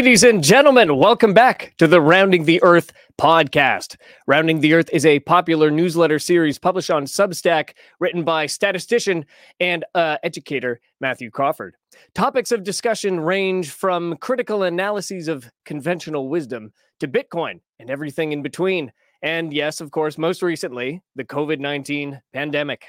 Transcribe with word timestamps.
Ladies 0.00 0.24
and 0.24 0.42
gentlemen, 0.42 0.96
welcome 0.96 1.34
back 1.34 1.74
to 1.76 1.86
the 1.86 2.00
Rounding 2.00 2.46
the 2.46 2.62
Earth 2.62 2.90
podcast. 3.20 3.98
Rounding 4.26 4.60
the 4.60 4.72
Earth 4.72 4.88
is 4.94 5.04
a 5.04 5.20
popular 5.20 5.70
newsletter 5.70 6.18
series 6.18 6.58
published 6.58 6.90
on 6.90 7.04
Substack, 7.04 7.74
written 7.98 8.24
by 8.24 8.46
statistician 8.46 9.26
and 9.60 9.84
uh, 9.94 10.16
educator 10.22 10.80
Matthew 11.02 11.30
Crawford. 11.30 11.76
Topics 12.14 12.50
of 12.50 12.64
discussion 12.64 13.20
range 13.20 13.72
from 13.72 14.16
critical 14.16 14.62
analyses 14.62 15.28
of 15.28 15.50
conventional 15.66 16.30
wisdom 16.30 16.72
to 17.00 17.06
Bitcoin 17.06 17.60
and 17.78 17.90
everything 17.90 18.32
in 18.32 18.40
between. 18.40 18.92
And 19.20 19.52
yes, 19.52 19.82
of 19.82 19.90
course, 19.90 20.16
most 20.16 20.40
recently, 20.40 21.02
the 21.14 21.24
COVID 21.24 21.58
19 21.58 22.22
pandemic. 22.32 22.86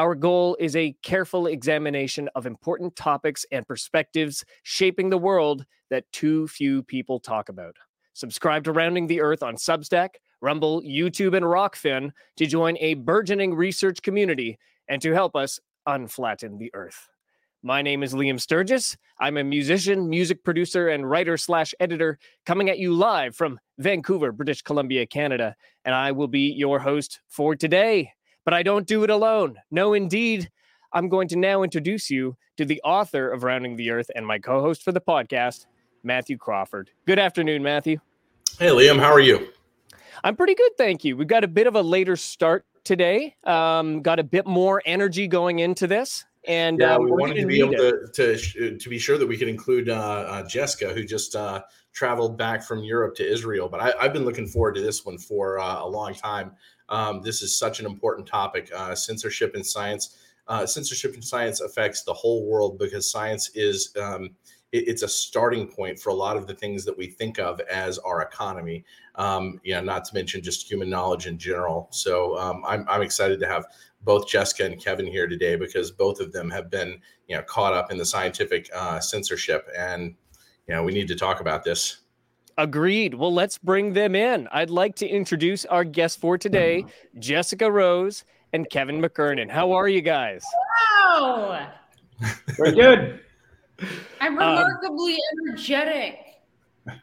Our 0.00 0.14
goal 0.14 0.56
is 0.58 0.76
a 0.76 0.96
careful 1.02 1.46
examination 1.46 2.30
of 2.34 2.46
important 2.46 2.96
topics 2.96 3.44
and 3.52 3.68
perspectives 3.68 4.46
shaping 4.62 5.10
the 5.10 5.18
world 5.18 5.66
that 5.90 6.10
too 6.10 6.48
few 6.48 6.82
people 6.82 7.20
talk 7.20 7.50
about. 7.50 7.76
Subscribe 8.14 8.64
to 8.64 8.72
Rounding 8.72 9.06
the 9.06 9.20
Earth 9.20 9.42
on 9.42 9.56
Substack, 9.56 10.14
Rumble, 10.40 10.80
YouTube, 10.80 11.36
and 11.36 11.44
Rokfin 11.44 12.12
to 12.38 12.46
join 12.46 12.78
a 12.78 12.94
burgeoning 12.94 13.52
research 13.52 14.00
community 14.00 14.58
and 14.88 15.02
to 15.02 15.12
help 15.12 15.36
us 15.36 15.60
unflatten 15.84 16.56
the 16.56 16.70
Earth. 16.72 17.10
My 17.62 17.82
name 17.82 18.02
is 18.02 18.14
Liam 18.14 18.40
Sturgis. 18.40 18.96
I'm 19.18 19.36
a 19.36 19.44
musician, 19.44 20.08
music 20.08 20.42
producer, 20.42 20.88
and 20.88 21.10
writer 21.10 21.36
slash 21.36 21.74
editor 21.78 22.18
coming 22.46 22.70
at 22.70 22.78
you 22.78 22.94
live 22.94 23.36
from 23.36 23.60
Vancouver, 23.76 24.32
British 24.32 24.62
Columbia, 24.62 25.06
Canada. 25.06 25.54
And 25.84 25.94
I 25.94 26.12
will 26.12 26.26
be 26.26 26.50
your 26.52 26.78
host 26.78 27.20
for 27.28 27.54
today 27.54 28.14
but 28.44 28.54
I 28.54 28.62
don't 28.62 28.86
do 28.86 29.04
it 29.04 29.10
alone. 29.10 29.56
No, 29.70 29.92
indeed. 29.92 30.50
I'm 30.92 31.08
going 31.08 31.28
to 31.28 31.36
now 31.36 31.62
introduce 31.62 32.10
you 32.10 32.36
to 32.56 32.64
the 32.64 32.80
author 32.82 33.30
of 33.30 33.44
Rounding 33.44 33.76
the 33.76 33.90
Earth 33.90 34.10
and 34.14 34.26
my 34.26 34.38
co 34.38 34.60
host 34.60 34.82
for 34.82 34.92
the 34.92 35.00
podcast, 35.00 35.66
Matthew 36.02 36.36
Crawford. 36.36 36.90
Good 37.06 37.18
afternoon, 37.18 37.62
Matthew. 37.62 37.98
Hey, 38.58 38.68
Liam. 38.68 38.98
How 38.98 39.12
are 39.12 39.20
you? 39.20 39.48
I'm 40.24 40.36
pretty 40.36 40.54
good. 40.54 40.72
Thank 40.76 41.04
you. 41.04 41.16
We've 41.16 41.28
got 41.28 41.44
a 41.44 41.48
bit 41.48 41.66
of 41.66 41.76
a 41.76 41.82
later 41.82 42.16
start 42.16 42.66
today, 42.84 43.36
um, 43.44 44.02
got 44.02 44.18
a 44.18 44.24
bit 44.24 44.46
more 44.46 44.82
energy 44.84 45.28
going 45.28 45.60
into 45.60 45.86
this. 45.86 46.24
And 46.46 46.80
yeah, 46.80 46.94
um, 46.94 47.04
we 47.04 47.10
wanted 47.10 47.36
to 47.36 47.46
be 47.46 47.60
able 47.60 47.74
to, 47.74 48.06
to, 48.14 48.78
to 48.78 48.88
be 48.88 48.98
sure 48.98 49.18
that 49.18 49.26
we 49.26 49.36
could 49.36 49.48
include 49.48 49.90
uh, 49.90 49.94
uh, 49.94 50.48
Jessica, 50.48 50.92
who 50.92 51.04
just 51.04 51.36
uh, 51.36 51.62
traveled 51.92 52.38
back 52.38 52.62
from 52.62 52.82
Europe 52.82 53.14
to 53.16 53.30
Israel. 53.30 53.68
But 53.68 53.80
I, 53.80 54.02
have 54.02 54.12
been 54.12 54.24
looking 54.24 54.46
forward 54.46 54.74
to 54.76 54.80
this 54.80 55.04
one 55.04 55.18
for 55.18 55.58
uh, 55.58 55.82
a 55.82 55.86
long 55.86 56.14
time. 56.14 56.52
Um, 56.90 57.22
this 57.22 57.42
is 57.42 57.56
such 57.56 57.80
an 57.80 57.86
important 57.86 58.26
topic. 58.26 58.70
Uh, 58.74 58.94
censorship 58.94 59.54
in 59.54 59.64
science. 59.64 60.16
Uh, 60.48 60.66
censorship 60.66 61.14
in 61.14 61.22
science 61.22 61.60
affects 61.60 62.02
the 62.02 62.12
whole 62.12 62.44
world 62.44 62.78
because 62.78 63.10
science 63.10 63.50
is 63.54 63.94
um, 64.00 64.30
it, 64.72 64.88
it's 64.88 65.02
a 65.02 65.08
starting 65.08 65.68
point 65.68 65.98
for 65.98 66.10
a 66.10 66.14
lot 66.14 66.36
of 66.36 66.46
the 66.46 66.54
things 66.54 66.84
that 66.84 66.96
we 66.96 67.06
think 67.06 67.38
of 67.38 67.60
as 67.60 67.98
our 67.98 68.22
economy. 68.22 68.84
Um, 69.14 69.60
know, 69.74 69.80
not 69.80 70.04
to 70.06 70.14
mention 70.14 70.42
just 70.42 70.68
human 70.68 70.90
knowledge 70.90 71.26
in 71.26 71.38
general. 71.38 71.88
So 71.90 72.36
um, 72.36 72.62
I'm 72.66 72.84
I'm 72.88 73.02
excited 73.02 73.38
to 73.40 73.46
have 73.46 73.66
both 74.02 74.28
Jessica 74.28 74.64
and 74.64 74.82
Kevin 74.82 75.06
here 75.06 75.26
today 75.26 75.56
because 75.56 75.90
both 75.90 76.20
of 76.20 76.32
them 76.32 76.50
have 76.50 76.70
been 76.70 77.00
you 77.28 77.36
know 77.36 77.42
caught 77.42 77.74
up 77.74 77.90
in 77.90 77.98
the 77.98 78.04
scientific 78.04 78.68
uh, 78.74 78.98
censorship 79.00 79.68
and 79.76 80.14
you 80.66 80.74
know 80.74 80.82
we 80.82 80.92
need 80.92 81.08
to 81.08 81.16
talk 81.16 81.40
about 81.40 81.64
this. 81.64 81.98
Agreed. 82.58 83.14
Well, 83.14 83.32
let's 83.32 83.58
bring 83.58 83.92
them 83.92 84.14
in. 84.14 84.48
I'd 84.52 84.70
like 84.70 84.94
to 84.96 85.06
introduce 85.06 85.64
our 85.66 85.84
guests 85.84 86.16
for 86.16 86.36
today, 86.36 86.84
Jessica 87.18 87.70
Rose 87.70 88.24
and 88.52 88.68
Kevin 88.68 89.00
McKernan. 89.00 89.50
How 89.50 89.72
are 89.72 89.88
you 89.88 90.00
guys? 90.00 90.44
Wow. 90.98 91.70
We're 92.58 92.72
good. 92.72 93.20
I'm 94.20 94.38
um, 94.38 94.58
remarkably 94.58 95.14
um, 95.14 95.48
energetic. 95.48 96.18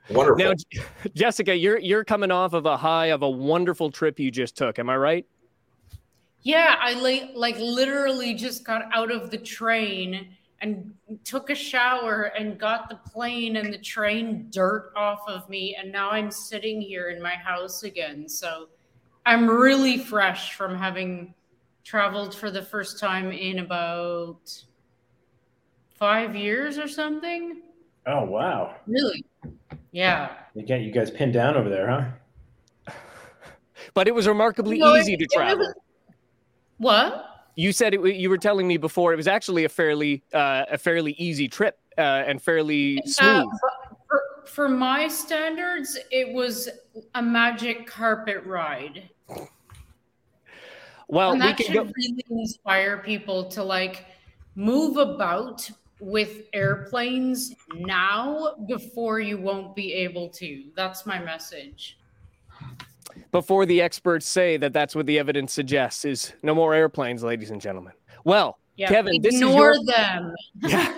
Wonderful. 0.09 0.45
Now, 0.45 0.53
Jessica, 1.15 1.55
you're 1.55 1.79
you're 1.79 2.03
coming 2.03 2.31
off 2.31 2.53
of 2.53 2.65
a 2.65 2.77
high 2.77 3.07
of 3.07 3.21
a 3.21 3.29
wonderful 3.29 3.91
trip 3.91 4.19
you 4.19 4.31
just 4.31 4.55
took. 4.57 4.79
Am 4.79 4.89
I 4.89 4.97
right? 4.97 5.25
Yeah, 6.41 6.75
I 6.79 6.93
like 6.93 7.31
like 7.35 7.57
literally 7.57 8.33
just 8.33 8.63
got 8.63 8.83
out 8.93 9.11
of 9.11 9.31
the 9.31 9.37
train 9.37 10.36
and 10.61 10.93
took 11.23 11.49
a 11.49 11.55
shower 11.55 12.31
and 12.37 12.59
got 12.59 12.89
the 12.89 12.95
plane 12.95 13.57
and 13.57 13.71
the 13.73 13.77
train 13.77 14.47
dirt 14.49 14.91
off 14.95 15.21
of 15.27 15.47
me 15.49 15.75
and 15.79 15.91
now 15.91 16.09
i'm 16.09 16.31
sitting 16.31 16.81
here 16.81 17.09
in 17.09 17.21
my 17.21 17.35
house 17.35 17.83
again. 17.83 18.27
So 18.27 18.69
i'm 19.25 19.47
really 19.47 19.97
fresh 19.97 20.55
from 20.55 20.75
having 20.75 21.33
traveled 21.83 22.35
for 22.35 22.51
the 22.51 22.61
first 22.61 22.99
time 22.99 23.31
in 23.31 23.59
about 23.59 24.63
five 25.95 26.35
years 26.35 26.77
or 26.77 26.87
something. 26.87 27.61
Oh 28.05 28.23
wow. 28.23 28.75
Really? 28.87 29.23
Yeah. 29.91 30.31
You 30.53 30.63
get 30.63 30.81
you 30.81 30.91
guys 30.91 31.11
pinned 31.11 31.33
down 31.33 31.55
over 31.55 31.69
there 31.69 31.89
huh? 31.89 32.93
But 33.93 34.07
it 34.07 34.13
was 34.13 34.27
remarkably 34.27 34.79
no, 34.79 34.95
easy 34.95 35.13
it, 35.13 35.19
to 35.19 35.27
travel. 35.27 35.59
Was, 35.65 35.75
what 36.77 37.26
you 37.57 37.71
said 37.71 37.95
it, 37.95 38.15
you 38.15 38.29
were 38.29 38.37
telling 38.37 38.67
me 38.67 38.77
before 38.77 39.11
it 39.11 39.15
was 39.15 39.27
actually 39.27 39.65
a 39.65 39.69
fairly 39.69 40.23
uh, 40.31 40.65
a 40.69 40.77
fairly 40.77 41.13
easy 41.13 41.47
trip 41.47 41.77
uh, 41.97 42.01
and 42.01 42.41
fairly 42.41 42.99
uh, 42.99 43.07
smooth. 43.07 43.47
Uh, 43.47 43.95
for, 44.07 44.21
for 44.45 44.69
my 44.69 45.07
standards, 45.07 45.97
it 46.11 46.31
was 46.33 46.69
a 47.15 47.21
magic 47.21 47.87
carpet 47.87 48.45
ride. 48.45 49.09
Well, 51.09 51.31
and 51.31 51.41
that 51.41 51.59
should 51.59 51.73
go- 51.73 51.91
really 51.97 52.23
inspire 52.29 52.99
people 52.99 53.45
to 53.49 53.63
like 53.63 54.05
move 54.55 54.97
about 54.97 55.67
with 55.99 56.43
airplanes 56.53 57.55
now 57.73 58.53
before 58.67 59.19
you 59.19 59.39
won't 59.39 59.75
be 59.75 59.93
able 59.93 60.29
to. 60.29 60.65
That's 60.75 61.07
my 61.07 61.17
message 61.17 61.97
before 63.31 63.65
the 63.65 63.81
experts 63.81 64.25
say 64.25 64.57
that 64.57 64.73
that's 64.73 64.95
what 64.95 65.05
the 65.05 65.19
evidence 65.19 65.53
suggests 65.53 66.05
is 66.05 66.33
no 66.43 66.55
more 66.55 66.73
airplanes, 66.73 67.23
ladies 67.23 67.51
and 67.51 67.61
gentlemen. 67.61 67.93
Well, 68.23 68.59
yeah, 68.77 68.89
Kevin, 68.89 69.15
ignore 69.15 69.73
this 69.73 69.81
is 69.81 69.87
your, 69.87 69.95
them. 69.95 70.35
yeah. 70.61 70.93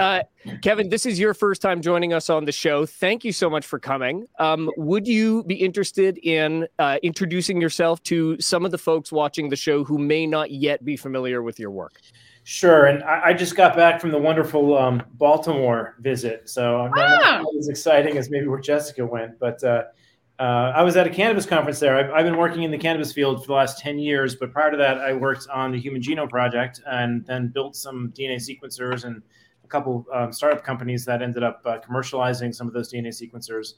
uh, 0.00 0.22
Kevin, 0.60 0.88
this 0.88 1.06
is 1.06 1.20
your 1.20 1.32
first 1.32 1.62
time 1.62 1.80
joining 1.80 2.12
us 2.12 2.28
on 2.28 2.46
the 2.46 2.52
show. 2.52 2.84
Thank 2.84 3.24
you 3.24 3.30
so 3.30 3.48
much 3.48 3.64
for 3.64 3.78
coming. 3.78 4.26
Um, 4.40 4.68
would 4.76 5.06
you 5.06 5.44
be 5.44 5.54
interested 5.54 6.18
in 6.18 6.66
uh, 6.80 6.98
introducing 7.04 7.60
yourself 7.60 8.02
to 8.04 8.40
some 8.40 8.64
of 8.64 8.72
the 8.72 8.78
folks 8.78 9.12
watching 9.12 9.50
the 9.50 9.56
show 9.56 9.84
who 9.84 9.98
may 9.98 10.26
not 10.26 10.50
yet 10.50 10.84
be 10.84 10.96
familiar 10.96 11.42
with 11.42 11.60
your 11.60 11.70
work? 11.70 12.00
Sure, 12.42 12.86
and 12.86 13.04
I, 13.04 13.26
I 13.26 13.32
just 13.34 13.54
got 13.54 13.76
back 13.76 14.00
from 14.00 14.10
the 14.10 14.18
wonderful 14.18 14.76
um, 14.76 15.00
Baltimore 15.12 15.94
visit, 16.00 16.48
so 16.48 16.80
I'm 16.80 16.90
not 16.90 17.22
ah. 17.22 17.44
as 17.56 17.68
exciting 17.68 18.18
as 18.18 18.30
maybe 18.30 18.48
where 18.48 18.60
Jessica 18.60 19.06
went, 19.06 19.38
but. 19.38 19.62
Uh, 19.62 19.84
uh, 20.38 20.72
I 20.74 20.82
was 20.82 20.96
at 20.96 21.06
a 21.06 21.10
cannabis 21.10 21.46
conference 21.46 21.78
there. 21.78 21.96
I've, 21.96 22.10
I've, 22.10 22.24
been 22.24 22.36
working 22.36 22.64
in 22.64 22.72
the 22.72 22.78
cannabis 22.78 23.12
field 23.12 23.42
for 23.42 23.46
the 23.48 23.52
last 23.52 23.78
10 23.78 24.00
years, 24.00 24.34
but 24.34 24.52
prior 24.52 24.70
to 24.70 24.76
that, 24.76 24.98
I 24.98 25.12
worked 25.12 25.46
on 25.48 25.70
the 25.70 25.78
Human 25.78 26.02
Genome 26.02 26.28
Project 26.28 26.80
and 26.86 27.24
then 27.26 27.48
built 27.48 27.76
some 27.76 28.12
DNA 28.16 28.36
sequencers 28.36 29.04
and 29.04 29.22
a 29.62 29.68
couple 29.68 30.04
um, 30.12 30.32
startup 30.32 30.64
companies 30.64 31.04
that 31.04 31.22
ended 31.22 31.44
up 31.44 31.62
uh, 31.64 31.78
commercializing 31.78 32.52
some 32.52 32.66
of 32.66 32.74
those 32.74 32.92
DNA 32.92 33.08
sequencers. 33.08 33.74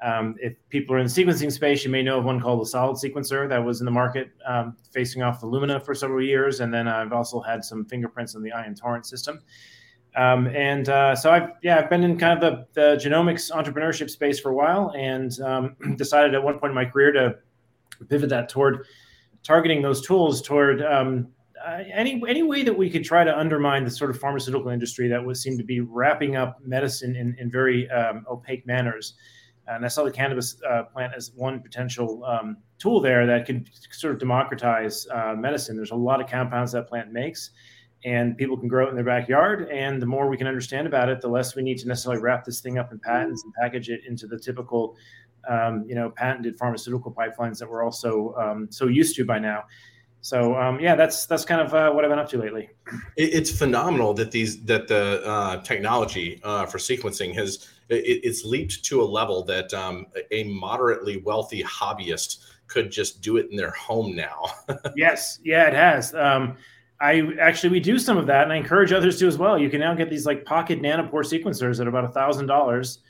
Um, 0.00 0.36
if 0.40 0.54
people 0.68 0.94
are 0.94 0.98
in 0.98 1.06
the 1.06 1.12
sequencing 1.12 1.50
space, 1.50 1.84
you 1.84 1.90
may 1.90 2.04
know 2.04 2.18
of 2.18 2.24
one 2.24 2.40
called 2.40 2.60
the 2.60 2.66
Solid 2.66 2.96
Sequencer 2.96 3.48
that 3.48 3.58
was 3.58 3.80
in 3.80 3.84
the 3.84 3.90
market 3.90 4.30
um, 4.46 4.76
facing 4.92 5.22
off 5.22 5.40
Illumina 5.40 5.84
for 5.84 5.94
several 5.94 6.24
years. 6.24 6.60
And 6.60 6.72
then 6.72 6.86
I've 6.86 7.12
also 7.12 7.40
had 7.40 7.64
some 7.64 7.84
fingerprints 7.84 8.36
on 8.36 8.42
the 8.42 8.52
Ion 8.52 8.76
Torrent 8.76 9.06
system. 9.06 9.40
Um, 10.18 10.48
and 10.48 10.88
uh, 10.88 11.14
so 11.14 11.30
I've 11.30 11.50
yeah 11.62 11.78
I've 11.78 11.88
been 11.88 12.02
in 12.02 12.18
kind 12.18 12.42
of 12.42 12.66
the, 12.74 12.80
the 12.80 12.96
genomics 12.96 13.52
entrepreneurship 13.52 14.10
space 14.10 14.40
for 14.40 14.50
a 14.50 14.54
while, 14.54 14.92
and 14.96 15.38
um, 15.40 15.76
decided 15.96 16.34
at 16.34 16.42
one 16.42 16.58
point 16.58 16.72
in 16.72 16.74
my 16.74 16.86
career 16.86 17.12
to 17.12 17.36
pivot 18.08 18.28
that 18.30 18.48
toward 18.48 18.84
targeting 19.44 19.80
those 19.80 20.04
tools 20.04 20.42
toward 20.42 20.82
um, 20.82 21.28
uh, 21.64 21.84
any 21.92 22.20
any 22.26 22.42
way 22.42 22.64
that 22.64 22.76
we 22.76 22.90
could 22.90 23.04
try 23.04 23.22
to 23.22 23.38
undermine 23.38 23.84
the 23.84 23.90
sort 23.90 24.10
of 24.10 24.18
pharmaceutical 24.18 24.70
industry 24.70 25.06
that 25.06 25.24
would 25.24 25.36
seem 25.36 25.56
to 25.56 25.64
be 25.64 25.80
wrapping 25.80 26.34
up 26.34 26.58
medicine 26.64 27.14
in 27.14 27.36
in 27.38 27.48
very 27.48 27.88
um, 27.90 28.26
opaque 28.28 28.66
manners. 28.66 29.14
And 29.68 29.84
I 29.84 29.88
saw 29.88 30.02
the 30.02 30.10
cannabis 30.10 30.60
uh, 30.68 30.84
plant 30.84 31.12
as 31.14 31.30
one 31.36 31.60
potential 31.60 32.24
um, 32.24 32.56
tool 32.78 33.00
there 33.00 33.26
that 33.26 33.46
could 33.46 33.68
sort 33.92 34.14
of 34.14 34.18
democratize 34.18 35.06
uh, 35.14 35.34
medicine. 35.36 35.76
There's 35.76 35.90
a 35.90 35.94
lot 35.94 36.22
of 36.22 36.26
compounds 36.26 36.72
that 36.72 36.88
plant 36.88 37.12
makes 37.12 37.50
and 38.04 38.36
people 38.36 38.56
can 38.56 38.68
grow 38.68 38.86
it 38.86 38.90
in 38.90 38.94
their 38.94 39.04
backyard. 39.04 39.68
And 39.70 40.00
the 40.00 40.06
more 40.06 40.28
we 40.28 40.36
can 40.36 40.46
understand 40.46 40.86
about 40.86 41.08
it, 41.08 41.20
the 41.20 41.28
less 41.28 41.56
we 41.56 41.62
need 41.62 41.78
to 41.78 41.88
necessarily 41.88 42.20
wrap 42.20 42.44
this 42.44 42.60
thing 42.60 42.78
up 42.78 42.92
in 42.92 42.98
patents 42.98 43.42
and 43.44 43.52
package 43.54 43.90
it 43.90 44.02
into 44.06 44.26
the 44.26 44.38
typical, 44.38 44.96
um, 45.48 45.84
you 45.88 45.94
know, 45.94 46.10
patented 46.10 46.56
pharmaceutical 46.56 47.12
pipelines 47.12 47.58
that 47.58 47.68
we're 47.68 47.82
also 47.82 48.34
um, 48.34 48.68
so 48.70 48.86
used 48.86 49.16
to 49.16 49.24
by 49.24 49.38
now. 49.38 49.64
So 50.20 50.56
um, 50.56 50.80
yeah, 50.80 50.94
that's 50.94 51.26
that's 51.26 51.44
kind 51.44 51.60
of 51.60 51.74
uh, 51.74 51.90
what 51.92 52.04
I've 52.04 52.10
been 52.10 52.18
up 52.18 52.28
to 52.30 52.38
lately. 52.38 52.70
It's 53.16 53.56
phenomenal 53.56 54.14
that 54.14 54.30
these 54.30 54.62
that 54.64 54.88
the 54.88 55.22
uh, 55.24 55.62
technology 55.62 56.40
uh, 56.42 56.66
for 56.66 56.78
sequencing 56.78 57.34
has 57.34 57.68
it, 57.88 58.20
it's 58.24 58.44
leaped 58.44 58.84
to 58.86 59.00
a 59.00 59.04
level 59.04 59.44
that 59.44 59.72
um, 59.72 60.06
a 60.32 60.44
moderately 60.44 61.18
wealthy 61.18 61.62
hobbyist 61.62 62.44
could 62.66 62.90
just 62.90 63.22
do 63.22 63.36
it 63.36 63.46
in 63.50 63.56
their 63.56 63.70
home 63.70 64.14
now. 64.14 64.46
yes, 64.96 65.38
yeah, 65.44 65.68
it 65.68 65.74
has. 65.74 66.14
I 67.00 67.22
actually 67.40 67.70
we 67.70 67.80
do 67.80 67.98
some 67.98 68.16
of 68.16 68.26
that, 68.26 68.42
and 68.42 68.52
I 68.52 68.56
encourage 68.56 68.92
others 68.92 69.18
to 69.20 69.28
as 69.28 69.38
well. 69.38 69.58
You 69.58 69.70
can 69.70 69.80
now 69.80 69.94
get 69.94 70.10
these 70.10 70.26
like 70.26 70.44
pocket 70.44 70.82
nanopore 70.82 71.24
sequencers 71.24 71.80
at 71.80 71.86
about 71.86 72.04
a 72.04 72.08
thousand 72.08 72.46
dollars, 72.46 73.00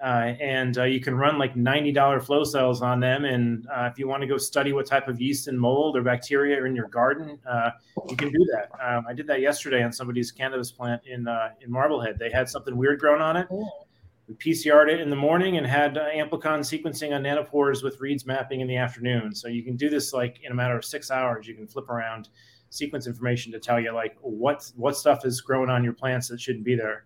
uh, 0.00 0.34
and 0.40 0.78
uh, 0.78 0.84
you 0.84 1.00
can 1.00 1.16
run 1.16 1.38
like 1.38 1.56
ninety 1.56 1.90
dollar 1.90 2.20
flow 2.20 2.44
cells 2.44 2.82
on 2.82 3.00
them. 3.00 3.24
And 3.24 3.66
uh, 3.66 3.88
if 3.90 3.98
you 3.98 4.06
want 4.06 4.20
to 4.20 4.28
go 4.28 4.38
study 4.38 4.72
what 4.72 4.86
type 4.86 5.08
of 5.08 5.20
yeast 5.20 5.48
and 5.48 5.58
mold 5.58 5.96
or 5.96 6.02
bacteria 6.02 6.60
are 6.60 6.66
in 6.66 6.76
your 6.76 6.86
garden, 6.86 7.36
uh, 7.48 7.70
you 8.08 8.16
can 8.16 8.30
do 8.30 8.46
that. 8.52 8.70
Um, 8.80 9.06
I 9.08 9.12
did 9.12 9.26
that 9.26 9.40
yesterday 9.40 9.82
on 9.82 9.92
somebody's 9.92 10.30
cannabis 10.30 10.70
plant 10.70 11.02
in 11.06 11.26
uh, 11.26 11.50
in 11.60 11.70
Marblehead. 11.70 12.20
They 12.20 12.30
had 12.30 12.48
something 12.48 12.76
weird 12.76 13.00
growing 13.00 13.22
on 13.22 13.36
it. 13.36 13.48
We 14.28 14.34
PCR'd 14.34 14.88
it 14.88 15.00
in 15.00 15.10
the 15.10 15.16
morning 15.16 15.56
and 15.56 15.66
had 15.66 15.98
uh, 15.98 16.08
amplicon 16.10 16.60
sequencing 16.60 17.12
on 17.12 17.24
nanopores 17.24 17.82
with 17.82 18.00
reads 18.00 18.24
mapping 18.24 18.60
in 18.60 18.68
the 18.68 18.76
afternoon. 18.76 19.34
So 19.34 19.48
you 19.48 19.64
can 19.64 19.74
do 19.74 19.90
this 19.90 20.12
like 20.12 20.38
in 20.44 20.52
a 20.52 20.54
matter 20.54 20.76
of 20.76 20.84
six 20.84 21.10
hours. 21.10 21.48
You 21.48 21.54
can 21.54 21.66
flip 21.66 21.90
around 21.90 22.28
sequence 22.72 23.06
information 23.06 23.52
to 23.52 23.60
tell 23.60 23.78
you 23.78 23.92
like 23.92 24.16
what 24.20 24.70
what 24.76 24.96
stuff 24.96 25.24
is 25.24 25.40
growing 25.40 25.70
on 25.70 25.84
your 25.84 25.92
plants 25.92 26.28
that 26.28 26.40
shouldn't 26.40 26.64
be 26.64 26.74
there. 26.74 27.04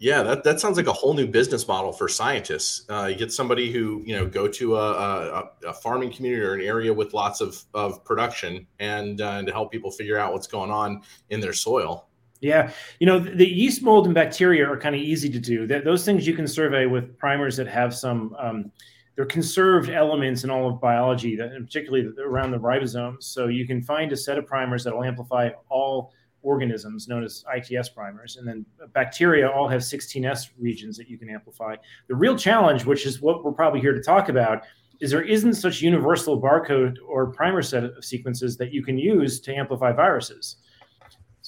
Yeah, 0.00 0.22
that, 0.22 0.44
that 0.44 0.60
sounds 0.60 0.78
like 0.78 0.86
a 0.86 0.94
whole 0.94 1.12
new 1.12 1.26
business 1.26 1.68
model 1.68 1.92
for 1.92 2.08
scientists. 2.08 2.88
Uh, 2.88 3.08
you 3.10 3.16
get 3.16 3.30
somebody 3.30 3.70
who 3.70 4.02
you 4.06 4.16
know 4.16 4.24
go 4.24 4.48
to 4.48 4.76
a, 4.76 4.92
a, 4.92 5.50
a, 5.68 5.72
farming 5.74 6.10
community 6.10 6.42
or 6.42 6.54
an 6.54 6.62
area 6.62 6.92
with 6.92 7.12
lots 7.12 7.42
of, 7.42 7.62
of 7.74 8.02
production 8.02 8.66
and, 8.78 9.20
uh, 9.20 9.32
and 9.32 9.46
to 9.46 9.52
help 9.52 9.70
people 9.70 9.90
figure 9.90 10.16
out 10.16 10.32
what's 10.32 10.46
going 10.46 10.70
on 10.70 11.02
in 11.28 11.38
their 11.38 11.52
soil. 11.52 12.08
Yeah, 12.40 12.72
you 12.98 13.06
know 13.06 13.18
the 13.18 13.46
yeast 13.46 13.82
mold 13.82 14.06
and 14.06 14.14
bacteria 14.14 14.66
are 14.66 14.78
kind 14.78 14.94
of 14.94 15.02
easy 15.02 15.28
to 15.28 15.38
do. 15.38 15.66
Those 15.66 16.02
things 16.06 16.26
you 16.26 16.32
can 16.32 16.48
survey 16.48 16.86
with 16.86 17.18
primers 17.18 17.54
that 17.58 17.68
have 17.68 17.94
some 17.94 18.34
um, 18.38 18.72
they're 19.20 19.26
conserved 19.26 19.90
elements 19.90 20.44
in 20.44 20.50
all 20.50 20.66
of 20.66 20.80
biology, 20.80 21.36
that, 21.36 21.52
and 21.52 21.66
particularly 21.66 22.08
around 22.24 22.52
the 22.52 22.58
ribosomes. 22.58 23.24
So 23.24 23.48
you 23.48 23.66
can 23.66 23.82
find 23.82 24.10
a 24.12 24.16
set 24.16 24.38
of 24.38 24.46
primers 24.46 24.82
that 24.84 24.94
will 24.94 25.04
amplify 25.04 25.50
all 25.68 26.14
organisms, 26.40 27.06
known 27.06 27.22
as 27.22 27.44
ITS 27.54 27.90
primers, 27.90 28.38
and 28.38 28.48
then 28.48 28.64
bacteria 28.94 29.46
all 29.46 29.68
have 29.68 29.82
16S 29.82 30.52
regions 30.58 30.96
that 30.96 31.10
you 31.10 31.18
can 31.18 31.28
amplify. 31.28 31.74
The 32.08 32.14
real 32.14 32.34
challenge, 32.34 32.86
which 32.86 33.04
is 33.04 33.20
what 33.20 33.44
we're 33.44 33.52
probably 33.52 33.82
here 33.82 33.92
to 33.92 34.02
talk 34.02 34.30
about, 34.30 34.62
is 35.02 35.10
there 35.10 35.20
isn't 35.20 35.52
such 35.52 35.82
universal 35.82 36.40
barcode 36.40 36.96
or 37.06 37.26
primer 37.26 37.60
set 37.60 37.84
of 37.84 38.02
sequences 38.02 38.56
that 38.56 38.72
you 38.72 38.82
can 38.82 38.96
use 38.96 39.38
to 39.40 39.54
amplify 39.54 39.92
viruses. 39.92 40.56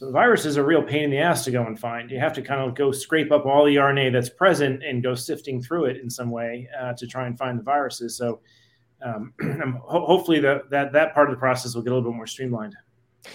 So 0.02 0.06
the 0.06 0.12
virus 0.14 0.46
is 0.46 0.56
a 0.56 0.64
real 0.64 0.82
pain 0.82 1.04
in 1.04 1.10
the 1.10 1.19
ass 1.19 1.44
to 1.44 1.52
go 1.52 1.64
and 1.64 1.78
find. 1.78 2.10
You 2.10 2.19
have 2.19 2.32
to 2.32 2.43
kind 2.43 2.60
of 2.60 2.75
go 2.75 2.90
scrape 2.90 3.31
up 3.31 3.46
all 3.46 3.64
the 3.64 3.76
RNA 3.76 4.12
that's 4.12 4.31
present 4.31 4.82
and 4.82 5.00
go 5.00 5.14
sifting 5.14 5.62
through 5.62 5.84
it 5.84 5.99
in 5.99 6.10
some 6.10 6.28
way 6.28 6.69
uh, 6.76 6.93
to 6.94 7.06
try 7.06 7.28
and 7.28 7.38
find 7.38 7.56
the 7.56 7.62
viruses. 7.62 8.16
So 8.16 8.40
um, 9.00 9.32
hopefully 9.84 10.40
that, 10.40 10.70
that 10.70 10.93
that 10.93 11.14
part 11.14 11.31
of 11.31 11.37
the 11.37 11.38
process 11.38 11.76
will 11.76 11.82
get 11.82 11.93
a 11.93 11.94
little 11.94 12.10
bit 12.10 12.16
more 12.16 12.26
streamlined. 12.26 12.75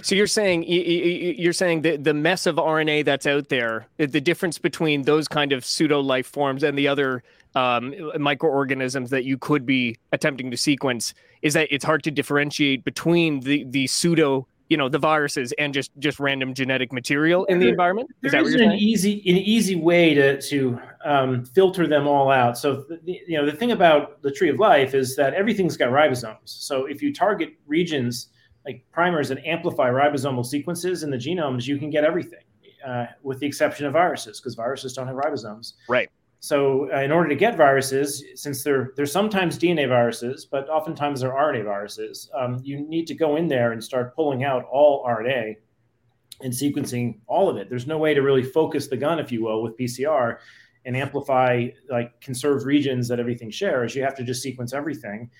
So 0.02 0.14
you're 0.14 0.28
saying 0.28 0.66
you're 0.68 1.54
saying 1.54 1.84
that 1.84 2.04
the 2.04 2.14
mess 2.14 2.46
of 2.46 2.58
RNA 2.58 3.06
that's 3.06 3.26
out 3.26 3.48
there, 3.48 3.88
the 3.96 4.20
difference 4.20 4.58
between 4.58 5.04
those 5.04 5.30
kind 5.30 5.54
of 5.54 5.64
pseudo 5.64 6.02
life 6.02 6.28
forms 6.28 6.64
and 6.64 6.78
the 6.78 6.90
other 6.90 7.24
um, 7.56 7.96
microorganisms 8.20 9.10
that 9.12 9.24
you 9.24 9.38
could 9.38 9.66
be 9.66 9.96
attempting 10.12 10.52
to 10.52 10.58
sequence, 10.58 11.14
is 11.42 11.54
that 11.54 11.70
it's 11.72 11.86
hard 11.86 12.04
to 12.04 12.12
differentiate 12.12 12.84
between 12.84 13.40
the 13.40 13.64
the 13.70 13.88
pseudo 13.88 14.46
you 14.70 14.78
know 14.78 14.90
the 14.90 15.00
viruses 15.00 15.54
and 15.58 15.74
just 15.74 15.92
just 16.00 16.20
random 16.20 16.54
genetic 16.54 16.92
material 16.92 17.46
in 17.46 17.60
the 17.60 17.70
environment? 17.70 18.10
Is 18.24 18.32
that 18.32 18.44
what 18.44 18.52
you're 18.52 18.64
an 18.64 18.70
saying? 18.70 18.80
easy 18.80 19.14
an 19.26 19.38
easy 19.38 19.76
way 19.76 20.14
to 20.14 20.42
to 20.42 20.80
um, 21.06 21.46
filter 21.46 21.88
them 21.88 22.08
all 22.08 22.30
out. 22.30 22.58
So 22.58 22.84
the, 22.90 23.22
you 23.28 23.38
know 23.38 23.46
the 23.46 23.56
thing 23.56 23.72
about 23.72 24.22
the 24.22 24.32
tree 24.32 24.50
of 24.50 24.60
life 24.60 24.94
is 24.94 25.16
that 25.16 25.34
everything's 25.34 25.78
got 25.78 25.90
ribosomes. 25.90 26.38
So 26.46 26.86
if 26.86 27.02
you 27.02 27.14
target 27.14 27.54
regions 27.66 28.30
like 28.66 28.86
primers 28.92 29.30
that 29.30 29.46
amplify 29.46 29.90
ribosomal 29.90 30.46
sequences 30.46 31.04
in 31.04 31.10
the 31.10 31.18
genomes 31.18 31.68
you 31.68 31.78
can 31.78 31.90
get 31.90 32.04
everything 32.04 32.44
uh, 32.86 33.06
with 33.24 33.40
the 33.40 33.48
exception 33.48 33.86
of 33.86 33.94
viruses 33.94 34.40
because 34.40 34.56
viruses 34.56 34.94
don't 34.94 35.08
have 35.08 35.16
ribosomes. 35.16 35.74
Right 35.88 36.10
so, 36.40 36.92
uh, 36.94 37.02
in 37.02 37.12
order 37.12 37.30
to 37.30 37.36
get 37.36 37.58
viruses, 37.58 38.24
since 38.36 38.64
they're 38.64 38.94
they're 38.96 39.06
sometimes 39.06 39.58
DNA 39.58 39.88
viruses, 39.88 40.46
but 40.46 40.70
oftentimes 40.70 41.22
they're 41.22 41.32
RNA 41.32 41.66
viruses, 41.66 42.30
um, 42.38 42.60
you 42.64 42.88
need 42.88 43.08
to 43.08 43.16
go 43.16 43.38
in 43.38 43.48
there 43.48 43.72
and 43.72 43.84
start 43.84 44.16
pulling 44.16 44.44
out 44.44 44.64
all 44.72 45.04
RNA 45.06 45.56
and 46.42 46.54
sequencing 46.54 47.20
all 47.26 47.50
of 47.50 47.58
it. 47.58 47.70
There's 47.70 47.88
no 47.88 47.98
way 47.98 48.14
to 48.14 48.22
really 48.22 48.44
focus 48.44 48.88
the 48.88 48.98
gun, 48.98 49.18
if 49.20 49.32
you 49.32 49.44
will, 49.44 49.64
with 49.64 49.78
PCR 49.78 50.38
and 50.86 50.96
amplify 50.96 51.68
like 51.90 52.20
conserved 52.22 52.66
regions 52.66 53.08
that 53.08 53.20
everything 53.20 53.50
shares. 53.50 53.96
You 53.96 54.04
have 54.04 54.16
to 54.16 54.24
just 54.24 54.44
sequence 54.44 54.74
everything. 54.74 55.32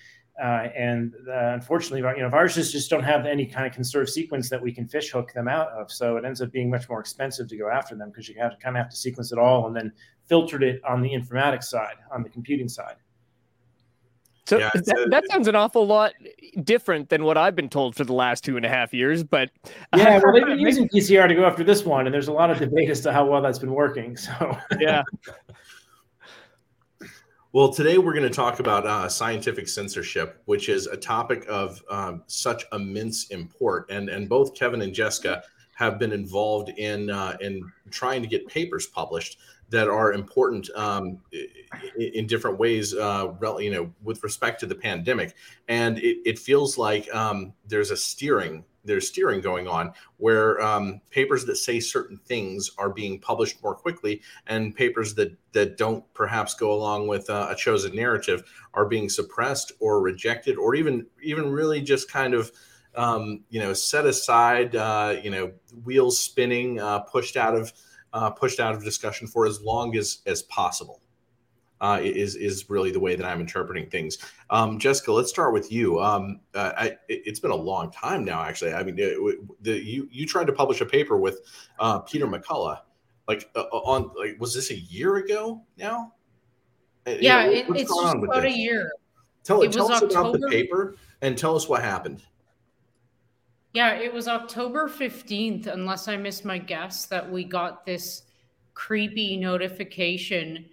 Uh, 0.42 0.68
and 0.76 1.14
uh, 1.28 1.52
unfortunately, 1.54 1.98
you 2.16 2.22
know, 2.22 2.28
viruses 2.28 2.70
just 2.70 2.88
don't 2.88 3.02
have 3.02 3.26
any 3.26 3.44
kind 3.44 3.66
of 3.66 3.72
conserved 3.72 4.08
sequence 4.08 4.48
that 4.48 4.62
we 4.62 4.72
can 4.72 4.86
fish 4.86 5.10
hook 5.10 5.32
them 5.32 5.48
out 5.48 5.68
of. 5.70 5.90
So 5.90 6.16
it 6.16 6.24
ends 6.24 6.40
up 6.40 6.52
being 6.52 6.70
much 6.70 6.88
more 6.88 7.00
expensive 7.00 7.48
to 7.48 7.56
go 7.56 7.68
after 7.68 7.96
them 7.96 8.10
because 8.10 8.28
you 8.28 8.36
have 8.40 8.52
to 8.52 8.56
kind 8.58 8.76
of 8.76 8.82
have 8.82 8.90
to 8.90 8.96
sequence 8.96 9.32
it 9.32 9.38
all 9.38 9.66
and 9.66 9.74
then 9.74 9.92
filtered 10.26 10.62
it 10.62 10.80
on 10.88 11.02
the 11.02 11.10
informatics 11.10 11.64
side, 11.64 11.96
on 12.12 12.22
the 12.22 12.28
computing 12.28 12.68
side. 12.68 12.96
So 14.46 14.58
yeah, 14.58 14.70
that, 14.72 14.98
a, 14.98 15.10
that, 15.10 15.24
sounds 15.30 15.46
an 15.46 15.56
awful 15.56 15.86
lot 15.86 16.14
different 16.64 17.10
than 17.10 17.24
what 17.24 17.36
I've 17.36 17.54
been 17.54 17.68
told 17.68 17.94
for 17.94 18.04
the 18.04 18.14
last 18.14 18.42
two 18.44 18.56
and 18.56 18.64
a 18.64 18.68
half 18.68 18.94
years. 18.94 19.22
But 19.22 19.50
yeah, 19.96 20.20
well, 20.24 20.32
they've 20.32 20.46
been 20.46 20.58
using 20.66 20.88
PCR 20.88 21.28
to 21.28 21.34
go 21.34 21.44
after 21.44 21.62
this 21.62 21.84
one, 21.84 22.06
and 22.06 22.14
there's 22.14 22.28
a 22.28 22.32
lot 22.32 22.50
of 22.50 22.58
debate 22.58 22.88
as 22.88 23.02
to 23.02 23.12
how 23.12 23.26
well 23.26 23.42
that's 23.42 23.58
been 23.58 23.74
working. 23.74 24.16
So 24.16 24.56
yeah. 24.80 25.02
Well, 27.58 27.72
today 27.72 27.98
we're 27.98 28.12
going 28.12 28.22
to 28.22 28.30
talk 28.30 28.60
about 28.60 28.86
uh, 28.86 29.08
scientific 29.08 29.66
censorship, 29.66 30.40
which 30.44 30.68
is 30.68 30.86
a 30.86 30.96
topic 30.96 31.44
of 31.48 31.82
um, 31.90 32.22
such 32.28 32.64
immense 32.72 33.30
import, 33.30 33.90
and 33.90 34.08
and 34.08 34.28
both 34.28 34.54
Kevin 34.54 34.80
and 34.82 34.94
Jessica 34.94 35.42
have 35.74 35.98
been 35.98 36.12
involved 36.12 36.68
in 36.68 37.10
uh, 37.10 37.36
in 37.40 37.68
trying 37.90 38.22
to 38.22 38.28
get 38.28 38.46
papers 38.46 38.86
published 38.86 39.40
that 39.70 39.88
are 39.88 40.12
important 40.12 40.70
um, 40.76 41.18
in 41.98 42.28
different 42.28 42.60
ways, 42.60 42.94
uh, 42.94 43.32
you 43.58 43.72
know, 43.72 43.92
with 44.04 44.22
respect 44.22 44.60
to 44.60 44.66
the 44.66 44.76
pandemic. 44.76 45.34
And 45.66 45.98
it, 45.98 46.18
it 46.24 46.38
feels 46.38 46.78
like 46.78 47.12
um, 47.12 47.52
there's 47.66 47.90
a 47.90 47.96
steering, 47.96 48.62
there's 48.88 49.06
steering 49.06 49.40
going 49.40 49.68
on 49.68 49.92
where 50.16 50.60
um, 50.60 51.00
papers 51.10 51.44
that 51.44 51.56
say 51.56 51.78
certain 51.78 52.16
things 52.16 52.72
are 52.78 52.90
being 52.90 53.20
published 53.20 53.62
more 53.62 53.74
quickly, 53.74 54.20
and 54.46 54.74
papers 54.74 55.14
that 55.14 55.36
that 55.52 55.76
don't 55.76 56.02
perhaps 56.14 56.54
go 56.54 56.72
along 56.72 57.06
with 57.06 57.30
uh, 57.30 57.46
a 57.50 57.54
chosen 57.54 57.94
narrative 57.94 58.42
are 58.74 58.86
being 58.86 59.08
suppressed 59.08 59.72
or 59.78 60.00
rejected, 60.00 60.56
or 60.56 60.74
even 60.74 61.06
even 61.22 61.50
really 61.50 61.80
just 61.80 62.10
kind 62.10 62.34
of. 62.34 62.50
Um, 62.96 63.44
you 63.48 63.60
know, 63.60 63.74
set 63.74 64.06
aside, 64.06 64.74
uh, 64.74 65.16
you 65.22 65.30
know, 65.30 65.52
wheels 65.84 66.18
spinning, 66.18 66.80
uh, 66.80 67.00
pushed 67.00 67.36
out 67.36 67.54
of 67.54 67.72
uh, 68.12 68.30
pushed 68.30 68.58
out 68.58 68.74
of 68.74 68.82
discussion 68.82 69.28
for 69.28 69.46
as 69.46 69.60
long 69.60 69.94
as 69.96 70.18
as 70.26 70.42
possible. 70.42 71.00
Uh, 71.80 72.00
is 72.02 72.34
is 72.34 72.68
really 72.68 72.90
the 72.90 72.98
way 72.98 73.14
that 73.14 73.24
I'm 73.24 73.40
interpreting 73.40 73.88
things. 73.88 74.18
Um, 74.50 74.80
Jessica, 74.80 75.12
let's 75.12 75.30
start 75.30 75.52
with 75.52 75.70
you. 75.70 76.00
Um, 76.00 76.40
uh, 76.52 76.72
I, 76.76 76.96
it's 77.08 77.38
been 77.38 77.52
a 77.52 77.56
long 77.56 77.92
time 77.92 78.24
now, 78.24 78.42
actually. 78.42 78.74
I 78.74 78.82
mean, 78.82 78.96
the, 78.96 79.80
you 79.80 80.08
you 80.10 80.26
tried 80.26 80.48
to 80.48 80.52
publish 80.52 80.80
a 80.80 80.86
paper 80.86 81.18
with 81.18 81.40
uh, 81.78 82.00
Peter 82.00 82.26
McCullough, 82.26 82.80
like 83.28 83.48
uh, 83.54 83.64
uh, 83.72 83.76
on 83.76 84.10
like 84.18 84.40
was 84.40 84.54
this 84.54 84.72
a 84.72 84.76
year 84.76 85.16
ago 85.18 85.62
now? 85.76 86.14
Uh, 87.06 87.12
yeah, 87.20 87.44
you 87.44 87.64
know, 87.64 87.74
it, 87.74 87.80
it's 87.82 87.94
just 87.94 88.16
about 88.16 88.42
this? 88.42 88.54
a 88.54 88.58
year. 88.58 88.90
Tell, 89.44 89.66
tell 89.70 89.90
us 89.90 90.02
October. 90.02 90.20
about 90.20 90.40
the 90.40 90.48
paper 90.48 90.96
and 91.22 91.38
tell 91.38 91.56
us 91.56 91.68
what 91.68 91.82
happened. 91.82 92.22
Yeah, 93.72 93.94
it 93.94 94.12
was 94.12 94.28
October 94.28 94.88
15th, 94.88 95.66
unless 95.68 96.08
I 96.08 96.16
missed 96.16 96.44
my 96.44 96.58
guess, 96.58 97.06
that 97.06 97.30
we 97.30 97.44
got 97.44 97.86
this 97.86 98.24
creepy 98.74 99.36
notification 99.36 100.66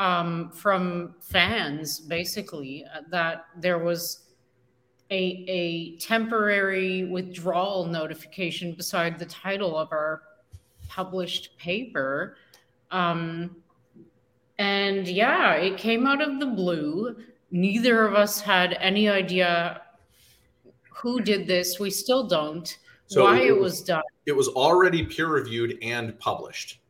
um, 0.00 0.50
from 0.50 1.14
fans, 1.20 2.00
basically, 2.00 2.84
uh, 2.86 3.02
that 3.10 3.44
there 3.58 3.78
was 3.78 4.30
a, 5.10 5.44
a 5.46 5.96
temporary 5.98 7.04
withdrawal 7.04 7.84
notification 7.84 8.72
beside 8.72 9.18
the 9.18 9.26
title 9.26 9.76
of 9.76 9.92
our 9.92 10.22
published 10.88 11.56
paper. 11.58 12.38
Um, 12.90 13.56
and 14.58 15.06
yeah, 15.06 15.52
it 15.54 15.76
came 15.76 16.06
out 16.06 16.22
of 16.22 16.40
the 16.40 16.46
blue. 16.46 17.16
Neither 17.50 18.06
of 18.06 18.14
us 18.14 18.40
had 18.40 18.78
any 18.80 19.08
idea 19.08 19.82
who 20.90 21.20
did 21.20 21.46
this. 21.46 21.78
We 21.78 21.90
still 21.90 22.26
don't. 22.26 22.78
So 23.06 23.24
why 23.24 23.40
it 23.40 23.50
was, 23.50 23.50
it 23.50 23.60
was, 23.60 23.82
done. 23.82 24.02
It 24.24 24.36
was 24.36 24.48
already 24.48 25.04
peer 25.04 25.26
reviewed 25.26 25.76
and 25.82 26.18
published. 26.18 26.80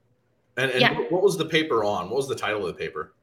And, 0.60 0.70
and 0.72 0.80
yeah. 0.80 0.94
what 1.08 1.22
was 1.22 1.38
the 1.38 1.44
paper 1.44 1.84
on? 1.84 2.10
What 2.10 2.16
was 2.16 2.28
the 2.28 2.34
title 2.34 2.66
of 2.66 2.66
the 2.66 2.78
paper? 2.78 3.14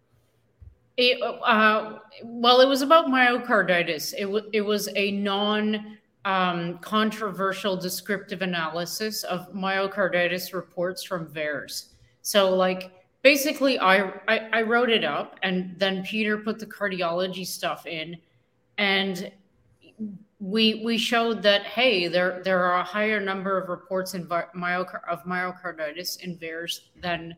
It, 0.97 1.21
uh, 1.21 1.99
well, 2.23 2.61
it 2.61 2.67
was 2.67 2.81
about 2.81 3.05
myocarditis. 3.07 4.13
It, 4.17 4.23
w- 4.23 4.49
it 4.51 4.61
was 4.61 4.89
a 4.95 5.11
non 5.11 5.97
um, 6.25 6.79
controversial 6.79 7.77
descriptive 7.77 8.41
analysis 8.41 9.23
of 9.23 9.53
myocarditis 9.53 10.53
reports 10.53 11.03
from 11.03 11.27
VAERS. 11.27 11.89
So, 12.23 12.53
like, 12.53 12.91
basically, 13.21 13.77
I, 13.77 14.09
I, 14.27 14.49
I 14.51 14.61
wrote 14.63 14.89
it 14.89 15.03
up, 15.03 15.39
and 15.43 15.75
then 15.77 16.03
Peter 16.03 16.37
put 16.37 16.57
the 16.57 16.65
cardiology 16.65 17.45
stuff 17.45 17.85
in, 17.85 18.17
and 18.79 19.31
we 20.39 20.81
we 20.85 20.97
showed 20.97 21.41
that 21.43 21.63
hey, 21.63 22.07
there 22.07 22.41
there 22.43 22.63
are 22.63 22.79
a 22.79 22.83
higher 22.83 23.19
number 23.19 23.57
of 23.57 23.69
reports 23.69 24.13
in 24.13 24.23
of 24.31 25.23
myocarditis 25.23 26.19
in 26.21 26.37
VAERS 26.37 26.81
than 27.01 27.35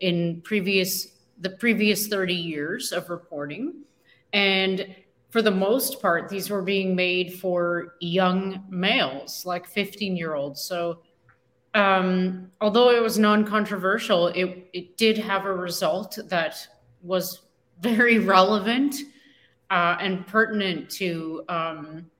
in 0.00 0.40
previous 0.42 1.18
the 1.38 1.50
previous 1.50 2.08
30 2.08 2.34
years 2.34 2.92
of 2.92 3.08
reporting, 3.08 3.82
and 4.32 4.94
for 5.32 5.40
the 5.40 5.50
most 5.50 6.02
part, 6.02 6.28
these 6.28 6.50
were 6.50 6.60
being 6.60 6.94
made 6.94 7.40
for 7.40 7.94
young 8.00 8.62
males, 8.68 9.46
like 9.46 9.66
15 9.66 10.14
year 10.14 10.34
olds. 10.34 10.60
So, 10.60 10.98
um, 11.72 12.52
although 12.60 12.90
it 12.90 13.02
was 13.02 13.18
non 13.18 13.46
controversial, 13.46 14.26
it, 14.28 14.68
it 14.74 14.98
did 14.98 15.16
have 15.16 15.46
a 15.46 15.54
result 15.54 16.18
that 16.26 16.68
was 17.00 17.40
very 17.80 18.18
relevant 18.18 18.94
uh, 19.70 19.96
and 20.00 20.26
pertinent 20.26 20.90
to 20.90 21.44
um, 21.48 22.10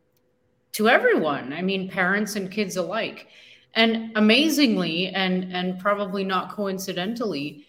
to 0.72 0.88
everyone. 0.88 1.52
I 1.52 1.62
mean, 1.62 1.88
parents 1.88 2.36
and 2.36 2.50
kids 2.50 2.76
alike. 2.76 3.28
And 3.74 4.12
amazingly, 4.16 5.08
and 5.08 5.54
and 5.54 5.78
probably 5.78 6.24
not 6.24 6.52
coincidentally, 6.52 7.66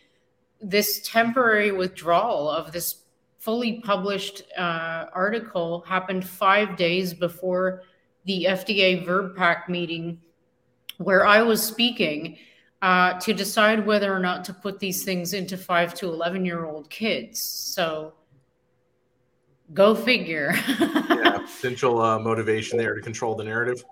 this 0.62 1.02
temporary 1.08 1.72
withdrawal 1.72 2.50
of 2.50 2.72
this 2.72 3.04
fully 3.40 3.82
published 3.82 4.44
uh, 4.58 5.06
article 5.14 5.82
happened 5.88 6.28
five 6.28 6.76
days 6.78 7.14
before 7.14 7.84
the 8.26 8.48
FDA 8.50 9.06
VRBPAC 9.06 9.68
meeting, 9.70 10.22
where 10.98 11.26
I 11.26 11.42
was 11.42 11.62
speaking 11.62 12.38
uh, 12.82 13.20
to 13.20 13.34
decide 13.34 13.86
whether 13.86 14.14
or 14.14 14.20
not 14.20 14.44
to 14.46 14.54
put 14.54 14.80
these 14.80 15.06
things 15.06 15.34
into 15.34 15.58
five 15.58 15.94
to 15.96 16.08
11 16.08 16.46
year 16.46 16.66
old 16.66 16.90
kids. 16.90 17.42
So 17.42 18.14
go 19.74 19.96
figure. 19.96 20.54
yeah, 20.80 21.33
potential 21.56 22.02
uh, 22.02 22.20
motivation 22.20 22.78
there 22.78 22.96
to 22.96 23.02
control 23.02 23.36
the 23.36 23.44
narrative. 23.44 23.84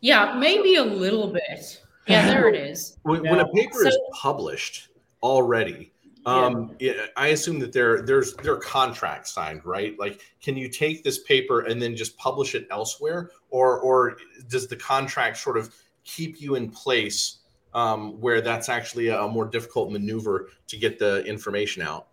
Yeah, 0.00 0.34
maybe 0.38 0.76
a 0.76 0.84
little 0.84 1.32
bit. 1.32 1.82
Yeah, 2.06 2.26
there 2.26 2.48
it 2.48 2.54
is. 2.54 2.98
When, 3.04 3.22
when 3.22 3.40
a 3.40 3.48
paper 3.48 3.80
so, 3.80 3.88
is 3.88 3.98
published 4.12 4.88
already, 5.22 5.94
um, 6.26 6.74
yeah. 6.78 7.06
I 7.16 7.28
assume 7.28 7.58
that 7.60 7.72
there 7.72 8.02
there's 8.02 8.34
there 8.34 8.54
are 8.54 8.60
contracts 8.60 9.32
signed, 9.32 9.64
right? 9.64 9.98
Like, 9.98 10.20
can 10.42 10.56
you 10.56 10.68
take 10.68 11.04
this 11.04 11.22
paper 11.22 11.60
and 11.60 11.80
then 11.80 11.96
just 11.96 12.16
publish 12.16 12.54
it 12.54 12.66
elsewhere, 12.70 13.30
or 13.50 13.80
or 13.80 14.16
does 14.48 14.66
the 14.66 14.76
contract 14.76 15.36
sort 15.36 15.56
of 15.56 15.74
keep 16.04 16.40
you 16.40 16.54
in 16.54 16.70
place 16.70 17.38
um, 17.74 18.20
where 18.20 18.40
that's 18.40 18.68
actually 18.68 19.08
a 19.08 19.26
more 19.26 19.46
difficult 19.46 19.90
maneuver 19.90 20.48
to 20.68 20.76
get 20.76 20.98
the 20.98 21.24
information 21.24 21.82
out? 21.82 22.08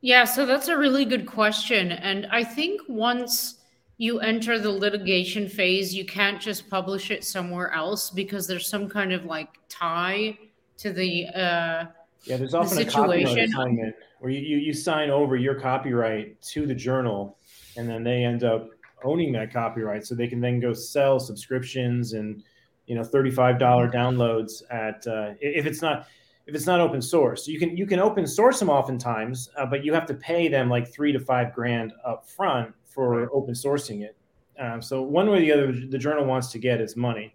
Yeah, 0.00 0.24
so 0.24 0.46
that's 0.46 0.68
a 0.68 0.76
really 0.76 1.04
good 1.04 1.26
question, 1.26 1.92
and 1.92 2.26
I 2.30 2.44
think 2.44 2.80
once 2.88 3.56
you 3.98 4.20
enter 4.20 4.58
the 4.58 4.70
litigation 4.70 5.48
phase, 5.48 5.94
you 5.94 6.04
can't 6.04 6.40
just 6.40 6.68
publish 6.68 7.10
it 7.10 7.24
somewhere 7.24 7.72
else 7.72 8.10
because 8.10 8.46
there's 8.46 8.68
some 8.68 8.88
kind 8.88 9.12
of 9.12 9.24
like 9.24 9.48
tie 9.68 10.38
to 10.78 10.92
the 10.92 11.26
uh, 11.28 11.84
yeah, 12.24 12.36
there's 12.36 12.54
often 12.54 12.76
the 12.76 12.86
a 12.86 12.90
copyright 12.90 13.38
assignment 13.38 13.94
where 14.20 14.30
you, 14.30 14.40
you, 14.40 14.56
you 14.58 14.72
sign 14.72 15.10
over 15.10 15.36
your 15.36 15.54
copyright 15.54 16.40
to 16.42 16.66
the 16.66 16.74
journal, 16.74 17.38
and 17.76 17.88
then 17.88 18.02
they 18.04 18.24
end 18.24 18.44
up 18.44 18.68
owning 19.04 19.32
that 19.32 19.52
copyright, 19.52 20.06
so 20.06 20.14
they 20.14 20.26
can 20.28 20.40
then 20.40 20.60
go 20.60 20.72
sell 20.72 21.18
subscriptions 21.18 22.12
and 22.12 22.42
you 22.86 22.94
know 22.94 23.02
thirty-five 23.04 23.58
dollar 23.58 23.88
downloads 23.88 24.62
at 24.70 25.06
uh, 25.06 25.32
if 25.40 25.64
it's 25.64 25.80
not 25.80 26.06
if 26.46 26.54
it's 26.54 26.66
not 26.66 26.80
open 26.80 27.02
source. 27.02 27.48
You 27.48 27.58
can 27.58 27.76
you 27.76 27.86
can 27.86 27.98
open 27.98 28.26
source 28.26 28.60
them 28.60 28.70
oftentimes, 28.70 29.50
uh, 29.58 29.66
but 29.66 29.84
you 29.84 29.92
have 29.92 30.06
to 30.06 30.14
pay 30.14 30.48
them 30.48 30.70
like 30.70 30.92
three 30.92 31.12
to 31.12 31.20
five 31.20 31.52
grand 31.52 31.92
up 32.04 32.28
front 32.28 32.72
for 32.84 33.30
open 33.32 33.54
sourcing 33.54 34.02
it. 34.02 34.16
Um, 34.58 34.80
so 34.80 35.02
one 35.02 35.28
way 35.28 35.38
or 35.38 35.40
the 35.40 35.52
other, 35.52 35.72
the 35.72 35.98
journal 35.98 36.24
wants 36.24 36.50
to 36.52 36.58
get 36.58 36.80
is 36.80 36.96
money. 36.96 37.34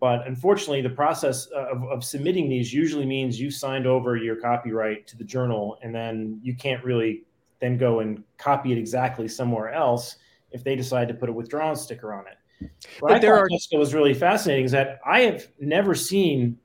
But 0.00 0.26
unfortunately, 0.26 0.80
the 0.80 0.90
process 0.90 1.46
of, 1.48 1.84
of 1.84 2.02
submitting 2.02 2.48
these 2.48 2.72
usually 2.72 3.04
means 3.04 3.38
you 3.38 3.50
signed 3.50 3.86
over 3.86 4.16
your 4.16 4.36
copyright 4.36 5.06
to 5.08 5.16
the 5.16 5.24
journal, 5.24 5.78
and 5.82 5.94
then 5.94 6.40
you 6.42 6.56
can't 6.56 6.82
really 6.82 7.24
then 7.60 7.76
go 7.76 8.00
and 8.00 8.24
copy 8.38 8.72
it 8.72 8.78
exactly 8.78 9.28
somewhere 9.28 9.70
else 9.70 10.16
if 10.50 10.64
they 10.64 10.74
decide 10.74 11.06
to 11.08 11.14
put 11.14 11.28
a 11.28 11.32
withdrawn 11.32 11.76
sticker 11.76 12.14
on 12.14 12.24
it. 12.26 12.70
What 13.00 13.10
but 13.10 13.16
I 13.16 13.18
there 13.18 13.36
are 13.36 13.48
was 13.72 13.94
really 13.94 14.14
fascinating 14.14 14.64
is 14.64 14.72
that 14.72 14.98
I 15.04 15.20
have 15.20 15.46
never 15.60 15.94
seen 15.94 16.58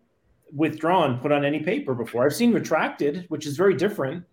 withdrawn 0.56 1.20
put 1.20 1.32
on 1.32 1.46
any 1.46 1.60
paper 1.60 1.94
before. 1.94 2.26
I've 2.26 2.34
seen 2.34 2.54
retracted, 2.54 3.26
which 3.30 3.46
is 3.46 3.58
very 3.58 3.76
different. 3.76 4.24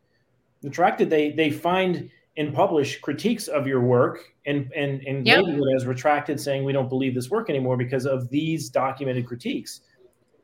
Retracted, 0.63 1.11
they 1.11 1.33
they 1.33 1.51
find 1.51 2.11
and 2.37 2.55
publish 2.55 3.01
critiques 3.01 3.49
of 3.49 3.67
your 3.67 3.81
work 3.81 4.21
and 4.47 4.73
and 4.75 5.03
and 5.03 5.27
yep. 5.27 5.43
label 5.43 5.67
it 5.69 5.77
as 5.77 5.87
retracted, 5.87 6.41
saying 6.41 6.65
we 6.65 6.73
don't 6.73 6.89
believe 6.89 7.15
this 7.15 7.31
work 7.31 7.51
anymore 7.51 7.77
because 7.77 8.07
of 8.07 8.29
these 8.31 8.71
documented 8.71 9.27
critiques. 9.27 9.81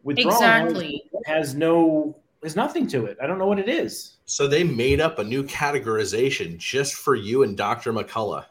Withdrawal 0.02 0.34
exactly 0.34 1.02
has, 1.26 1.48
has 1.48 1.54
no 1.54 2.16
has 2.42 2.56
nothing 2.56 2.86
to 2.88 3.06
it. 3.06 3.16
I 3.22 3.26
don't 3.26 3.38
know 3.38 3.46
what 3.46 3.58
it 3.58 3.68
is. 3.68 4.16
So 4.24 4.46
they 4.46 4.64
made 4.64 5.00
up 5.00 5.18
a 5.18 5.24
new 5.24 5.42
categorization 5.44 6.58
just 6.58 6.94
for 6.94 7.14
you 7.14 7.42
and 7.42 7.56
Dr. 7.56 7.92
McCullough. 7.92 8.44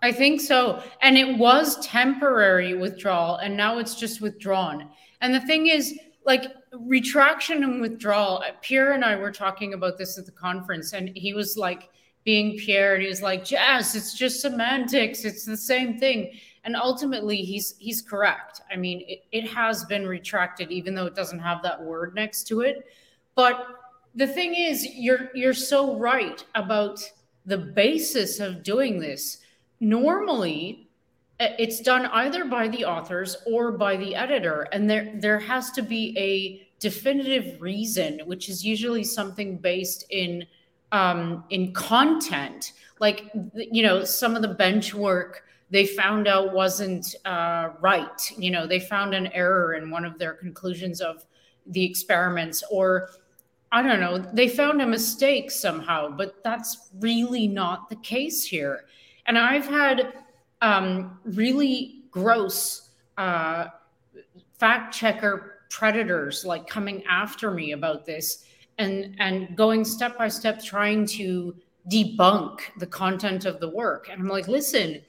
I 0.00 0.12
think 0.12 0.40
so. 0.40 0.82
And 1.02 1.16
it 1.16 1.38
was 1.38 1.84
temporary 1.84 2.74
withdrawal, 2.74 3.36
and 3.36 3.56
now 3.56 3.78
it's 3.78 3.96
just 3.96 4.20
withdrawn. 4.20 4.90
And 5.20 5.34
the 5.34 5.40
thing 5.40 5.66
is, 5.66 5.98
like 6.28 6.52
retraction 6.72 7.64
and 7.64 7.80
withdrawal, 7.80 8.44
Pierre 8.60 8.92
and 8.92 9.02
I 9.02 9.16
were 9.16 9.32
talking 9.32 9.72
about 9.72 9.96
this 9.96 10.18
at 10.18 10.26
the 10.26 10.32
conference, 10.32 10.92
and 10.92 11.08
he 11.16 11.32
was 11.32 11.56
like, 11.56 11.88
being 12.24 12.58
Pierre, 12.58 12.92
and 12.92 13.02
he 13.02 13.08
was 13.08 13.22
like, 13.22 13.42
"Jazz, 13.42 13.96
it's 13.96 14.12
just 14.12 14.42
semantics. 14.42 15.24
It's 15.24 15.46
the 15.46 15.56
same 15.56 15.98
thing." 15.98 16.32
And 16.64 16.76
ultimately, 16.76 17.38
he's 17.38 17.74
he's 17.78 18.02
correct. 18.02 18.60
I 18.70 18.76
mean, 18.76 19.02
it, 19.08 19.24
it 19.32 19.48
has 19.48 19.86
been 19.86 20.06
retracted, 20.06 20.70
even 20.70 20.94
though 20.94 21.06
it 21.06 21.14
doesn't 21.14 21.38
have 21.38 21.62
that 21.62 21.82
word 21.82 22.14
next 22.14 22.44
to 22.48 22.60
it. 22.60 22.84
But 23.34 23.66
the 24.14 24.26
thing 24.26 24.54
is, 24.54 24.86
you're 24.94 25.30
you're 25.34 25.54
so 25.54 25.96
right 25.96 26.44
about 26.54 27.00
the 27.46 27.56
basis 27.56 28.40
of 28.40 28.62
doing 28.62 29.00
this. 29.00 29.38
Normally, 29.80 30.87
it's 31.40 31.80
done 31.80 32.06
either 32.06 32.44
by 32.44 32.68
the 32.68 32.84
authors 32.84 33.36
or 33.46 33.72
by 33.72 33.96
the 33.96 34.14
editor, 34.14 34.68
and 34.72 34.88
there 34.88 35.12
there 35.16 35.38
has 35.38 35.70
to 35.72 35.82
be 35.82 36.16
a 36.18 36.68
definitive 36.80 37.60
reason, 37.60 38.20
which 38.26 38.48
is 38.48 38.64
usually 38.64 39.04
something 39.04 39.58
based 39.58 40.04
in 40.10 40.46
um, 40.92 41.44
in 41.50 41.72
content. 41.72 42.72
Like, 43.00 43.30
you 43.54 43.82
know, 43.84 44.04
some 44.04 44.34
of 44.34 44.42
the 44.42 44.48
bench 44.48 44.92
work 44.94 45.44
they 45.70 45.86
found 45.86 46.26
out 46.26 46.52
wasn't 46.52 47.14
uh, 47.24 47.70
right. 47.80 48.30
You 48.36 48.50
know, 48.50 48.66
they 48.66 48.80
found 48.80 49.14
an 49.14 49.28
error 49.28 49.74
in 49.74 49.90
one 49.90 50.04
of 50.04 50.18
their 50.18 50.34
conclusions 50.34 51.00
of 51.00 51.24
the 51.66 51.84
experiments, 51.84 52.62
or 52.70 53.10
I 53.70 53.82
don't 53.82 54.00
know, 54.00 54.18
they 54.18 54.48
found 54.48 54.80
a 54.80 54.86
mistake 54.86 55.50
somehow, 55.50 56.08
but 56.08 56.42
that's 56.42 56.88
really 57.00 57.46
not 57.46 57.90
the 57.90 57.96
case 57.96 58.44
here. 58.44 58.86
And 59.26 59.36
I've 59.36 59.66
had 59.66 60.14
um, 60.62 61.18
really 61.24 62.02
gross 62.10 62.90
uh, 63.16 63.66
fact 64.58 64.94
checker 64.94 65.60
predators 65.70 66.44
like 66.44 66.66
coming 66.66 67.02
after 67.08 67.50
me 67.50 67.72
about 67.72 68.06
this 68.06 68.44
and 68.78 69.14
and 69.18 69.56
going 69.56 69.84
step 69.84 70.16
by 70.16 70.28
step 70.28 70.62
trying 70.62 71.04
to 71.04 71.54
debunk 71.90 72.60
the 72.78 72.86
content 72.86 73.44
of 73.44 73.60
the 73.60 73.68
work. 73.68 74.08
And 74.10 74.20
i'm 74.20 74.28
like 74.28 74.48
listen 74.48 75.00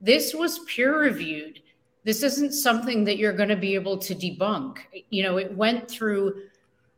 this 0.00 0.34
was 0.34 0.58
peer 0.60 1.00
reviewed. 1.00 1.60
This 2.04 2.22
isn't 2.22 2.52
something 2.52 3.04
that 3.04 3.16
you're 3.16 3.32
going 3.32 3.48
to 3.48 3.56
be 3.56 3.74
able 3.74 3.96
to 3.98 4.14
debunk. 4.14 4.78
You 5.10 5.22
know 5.22 5.38
it 5.38 5.56
went 5.56 5.90
through 5.90 6.42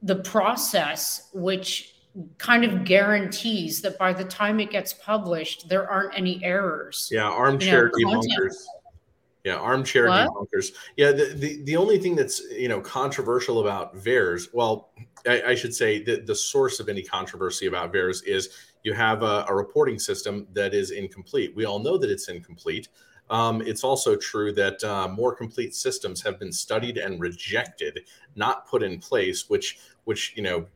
the 0.02 0.16
process 0.16 1.30
which 1.32 1.95
kind 2.38 2.64
of 2.64 2.84
guarantees 2.84 3.80
that 3.82 3.98
by 3.98 4.12
the 4.12 4.24
time 4.24 4.58
it 4.60 4.70
gets 4.70 4.94
published 4.94 5.68
there 5.68 5.88
aren't 5.90 6.16
any 6.16 6.42
errors 6.42 7.08
yeah 7.12 7.28
armchair 7.28 7.90
you 7.96 8.06
know, 8.06 8.20
debunkers 8.20 8.54
yeah, 9.46 9.54
armchair 9.54 10.08
what? 10.08 10.28
debunkers. 10.28 10.72
Yeah, 10.96 11.12
the, 11.12 11.26
the 11.26 11.62
the 11.62 11.76
only 11.76 12.00
thing 12.00 12.16
that's 12.16 12.40
you 12.50 12.68
know 12.68 12.80
controversial 12.80 13.60
about 13.60 13.96
VAERS, 13.96 14.48
well, 14.52 14.90
I, 15.24 15.40
I 15.40 15.54
should 15.54 15.72
say 15.72 16.02
that 16.02 16.26
the 16.26 16.34
source 16.34 16.80
of 16.80 16.88
any 16.88 17.00
controversy 17.00 17.66
about 17.66 17.92
VAERS 17.92 18.26
is 18.26 18.48
you 18.82 18.92
have 18.92 19.22
a, 19.22 19.44
a 19.48 19.54
reporting 19.54 20.00
system 20.00 20.48
that 20.52 20.74
is 20.74 20.90
incomplete. 20.90 21.54
We 21.54 21.64
all 21.64 21.78
know 21.78 21.96
that 21.96 22.10
it's 22.10 22.28
incomplete. 22.28 22.88
Um, 23.30 23.62
it's 23.62 23.84
also 23.84 24.16
true 24.16 24.52
that 24.54 24.82
uh, 24.82 25.06
more 25.06 25.32
complete 25.32 25.76
systems 25.76 26.20
have 26.22 26.40
been 26.40 26.52
studied 26.52 26.98
and 26.98 27.20
rejected, 27.20 28.00
not 28.34 28.66
put 28.66 28.82
in 28.82 28.98
place, 28.98 29.48
which 29.48 29.78
which 30.06 30.32
you 30.36 30.42
know 30.42 30.66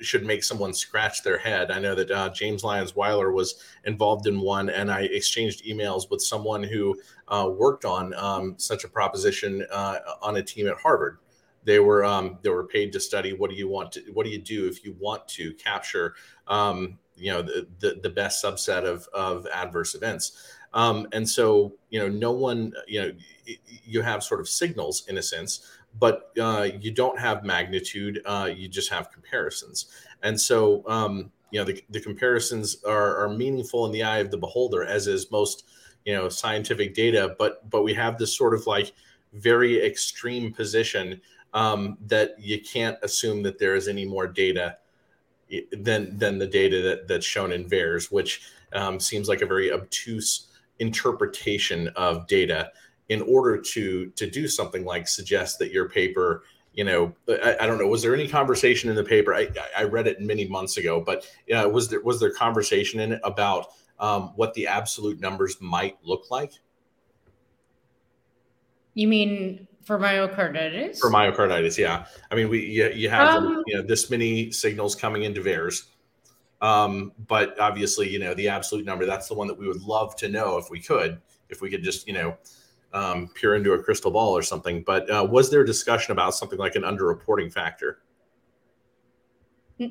should 0.00 0.24
make 0.24 0.44
someone 0.44 0.72
scratch 0.72 1.22
their 1.22 1.38
head. 1.38 1.70
I 1.70 1.78
know 1.78 1.94
that 1.94 2.10
uh, 2.10 2.28
James 2.30 2.64
Lyons 2.64 2.94
Weiler 2.94 3.32
was 3.32 3.62
involved 3.84 4.26
in 4.26 4.40
one, 4.40 4.68
and 4.68 4.90
I 4.90 5.02
exchanged 5.02 5.64
emails 5.64 6.10
with 6.10 6.22
someone 6.22 6.62
who 6.62 7.00
uh, 7.28 7.50
worked 7.52 7.84
on 7.84 8.14
um, 8.14 8.54
such 8.58 8.84
a 8.84 8.88
proposition 8.88 9.64
uh, 9.70 9.98
on 10.20 10.36
a 10.36 10.42
team 10.42 10.68
at 10.68 10.78
Harvard. 10.78 11.18
They 11.64 11.78
were 11.78 12.04
um, 12.04 12.38
they 12.42 12.50
were 12.50 12.66
paid 12.66 12.92
to 12.92 13.00
study 13.00 13.32
what 13.32 13.50
do 13.50 13.56
you 13.56 13.68
want 13.68 13.92
to 13.92 14.00
what 14.12 14.24
do 14.24 14.30
you 14.30 14.38
do 14.38 14.66
if 14.66 14.84
you 14.84 14.96
want 14.98 15.26
to 15.28 15.52
capture 15.54 16.14
um, 16.48 16.98
you 17.16 17.30
know 17.30 17.42
the, 17.42 17.66
the, 17.78 18.00
the 18.02 18.10
best 18.10 18.44
subset 18.44 18.84
of 18.84 19.06
of 19.12 19.46
adverse 19.46 19.94
events 19.94 20.56
um, 20.74 21.06
and 21.12 21.28
so 21.28 21.74
you 21.90 22.00
know 22.00 22.08
no 22.08 22.32
one 22.32 22.72
you 22.88 23.00
know 23.00 23.12
you 23.84 24.02
have 24.02 24.22
sort 24.22 24.40
of 24.40 24.48
signals 24.48 25.04
in 25.08 25.18
a 25.18 25.22
sense 25.22 25.68
but 25.98 26.32
uh, 26.40 26.68
you 26.80 26.90
don't 26.90 27.18
have 27.18 27.44
magnitude 27.44 28.20
uh, 28.24 28.50
you 28.54 28.68
just 28.68 28.90
have 28.90 29.10
comparisons. 29.12 29.86
And 30.22 30.40
so 30.40 30.82
um, 30.88 31.30
you 31.50 31.60
know 31.60 31.64
the, 31.64 31.82
the 31.90 32.00
comparisons 32.00 32.82
are, 32.84 33.24
are 33.24 33.28
meaningful 33.28 33.86
in 33.86 33.92
the 33.92 34.02
eye 34.02 34.18
of 34.18 34.30
the 34.30 34.38
beholder 34.38 34.84
as 34.84 35.06
is 35.06 35.30
most 35.30 35.64
you 36.04 36.14
know 36.14 36.28
scientific 36.28 36.94
data 36.94 37.36
but 37.38 37.68
but 37.70 37.82
we 37.82 37.94
have 37.94 38.18
this 38.18 38.34
sort 38.36 38.54
of 38.54 38.66
like 38.66 38.92
very 39.34 39.84
extreme 39.84 40.52
position 40.52 41.20
um, 41.54 41.98
that 42.06 42.34
you 42.38 42.60
can't 42.60 42.98
assume 43.02 43.42
that 43.42 43.58
there 43.58 43.74
is 43.74 43.88
any 43.88 44.04
more 44.04 44.26
data 44.26 44.78
than 45.72 46.16
than 46.16 46.38
the 46.38 46.46
data 46.46 46.80
that 46.82 47.08
that's 47.08 47.26
shown 47.26 47.52
in 47.52 47.68
VAERS, 47.68 48.10
which 48.10 48.42
um, 48.72 48.98
seems 48.98 49.28
like 49.28 49.42
a 49.42 49.46
very 49.46 49.70
obtuse 49.72 50.48
interpretation 50.78 51.88
of 51.88 52.26
data 52.26 52.72
in 53.12 53.22
order 53.22 53.58
to 53.58 54.06
to 54.10 54.28
do 54.28 54.48
something 54.48 54.84
like 54.84 55.06
suggest 55.06 55.58
that 55.58 55.70
your 55.72 55.88
paper 55.88 56.42
you 56.72 56.84
know 56.84 57.14
I, 57.28 57.56
I, 57.60 57.66
don't 57.66 57.78
know 57.78 57.86
was 57.86 58.02
there 58.02 58.14
any 58.14 58.26
conversation 58.26 58.88
in 58.90 58.96
the 58.96 59.04
paper 59.04 59.34
i, 59.34 59.48
I 59.76 59.84
read 59.84 60.06
it 60.06 60.20
many 60.20 60.48
months 60.48 60.76
ago 60.78 61.00
but 61.00 61.26
uh, 61.54 61.68
was 61.68 61.88
there 61.88 62.00
was 62.00 62.18
there 62.20 62.32
conversation 62.32 63.00
in 63.00 63.12
it 63.12 63.20
about 63.24 63.66
um, 63.98 64.32
what 64.36 64.54
the 64.54 64.66
absolute 64.66 65.20
numbers 65.20 65.56
might 65.60 65.98
look 66.02 66.30
like 66.30 66.52
you 68.94 69.08
mean 69.08 69.66
for 69.84 69.98
myocarditis? 69.98 70.98
For 70.98 71.10
myocarditis, 71.10 71.76
yeah. 71.76 72.06
I 72.30 72.34
mean, 72.34 72.48
we 72.48 72.64
you, 72.64 72.90
you 72.90 73.10
have 73.10 73.36
um, 73.36 73.62
you 73.66 73.76
know 73.76 73.82
this 73.82 74.10
many 74.10 74.50
signals 74.50 74.94
coming 74.94 75.22
into 75.24 75.40
VAERS, 75.40 75.84
um, 76.60 77.12
but 77.26 77.58
obviously, 77.58 78.08
you 78.08 78.18
know, 78.18 78.34
the 78.34 78.48
absolute 78.48 78.84
number 78.84 79.06
that's 79.06 79.28
the 79.28 79.34
one 79.34 79.48
that 79.48 79.58
we 79.58 79.66
would 79.66 79.82
love 79.82 80.14
to 80.16 80.28
know 80.28 80.58
if 80.58 80.70
we 80.70 80.80
could, 80.80 81.20
if 81.48 81.60
we 81.60 81.70
could 81.70 81.82
just 81.82 82.06
you 82.06 82.14
know 82.14 82.36
um, 82.92 83.28
peer 83.34 83.54
into 83.54 83.72
a 83.72 83.82
crystal 83.82 84.10
ball 84.10 84.36
or 84.36 84.42
something. 84.42 84.82
But 84.82 85.10
uh, 85.10 85.26
was 85.28 85.50
there 85.50 85.64
discussion 85.64 86.12
about 86.12 86.34
something 86.34 86.58
like 86.58 86.74
an 86.74 86.82
underreporting 86.82 87.52
factor? 87.52 88.02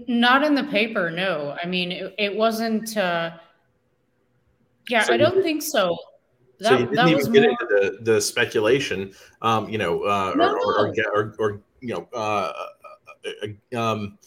Not 0.07 0.43
in 0.43 0.55
the 0.55 0.63
paper, 0.65 1.11
no. 1.11 1.57
I 1.61 1.67
mean, 1.67 1.91
it, 1.91 2.15
it 2.17 2.35
wasn't. 2.35 2.95
Uh, 2.95 3.31
yeah, 4.89 5.03
so 5.03 5.13
I 5.13 5.17
don't 5.17 5.41
think 5.41 5.61
so. 5.61 5.97
That, 6.59 6.69
so 6.69 6.77
you 6.77 6.85
didn't 6.87 7.07
even 7.09 7.31
get 7.31 7.43
into 7.43 7.65
the, 7.67 7.97
the 8.01 8.21
speculation, 8.21 9.13
um, 9.41 9.67
you 9.67 9.79
know, 9.79 10.03
uh, 10.03 10.33
no, 10.35 10.53
or, 10.53 10.87
or, 10.87 10.93
or, 11.15 11.35
or, 11.39 11.61
you 11.79 11.95
know, 11.95 12.07
uh, 12.13 12.53
uh, 13.73 13.77
um, 13.77 14.19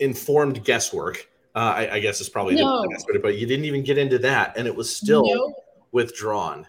informed 0.00 0.62
guesswork. 0.64 1.28
Uh, 1.54 1.72
I, 1.76 1.94
I, 1.94 2.00
guess 2.00 2.20
is 2.20 2.28
probably 2.28 2.56
no. 2.56 2.82
the 2.82 2.88
best 2.88 3.06
way, 3.08 3.18
but 3.18 3.38
you 3.38 3.46
didn't 3.46 3.64
even 3.64 3.82
get 3.82 3.96
into 3.96 4.18
that, 4.18 4.54
and 4.56 4.66
it 4.66 4.74
was 4.74 4.94
still 4.94 5.24
no. 5.24 5.54
withdrawn. 5.92 6.66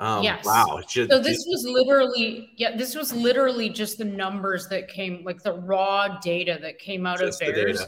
Um, 0.00 0.24
yes. 0.24 0.44
Wow. 0.44 0.80
Just, 0.88 1.10
so 1.10 1.18
this 1.18 1.44
was 1.46 1.64
literally, 1.68 2.50
yeah, 2.56 2.74
this 2.76 2.94
was 2.94 3.12
literally 3.12 3.68
just 3.68 3.98
the 3.98 4.04
numbers 4.04 4.66
that 4.68 4.88
came, 4.88 5.22
like 5.24 5.42
the 5.42 5.52
raw 5.52 6.18
data 6.20 6.58
that 6.62 6.78
came 6.78 7.06
out 7.06 7.22
of 7.22 7.34
VAERS. 7.38 7.84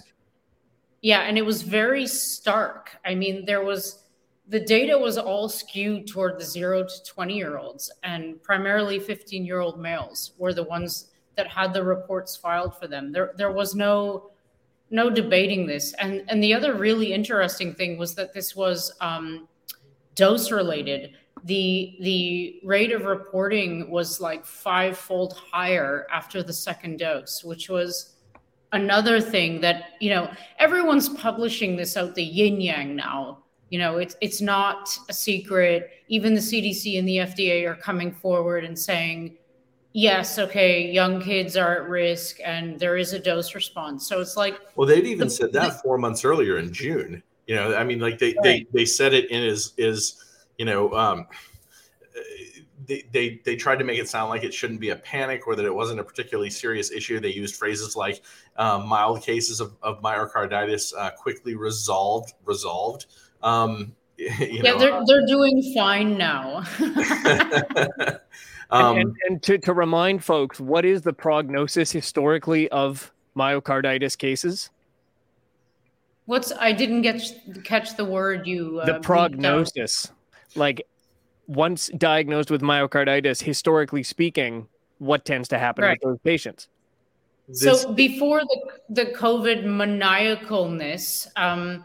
Yeah, 1.00 1.22
and 1.22 1.36
it 1.36 1.44
was 1.44 1.62
very 1.62 2.06
stark. 2.06 2.96
I 3.04 3.14
mean, 3.14 3.44
there 3.44 3.64
was 3.64 4.04
the 4.48 4.60
data 4.60 4.96
was 4.96 5.18
all 5.18 5.48
skewed 5.48 6.06
toward 6.06 6.38
the 6.38 6.44
zero 6.44 6.84
to 6.84 7.04
20 7.04 7.36
year 7.36 7.58
olds, 7.58 7.90
and 8.04 8.40
primarily 8.42 9.00
15 9.00 9.44
year 9.44 9.60
old 9.60 9.80
males 9.80 10.32
were 10.38 10.52
the 10.52 10.62
ones 10.62 11.10
that 11.36 11.48
had 11.48 11.72
the 11.72 11.82
reports 11.82 12.36
filed 12.36 12.76
for 12.76 12.86
them. 12.86 13.10
There, 13.10 13.32
there 13.36 13.50
was 13.50 13.74
no 13.74 14.30
no 14.90 15.08
debating 15.08 15.66
this. 15.66 15.92
And 15.94 16.22
and 16.28 16.42
the 16.42 16.54
other 16.54 16.74
really 16.74 17.12
interesting 17.12 17.74
thing 17.74 17.98
was 17.98 18.14
that 18.14 18.32
this 18.32 18.54
was 18.54 18.92
um, 19.00 19.48
dose 20.14 20.52
related. 20.52 21.16
The 21.44 21.96
the 22.00 22.60
rate 22.64 22.92
of 22.92 23.02
reporting 23.04 23.90
was 23.90 24.20
like 24.20 24.44
fivefold 24.44 25.34
higher 25.34 26.06
after 26.12 26.42
the 26.42 26.52
second 26.52 26.98
dose, 26.98 27.42
which 27.42 27.68
was 27.68 28.14
another 28.72 29.20
thing 29.20 29.60
that 29.60 29.96
you 30.00 30.10
know 30.10 30.30
everyone's 30.58 31.08
publishing 31.08 31.76
this 31.76 31.96
out 31.96 32.14
the 32.14 32.22
yin 32.22 32.60
yang 32.60 32.94
now 32.94 33.42
you 33.72 33.78
know, 33.78 33.96
it's 33.96 34.14
it's 34.20 34.42
not 34.42 34.94
a 35.08 35.14
secret. 35.14 35.92
Even 36.08 36.34
the 36.34 36.40
CDC 36.40 36.98
and 36.98 37.08
the 37.08 37.16
FDA 37.16 37.66
are 37.66 37.74
coming 37.74 38.12
forward 38.12 38.66
and 38.66 38.78
saying, 38.78 39.38
yes, 39.94 40.38
okay, 40.38 40.90
young 40.90 41.22
kids 41.22 41.56
are 41.56 41.82
at 41.82 41.88
risk 41.88 42.36
and 42.44 42.78
there 42.78 42.98
is 42.98 43.14
a 43.14 43.18
dose 43.18 43.54
response. 43.54 44.06
So 44.06 44.20
it's 44.20 44.36
like 44.36 44.60
Well, 44.76 44.86
they'd 44.86 45.06
even 45.06 45.28
the, 45.28 45.32
said 45.32 45.54
that 45.54 45.82
four 45.82 45.96
months 45.96 46.22
earlier 46.22 46.58
in 46.58 46.70
June. 46.70 47.22
You 47.46 47.54
know, 47.54 47.74
I 47.74 47.82
mean, 47.82 47.98
like 47.98 48.18
they 48.18 48.34
right. 48.34 48.42
they 48.42 48.66
they 48.74 48.84
said 48.84 49.14
it 49.14 49.30
in 49.30 49.42
as 49.42 49.72
is, 49.78 50.22
you 50.58 50.64
know, 50.64 50.92
um 50.94 51.26
they, 52.86 53.04
they 53.12 53.40
they 53.44 53.56
tried 53.56 53.78
to 53.78 53.84
make 53.84 53.98
it 53.98 54.08
sound 54.08 54.30
like 54.30 54.44
it 54.44 54.52
shouldn't 54.52 54.80
be 54.80 54.90
a 54.90 54.96
panic 54.96 55.46
or 55.46 55.54
that 55.56 55.64
it 55.64 55.74
wasn't 55.74 56.00
a 56.00 56.04
particularly 56.04 56.50
serious 56.50 56.90
issue. 56.90 57.20
They 57.20 57.32
used 57.32 57.56
phrases 57.56 57.96
like 57.96 58.22
um, 58.56 58.86
mild 58.86 59.22
cases 59.22 59.60
of, 59.60 59.74
of 59.82 60.02
myocarditis 60.02 60.92
uh, 60.96 61.10
quickly 61.12 61.54
resolved 61.54 62.34
resolved. 62.44 63.06
Um, 63.42 63.94
yeah, 64.18 64.62
know, 64.62 64.78
they're 64.78 65.02
they're 65.06 65.26
doing 65.26 65.72
fine 65.74 66.16
now. 66.16 66.62
um, 68.70 68.96
and, 68.96 68.98
and, 68.98 69.16
and 69.28 69.42
to, 69.42 69.58
to 69.58 69.74
remind 69.74 70.22
folks, 70.24 70.60
what 70.60 70.84
is 70.84 71.02
the 71.02 71.12
prognosis 71.12 71.90
historically 71.90 72.68
of 72.70 73.12
myocarditis 73.36 74.16
cases? 74.16 74.70
What's 76.26 76.52
I 76.52 76.72
didn't 76.72 77.02
get 77.02 77.22
catch 77.64 77.96
the 77.96 78.04
word 78.04 78.46
you. 78.46 78.80
Uh, 78.80 78.86
the 78.86 79.00
prognosis, 79.00 80.12
like 80.54 80.86
once 81.46 81.88
diagnosed 81.96 82.50
with 82.50 82.62
myocarditis, 82.62 83.42
historically 83.42 84.02
speaking, 84.02 84.68
what 84.98 85.24
tends 85.24 85.48
to 85.48 85.58
happen 85.58 85.84
right. 85.84 85.98
with 86.02 86.12
those 86.12 86.18
patients? 86.20 86.68
So 87.52 87.92
before 87.92 88.40
the 88.40 89.04
the 89.04 89.10
COVID 89.12 89.64
maniacalness, 89.64 91.26
um, 91.36 91.84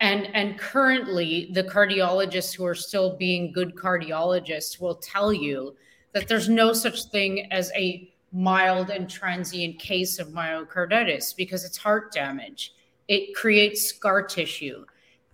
and 0.00 0.34
and 0.34 0.58
currently 0.58 1.50
the 1.52 1.62
cardiologists 1.62 2.54
who 2.54 2.64
are 2.64 2.74
still 2.74 3.16
being 3.16 3.52
good 3.52 3.74
cardiologists 3.74 4.80
will 4.80 4.96
tell 4.96 5.32
you 5.32 5.76
that 6.12 6.26
there's 6.28 6.48
no 6.48 6.72
such 6.72 7.04
thing 7.04 7.50
as 7.52 7.70
a 7.76 8.10
mild 8.32 8.90
and 8.90 9.08
transient 9.08 9.78
case 9.78 10.18
of 10.18 10.28
myocarditis 10.28 11.36
because 11.36 11.64
it's 11.64 11.76
heart 11.76 12.12
damage 12.12 12.74
it 13.06 13.32
creates 13.34 13.84
scar 13.84 14.22
tissue 14.22 14.84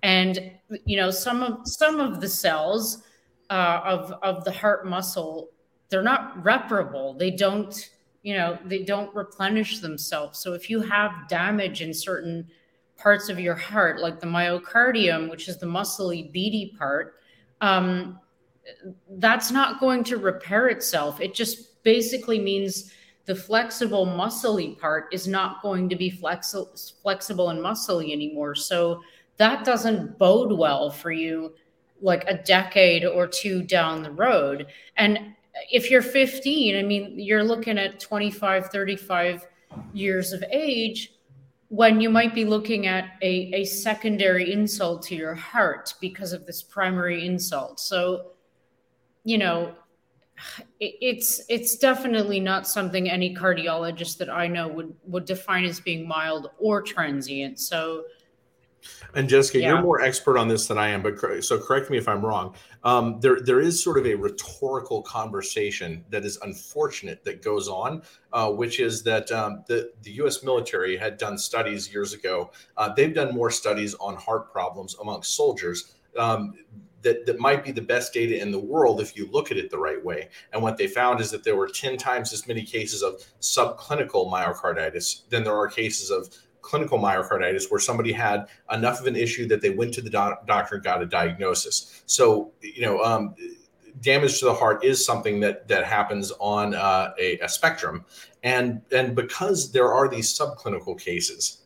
and 0.02 0.52
you 0.84 0.96
know 0.96 1.10
some 1.10 1.42
of 1.42 1.66
some 1.66 2.00
of 2.00 2.20
the 2.20 2.28
cells 2.28 3.02
uh, 3.50 3.80
of 3.84 4.12
of 4.22 4.44
the 4.44 4.52
heart 4.52 4.86
muscle 4.86 5.50
they're 5.88 6.02
not 6.02 6.42
reparable 6.42 7.14
they 7.14 7.30
don't 7.30 7.90
you 8.22 8.34
know 8.34 8.58
they 8.64 8.82
don't 8.82 9.14
replenish 9.14 9.80
themselves 9.80 10.38
so 10.38 10.52
if 10.52 10.70
you 10.70 10.80
have 10.80 11.28
damage 11.28 11.82
in 11.82 11.92
certain 11.92 12.46
parts 13.00 13.28
of 13.28 13.40
your 13.40 13.54
heart, 13.54 14.00
like 14.00 14.20
the 14.20 14.26
myocardium, 14.26 15.30
which 15.30 15.48
is 15.48 15.56
the 15.56 15.66
muscly, 15.66 16.30
beady 16.32 16.74
part, 16.78 17.14
um, 17.60 18.20
that's 19.12 19.50
not 19.50 19.80
going 19.80 20.04
to 20.04 20.18
repair 20.18 20.68
itself. 20.68 21.20
It 21.20 21.34
just 21.34 21.82
basically 21.82 22.38
means 22.38 22.92
the 23.24 23.34
flexible, 23.34 24.06
muscly 24.06 24.78
part 24.78 25.12
is 25.12 25.26
not 25.26 25.62
going 25.62 25.88
to 25.88 25.96
be 25.96 26.10
flexi- 26.10 26.92
flexible 27.02 27.50
and 27.50 27.60
muscly 27.60 28.12
anymore. 28.12 28.54
So 28.54 29.02
that 29.40 29.64
doesn't 29.64 30.18
bode 30.18 30.53
well 30.53 30.90
for 30.90 31.11
you 31.11 31.55
like 32.03 32.24
a 32.29 32.35
decade 32.35 33.07
or 33.07 33.26
two 33.26 33.62
down 33.62 34.03
the 34.03 34.11
road. 34.11 34.66
And 34.98 35.35
if 35.72 35.90
you're 35.90 36.03
15, 36.03 36.76
I 36.76 36.83
mean, 36.83 37.18
you're 37.18 37.42
looking 37.42 37.79
at 37.79 37.98
25, 38.00 38.66
35 38.66 39.46
years 39.94 40.35
of 40.35 40.44
age 40.50 41.14
when 41.68 42.03
you 42.03 42.11
might 42.11 42.35
be 42.35 42.44
looking 42.44 42.87
at 42.87 43.12
a, 43.22 43.50
a 43.55 43.64
secondary 43.64 44.53
insult 44.53 45.03
to 45.05 45.16
your 45.16 45.35
heart 45.35 45.94
because 46.03 46.35
of 46.35 46.44
this 46.44 46.62
primary 46.62 47.24
insult. 47.24 47.81
So, 47.81 48.33
you 49.24 49.38
know, 49.38 49.74
it, 50.81 50.96
it's 51.00 51.42
it's 51.48 51.76
definitely 51.76 52.40
not 52.40 52.66
something 52.66 53.09
any 53.09 53.35
cardiologist 53.35 54.18
that 54.18 54.29
I 54.29 54.48
know 54.48 54.68
would 54.68 54.94
would 55.05 55.24
define 55.24 55.64
as 55.64 55.81
being 55.81 56.07
mild 56.07 56.50
or 56.59 56.83
transient. 56.83 57.59
So 57.59 58.05
and 59.14 59.28
Jessica, 59.28 59.58
yeah. 59.58 59.68
you're 59.68 59.82
more 59.82 60.00
expert 60.00 60.38
on 60.38 60.48
this 60.48 60.68
than 60.68 60.78
I 60.78 60.88
am, 60.88 61.02
but 61.02 61.18
so 61.44 61.58
correct 61.58 61.90
me 61.90 61.98
if 61.98 62.08
I'm 62.08 62.24
wrong. 62.24 62.54
Um, 62.84 63.20
there, 63.20 63.40
there 63.40 63.60
is 63.60 63.82
sort 63.82 63.98
of 63.98 64.06
a 64.06 64.14
rhetorical 64.14 65.02
conversation 65.02 66.04
that 66.10 66.24
is 66.24 66.38
unfortunate 66.42 67.24
that 67.24 67.42
goes 67.42 67.68
on, 67.68 68.02
uh, 68.32 68.50
which 68.50 68.80
is 68.80 69.02
that 69.04 69.30
um, 69.32 69.64
the 69.66 69.92
the 70.02 70.12
U.S. 70.12 70.42
military 70.42 70.96
had 70.96 71.18
done 71.18 71.36
studies 71.38 71.92
years 71.92 72.12
ago. 72.12 72.50
Uh, 72.76 72.92
they've 72.94 73.14
done 73.14 73.34
more 73.34 73.50
studies 73.50 73.94
on 73.94 74.16
heart 74.16 74.52
problems 74.52 74.96
amongst 75.00 75.34
soldiers. 75.34 75.94
Um, 76.18 76.54
that, 77.02 77.24
that 77.26 77.38
might 77.38 77.64
be 77.64 77.72
the 77.72 77.80
best 77.80 78.12
data 78.12 78.40
in 78.40 78.50
the 78.50 78.58
world 78.58 79.00
if 79.00 79.16
you 79.16 79.28
look 79.30 79.50
at 79.50 79.56
it 79.56 79.70
the 79.70 79.78
right 79.78 80.02
way. 80.04 80.28
And 80.52 80.62
what 80.62 80.76
they 80.76 80.86
found 80.86 81.20
is 81.20 81.30
that 81.30 81.44
there 81.44 81.56
were 81.56 81.68
10 81.68 81.96
times 81.96 82.32
as 82.32 82.46
many 82.46 82.62
cases 82.62 83.02
of 83.02 83.24
subclinical 83.40 84.30
myocarditis 84.30 85.28
than 85.28 85.44
there 85.44 85.56
are 85.56 85.68
cases 85.68 86.10
of 86.10 86.28
clinical 86.70 86.98
myocarditis 86.98 87.68
where 87.68 87.80
somebody 87.80 88.12
had 88.12 88.46
enough 88.70 89.00
of 89.00 89.06
an 89.09 89.16
issue 89.16 89.48
that 89.48 89.61
they 89.61 89.70
went 89.70 89.92
to 89.92 90.00
the 90.00 90.09
doc- 90.09 90.46
doctor 90.46 90.76
and 90.76 90.85
got 90.85 91.02
a 91.02 91.06
diagnosis. 91.06 92.02
So, 92.06 92.52
you 92.61 92.83
know, 92.83 93.02
um, 93.02 93.35
damage 94.00 94.38
to 94.38 94.44
the 94.44 94.54
heart 94.54 94.85
is 94.85 95.04
something 95.04 95.40
that 95.40 95.66
that 95.66 95.85
happens 95.85 96.33
on 96.38 96.74
uh, 96.74 97.12
a, 97.18 97.38
a 97.40 97.48
spectrum, 97.48 98.04
and 98.44 98.83
and 98.92 99.16
because 99.16 99.72
there 99.72 99.92
are 99.92 100.09
these 100.09 100.33
subclinical 100.33 100.98
cases, 100.98 101.62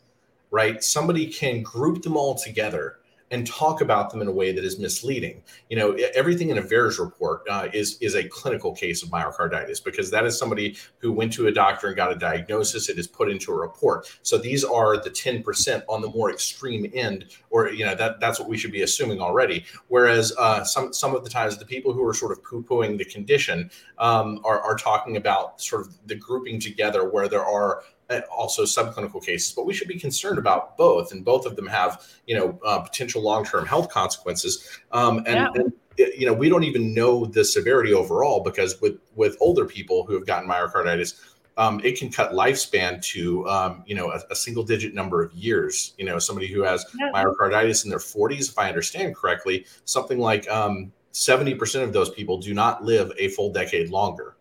right? 0.50 0.82
Somebody 0.82 1.26
can 1.26 1.62
group 1.62 2.02
them 2.02 2.16
all 2.16 2.34
together 2.34 2.98
and 3.34 3.44
talk 3.48 3.80
about 3.80 4.10
them 4.10 4.22
in 4.22 4.28
a 4.28 4.32
way 4.32 4.52
that 4.52 4.64
is 4.64 4.78
misleading. 4.78 5.42
You 5.68 5.76
know, 5.76 5.92
everything 6.14 6.50
in 6.50 6.58
a 6.58 6.62
VAERS 6.62 7.00
report 7.00 7.42
uh, 7.50 7.68
is 7.74 7.98
is 8.00 8.14
a 8.14 8.22
clinical 8.28 8.72
case 8.72 9.02
of 9.02 9.08
myocarditis 9.08 9.82
because 9.82 10.08
that 10.12 10.24
is 10.24 10.38
somebody 10.38 10.76
who 10.98 11.10
went 11.10 11.32
to 11.32 11.48
a 11.48 11.52
doctor 11.52 11.88
and 11.88 11.96
got 11.96 12.12
a 12.12 12.14
diagnosis. 12.14 12.88
It 12.88 12.96
is 12.96 13.08
put 13.08 13.28
into 13.28 13.50
a 13.50 13.56
report. 13.56 14.06
So 14.22 14.38
these 14.38 14.62
are 14.62 15.02
the 15.02 15.10
ten 15.10 15.42
percent 15.42 15.82
on 15.88 16.00
the 16.00 16.08
more 16.08 16.30
extreme 16.30 16.88
end, 16.94 17.26
or 17.50 17.70
you 17.70 17.84
know 17.84 17.96
that 17.96 18.20
that's 18.20 18.38
what 18.38 18.48
we 18.48 18.56
should 18.56 18.72
be 18.72 18.82
assuming 18.82 19.20
already. 19.20 19.64
Whereas 19.88 20.32
uh, 20.38 20.62
some 20.62 20.92
some 20.92 21.16
of 21.16 21.24
the 21.24 21.30
times 21.30 21.58
the 21.58 21.66
people 21.66 21.92
who 21.92 22.06
are 22.06 22.14
sort 22.14 22.30
of 22.30 22.42
poo 22.44 22.62
pooing 22.62 22.96
the 22.98 23.04
condition 23.04 23.68
um, 23.98 24.40
are 24.44 24.60
are 24.60 24.76
talking 24.76 25.16
about 25.16 25.60
sort 25.60 25.88
of 25.88 25.94
the 26.06 26.14
grouping 26.14 26.60
together 26.60 27.10
where 27.10 27.28
there 27.28 27.44
are 27.44 27.82
also 28.30 28.64
subclinical 28.64 29.24
cases, 29.24 29.52
but 29.52 29.66
we 29.66 29.74
should 29.74 29.88
be 29.88 29.98
concerned 29.98 30.38
about 30.38 30.76
both, 30.76 31.12
and 31.12 31.24
both 31.24 31.46
of 31.46 31.56
them 31.56 31.66
have 31.66 32.02
you 32.26 32.36
know 32.36 32.58
uh, 32.64 32.80
potential 32.80 33.22
long-term 33.22 33.66
health 33.66 33.88
consequences. 33.88 34.78
Um, 34.92 35.18
and, 35.18 35.26
yeah. 35.26 35.48
and, 35.54 35.72
you 35.96 36.26
know 36.26 36.32
we 36.32 36.48
don't 36.48 36.64
even 36.64 36.92
know 36.92 37.24
the 37.24 37.44
severity 37.44 37.92
overall 37.92 38.42
because 38.42 38.80
with 38.80 38.98
with 39.14 39.36
older 39.40 39.64
people 39.64 40.04
who 40.04 40.14
have 40.14 40.26
gotten 40.26 40.48
myocarditis, 40.48 41.20
um, 41.56 41.80
it 41.84 41.98
can 41.98 42.10
cut 42.10 42.32
lifespan 42.32 43.00
to 43.02 43.48
um, 43.48 43.84
you 43.86 43.94
know 43.94 44.10
a, 44.10 44.20
a, 44.30 44.34
single 44.34 44.64
digit 44.64 44.94
number 44.94 45.22
of 45.22 45.32
years. 45.32 45.94
You 45.98 46.04
know 46.04 46.18
somebody 46.18 46.48
who 46.48 46.62
has 46.62 46.84
yeah. 46.98 47.10
myocarditis 47.14 47.84
in 47.84 47.90
their 47.90 47.98
40s, 47.98 48.50
if 48.50 48.58
I 48.58 48.68
understand 48.68 49.14
correctly, 49.14 49.66
something 49.84 50.18
like 50.18 50.48
um, 50.50 50.92
70% 51.12 51.82
of 51.82 51.92
those 51.92 52.10
people 52.10 52.38
do 52.38 52.52
not 52.54 52.84
live 52.84 53.12
a 53.18 53.28
full 53.28 53.52
decade 53.52 53.88
longer. 53.90 54.34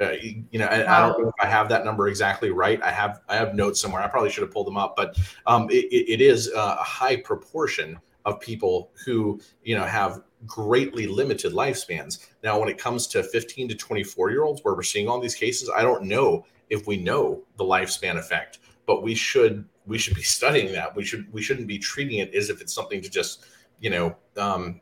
Uh, 0.00 0.12
you 0.50 0.58
know, 0.58 0.66
I, 0.66 0.96
I, 0.96 1.06
don't 1.06 1.22
know 1.22 1.28
if 1.28 1.34
I 1.40 1.46
have 1.46 1.68
that 1.68 1.84
number 1.84 2.08
exactly 2.08 2.50
right. 2.50 2.82
I 2.82 2.90
have 2.90 3.20
I 3.28 3.36
have 3.36 3.54
notes 3.54 3.80
somewhere. 3.80 4.02
I 4.02 4.08
probably 4.08 4.30
should 4.30 4.42
have 4.42 4.50
pulled 4.50 4.66
them 4.66 4.76
up, 4.76 4.96
but 4.96 5.16
um, 5.46 5.70
it, 5.70 5.84
it 5.84 6.20
is 6.20 6.50
a 6.50 6.74
high 6.76 7.16
proportion 7.16 8.00
of 8.24 8.40
people 8.40 8.90
who 9.04 9.40
you 9.62 9.76
know 9.76 9.84
have 9.84 10.22
greatly 10.46 11.06
limited 11.06 11.52
lifespans. 11.52 12.26
Now, 12.42 12.58
when 12.58 12.68
it 12.68 12.76
comes 12.76 13.06
to 13.08 13.22
15 13.22 13.68
to 13.68 13.74
24 13.74 14.30
year 14.30 14.42
olds, 14.42 14.62
where 14.64 14.74
we're 14.74 14.82
seeing 14.82 15.08
all 15.08 15.20
these 15.20 15.36
cases, 15.36 15.70
I 15.74 15.82
don't 15.82 16.04
know 16.04 16.44
if 16.70 16.86
we 16.86 16.96
know 16.96 17.42
the 17.56 17.64
lifespan 17.64 18.16
effect, 18.16 18.58
but 18.86 19.02
we 19.02 19.14
should 19.14 19.64
we 19.86 19.98
should 19.98 20.14
be 20.14 20.22
studying 20.38 20.72
that. 20.72 20.94
We 20.96 21.04
should 21.04 21.32
we 21.32 21.42
shouldn't 21.42 21.68
be 21.68 21.78
treating 21.78 22.18
it 22.18 22.34
as 22.34 22.50
if 22.50 22.60
it's 22.60 22.74
something 22.74 23.00
to 23.00 23.10
just 23.10 23.44
you 23.80 23.90
know 23.90 24.16
um, 24.36 24.80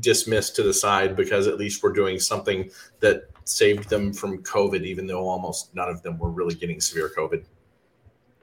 dismiss 0.00 0.50
to 0.50 0.62
the 0.62 0.74
side 0.74 1.16
because 1.16 1.46
at 1.46 1.58
least 1.58 1.82
we're 1.82 1.92
doing 1.92 2.18
something 2.18 2.70
that 3.00 3.28
saved 3.44 3.88
them 3.88 4.12
from 4.12 4.42
COVID, 4.42 4.84
even 4.84 5.06
though 5.06 5.28
almost 5.28 5.74
none 5.74 5.88
of 5.88 6.02
them 6.02 6.18
were 6.18 6.30
really 6.30 6.54
getting 6.54 6.80
severe 6.80 7.10
COVID. 7.16 7.44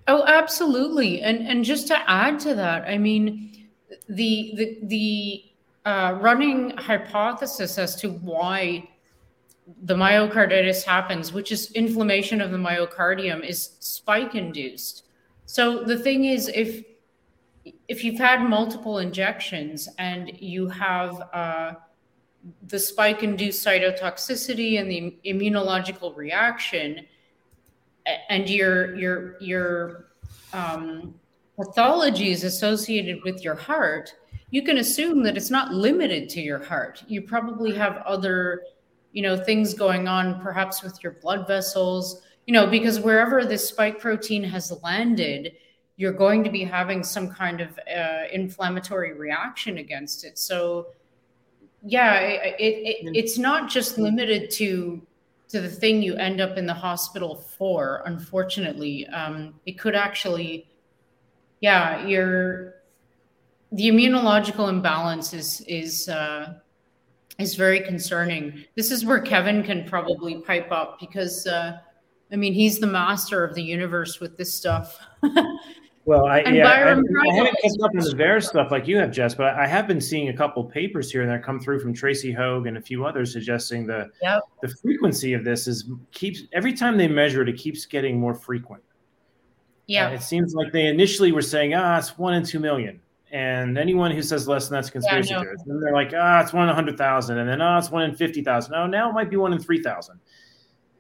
Oh, 0.08 0.24
absolutely. 0.26 1.22
And 1.22 1.48
and 1.48 1.64
just 1.64 1.88
to 1.88 2.10
add 2.10 2.40
to 2.40 2.56
that, 2.56 2.88
I 2.88 2.98
mean, 2.98 3.68
the 4.08 4.54
the 4.56 4.78
the 4.84 5.44
uh, 5.86 6.18
running 6.20 6.72
hypothesis 6.78 7.78
as 7.78 7.96
to 7.98 8.10
why 8.10 8.90
the 9.84 9.96
myocarditis 9.96 10.84
happens, 10.84 11.32
which 11.32 11.52
is 11.52 11.72
inflammation 11.74 12.42
of 12.42 12.52
the 12.52 12.58
myocardium, 12.58 13.48
is 13.48 13.76
spike 13.80 14.36
induced. 14.36 15.04
So 15.46 15.84
the 15.84 15.98
thing 15.98 16.26
is, 16.26 16.48
if 16.50 16.84
if 17.88 18.04
you've 18.04 18.20
had 18.20 18.42
multiple 18.42 19.00
injections 19.00 19.88
and 19.98 20.32
you 20.40 20.68
have 20.70 21.22
uh, 21.34 21.74
the 22.68 22.80
spike 22.80 23.24
induced 23.24 23.66
cytotoxicity 23.66 24.80
and 24.80 24.90
the 24.90 25.18
immunological 25.26 26.16
reaction 26.16 27.06
and 28.30 28.50
your 28.50 28.96
your 28.96 29.42
your 29.42 30.06
um, 30.54 31.14
pathology 31.58 32.32
is 32.32 32.44
associated 32.44 33.22
with 33.24 33.44
your 33.44 33.56
heart 33.56 34.14
you 34.52 34.64
can 34.64 34.78
assume 34.78 35.24
that 35.24 35.38
it's 35.38 35.52
not 35.52 35.74
limited 35.74 36.28
to 36.30 36.42
your 36.42 36.64
heart. 36.64 37.04
You 37.08 37.22
probably 37.22 37.76
have 37.76 37.98
other 37.98 38.64
you 39.12 39.24
know 39.24 39.38
things 39.38 39.74
going 39.74 40.08
on 40.08 40.40
perhaps 40.40 40.84
with 40.84 41.04
your 41.04 41.14
blood 41.14 41.48
vessels 41.48 42.22
you 42.46 42.54
know 42.54 42.68
because 42.68 43.00
wherever 43.00 43.44
this 43.44 43.68
spike 43.68 44.00
protein 44.00 44.44
has 44.44 44.72
landed 44.84 45.54
you're 45.96 46.14
going 46.14 46.44
to 46.44 46.50
be 46.52 46.64
having 46.64 47.04
some 47.04 47.28
kind 47.28 47.60
of 47.60 47.78
uh, 47.94 48.26
inflammatory 48.32 49.14
reaction 49.14 49.80
against 49.80 50.24
it. 50.24 50.38
So 50.38 50.88
yeah 51.84 52.20
it, 52.20 52.56
it, 52.60 53.12
it's 53.16 53.38
not 53.38 53.70
just 53.70 53.98
limited 53.98 54.50
to 54.52 55.02
to 55.50 55.60
the 55.60 55.70
thing 55.70 56.02
you 56.02 56.16
end 56.16 56.40
up 56.40 56.58
in 56.58 56.66
the 56.66 56.74
hospital 56.74 57.36
for 57.36 58.04
unfortunately. 58.06 59.08
Um, 59.08 59.56
it 59.66 59.74
could 59.74 59.96
actually 59.96 60.68
yeah 61.60 62.06
your 62.06 62.76
the 63.72 63.90
immunological 63.90 64.70
imbalance 64.70 65.34
is 65.34 65.62
is 65.68 66.08
uh, 66.08 66.54
is 67.38 67.56
very 67.56 67.82
concerning. 67.82 68.64
This 68.76 68.92
is 68.92 69.06
where 69.06 69.20
kevin 69.20 69.64
can 69.64 69.86
probably 69.86 70.42
pipe 70.42 70.72
up 70.72 71.00
because 71.00 71.48
uh, 71.48 71.78
i 72.32 72.36
mean 72.36 72.54
he's 72.54 72.80
the 72.80 72.88
master 72.88 73.44
of 73.44 73.56
the 73.56 73.64
universe 73.64 74.20
with 74.20 74.38
this 74.38 74.54
stuff 74.54 75.00
Well, 76.10 76.26
I, 76.26 76.40
yeah, 76.40 76.68
I, 76.68 76.74
I, 76.74 76.88
haven't 76.88 77.06
kept 77.62 77.76
up 77.84 77.92
on 77.92 77.98
the 77.98 78.16
VAERS 78.18 78.48
stuff 78.48 78.72
like 78.72 78.88
you 78.88 78.98
have, 78.98 79.12
Jess, 79.12 79.36
but 79.36 79.54
I 79.54 79.68
have 79.68 79.88
been 79.88 80.02
seeing 80.02 80.30
a 80.30 80.34
couple 80.34 80.64
papers 80.64 81.12
here 81.12 81.22
and 81.22 81.30
there 81.30 81.38
come 81.38 81.60
through 81.60 81.82
from 81.82 81.94
Tracy 81.94 82.34
Høeg 82.34 82.68
and 82.68 82.78
a 82.78 82.82
few 82.82 83.06
others 83.06 83.32
suggesting 83.32 83.86
the 83.86 84.10
yep. 84.20 84.42
the 84.64 84.70
frequency 84.82 85.34
of 85.34 85.44
this 85.44 85.68
is 85.68 85.92
keeps 86.12 86.46
every 86.52 86.74
time 86.74 86.98
they 86.98 87.08
measure 87.08 87.44
it, 87.44 87.50
it 87.50 87.58
keeps 87.58 87.86
getting 87.86 88.20
more 88.20 88.34
frequent. 88.34 88.82
Yeah, 89.86 90.08
uh, 90.08 90.14
it 90.14 90.24
seems 90.24 90.56
like 90.56 90.72
they 90.72 90.88
initially 90.88 91.32
were 91.32 91.44
saying, 91.44 91.76
ah, 91.76 92.00
it's 92.00 92.18
one 92.18 92.34
in 92.34 92.44
two 92.44 92.60
million, 92.60 93.00
and 93.32 93.78
anyone 93.78 94.10
who 94.10 94.24
says 94.24 94.48
less 94.48 94.68
than 94.68 94.78
that's 94.78 94.90
conspiracy 94.90 95.30
yeah, 95.30 95.42
theorist. 95.42 95.68
And 95.68 95.80
they're 95.80 95.94
like, 95.94 96.12
ah, 96.18 96.42
it's 96.42 96.54
one 96.54 96.68
in 96.68 96.74
hundred 96.74 96.98
thousand, 96.98 97.38
and 97.38 97.48
then 97.48 97.62
ah, 97.62 97.78
it's 97.78 97.92
one 97.92 98.02
in 98.02 98.16
fifty 98.16 98.42
thousand. 98.42 98.74
Oh, 98.74 98.88
now 98.88 99.12
it 99.12 99.14
might 99.14 99.30
be 99.30 99.36
one 99.36 99.54
in 99.54 99.60
three 99.60 99.84
thousand. 99.84 100.20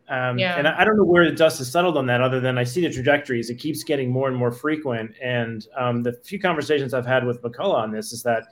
Um, 0.10 0.40
yeah. 0.40 0.58
And 0.58 0.68
I, 0.68 0.82
I, 0.82 0.84
don't 0.86 0.98
know 0.98 1.04
where 1.04 1.30
the 1.30 1.36
dust 1.36 1.60
has 1.60 1.72
settled 1.72 1.96
on 1.96 2.08
that, 2.08 2.20
other 2.20 2.40
than 2.40 2.58
I 2.58 2.64
see 2.64 2.82
the 2.82 2.92
trajectories. 2.92 3.52
It 3.52 3.56
keeps 3.56 3.84
getting 3.84 4.10
more 4.10 4.28
and 4.28 4.36
more 4.36 4.52
frequent. 4.52 5.14
And 5.22 5.68
um, 5.78 6.02
the 6.02 6.14
few 6.24 6.40
conversations 6.40 6.96
I've 6.96 7.06
had 7.06 7.26
with 7.26 7.42
McCullough 7.44 7.76
on 7.76 7.92
this 7.92 8.12
is 8.12 8.24
that 8.24 8.46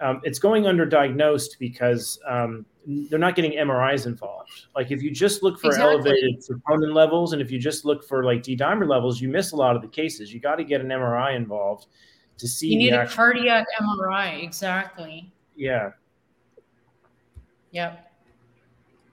um, 0.00 0.20
it's 0.22 0.38
going 0.38 0.64
underdiagnosed 0.64 1.58
because 1.58 2.20
um, 2.28 2.64
they're 2.86 3.18
not 3.18 3.34
getting 3.34 3.52
MRIs 3.52 4.06
involved. 4.06 4.66
Like 4.76 4.90
if 4.90 5.02
you 5.02 5.10
just 5.10 5.42
look 5.42 5.58
for 5.60 5.68
exactly. 5.68 5.94
elevated 5.94 6.42
troponin 6.42 6.94
levels, 6.94 7.32
and 7.32 7.42
if 7.42 7.50
you 7.50 7.58
just 7.58 7.84
look 7.84 8.06
for 8.06 8.24
like 8.24 8.42
D 8.42 8.56
dimer 8.56 8.88
levels, 8.88 9.20
you 9.20 9.28
miss 9.28 9.52
a 9.52 9.56
lot 9.56 9.74
of 9.74 9.82
the 9.82 9.88
cases. 9.88 10.32
You 10.32 10.40
got 10.40 10.56
to 10.56 10.64
get 10.64 10.80
an 10.80 10.88
MRI 10.88 11.34
involved 11.34 11.86
to 12.38 12.46
see. 12.46 12.68
You 12.68 12.78
need 12.78 12.92
a 12.92 12.98
actual- 12.98 13.16
cardiac 13.16 13.66
MRI, 13.80 14.42
exactly. 14.42 15.32
Yeah. 15.56 15.90
Yep. 17.72 18.13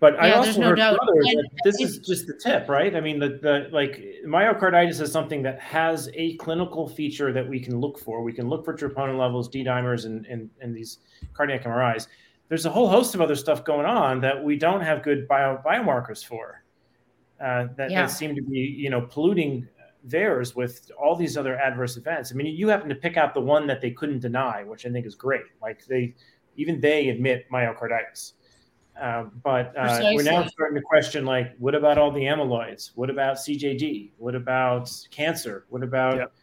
But 0.01 0.15
yeah, 0.15 0.21
I 0.21 0.31
also 0.31 0.59
no 0.59 0.69
heard 0.69 0.77
doubt. 0.77 0.97
others 0.99 1.27
that 1.27 1.49
this 1.63 1.79
is 1.79 1.99
just 1.99 2.25
the 2.25 2.33
tip, 2.33 2.67
right? 2.67 2.95
I 2.95 2.99
mean, 2.99 3.19
the, 3.19 3.37
the 3.39 3.69
like 3.71 4.03
myocarditis 4.25 4.99
is 4.99 5.11
something 5.11 5.43
that 5.43 5.59
has 5.59 6.09
a 6.15 6.35
clinical 6.37 6.89
feature 6.89 7.31
that 7.31 7.47
we 7.47 7.59
can 7.59 7.79
look 7.79 7.99
for. 7.99 8.23
We 8.23 8.33
can 8.33 8.49
look 8.49 8.65
for 8.65 8.75
troponin 8.75 9.19
levels, 9.19 9.47
D 9.47 9.63
dimers, 9.63 10.05
and, 10.07 10.25
and, 10.25 10.49
and 10.59 10.75
these 10.75 10.97
cardiac 11.33 11.65
MRIs. 11.65 12.07
There's 12.49 12.65
a 12.65 12.71
whole 12.71 12.89
host 12.89 13.13
of 13.13 13.21
other 13.21 13.35
stuff 13.35 13.63
going 13.63 13.85
on 13.85 14.19
that 14.21 14.43
we 14.43 14.57
don't 14.57 14.81
have 14.81 15.03
good 15.03 15.27
bio, 15.27 15.61
biomarkers 15.63 16.25
for. 16.25 16.63
Uh, 17.39 17.67
that, 17.77 17.91
yeah. 17.91 18.01
that 18.01 18.07
seem 18.11 18.33
to 18.33 18.41
be, 18.41 18.57
you 18.57 18.89
know, 18.89 19.01
polluting 19.01 19.67
VAERS 20.07 20.55
with 20.55 20.89
all 20.99 21.15
these 21.15 21.37
other 21.37 21.59
adverse 21.59 21.95
events. 21.95 22.31
I 22.31 22.35
mean, 22.35 22.47
you 22.47 22.69
happen 22.69 22.89
to 22.89 22.95
pick 22.95 23.17
out 23.17 23.35
the 23.35 23.41
one 23.41 23.67
that 23.67 23.81
they 23.81 23.91
couldn't 23.91 24.19
deny, 24.19 24.63
which 24.63 24.83
I 24.83 24.89
think 24.89 25.05
is 25.05 25.13
great. 25.13 25.45
Like 25.61 25.85
they, 25.85 26.15
even 26.57 26.81
they 26.81 27.09
admit 27.09 27.45
myocarditis. 27.53 28.33
Um, 28.99 29.31
but 29.43 29.75
uh, 29.77 30.11
we're 30.13 30.23
now 30.23 30.45
starting 30.45 30.75
to 30.75 30.81
question 30.81 31.25
like, 31.25 31.55
what 31.57 31.75
about 31.75 31.97
all 31.97 32.11
the 32.11 32.21
amyloids? 32.21 32.91
What 32.95 33.09
about 33.09 33.37
CJD? 33.37 34.11
What 34.17 34.35
about 34.35 34.91
cancer? 35.09 35.65
What 35.69 35.83
about 35.83 36.17
yep. 36.17 36.33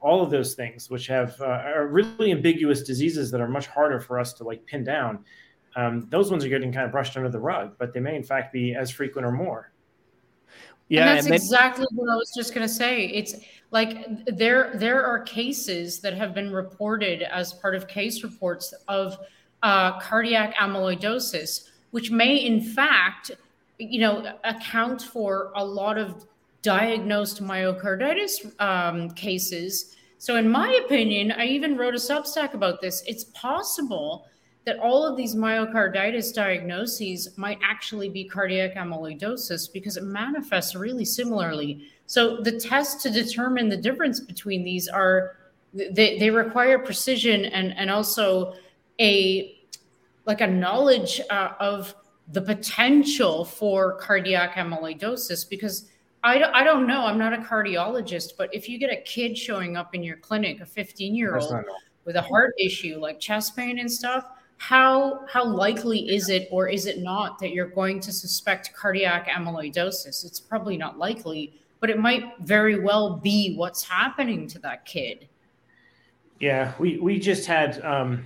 all 0.00 0.22
of 0.22 0.30
those 0.30 0.54
things, 0.54 0.90
which 0.90 1.06
have 1.06 1.40
uh, 1.40 1.44
are 1.44 1.86
really 1.86 2.32
ambiguous 2.32 2.82
diseases 2.82 3.30
that 3.30 3.40
are 3.40 3.48
much 3.48 3.66
harder 3.66 4.00
for 4.00 4.18
us 4.18 4.32
to 4.34 4.44
like 4.44 4.64
pin 4.66 4.84
down? 4.84 5.24
Um, 5.76 6.08
those 6.10 6.30
ones 6.30 6.44
are 6.44 6.48
getting 6.48 6.72
kind 6.72 6.86
of 6.86 6.92
brushed 6.92 7.16
under 7.16 7.28
the 7.28 7.38
rug, 7.38 7.76
but 7.78 7.92
they 7.92 8.00
may 8.00 8.16
in 8.16 8.24
fact 8.24 8.52
be 8.52 8.74
as 8.74 8.90
frequent 8.90 9.26
or 9.26 9.32
more. 9.32 9.70
Yeah, 10.88 11.00
and 11.00 11.16
that's 11.18 11.26
and 11.26 11.34
exactly 11.34 11.86
what 11.92 12.10
I 12.10 12.16
was 12.16 12.32
just 12.34 12.54
going 12.54 12.66
to 12.66 12.72
say. 12.72 13.06
It's 13.06 13.36
like 13.70 14.24
there 14.26 14.72
there 14.74 15.04
are 15.04 15.20
cases 15.20 16.00
that 16.00 16.14
have 16.14 16.34
been 16.34 16.50
reported 16.50 17.22
as 17.22 17.52
part 17.52 17.74
of 17.74 17.86
case 17.86 18.24
reports 18.24 18.72
of 18.88 19.18
uh, 19.62 20.00
cardiac 20.00 20.54
amyloidosis 20.56 21.68
which 21.90 22.10
may 22.10 22.36
in 22.36 22.60
fact, 22.60 23.30
you 23.78 24.00
know, 24.00 24.34
account 24.44 25.02
for 25.02 25.52
a 25.54 25.64
lot 25.64 25.98
of 25.98 26.26
diagnosed 26.62 27.42
myocarditis 27.42 28.60
um, 28.60 29.10
cases 29.10 29.94
So, 30.18 30.34
in 30.36 30.50
my 30.50 30.72
opinion, 30.84 31.30
I 31.32 31.44
even 31.46 31.76
wrote 31.76 31.94
a 31.94 31.98
Substack 31.98 32.54
about 32.54 32.80
this. 32.80 33.04
It's 33.06 33.24
possible 33.24 34.26
that 34.64 34.78
all 34.80 35.06
of 35.06 35.16
these 35.16 35.36
myocarditis 35.36 36.34
diagnoses 36.34 37.38
might 37.38 37.58
actually 37.62 38.08
be 38.08 38.24
cardiac 38.24 38.74
amyloidosis 38.74 39.72
because 39.72 39.96
it 39.96 40.02
manifests 40.02 40.74
really 40.74 41.04
similarly. 41.04 41.88
So, 42.06 42.40
the 42.40 42.58
tests 42.58 43.00
to 43.04 43.10
determine 43.10 43.68
the 43.68 43.76
difference 43.76 44.18
between 44.18 44.64
these 44.64 44.88
are 44.88 45.36
they, 45.72 46.18
they 46.18 46.30
require 46.30 46.80
precision 46.80 47.44
and, 47.44 47.72
and 47.78 47.88
also 47.88 48.54
a 49.00 49.57
like 50.28 50.42
a 50.42 50.46
knowledge 50.46 51.20
uh, 51.30 51.52
of 51.58 51.94
the 52.32 52.42
potential 52.42 53.46
for 53.46 53.94
cardiac 53.94 54.54
amyloidosis 54.54 55.48
because 55.48 55.86
I, 56.22 56.42
I 56.42 56.62
don't 56.62 56.86
know. 56.86 57.06
I'm 57.06 57.16
not 57.16 57.32
a 57.32 57.38
cardiologist, 57.38 58.32
but 58.36 58.54
if 58.54 58.68
you 58.68 58.78
get 58.78 58.92
a 58.92 59.00
kid 59.02 59.38
showing 59.38 59.76
up 59.76 59.94
in 59.94 60.02
your 60.02 60.18
clinic, 60.18 60.60
a 60.60 60.66
15 60.66 61.14
year 61.14 61.38
old 61.38 61.64
with 62.04 62.16
a 62.16 62.22
heart 62.22 62.52
issue 62.58 62.98
like 62.98 63.18
chest 63.18 63.56
pain 63.56 63.78
and 63.78 63.90
stuff, 63.90 64.26
how 64.58 65.24
how 65.28 65.44
likely 65.44 66.10
is 66.14 66.28
it 66.28 66.48
or 66.50 66.68
is 66.68 66.86
it 66.86 66.98
not 66.98 67.38
that 67.38 67.52
you're 67.52 67.68
going 67.68 68.00
to 68.00 68.12
suspect 68.12 68.74
cardiac 68.74 69.28
amyloidosis? 69.28 70.26
It's 70.26 70.40
probably 70.40 70.76
not 70.76 70.98
likely, 70.98 71.54
but 71.80 71.88
it 71.88 71.98
might 71.98 72.24
very 72.40 72.80
well 72.80 73.16
be 73.16 73.54
what's 73.56 73.82
happening 73.82 74.46
to 74.48 74.58
that 74.58 74.84
kid. 74.84 75.28
Yeah, 76.40 76.74
we 76.78 76.98
we 76.98 77.18
just 77.18 77.46
had 77.46 77.82
um 77.84 78.24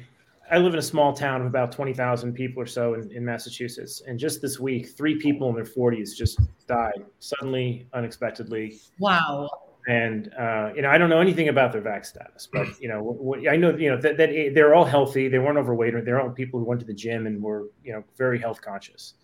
I 0.52 0.58
live 0.58 0.74
in 0.74 0.78
a 0.78 0.82
small 0.82 1.14
town 1.14 1.40
of 1.40 1.46
about 1.46 1.72
20,000 1.72 2.34
people 2.34 2.62
or 2.62 2.66
so 2.66 2.92
in, 2.92 3.10
in, 3.10 3.24
Massachusetts. 3.24 4.02
And 4.06 4.18
just 4.18 4.42
this 4.42 4.60
week, 4.60 4.90
three 4.90 5.18
people 5.18 5.48
in 5.48 5.54
their 5.54 5.64
40s 5.64 6.14
just 6.14 6.38
died 6.66 7.06
suddenly, 7.20 7.86
unexpectedly. 7.94 8.78
Wow. 8.98 9.48
And, 9.88 10.30
uh, 10.38 10.70
you 10.76 10.82
know, 10.82 10.90
I 10.90 10.98
don't 10.98 11.08
know 11.08 11.20
anything 11.20 11.48
about 11.48 11.72
their 11.72 11.80
vac 11.80 12.04
status, 12.04 12.46
but, 12.52 12.66
you 12.82 12.88
know, 12.88 13.02
what, 13.02 13.48
I 13.48 13.56
know, 13.56 13.74
you 13.74 13.90
know, 13.90 13.96
that, 14.02 14.18
that 14.18 14.52
they're 14.54 14.74
all 14.74 14.84
healthy. 14.84 15.26
They 15.26 15.38
weren't 15.38 15.56
overweight 15.56 15.94
or 15.94 16.02
they're 16.02 16.20
all 16.20 16.28
people 16.28 16.60
who 16.60 16.66
went 16.66 16.80
to 16.82 16.86
the 16.86 16.94
gym 16.94 17.26
and 17.26 17.42
were, 17.42 17.70
you 17.82 17.94
know, 17.94 18.04
very 18.18 18.38
health 18.38 18.60
conscious. 18.60 19.14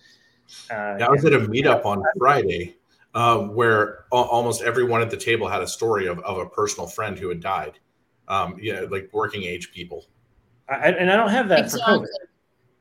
Uh, 0.71 0.97
I 0.99 1.11
was 1.11 1.27
at 1.27 1.35
a 1.35 1.41
meetup 1.41 1.85
on 1.85 2.03
Friday 2.19 2.77
um, 3.13 3.55
where 3.55 4.07
almost 4.11 4.63
everyone 4.63 5.03
at 5.03 5.11
the 5.11 5.17
table 5.19 5.47
had 5.47 5.61
a 5.61 5.69
story 5.69 6.07
of, 6.07 6.21
of 6.21 6.39
a 6.39 6.47
personal 6.47 6.89
friend 6.89 7.19
who 7.19 7.29
had 7.29 7.41
died. 7.41 7.79
Um, 8.29 8.57
you 8.59 8.75
know, 8.75 8.85
like 8.91 9.11
working 9.13 9.43
age 9.43 9.73
people. 9.73 10.07
I, 10.69 10.91
and 10.91 11.11
I 11.11 11.17
don't 11.17 11.31
have 11.31 11.49
that 11.49 11.61
exactly. 11.61 11.95
for 11.95 12.01
COVID. 12.01 12.07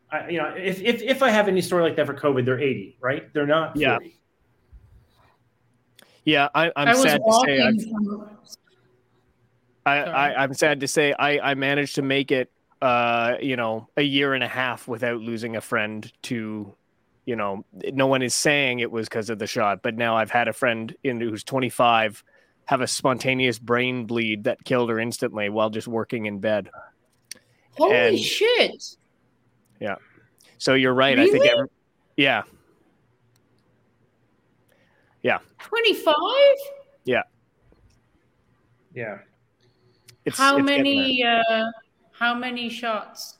I, 0.09 0.29
you 0.29 0.37
know, 0.37 0.53
if, 0.55 0.81
if 0.81 1.01
if 1.01 1.21
I 1.21 1.29
have 1.29 1.47
any 1.47 1.61
story 1.61 1.83
like 1.83 1.95
that 1.97 2.05
for 2.05 2.13
COVID, 2.13 2.45
they're 2.45 2.59
80, 2.59 2.97
right? 3.01 3.33
They're 3.33 3.47
not 3.47 3.73
40. 3.73 3.79
Yeah. 3.79 3.97
Yeah, 6.23 6.49
I, 6.53 6.71
am 6.75 6.93
sad 6.97 7.21
to 7.25 7.41
say. 7.45 7.61
I, 9.85 10.03
I, 10.03 10.43
I'm 10.43 10.53
sad 10.53 10.81
to 10.81 10.87
say 10.87 11.13
I, 11.13 11.51
I 11.51 11.55
managed 11.55 11.95
to 11.95 12.01
make 12.01 12.33
it, 12.33 12.51
uh, 12.81 13.35
you 13.41 13.55
know, 13.55 13.87
a 13.95 14.01
year 14.01 14.33
and 14.33 14.43
a 14.43 14.47
half 14.47 14.89
without 14.89 15.21
losing 15.21 15.55
a 15.55 15.61
friend 15.61 16.11
to, 16.23 16.75
you 17.25 17.35
know, 17.37 17.63
no 17.93 18.07
one 18.07 18.21
is 18.21 18.35
saying 18.35 18.79
it 18.79 18.91
was 18.91 19.07
because 19.07 19.29
of 19.29 19.39
the 19.39 19.47
shot, 19.47 19.81
but 19.81 19.95
now 19.95 20.17
I've 20.17 20.29
had 20.29 20.49
a 20.49 20.53
friend 20.53 20.93
in 21.05 21.21
who's 21.21 21.45
25 21.45 22.25
have 22.65 22.81
a 22.81 22.87
spontaneous 22.87 23.57
brain 23.57 24.05
bleed 24.05 24.43
that 24.43 24.65
killed 24.65 24.89
her 24.89 24.99
instantly 24.99 25.47
while 25.47 25.69
just 25.69 25.87
working 25.87 26.25
in 26.25 26.39
bed. 26.39 26.69
Holy 27.77 27.95
and, 27.95 28.19
shit! 28.19 28.97
Yeah. 29.79 29.95
So 30.57 30.73
you're 30.73 30.93
right. 30.93 31.17
Really? 31.17 31.29
I 31.29 31.31
think. 31.31 31.45
Every, 31.45 31.67
yeah. 32.15 32.43
Yeah. 35.21 35.39
Twenty 35.59 35.93
five. 35.93 36.15
Yeah. 37.05 37.21
Yeah. 38.93 39.19
It's, 40.25 40.37
how 40.37 40.57
it's 40.57 40.65
many? 40.65 41.23
Uh, 41.23 41.65
how 42.11 42.33
many 42.33 42.69
shots? 42.69 43.37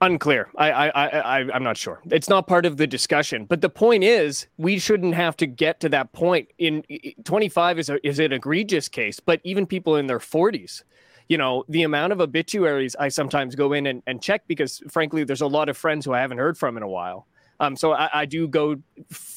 Unclear. 0.00 0.50
I, 0.56 0.70
I, 0.70 0.88
I, 0.90 1.38
I'm 1.52 1.64
not 1.64 1.76
sure. 1.76 2.00
It's 2.10 2.28
not 2.28 2.46
part 2.46 2.66
of 2.66 2.76
the 2.76 2.86
discussion. 2.86 3.46
But 3.46 3.62
the 3.62 3.70
point 3.70 4.04
is, 4.04 4.46
we 4.58 4.78
shouldn't 4.78 5.14
have 5.14 5.36
to 5.38 5.46
get 5.46 5.80
to 5.80 5.88
that 5.88 6.12
point. 6.12 6.48
In 6.58 6.84
25 7.24 7.78
is 7.78 7.88
a, 7.88 8.06
is 8.06 8.18
an 8.18 8.32
egregious 8.32 8.88
case, 8.88 9.20
but 9.20 9.40
even 9.44 9.66
people 9.66 9.96
in 9.96 10.06
their 10.06 10.18
40s 10.18 10.82
you 11.28 11.36
know, 11.36 11.64
the 11.68 11.82
amount 11.82 12.12
of 12.12 12.20
obituaries 12.20 12.96
I 12.96 13.08
sometimes 13.08 13.54
go 13.54 13.72
in 13.74 13.86
and, 13.86 14.02
and 14.06 14.22
check 14.22 14.42
because, 14.46 14.82
frankly, 14.88 15.24
there's 15.24 15.42
a 15.42 15.46
lot 15.46 15.68
of 15.68 15.76
friends 15.76 16.04
who 16.04 16.14
I 16.14 16.20
haven't 16.20 16.38
heard 16.38 16.56
from 16.56 16.76
in 16.76 16.82
a 16.82 16.88
while. 16.88 17.26
Um, 17.60 17.76
so 17.76 17.92
I, 17.92 18.08
I 18.20 18.24
do 18.24 18.48
go, 18.48 18.76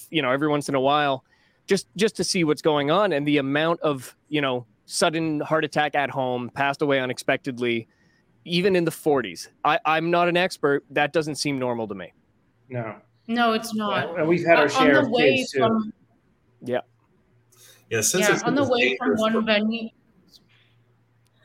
you 0.09 0.21
know, 0.21 0.31
every 0.31 0.47
once 0.47 0.69
in 0.69 0.75
a 0.75 0.79
while, 0.79 1.25
just 1.67 1.87
just 1.95 2.15
to 2.15 2.23
see 2.23 2.43
what's 2.43 2.61
going 2.61 2.91
on 2.91 3.13
and 3.13 3.25
the 3.27 3.37
amount 3.37 3.79
of 3.81 4.15
you 4.29 4.41
know 4.41 4.65
sudden 4.85 5.39
heart 5.41 5.63
attack 5.63 5.95
at 5.95 6.09
home, 6.09 6.49
passed 6.53 6.81
away 6.81 6.99
unexpectedly, 6.99 7.87
even 8.45 8.75
in 8.75 8.83
the 8.83 8.91
40s. 8.91 9.47
I, 9.63 9.79
I'm 9.85 10.11
not 10.11 10.27
an 10.27 10.37
expert. 10.37 10.83
That 10.89 11.13
doesn't 11.13 11.35
seem 11.35 11.57
normal 11.59 11.87
to 11.87 11.95
me. 11.95 12.13
No. 12.69 12.95
No, 13.27 13.53
it's 13.53 13.73
not. 13.73 14.17
And 14.19 14.27
we've 14.27 14.45
had 14.45 14.59
our 14.59 14.67
share 14.67 14.99
of 14.99 15.13
kids 15.13 15.51
too. 15.51 15.91
Yeah. 16.61 16.81
Yeah, 17.89 18.01
since 18.01 18.27
yeah, 18.27 18.39
on 18.45 18.55
the 18.55 18.67
way 18.67 18.97
from 18.97 19.15
one 19.15 19.45
venue 19.45 19.89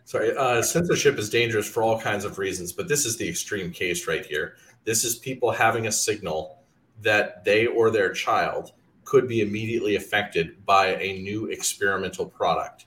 Sorry, 0.06 0.36
uh, 0.36 0.62
censorship 0.62 1.18
is 1.18 1.28
dangerous 1.28 1.68
for 1.68 1.82
all 1.82 2.00
kinds 2.00 2.24
of 2.24 2.38
reasons, 2.38 2.72
but 2.72 2.86
this 2.86 3.04
is 3.04 3.16
the 3.16 3.28
extreme 3.28 3.72
case 3.72 4.06
right 4.06 4.24
here. 4.24 4.54
This 4.84 5.02
is 5.02 5.16
people 5.16 5.50
having 5.50 5.88
a 5.88 5.92
signal 5.92 6.62
that 7.02 7.44
they 7.44 7.66
or 7.66 7.90
their 7.90 8.12
child 8.12 8.70
could 9.04 9.26
be 9.26 9.40
immediately 9.40 9.96
affected 9.96 10.64
by 10.64 10.94
a 10.94 11.18
new 11.18 11.46
experimental 11.46 12.24
product. 12.24 12.86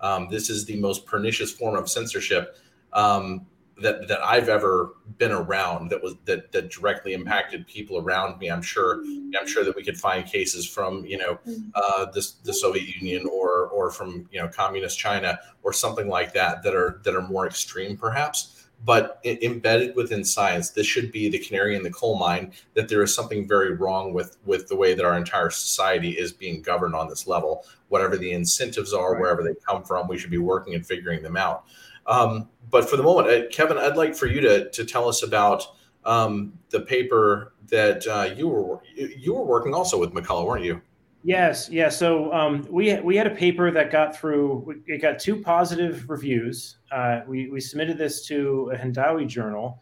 Um, 0.00 0.28
this 0.30 0.50
is 0.50 0.64
the 0.64 0.78
most 0.78 1.04
pernicious 1.04 1.50
form 1.50 1.74
of 1.74 1.90
censorship 1.90 2.56
um, 2.92 3.44
that 3.82 4.08
that 4.08 4.22
I've 4.22 4.48
ever 4.48 4.94
been 5.18 5.32
around 5.32 5.90
that 5.90 6.02
was 6.02 6.16
that 6.24 6.52
that 6.52 6.70
directly 6.70 7.12
impacted 7.12 7.66
people 7.66 7.98
around 7.98 8.38
me. 8.38 8.50
I'm 8.50 8.62
sure 8.62 9.02
I'm 9.38 9.46
sure 9.46 9.64
that 9.64 9.76
we 9.76 9.84
could 9.84 9.98
find 9.98 10.26
cases 10.26 10.66
from 10.66 11.04
you 11.04 11.18
know 11.18 11.38
uh, 11.74 12.06
this 12.10 12.32
the 12.32 12.54
Soviet 12.54 12.96
Union 12.96 13.26
or 13.26 13.68
or 13.68 13.90
from 13.90 14.28
you 14.30 14.40
know 14.40 14.48
communist 14.48 14.98
China 14.98 15.38
or 15.62 15.72
something 15.72 16.08
like 16.08 16.32
that 16.34 16.62
that 16.62 16.74
are 16.74 17.00
that 17.04 17.14
are 17.14 17.22
more 17.22 17.46
extreme 17.46 17.96
perhaps. 17.96 18.58
But 18.84 19.20
embedded 19.24 19.94
within 19.94 20.24
science, 20.24 20.70
this 20.70 20.88
should 20.88 21.12
be 21.12 21.28
the 21.28 21.38
canary 21.38 21.76
in 21.76 21.84
the 21.84 21.90
coal 21.92 22.18
mine 22.18 22.52
that 22.74 22.88
there 22.88 23.00
is 23.04 23.14
something 23.14 23.46
very 23.46 23.74
wrong 23.74 24.12
with 24.12 24.38
with 24.44 24.66
the 24.66 24.74
way 24.74 24.94
that 24.94 25.04
our 25.04 25.16
entire 25.16 25.50
society 25.50 26.10
is 26.10 26.32
being 26.32 26.62
governed 26.62 26.96
on 26.96 27.08
this 27.08 27.28
level. 27.28 27.64
Whatever 27.88 28.16
the 28.16 28.32
incentives 28.32 28.92
are, 28.92 29.20
wherever 29.20 29.44
they 29.44 29.54
come 29.64 29.84
from, 29.84 30.08
we 30.08 30.18
should 30.18 30.30
be 30.30 30.38
working 30.38 30.74
and 30.74 30.84
figuring 30.84 31.22
them 31.22 31.36
out. 31.36 31.64
Um, 32.06 32.48
but 32.70 32.88
for 32.88 32.96
the 32.96 33.02
moment, 33.02 33.28
uh, 33.28 33.48
Kevin, 33.50 33.78
I'd 33.78 33.96
like 33.96 34.14
for 34.14 34.26
you 34.26 34.40
to 34.40 34.70
to 34.70 34.84
tell 34.84 35.08
us 35.08 35.22
about 35.22 35.64
um, 36.04 36.58
the 36.70 36.80
paper 36.80 37.54
that 37.68 38.06
uh, 38.06 38.34
you 38.36 38.48
were 38.48 38.80
you 38.94 39.34
were 39.34 39.44
working 39.44 39.74
also 39.74 39.98
with 39.98 40.12
McCullough, 40.12 40.46
weren't 40.46 40.64
you? 40.64 40.80
Yes, 41.24 41.68
yeah. 41.70 41.88
So 41.88 42.32
um, 42.32 42.66
we 42.68 42.98
we 43.00 43.16
had 43.16 43.26
a 43.26 43.34
paper 43.34 43.70
that 43.70 43.92
got 43.92 44.16
through. 44.16 44.82
It 44.86 45.00
got 45.00 45.18
two 45.18 45.40
positive 45.40 46.08
reviews. 46.08 46.78
Uh, 46.90 47.20
we 47.28 47.48
we 47.48 47.60
submitted 47.60 47.96
this 47.96 48.26
to 48.26 48.72
a 48.74 48.76
Hindawi 48.76 49.28
journal, 49.28 49.80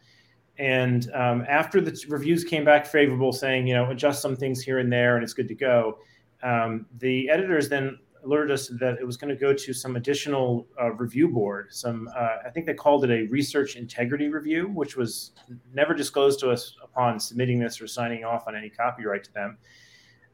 and 0.59 1.11
um, 1.15 1.47
after 1.49 1.81
the 1.81 1.99
reviews 2.09 2.45
came 2.45 2.65
back 2.65 2.87
favorable, 2.87 3.33
saying 3.33 3.67
you 3.67 3.75
know 3.75 3.91
adjust 3.91 4.21
some 4.21 4.37
things 4.37 4.61
here 4.61 4.81
and 4.81 4.93
there, 4.93 5.17
and 5.17 5.25
it's 5.25 5.33
good 5.33 5.49
to 5.49 5.55
go. 5.55 5.99
Um, 6.43 6.87
the 6.99 7.31
editors 7.31 7.69
then 7.69 7.99
alerted 8.25 8.51
us 8.51 8.69
that 8.81 8.99
it 9.01 9.05
was 9.05 9.17
going 9.17 9.35
to 9.35 9.41
go 9.41 9.53
to 9.53 9.73
some 9.73 9.97
additional 9.97 10.67
uh, 10.81 10.93
review 10.93 11.29
board. 11.29 11.69
Some, 11.71 12.09
uh, 12.17 12.37
I 12.47 12.51
think 12.51 12.67
they 12.67 12.75
called 12.75 13.05
it 13.05 13.11
a 13.11 13.29
research 13.31 13.77
integrity 13.77 14.29
review, 14.29 14.69
which 14.69 14.97
was 14.97 15.33
never 15.73 15.95
disclosed 15.95 16.41
to 16.41 16.51
us 16.51 16.77
upon 16.83 17.19
submitting 17.21 17.59
this 17.59 17.81
or 17.81 17.87
signing 17.87 18.25
off 18.25 18.45
on 18.47 18.55
any 18.55 18.71
copyright 18.71 19.25
to 19.25 19.33
them. 19.33 19.59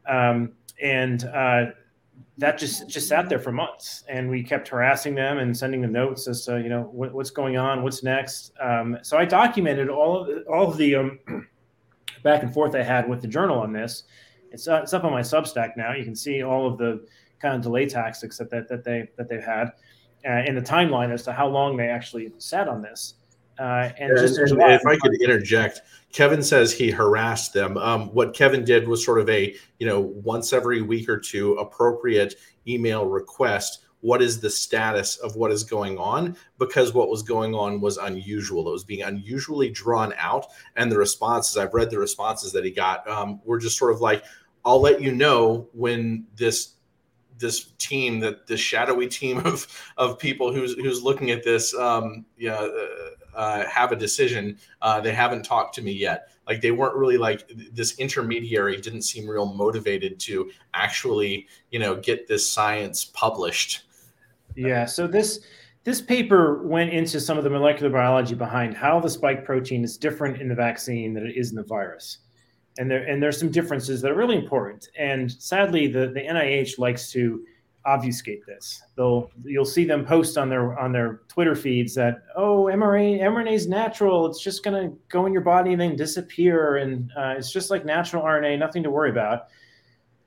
Um, 0.09 0.53
and 0.83 1.25
uh, 1.25 1.67
that 2.39 2.59
just 2.59 2.89
just 2.89 3.09
sat 3.09 3.29
there 3.29 3.39
for 3.39 3.53
months, 3.53 4.05
and 4.09 4.29
we 4.29 4.43
kept 4.43 4.69
harassing 4.69 5.15
them 5.15 5.39
and 5.39 5.57
sending 5.57 5.81
them 5.81 5.93
notes 5.93 6.29
as 6.29 6.45
to 6.47 6.61
you 6.61 6.69
know 6.69 6.83
what, 6.93 7.13
what's 7.13 7.31
going 7.31 7.57
on, 7.57 7.83
what's 7.83 8.03
next. 8.03 8.53
Um, 8.61 8.99
so 9.03 9.17
I 9.17 9.25
documented 9.25 9.89
all 9.89 10.21
of 10.21 10.27
the, 10.27 10.43
all 10.43 10.69
of 10.69 10.77
the 10.77 10.95
um, 10.97 11.19
back 12.23 12.43
and 12.43 12.53
forth 12.53 12.75
I 12.75 12.83
had 12.83 13.09
with 13.09 13.23
the 13.23 13.29
journal 13.29 13.59
on 13.59 13.73
this. 13.73 14.05
It's, 14.53 14.69
uh, 14.69 14.81
it's 14.83 14.95
up 14.95 15.05
on 15.05 15.13
my 15.13 15.21
Substack 15.21 15.77
now. 15.77 15.93
You 15.93 16.05
can 16.05 16.15
see 16.15 16.43
all 16.43 16.67
of 16.67 16.79
the 16.79 17.07
kind 17.41 17.55
of 17.55 17.63
delay 17.63 17.87
tactics 17.87 18.39
that, 18.39 18.51
that, 18.51 18.69
that 18.69 18.85
they 18.85 19.09
that 19.17 19.29
they've 19.29 19.45
had 19.45 19.73
uh, 20.29 20.43
in 20.47 20.55
the 20.55 20.63
timeline 20.63 21.13
as 21.13 21.23
to 21.25 21.33
how 21.33 21.47
long 21.47 21.77
they 21.77 21.89
actually 21.89 22.33
sat 22.39 22.69
on 22.69 22.83
this. 22.83 23.15
Uh, 23.59 23.91
and, 23.99 24.11
and, 24.11 24.19
just, 24.19 24.39
and 24.39 24.61
if 24.61 24.87
I 24.87 24.97
could 24.97 25.15
interject, 25.23 25.81
Kevin 26.13 26.43
says 26.43 26.73
he 26.73 26.91
harassed 26.91 27.55
them. 27.55 27.79
Um, 27.79 28.09
what 28.09 28.35
Kevin 28.35 28.65
did 28.65 28.87
was 28.87 29.05
sort 29.05 29.19
of 29.19 29.31
a 29.31 29.55
you 29.79 29.87
know 29.87 30.01
once 30.01 30.53
every 30.53 30.83
week 30.83 31.09
or 31.09 31.19
two 31.19 31.55
appropriate 31.55 32.35
email 32.69 33.07
request. 33.07 33.85
What 34.03 34.21
is 34.21 34.41
the 34.41 34.51
status 34.51 35.17
of 35.17 35.37
what 35.37 35.51
is 35.51 35.65
going 35.65 35.97
on? 35.97 36.37
Because 36.59 36.93
what 36.93 37.09
was 37.09 37.23
going 37.23 37.55
on 37.55 37.81
was 37.81 37.97
unusual. 37.97 38.69
It 38.69 38.73
was 38.73 38.85
being 38.85 39.03
unusually 39.03 39.71
drawn 39.71 40.13
out, 40.19 40.47
and 40.77 40.93
the 40.93 40.99
responses 40.99 41.57
I've 41.57 41.73
read 41.73 41.91
the 41.91 41.99
responses 41.99 42.53
that 42.53 42.65
he 42.65 42.71
got 42.71 43.09
um, 43.09 43.41
were 43.45 43.59
just 43.59 43.79
sort 43.79 43.93
of 43.93 44.03
like, 44.03 44.23
"I'll 44.67 44.83
let 44.83 45.01
you 45.01 45.13
know 45.13 45.69
when 45.73 46.27
this 46.37 46.76
this 47.39 47.73
team 47.79 48.21
that 48.21 48.47
this 48.47 48.61
shadowy 48.61 49.07
team 49.07 49.39
of 49.45 49.67
of 49.97 50.19
people 50.19 50.53
who's 50.53 50.75
who's 50.75 51.03
looking 51.03 51.31
at 51.31 51.45
this 51.45 51.75
um 51.75 52.25
yeah 52.37 52.55
uh, 52.55 52.87
uh, 53.37 53.67
have 53.67 53.93
a 53.93 53.97
decision. 53.97 54.59
Uh, 54.81 55.01
they 55.01 55.13
haven't 55.13 55.45
talked 55.45 55.75
to 55.75 55.83
me 55.83 55.93
yet. 55.93 56.31
Like 56.49 56.63
they 56.63 56.71
weren't 56.71 56.97
really 56.97 57.19
like 57.19 57.51
this 57.73 57.99
intermediary 57.99 58.81
didn't 58.81 59.03
seem 59.03 59.29
real 59.29 59.47
motivated 59.47 60.19
to 60.21 60.51
actually 60.75 61.47
you 61.71 61.79
know 61.79 61.97
get 61.97 62.27
this 62.27 62.51
science 62.51 63.05
published. 63.05 63.83
Yeah 64.55 64.87
so 64.87 65.07
this 65.07 65.41
this 65.85 66.01
paper 66.01 66.67
went 66.67 66.93
into 66.93 67.21
some 67.21 67.37
of 67.37 67.45
the 67.45 67.51
molecular 67.51 67.91
biology 67.91 68.35
behind 68.35 68.75
how 68.75 68.99
the 68.99 69.11
spike 69.11 69.45
protein 69.45 69.85
is 69.85 69.97
different 69.97 70.41
in 70.41 70.49
the 70.49 70.55
vaccine 70.55 71.13
than 71.13 71.27
it 71.27 71.37
is 71.37 71.51
in 71.51 71.57
the 71.57 71.65
virus 71.65 72.19
and 72.79 72.91
there 72.91 73.05
and 73.05 73.23
there's 73.23 73.39
some 73.39 73.51
differences 73.51 74.01
that 74.03 74.11
are 74.11 74.17
really 74.17 74.37
important. 74.37 74.89
And 74.99 75.31
sadly, 75.31 75.87
the 75.87 76.09
the 76.09 76.21
NIH 76.21 76.79
likes 76.79 77.11
to 77.13 77.45
obfuscate 77.87 78.45
this. 78.47 78.83
They'll 78.97 79.31
you'll 79.45 79.65
see 79.65 79.85
them 79.85 80.05
post 80.05 80.37
on 80.37 80.49
their 80.49 80.79
on 80.79 80.93
their 80.93 81.23
Twitter 81.29 81.55
feeds 81.55 81.95
that 81.95 82.25
oh 82.37 82.65
mRNA 82.73 83.21
mRNA 83.21 83.53
is 83.53 83.69
natural. 83.69 84.27
It's 84.27 84.43
just 84.43 84.65
going 84.65 84.91
to 84.91 84.97
go 85.09 85.27
in 85.27 85.33
your 85.33 85.43
body 85.43 85.73
and 85.73 85.81
then 85.81 85.97
disappear, 85.97 86.77
and 86.77 87.11
uh, 87.17 87.35
it's 87.39 87.53
just 87.53 87.71
like 87.71 87.85
natural 87.85 88.23
RNA, 88.23 88.59
nothing 88.59 88.83
to 88.83 88.91
worry 88.91 89.11
about. 89.11 89.49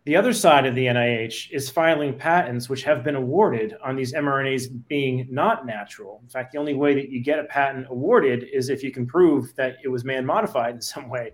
The 0.05 0.15
other 0.15 0.33
side 0.33 0.65
of 0.65 0.73
the 0.73 0.85
NIH 0.85 1.51
is 1.51 1.69
filing 1.69 2.17
patents 2.17 2.69
which 2.69 2.83
have 2.83 3.03
been 3.03 3.15
awarded 3.15 3.75
on 3.83 3.95
these 3.95 4.13
mRNAs 4.13 4.87
being 4.87 5.27
not 5.29 5.65
natural. 5.65 6.19
In 6.23 6.29
fact, 6.29 6.53
the 6.53 6.57
only 6.57 6.73
way 6.73 6.95
that 6.95 7.09
you 7.09 7.21
get 7.21 7.37
a 7.37 7.43
patent 7.43 7.85
awarded 7.89 8.47
is 8.51 8.69
if 8.69 8.81
you 8.81 8.91
can 8.91 9.05
prove 9.05 9.53
that 9.55 9.75
it 9.83 9.89
was 9.89 10.05
man 10.05 10.25
modified 10.25 10.73
in 10.73 10.81
some 10.81 11.09
way. 11.09 11.33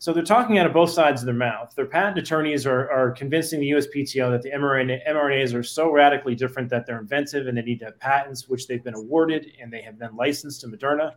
So 0.00 0.12
they're 0.12 0.22
talking 0.22 0.58
out 0.58 0.66
of 0.66 0.72
both 0.72 0.90
sides 0.90 1.22
of 1.22 1.26
their 1.26 1.34
mouth. 1.34 1.74
Their 1.74 1.86
patent 1.86 2.18
attorneys 2.18 2.66
are, 2.66 2.88
are 2.90 3.10
convincing 3.10 3.58
the 3.58 3.70
USPTO 3.70 4.30
that 4.30 4.42
the 4.42 4.50
mRNA, 4.50 5.08
mRNAs 5.08 5.54
are 5.54 5.64
so 5.64 5.90
radically 5.90 6.36
different 6.36 6.70
that 6.70 6.86
they're 6.86 7.00
inventive 7.00 7.48
and 7.48 7.58
they 7.58 7.62
need 7.62 7.80
to 7.80 7.86
have 7.86 7.98
patents, 7.98 8.48
which 8.48 8.68
they've 8.68 8.82
been 8.82 8.94
awarded 8.94 9.52
and 9.60 9.72
they 9.72 9.82
have 9.82 9.98
been 9.98 10.14
licensed 10.14 10.60
to 10.60 10.68
Moderna. 10.68 11.12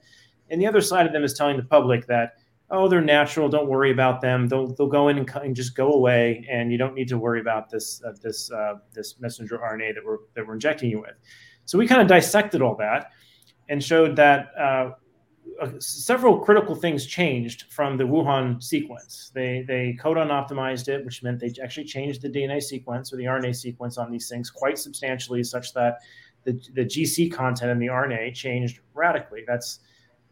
And 0.50 0.60
the 0.60 0.66
other 0.66 0.82
side 0.82 1.06
of 1.06 1.14
them 1.14 1.24
is 1.24 1.36
telling 1.36 1.58
the 1.58 1.64
public 1.64 2.08
that, 2.08 2.38
oh, 2.72 2.88
they're 2.88 3.02
natural. 3.02 3.50
Don't 3.50 3.70
worry 3.70 3.92
about 3.92 4.20
them. 4.20 4.48
They'll, 4.48 4.74
they'll 4.74 4.88
go 4.88 5.10
in 5.10 5.20
and, 5.20 5.30
and 5.30 5.56
just 5.56 5.76
go 5.76 5.94
away, 5.94 6.46
and 6.50 6.72
you 6.72 6.78
don't 6.78 6.96
need 6.96 7.08
to 7.10 7.18
worry 7.18 7.40
about 7.40 7.70
this 7.70 8.02
uh, 8.04 8.14
this 8.22 8.52
uh, 8.52 8.76
this 8.94 9.20
messenger 9.20 9.58
RNA 9.58 9.96
that 9.96 10.06
we're 10.06 10.18
that 10.36 10.46
we're 10.46 10.54
injecting 10.54 10.90
you 10.90 11.02
with. 11.02 11.16
So 11.66 11.78
we 11.78 11.88
kind 11.88 12.02
of 12.02 12.08
dissected 12.08 12.62
all 12.62 12.76
that 12.78 13.12
and 13.70 13.84
showed 13.84 14.16
that 14.18 14.52
uh, 14.58 14.92
uh, 15.62 15.70
several 15.80 16.40
critical 16.40 16.76
things 16.76 17.06
changed 17.06 17.66
from 17.70 17.96
the 17.96 18.04
Wuhan 18.04 18.62
sequence. 18.62 19.32
They 19.34 19.64
they 19.68 19.98
codon 20.02 20.30
optimized 20.30 20.88
it, 20.88 21.06
which 21.06 21.22
meant 21.22 21.40
they 21.40 21.54
actually 21.64 21.86
changed 21.86 22.22
the 22.22 22.30
DNA 22.30 22.62
sequence 22.62 23.14
or 23.14 23.18
the 23.18 23.26
RNA 23.26 23.56
sequence 23.56 23.98
on 23.98 24.12
these 24.12 24.28
things 24.28 24.50
quite 24.50 24.78
substantially, 24.78 25.44
such 25.44 25.74
that 25.74 26.00
the, 26.44 26.54
the 26.74 26.84
GC 26.84 27.32
content 27.32 27.72
in 27.72 27.80
the 27.80 27.88
RNA 27.88 28.34
changed 28.34 28.80
radically. 28.94 29.44
That's 29.48 29.80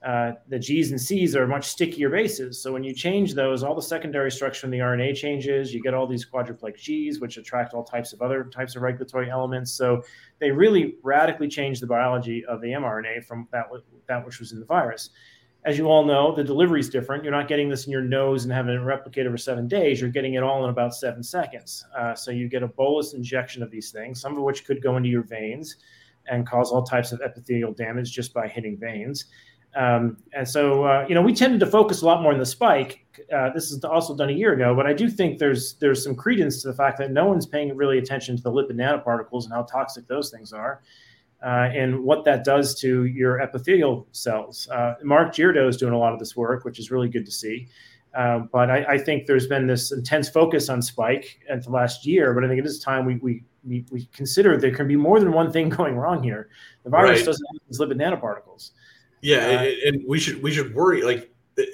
uh, 0.06 0.32
the 0.48 0.58
G's 0.58 0.92
and 0.92 1.02
C's 1.02 1.36
are 1.36 1.46
much 1.46 1.66
stickier 1.66 2.10
bases. 2.10 2.62
So 2.62 2.72
when 2.72 2.84
you 2.84 2.94
change 2.94 3.34
those, 3.34 3.64
all 3.64 3.76
the 3.76 3.82
secondary 3.82 4.32
structure 4.32 4.66
in 4.66 4.72
the 4.72 4.80
RNA 4.80 5.16
changes. 5.16 5.74
You 5.74 5.82
get 5.82 5.94
all 5.94 6.08
these 6.08 6.24
quadruplex 6.24 6.82
G's, 6.82 7.20
which 7.20 7.38
attract 7.38 7.74
all 7.74 7.84
types 7.84 8.14
of 8.14 8.22
other 8.22 8.46
types 8.46 8.76
of 8.76 8.82
regulatory 8.82 9.30
elements. 9.30 9.72
So 9.72 10.02
they 10.40 10.52
really 10.52 10.96
radically 11.04 11.50
change 11.50 11.82
the 11.82 11.88
biology 11.88 12.46
of 12.46 12.62
the 12.62 12.70
mRNA 12.70 13.26
from 13.26 13.48
that 13.52 13.66
that 14.08 14.26
which 14.26 14.40
was 14.40 14.54
in 14.54 14.60
the 14.60 14.66
virus. 14.66 15.10
As 15.66 15.78
you 15.78 15.88
all 15.88 16.06
know, 16.06 16.34
the 16.34 16.46
delivery 16.46 16.80
is 16.80 16.90
different. 16.90 17.22
You're 17.22 17.34
not 17.34 17.50
getting 17.50 17.68
this 17.68 17.86
in 17.86 17.92
your 17.92 18.02
nose 18.02 18.46
and 18.46 18.54
having 18.54 18.74
it 18.74 18.78
replicate 18.78 19.28
over 19.28 19.38
seven 19.38 19.68
days. 19.68 20.00
You're 20.00 20.10
getting 20.10 20.36
it 20.36 20.44
all 20.44 20.64
in 20.64 20.70
about 20.70 20.96
seven 20.96 21.22
seconds. 21.22 21.86
Uh, 21.98 22.16
so 22.16 22.32
you 22.32 22.48
get 22.48 22.64
a 22.64 22.68
bolus 22.68 23.14
injection 23.14 23.62
of 23.62 23.70
these 23.70 23.92
things, 23.92 24.22
some 24.22 24.38
of 24.38 24.44
which 24.44 24.64
could 24.64 24.82
go 24.82 24.96
into 24.96 25.10
your 25.10 25.24
veins 25.24 25.76
and 26.28 26.48
cause 26.48 26.72
all 26.72 26.84
types 26.84 27.12
of 27.12 27.20
epithelial 27.22 27.74
damage 27.74 28.12
just 28.14 28.34
by 28.34 28.48
hitting 28.48 28.78
veins. 28.78 29.26
Um, 29.76 30.18
and 30.34 30.48
so, 30.48 30.84
uh, 30.84 31.06
you 31.08 31.16
know, 31.16 31.22
we 31.22 31.34
tended 31.34 31.60
to 31.60 31.68
focus 31.68 32.02
a 32.02 32.06
lot 32.06 32.22
more 32.22 32.34
on 32.34 32.40
the 32.40 32.46
spike. 32.46 33.06
Uh, 33.34 33.52
this 33.52 33.72
is 33.72 33.84
also 33.84 34.16
done 34.16 34.30
a 34.30 34.34
year 34.34 34.54
ago, 34.54 34.76
but 34.76 34.88
I 34.88 34.94
do 34.94 35.10
think 35.10 35.38
there's 35.38 35.74
there's 35.76 36.04
some 36.04 36.16
credence 36.16 36.62
to 36.62 36.70
the 36.70 36.74
fact 36.74 36.98
that 37.00 37.12
no 37.12 37.26
one's 37.26 37.46
paying 37.46 37.76
really 37.76 37.98
attention 37.98 38.36
to 38.38 38.42
the 38.42 38.52
lipid 38.52 38.72
nanoparticles 38.72 39.44
and 39.44 39.54
how 39.54 39.64
toxic 39.64 40.08
those 40.08 40.32
things 40.32 40.54
are, 40.54 40.82
uh, 41.44 41.70
and 41.74 42.04
what 42.04 42.26
that 42.26 42.44
does 42.44 42.80
to 42.82 43.06
your 43.06 43.42
epithelial 43.42 44.08
cells. 44.12 44.68
Uh, 44.70 44.96
Mark 45.04 45.34
Giordano 45.34 45.68
is 45.68 45.78
doing 45.78 45.94
a 45.94 45.98
lot 45.98 46.14
of 46.14 46.20
this 46.20 46.36
work, 46.36 46.66
which 46.66 46.80
is 46.80 46.90
really 46.90 47.10
good 47.10 47.26
to 47.26 47.32
see. 47.32 47.68
Uh, 48.16 48.40
but 48.52 48.72
I, 48.72 48.84
I, 48.86 48.98
think 48.98 49.28
there's 49.28 49.46
been 49.46 49.68
this 49.68 49.92
intense 49.92 50.30
focus 50.30 50.68
on 50.68 50.82
spike 50.82 51.42
at 51.48 51.64
the 51.64 51.70
last 51.70 52.08
year. 52.08 52.34
But 52.34 52.44
I 52.44 52.48
think 52.48 52.60
it 52.60 52.66
is 52.66 52.80
time 52.80 53.06
we 53.06 53.18
we 53.18 53.44
we, 53.64 53.86
we 53.92 54.06
consider 54.14 54.58
there 54.58 54.74
can 54.74 54.88
be 54.88 54.96
more 54.96 55.20
than 55.20 55.32
one 55.32 55.52
thing 55.52 55.70
going 55.80 55.96
wrong 55.96 56.24
here. 56.24 56.50
The 56.84 56.90
virus 56.90 57.20
right. 57.20 57.26
doesn't 57.26 57.46
have 57.54 57.62
these 57.68 57.80
lipid 57.80 58.02
nanoparticles. 58.02 58.72
Yeah, 59.22 59.68
uh, 59.68 59.88
and 59.88 60.04
we 60.08 60.20
should 60.20 60.42
we 60.42 60.52
should 60.52 60.74
worry 60.74 61.02
like 61.02 61.32
the, 61.56 61.68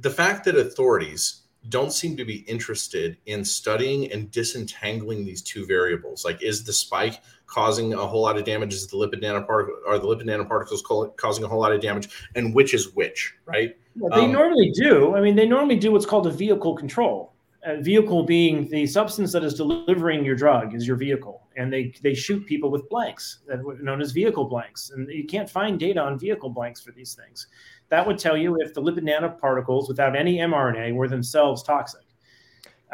the 0.00 0.10
fact 0.10 0.44
that 0.44 0.56
authorities 0.56 1.42
don't 1.68 1.92
seem 1.92 2.16
to 2.16 2.24
be 2.24 2.38
interested 2.40 3.16
in 3.26 3.44
studying 3.44 4.12
and 4.12 4.30
disentangling 4.30 5.24
these 5.24 5.42
two 5.42 5.66
variables. 5.66 6.24
Like, 6.24 6.42
is 6.42 6.64
the 6.64 6.72
spike 6.72 7.20
causing 7.46 7.94
a 7.94 8.06
whole 8.06 8.22
lot 8.22 8.36
of 8.36 8.44
damage? 8.44 8.74
Is 8.74 8.86
the 8.86 8.96
lipid 8.96 9.22
nanoparticle 9.22 9.74
are 9.86 9.98
the 9.98 10.06
lipid 10.06 10.24
nanoparticles 10.24 11.16
causing 11.16 11.44
a 11.44 11.48
whole 11.48 11.60
lot 11.60 11.72
of 11.72 11.80
damage? 11.80 12.08
And 12.34 12.54
which 12.54 12.74
is 12.74 12.94
which, 12.94 13.34
right? 13.46 13.76
Well, 13.96 14.10
they 14.18 14.26
um, 14.26 14.32
normally 14.32 14.70
do. 14.72 15.16
I 15.16 15.20
mean, 15.20 15.36
they 15.36 15.46
normally 15.46 15.76
do 15.76 15.92
what's 15.92 16.06
called 16.06 16.26
a 16.26 16.30
vehicle 16.30 16.76
control. 16.76 17.32
Vehicle 17.80 18.22
being 18.22 18.68
the 18.68 18.86
substance 18.86 19.32
that 19.32 19.42
is 19.42 19.54
delivering 19.54 20.24
your 20.24 20.36
drug 20.36 20.72
is 20.72 20.86
your 20.86 20.96
vehicle, 20.96 21.48
and 21.56 21.72
they 21.72 21.92
they 22.00 22.14
shoot 22.14 22.46
people 22.46 22.70
with 22.70 22.88
blanks, 22.88 23.40
that 23.48 23.60
known 23.82 24.00
as 24.00 24.12
vehicle 24.12 24.44
blanks, 24.44 24.90
and 24.90 25.08
you 25.10 25.24
can't 25.24 25.50
find 25.50 25.80
data 25.80 26.00
on 26.00 26.16
vehicle 26.16 26.48
blanks 26.48 26.80
for 26.80 26.92
these 26.92 27.14
things. 27.14 27.48
That 27.88 28.06
would 28.06 28.18
tell 28.18 28.36
you 28.36 28.56
if 28.60 28.72
the 28.72 28.80
lipid 28.80 29.02
nanoparticles 29.02 29.88
without 29.88 30.14
any 30.14 30.36
mRNA 30.38 30.94
were 30.94 31.08
themselves 31.08 31.64
toxic. 31.64 32.06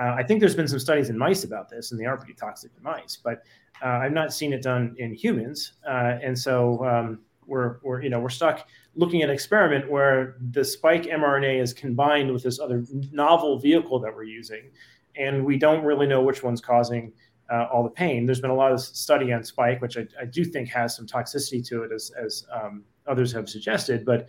Uh, 0.01 0.15
I 0.17 0.23
think 0.23 0.41
there's 0.41 0.57
been 0.57 0.69
some 0.69 0.79
studies 0.79 1.11
in 1.11 1.19
mice 1.19 1.45
about 1.45 1.69
this, 1.69 1.93
and 1.93 2.01
they 2.01 2.07
are 2.07 2.17
pretty 2.17 2.35
toxic 2.35 2.75
to 2.75 2.81
mice, 2.83 3.19
but 3.23 3.43
uh, 3.85 3.89
I've 3.89 4.13
not 4.13 4.33
seen 4.33 4.55
it 4.55 4.63
done 4.63 4.95
in 4.97 5.13
humans, 5.13 5.75
uh, 5.87 6.19
and 6.23 6.39
so 6.39 6.83
um, 6.87 7.21
we're 7.47 7.79
we're 7.83 8.03
you 8.03 8.11
know 8.11 8.21
we're 8.21 8.29
stuck 8.29 8.67
looking 8.95 9.23
at 9.23 9.29
an 9.29 9.35
experiment 9.35 9.91
where 9.91 10.37
the 10.51 10.65
spike 10.65 11.05
mRNA 11.05 11.61
is 11.61 11.73
combined 11.73 12.33
with 12.33 12.43
this 12.43 12.61
other 12.61 12.85
novel 13.11 13.59
vehicle 13.59 13.99
that 13.99 14.15
we're 14.15 14.23
using, 14.25 14.71
and 15.17 15.45
we 15.45 15.57
don't 15.57 15.85
really 15.85 16.07
know 16.07 16.23
which 16.23 16.43
one's 16.43 16.61
causing 16.61 17.13
uh, 17.53 17.67
all 17.73 17.83
the 17.83 17.91
pain. 17.91 18.25
There's 18.27 18.41
been 18.41 18.51
a 18.51 18.55
lot 18.55 18.73
of 18.73 18.81
study 18.81 19.33
on 19.33 19.45
spike, 19.45 19.83
which 19.83 19.97
I, 19.99 20.07
I 20.21 20.25
do 20.25 20.45
think 20.45 20.69
has 20.71 20.97
some 20.97 21.07
toxicity 21.07 21.67
to 21.69 21.83
it, 21.83 21.93
as, 21.93 22.11
as 22.11 22.47
um, 22.51 22.85
others 23.07 23.33
have 23.33 23.49
suggested. 23.49 24.05
But 24.05 24.29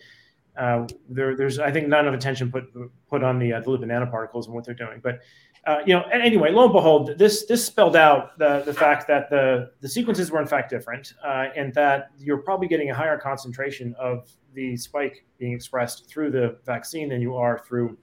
uh, 0.57 0.87
there, 1.09 1.35
there's, 1.35 1.57
I 1.57 1.71
think, 1.71 1.87
not 1.87 2.01
enough 2.01 2.15
attention 2.15 2.51
put 2.51 2.65
put 3.09 3.23
on 3.23 3.39
the, 3.39 3.53
uh, 3.53 3.61
the 3.61 3.67
lipid 3.67 3.85
nanoparticles 3.85 4.45
and 4.45 4.53
what 4.53 4.65
they're 4.65 4.73
doing. 4.73 4.99
But 5.01 5.21
uh, 5.65 5.79
you 5.85 5.93
know, 5.93 6.03
anyway, 6.11 6.51
lo 6.51 6.65
and 6.65 6.73
behold, 6.73 7.17
this 7.17 7.45
this 7.45 7.65
spelled 7.65 7.95
out 7.95 8.37
the 8.37 8.63
the 8.65 8.73
fact 8.73 9.07
that 9.07 9.29
the 9.29 9.71
the 9.79 9.87
sequences 9.87 10.29
were 10.29 10.41
in 10.41 10.47
fact 10.47 10.69
different, 10.69 11.13
uh, 11.25 11.47
and 11.55 11.73
that 11.73 12.09
you're 12.19 12.39
probably 12.39 12.67
getting 12.67 12.89
a 12.89 12.93
higher 12.93 13.17
concentration 13.17 13.95
of 13.97 14.29
the 14.53 14.75
spike 14.75 15.25
being 15.37 15.53
expressed 15.53 16.09
through 16.09 16.31
the 16.31 16.57
vaccine 16.65 17.07
than 17.07 17.21
you 17.21 17.35
are 17.35 17.63
through 17.65 17.97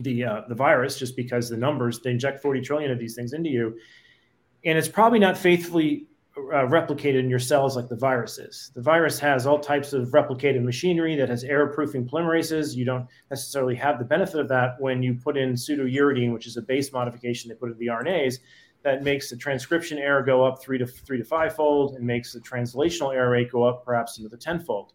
the 0.00 0.24
uh, 0.24 0.40
the 0.48 0.54
virus, 0.54 0.98
just 0.98 1.14
because 1.14 1.50
the 1.50 1.56
numbers 1.56 2.00
they 2.00 2.10
inject 2.10 2.40
40 2.40 2.62
trillion 2.62 2.90
of 2.90 2.98
these 2.98 3.14
things 3.14 3.34
into 3.34 3.50
you, 3.50 3.76
and 4.64 4.78
it's 4.78 4.88
probably 4.88 5.18
not 5.18 5.36
faithfully 5.36 6.06
uh, 6.52 6.66
replicated 6.66 7.20
in 7.20 7.28
your 7.28 7.38
cells 7.38 7.76
like 7.76 7.88
the 7.88 7.96
virus 7.96 8.38
is. 8.38 8.70
The 8.74 8.82
virus 8.82 9.18
has 9.18 9.46
all 9.46 9.58
types 9.58 9.92
of 9.92 10.08
replicated 10.08 10.62
machinery 10.62 11.16
that 11.16 11.28
has 11.28 11.44
error-proofing 11.44 12.08
polymerases. 12.08 12.74
You 12.74 12.84
don't 12.84 13.06
necessarily 13.30 13.74
have 13.76 13.98
the 13.98 14.04
benefit 14.04 14.40
of 14.40 14.48
that 14.48 14.80
when 14.80 15.02
you 15.02 15.14
put 15.14 15.36
in 15.36 15.54
pseudouridine, 15.54 16.32
which 16.32 16.46
is 16.46 16.56
a 16.56 16.62
base 16.62 16.92
modification 16.92 17.48
they 17.48 17.54
put 17.54 17.70
in 17.70 17.78
the 17.78 17.86
RNAs 17.86 18.38
that 18.82 19.02
makes 19.02 19.30
the 19.30 19.36
transcription 19.36 19.98
error 19.98 20.22
go 20.22 20.44
up 20.44 20.62
three 20.62 20.78
to 20.78 20.86
three 20.86 21.18
to 21.18 21.24
five 21.24 21.54
fold 21.54 21.94
and 21.94 22.06
makes 22.06 22.32
the 22.32 22.40
translational 22.40 23.14
error 23.14 23.30
rate 23.30 23.50
go 23.50 23.62
up 23.64 23.84
perhaps 23.84 24.18
into 24.18 24.28
the 24.28 24.36
tenfold. 24.36 24.92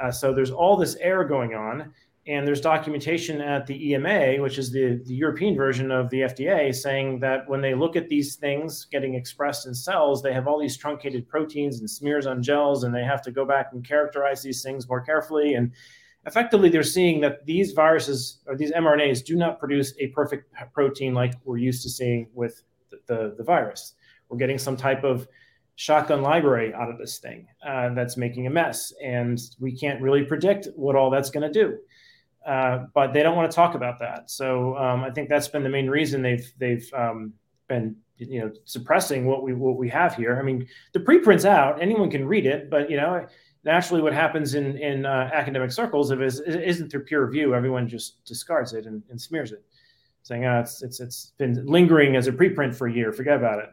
Uh, 0.00 0.10
so 0.10 0.32
there's 0.32 0.50
all 0.50 0.76
this 0.76 0.96
error 0.96 1.24
going 1.24 1.54
on. 1.54 1.92
And 2.28 2.46
there's 2.46 2.60
documentation 2.60 3.40
at 3.40 3.66
the 3.66 3.92
EMA, 3.92 4.42
which 4.42 4.58
is 4.58 4.70
the, 4.70 5.00
the 5.06 5.14
European 5.14 5.56
version 5.56 5.90
of 5.90 6.10
the 6.10 6.20
FDA, 6.20 6.74
saying 6.74 7.20
that 7.20 7.48
when 7.48 7.62
they 7.62 7.74
look 7.74 7.96
at 7.96 8.10
these 8.10 8.36
things 8.36 8.84
getting 8.84 9.14
expressed 9.14 9.66
in 9.66 9.74
cells, 9.74 10.22
they 10.22 10.34
have 10.34 10.46
all 10.46 10.60
these 10.60 10.76
truncated 10.76 11.26
proteins 11.26 11.80
and 11.80 11.88
smears 11.88 12.26
on 12.26 12.42
gels, 12.42 12.84
and 12.84 12.94
they 12.94 13.02
have 13.02 13.22
to 13.22 13.30
go 13.30 13.46
back 13.46 13.70
and 13.72 13.82
characterize 13.82 14.42
these 14.42 14.62
things 14.62 14.86
more 14.86 15.00
carefully. 15.00 15.54
And 15.54 15.72
effectively, 16.26 16.68
they're 16.68 16.82
seeing 16.82 17.22
that 17.22 17.46
these 17.46 17.72
viruses 17.72 18.40
or 18.46 18.56
these 18.56 18.72
mRNAs 18.72 19.24
do 19.24 19.34
not 19.34 19.58
produce 19.58 19.94
a 19.98 20.08
perfect 20.08 20.52
protein 20.74 21.14
like 21.14 21.32
we're 21.46 21.56
used 21.56 21.82
to 21.84 21.88
seeing 21.88 22.28
with 22.34 22.62
the, 22.90 22.98
the, 23.06 23.34
the 23.38 23.44
virus. 23.44 23.94
We're 24.28 24.36
getting 24.36 24.58
some 24.58 24.76
type 24.76 25.02
of 25.02 25.26
shotgun 25.76 26.20
library 26.20 26.74
out 26.74 26.90
of 26.90 26.98
this 26.98 27.18
thing 27.18 27.46
uh, 27.66 27.94
that's 27.94 28.18
making 28.18 28.46
a 28.46 28.50
mess. 28.50 28.92
And 29.02 29.40
we 29.60 29.74
can't 29.74 30.02
really 30.02 30.24
predict 30.24 30.68
what 30.76 30.94
all 30.94 31.08
that's 31.08 31.30
going 31.30 31.50
to 31.50 31.52
do. 31.52 31.78
Uh, 32.46 32.86
but 32.94 33.12
they 33.12 33.22
don't 33.22 33.36
want 33.36 33.50
to 33.50 33.54
talk 33.54 33.74
about 33.74 33.98
that. 33.98 34.30
So 34.30 34.76
um, 34.76 35.04
I 35.04 35.10
think 35.10 35.28
that's 35.28 35.48
been 35.48 35.62
the 35.62 35.68
main 35.68 35.88
reason 35.90 36.22
they've 36.22 36.50
they've 36.58 36.88
um, 36.94 37.34
been 37.68 37.96
you 38.16 38.40
know 38.40 38.52
suppressing 38.64 39.26
what 39.26 39.42
we 39.42 39.54
what 39.54 39.76
we 39.76 39.88
have 39.90 40.14
here. 40.14 40.38
I 40.38 40.42
mean, 40.42 40.66
the 40.92 41.00
preprint's 41.00 41.44
out; 41.44 41.82
anyone 41.82 42.10
can 42.10 42.26
read 42.26 42.46
it, 42.46 42.70
but 42.70 42.90
you 42.90 42.96
know. 42.96 43.26
Naturally, 43.64 44.00
what 44.00 44.14
happens 44.14 44.54
in 44.54 44.78
in 44.78 45.04
uh, 45.04 45.30
academic 45.32 45.72
circles 45.72 46.12
if 46.12 46.20
it 46.20 46.62
isn't 46.62 46.90
through 46.90 47.04
peer 47.04 47.26
review, 47.26 47.56
everyone 47.56 47.88
just 47.88 48.24
discards 48.24 48.72
it 48.72 48.86
and, 48.86 49.02
and 49.10 49.20
smears 49.20 49.50
it, 49.50 49.62
saying, 50.22 50.46
"Ah, 50.46 50.58
oh, 50.58 50.60
it's 50.60 50.80
it's 50.80 51.00
it's 51.00 51.32
been 51.38 51.66
lingering 51.66 52.14
as 52.14 52.28
a 52.28 52.32
preprint 52.32 52.74
for 52.74 52.86
a 52.86 52.92
year. 52.92 53.12
Forget 53.12 53.36
about 53.36 53.58
it." 53.58 53.70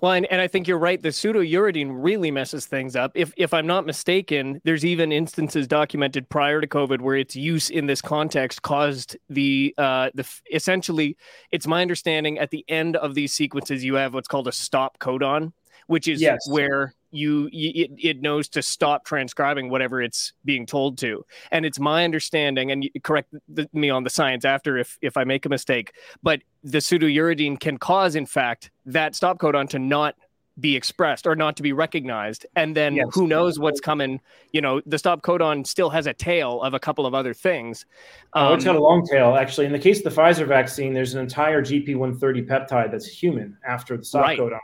Well, 0.00 0.12
and, 0.12 0.26
and 0.26 0.40
I 0.40 0.48
think 0.48 0.68
you're 0.68 0.78
right. 0.78 1.00
The 1.00 1.08
pseudouridine 1.08 1.90
really 1.92 2.30
messes 2.30 2.66
things 2.66 2.96
up. 2.96 3.12
If 3.14 3.32
if 3.36 3.52
I'm 3.52 3.66
not 3.66 3.86
mistaken, 3.86 4.60
there's 4.64 4.84
even 4.84 5.12
instances 5.12 5.66
documented 5.66 6.28
prior 6.28 6.60
to 6.60 6.66
COVID 6.66 7.00
where 7.00 7.16
its 7.16 7.34
use 7.34 7.70
in 7.70 7.86
this 7.86 8.00
context 8.00 8.62
caused 8.62 9.16
the 9.28 9.74
uh, 9.78 10.10
the 10.14 10.26
essentially. 10.52 11.16
It's 11.50 11.66
my 11.66 11.82
understanding 11.82 12.38
at 12.38 12.50
the 12.50 12.64
end 12.68 12.96
of 12.96 13.14
these 13.14 13.32
sequences 13.32 13.84
you 13.84 13.94
have 13.94 14.14
what's 14.14 14.28
called 14.28 14.48
a 14.48 14.52
stop 14.52 14.98
codon, 14.98 15.52
which 15.86 16.08
is 16.08 16.20
yes. 16.20 16.38
where 16.48 16.94
you, 17.10 17.48
you 17.52 17.84
it, 17.84 17.90
it 17.98 18.20
knows 18.20 18.48
to 18.50 18.62
stop 18.62 19.04
transcribing 19.04 19.70
whatever 19.70 20.02
it's 20.02 20.32
being 20.44 20.66
told 20.66 20.98
to. 20.98 21.24
And 21.50 21.64
it's 21.64 21.78
my 21.78 22.04
understanding 22.04 22.70
and 22.70 22.88
correct 23.02 23.34
the, 23.48 23.68
me 23.72 23.90
on 23.90 24.04
the 24.04 24.10
science 24.10 24.44
after 24.44 24.78
if 24.78 24.98
if 25.02 25.16
i 25.16 25.24
make 25.24 25.46
a 25.46 25.48
mistake 25.48 25.92
but 26.22 26.40
the 26.62 26.78
pseudouridine 26.78 27.58
can 27.58 27.78
cause 27.78 28.14
in 28.14 28.26
fact 28.26 28.70
that 28.86 29.14
stop 29.14 29.38
codon 29.38 29.68
to 29.68 29.78
not 29.78 30.14
be 30.60 30.74
expressed 30.74 31.24
or 31.24 31.36
not 31.36 31.56
to 31.56 31.62
be 31.62 31.72
recognized. 31.72 32.44
And 32.56 32.76
then 32.76 32.96
yes. 32.96 33.06
who 33.12 33.28
knows 33.28 33.60
what's 33.60 33.80
coming 33.80 34.20
you 34.52 34.60
know 34.60 34.80
the 34.86 34.98
stop 34.98 35.22
codon 35.22 35.66
still 35.66 35.90
has 35.90 36.06
a 36.06 36.14
tail 36.14 36.60
of 36.62 36.74
a 36.74 36.80
couple 36.80 37.06
of 37.06 37.14
other 37.14 37.34
things. 37.34 37.86
Um, 38.32 38.48
oh, 38.48 38.54
it's 38.54 38.64
got 38.64 38.76
a 38.76 38.80
long 38.80 39.06
tail 39.06 39.36
actually. 39.36 39.66
In 39.66 39.72
the 39.72 39.78
case 39.78 40.04
of 40.04 40.12
the 40.12 40.20
pfizer 40.20 40.46
vaccine 40.46 40.92
there's 40.92 41.14
an 41.14 41.20
entire 41.20 41.62
gp130 41.62 42.46
peptide 42.48 42.90
that's 42.90 43.06
human 43.06 43.56
after 43.66 43.96
the 43.96 44.04
stop 44.04 44.22
right. 44.22 44.38
codon 44.38 44.58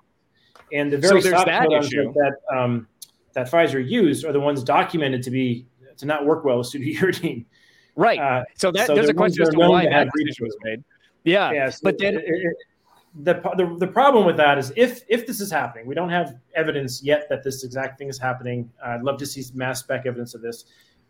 and 0.74 0.92
the 0.92 0.98
very 0.98 1.22
so 1.22 1.30
soft 1.30 1.46
that 1.46 1.66
codons 1.68 1.90
that 1.90 2.34
um, 2.54 2.86
that 3.32 3.50
Pfizer 3.50 3.86
used 3.86 4.24
are 4.24 4.32
the 4.32 4.40
ones 4.40 4.62
documented 4.62 5.22
to 5.22 5.30
be 5.30 5.66
to 5.96 6.06
not 6.06 6.26
work 6.26 6.44
well 6.44 6.58
with 6.58 6.66
pseudouridine. 6.72 7.44
Right. 7.96 8.18
Uh, 8.18 8.42
so 8.56 8.72
that 8.72 8.88
so 8.88 8.94
there's 8.94 9.08
a 9.08 9.14
question 9.14 9.42
as 9.42 9.50
to 9.50 9.58
why 9.58 9.84
that 9.84 10.08
decision 10.12 10.46
was 10.46 10.56
made. 10.64 10.84
Yeah. 11.22 11.52
yeah 11.52 11.70
so 11.70 11.80
but 11.82 11.98
then. 11.98 12.16
It, 12.16 12.24
it, 12.26 12.56
the, 13.16 13.34
the, 13.56 13.76
the 13.78 13.86
problem 13.86 14.26
with 14.26 14.36
that 14.38 14.58
is 14.58 14.72
if 14.74 15.02
if 15.08 15.24
this 15.24 15.40
is 15.40 15.48
happening, 15.48 15.86
we 15.86 15.94
don't 15.94 16.08
have 16.08 16.34
evidence 16.56 17.00
yet 17.00 17.28
that 17.28 17.44
this 17.44 17.62
exact 17.62 17.96
thing 17.96 18.08
is 18.08 18.18
happening. 18.18 18.68
I'd 18.84 19.02
love 19.04 19.18
to 19.18 19.26
see 19.26 19.44
mass 19.54 19.78
spec 19.78 20.04
evidence 20.04 20.34
of 20.34 20.42
this. 20.42 20.64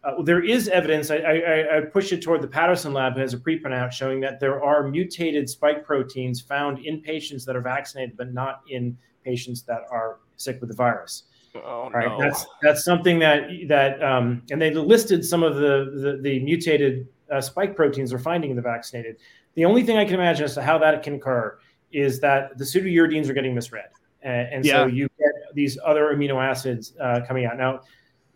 Uh, 0.04 0.22
there 0.22 0.44
is 0.44 0.68
evidence. 0.68 1.10
I, 1.10 1.16
I, 1.16 1.78
I, 1.78 1.80
push 1.80 2.12
it 2.12 2.20
toward 2.20 2.42
the 2.42 2.46
Patterson 2.46 2.92
lab, 2.92 3.14
who 3.14 3.20
has 3.20 3.32
a 3.32 3.38
preprint 3.38 3.72
out 3.72 3.90
showing 3.90 4.20
that 4.20 4.38
there 4.38 4.62
are 4.62 4.86
mutated 4.86 5.48
spike 5.48 5.82
proteins 5.82 6.42
found 6.42 6.78
in 6.84 7.00
patients 7.00 7.46
that 7.46 7.56
are 7.56 7.62
vaccinated, 7.62 8.18
but 8.18 8.34
not 8.34 8.60
in 8.68 8.98
patients 9.24 9.62
that 9.62 9.82
are 9.90 10.18
sick 10.36 10.60
with 10.60 10.68
the 10.68 10.76
virus. 10.76 11.24
Oh, 11.54 11.88
right. 11.90 12.08
No. 12.08 12.20
That's 12.20 12.46
that's 12.62 12.84
something 12.84 13.18
that 13.20 13.48
that 13.68 14.02
um, 14.02 14.42
and 14.50 14.60
they 14.60 14.72
listed 14.74 15.24
some 15.24 15.42
of 15.42 15.56
the 15.56 15.92
the, 15.94 16.18
the 16.20 16.40
mutated 16.40 17.06
uh, 17.30 17.40
spike 17.40 17.76
proteins 17.76 18.10
they're 18.10 18.18
finding 18.18 18.50
in 18.50 18.56
the 18.56 18.62
vaccinated. 18.62 19.16
The 19.54 19.64
only 19.64 19.84
thing 19.84 19.96
I 19.96 20.04
can 20.04 20.14
imagine 20.14 20.44
as 20.44 20.54
to 20.54 20.62
how 20.62 20.78
that 20.78 21.02
can 21.02 21.14
occur 21.14 21.58
is 21.92 22.18
that 22.20 22.58
the 22.58 22.64
pseudouridines 22.64 23.28
are 23.28 23.34
getting 23.34 23.54
misread, 23.54 23.90
and, 24.22 24.48
and 24.52 24.64
yeah. 24.64 24.72
so 24.72 24.86
you 24.86 25.08
get 25.18 25.54
these 25.54 25.78
other 25.84 26.12
amino 26.14 26.44
acids 26.44 26.92
uh, 27.00 27.20
coming 27.26 27.46
out. 27.46 27.56
Now, 27.56 27.80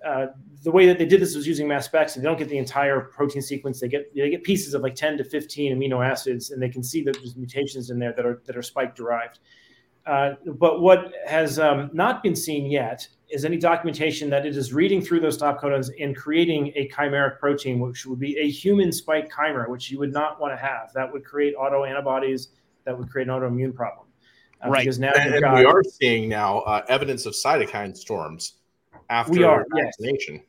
uh, 0.07 0.26
the 0.62 0.70
way 0.70 0.86
that 0.86 0.99
they 0.99 1.07
did 1.07 1.20
this 1.20 1.34
was 1.34 1.45
using 1.45 1.66
mass 1.66 1.86
specs, 1.86 2.14
and 2.14 2.24
they 2.24 2.28
don't 2.28 2.39
get 2.39 2.49
the 2.49 2.59
entire 2.59 3.01
protein 3.01 3.43
sequence. 3.43 3.80
They 3.80 3.89
get 3.89 4.14
they 4.14 4.30
get 4.30 4.45
pieces 4.45 4.74
of 4.74 4.82
like 4.82 4.95
ten 4.95 5.18
to 5.18 5.24
fifteen 5.24 5.76
amino 5.76 6.07
acids, 6.07 6.53
and 6.53 6.62
they 6.62 6.68
can 6.68 6.84
see 6.84 7.03
that 7.03 7.14
there's 7.14 7.34
mutations 7.34 7.91
in 7.91 7.99
there 7.99 8.12
that 8.12 8.24
are 8.24 8.43
that 8.47 8.57
are 8.57 8.62
spike 8.62 8.95
derived. 8.95 9.41
Uh, 10.09 10.35
but 10.55 10.81
what 10.81 11.13
has 11.27 11.59
um, 11.59 11.91
not 11.93 12.23
been 12.23 12.35
seen 12.35 12.71
yet 12.71 13.07
is 13.29 13.45
any 13.45 13.59
documentation 13.59 14.31
that 14.31 14.47
it 14.47 14.57
is 14.57 14.73
reading 14.73 15.03
through 15.03 15.21
those 15.21 15.35
stop 15.35 15.61
codons 15.61 15.91
and 16.01 16.17
creating 16.17 16.73
a 16.77 16.89
chimeric 16.89 17.39
protein, 17.39 17.79
which 17.79 18.07
would 18.07 18.19
be 18.19 18.39
a 18.39 18.49
human 18.49 18.91
spike 18.91 19.31
chimer, 19.31 19.69
which 19.69 19.91
you 19.91 19.99
would 19.99 20.13
not 20.13 20.41
want 20.41 20.51
to 20.51 20.57
have. 20.57 20.91
That 20.95 21.13
would 21.13 21.27
create 21.27 21.55
autoantibodies, 21.57 22.49
that 22.85 22.99
would 22.99 23.11
create 23.11 23.29
an 23.29 23.35
autoimmune 23.35 23.75
problem. 23.75 24.07
Uh, 24.65 24.71
right. 24.71 24.81
Because 24.81 24.99
now 24.99 25.13
and, 25.13 25.43
got, 25.43 25.57
we 25.57 25.67
are 25.67 25.85
seeing 25.85 26.27
now 26.27 26.61
uh, 26.61 26.87
evidence 26.89 27.27
of 27.27 27.35
cytokine 27.35 27.95
storms 27.95 28.55
after 29.11 29.33
we 29.33 29.45
are, 29.45 29.67
vaccination. 29.75 30.37
Yes. 30.37 30.45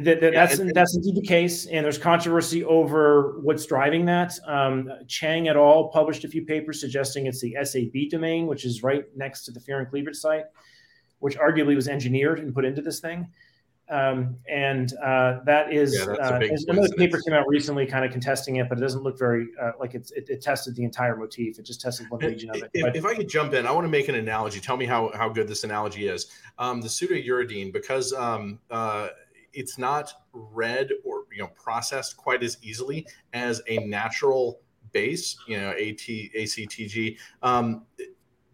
That, 0.00 0.20
that, 0.20 0.32
yeah, 0.32 0.46
that's 0.46 0.72
that's 0.74 0.96
indeed 0.96 1.16
the 1.16 1.26
case, 1.26 1.66
and 1.66 1.84
there's 1.84 1.98
controversy 1.98 2.64
over 2.64 3.38
what's 3.40 3.66
driving 3.66 4.06
that. 4.06 4.32
Um, 4.46 4.90
Chang 5.06 5.48
et 5.48 5.56
al. 5.56 5.88
published 5.88 6.24
a 6.24 6.28
few 6.28 6.46
papers 6.46 6.80
suggesting 6.80 7.26
it's 7.26 7.40
the 7.40 7.56
SAB 7.62 8.10
domain, 8.10 8.46
which 8.46 8.64
is 8.64 8.82
right 8.82 9.04
next 9.16 9.44
to 9.44 9.50
the 9.50 9.60
furin 9.60 9.88
cleavage 9.88 10.16
site, 10.16 10.44
which 11.18 11.36
arguably 11.36 11.76
was 11.76 11.88
engineered 11.88 12.38
and 12.38 12.54
put 12.54 12.64
into 12.64 12.80
this 12.80 13.00
thing. 13.00 13.28
Um, 13.92 14.36
and 14.48 14.90
uh, 15.04 15.40
that 15.44 15.72
is 15.72 15.94
yeah, 15.94 16.14
uh, 16.14 16.40
another 16.68 16.88
paper 16.96 17.20
came 17.20 17.34
out 17.34 17.46
recently, 17.46 17.84
kind 17.84 18.06
of 18.06 18.10
contesting 18.10 18.56
it, 18.56 18.68
but 18.70 18.78
it 18.78 18.80
doesn't 18.80 19.02
look 19.02 19.18
very 19.18 19.48
uh, 19.60 19.72
like 19.78 19.94
it, 19.94 20.10
it, 20.16 20.40
tested 20.40 20.74
the 20.74 20.84
entire 20.84 21.14
motif. 21.14 21.58
It 21.58 21.66
just 21.66 21.82
tested 21.82 22.08
one 22.08 22.20
region 22.20 22.48
of 22.48 22.56
it. 22.56 22.70
If, 22.72 22.82
but, 22.82 22.96
if, 22.96 23.04
I 23.04 23.14
could 23.14 23.28
jump 23.28 23.52
in, 23.52 23.66
I 23.66 23.72
want 23.72 23.84
to 23.84 23.90
make 23.90 24.08
an 24.08 24.14
analogy. 24.14 24.60
Tell 24.60 24.78
me 24.78 24.86
how 24.86 25.10
how 25.14 25.28
good 25.28 25.46
this 25.46 25.64
analogy 25.64 26.08
is. 26.08 26.28
Um, 26.58 26.80
the 26.80 26.88
pseudouridine, 26.88 27.70
because 27.70 28.14
um, 28.14 28.60
uh, 28.70 29.08
it's 29.52 29.78
not 29.78 30.12
read 30.32 30.90
or 31.04 31.24
you 31.32 31.42
know 31.42 31.50
processed 31.54 32.16
quite 32.16 32.42
as 32.42 32.58
easily 32.62 33.06
as 33.32 33.62
a 33.68 33.78
natural 33.78 34.60
base, 34.92 35.36
you 35.46 35.58
know, 35.58 35.70
AT, 35.70 36.06
ACTG. 36.06 37.18
Um, 37.42 37.86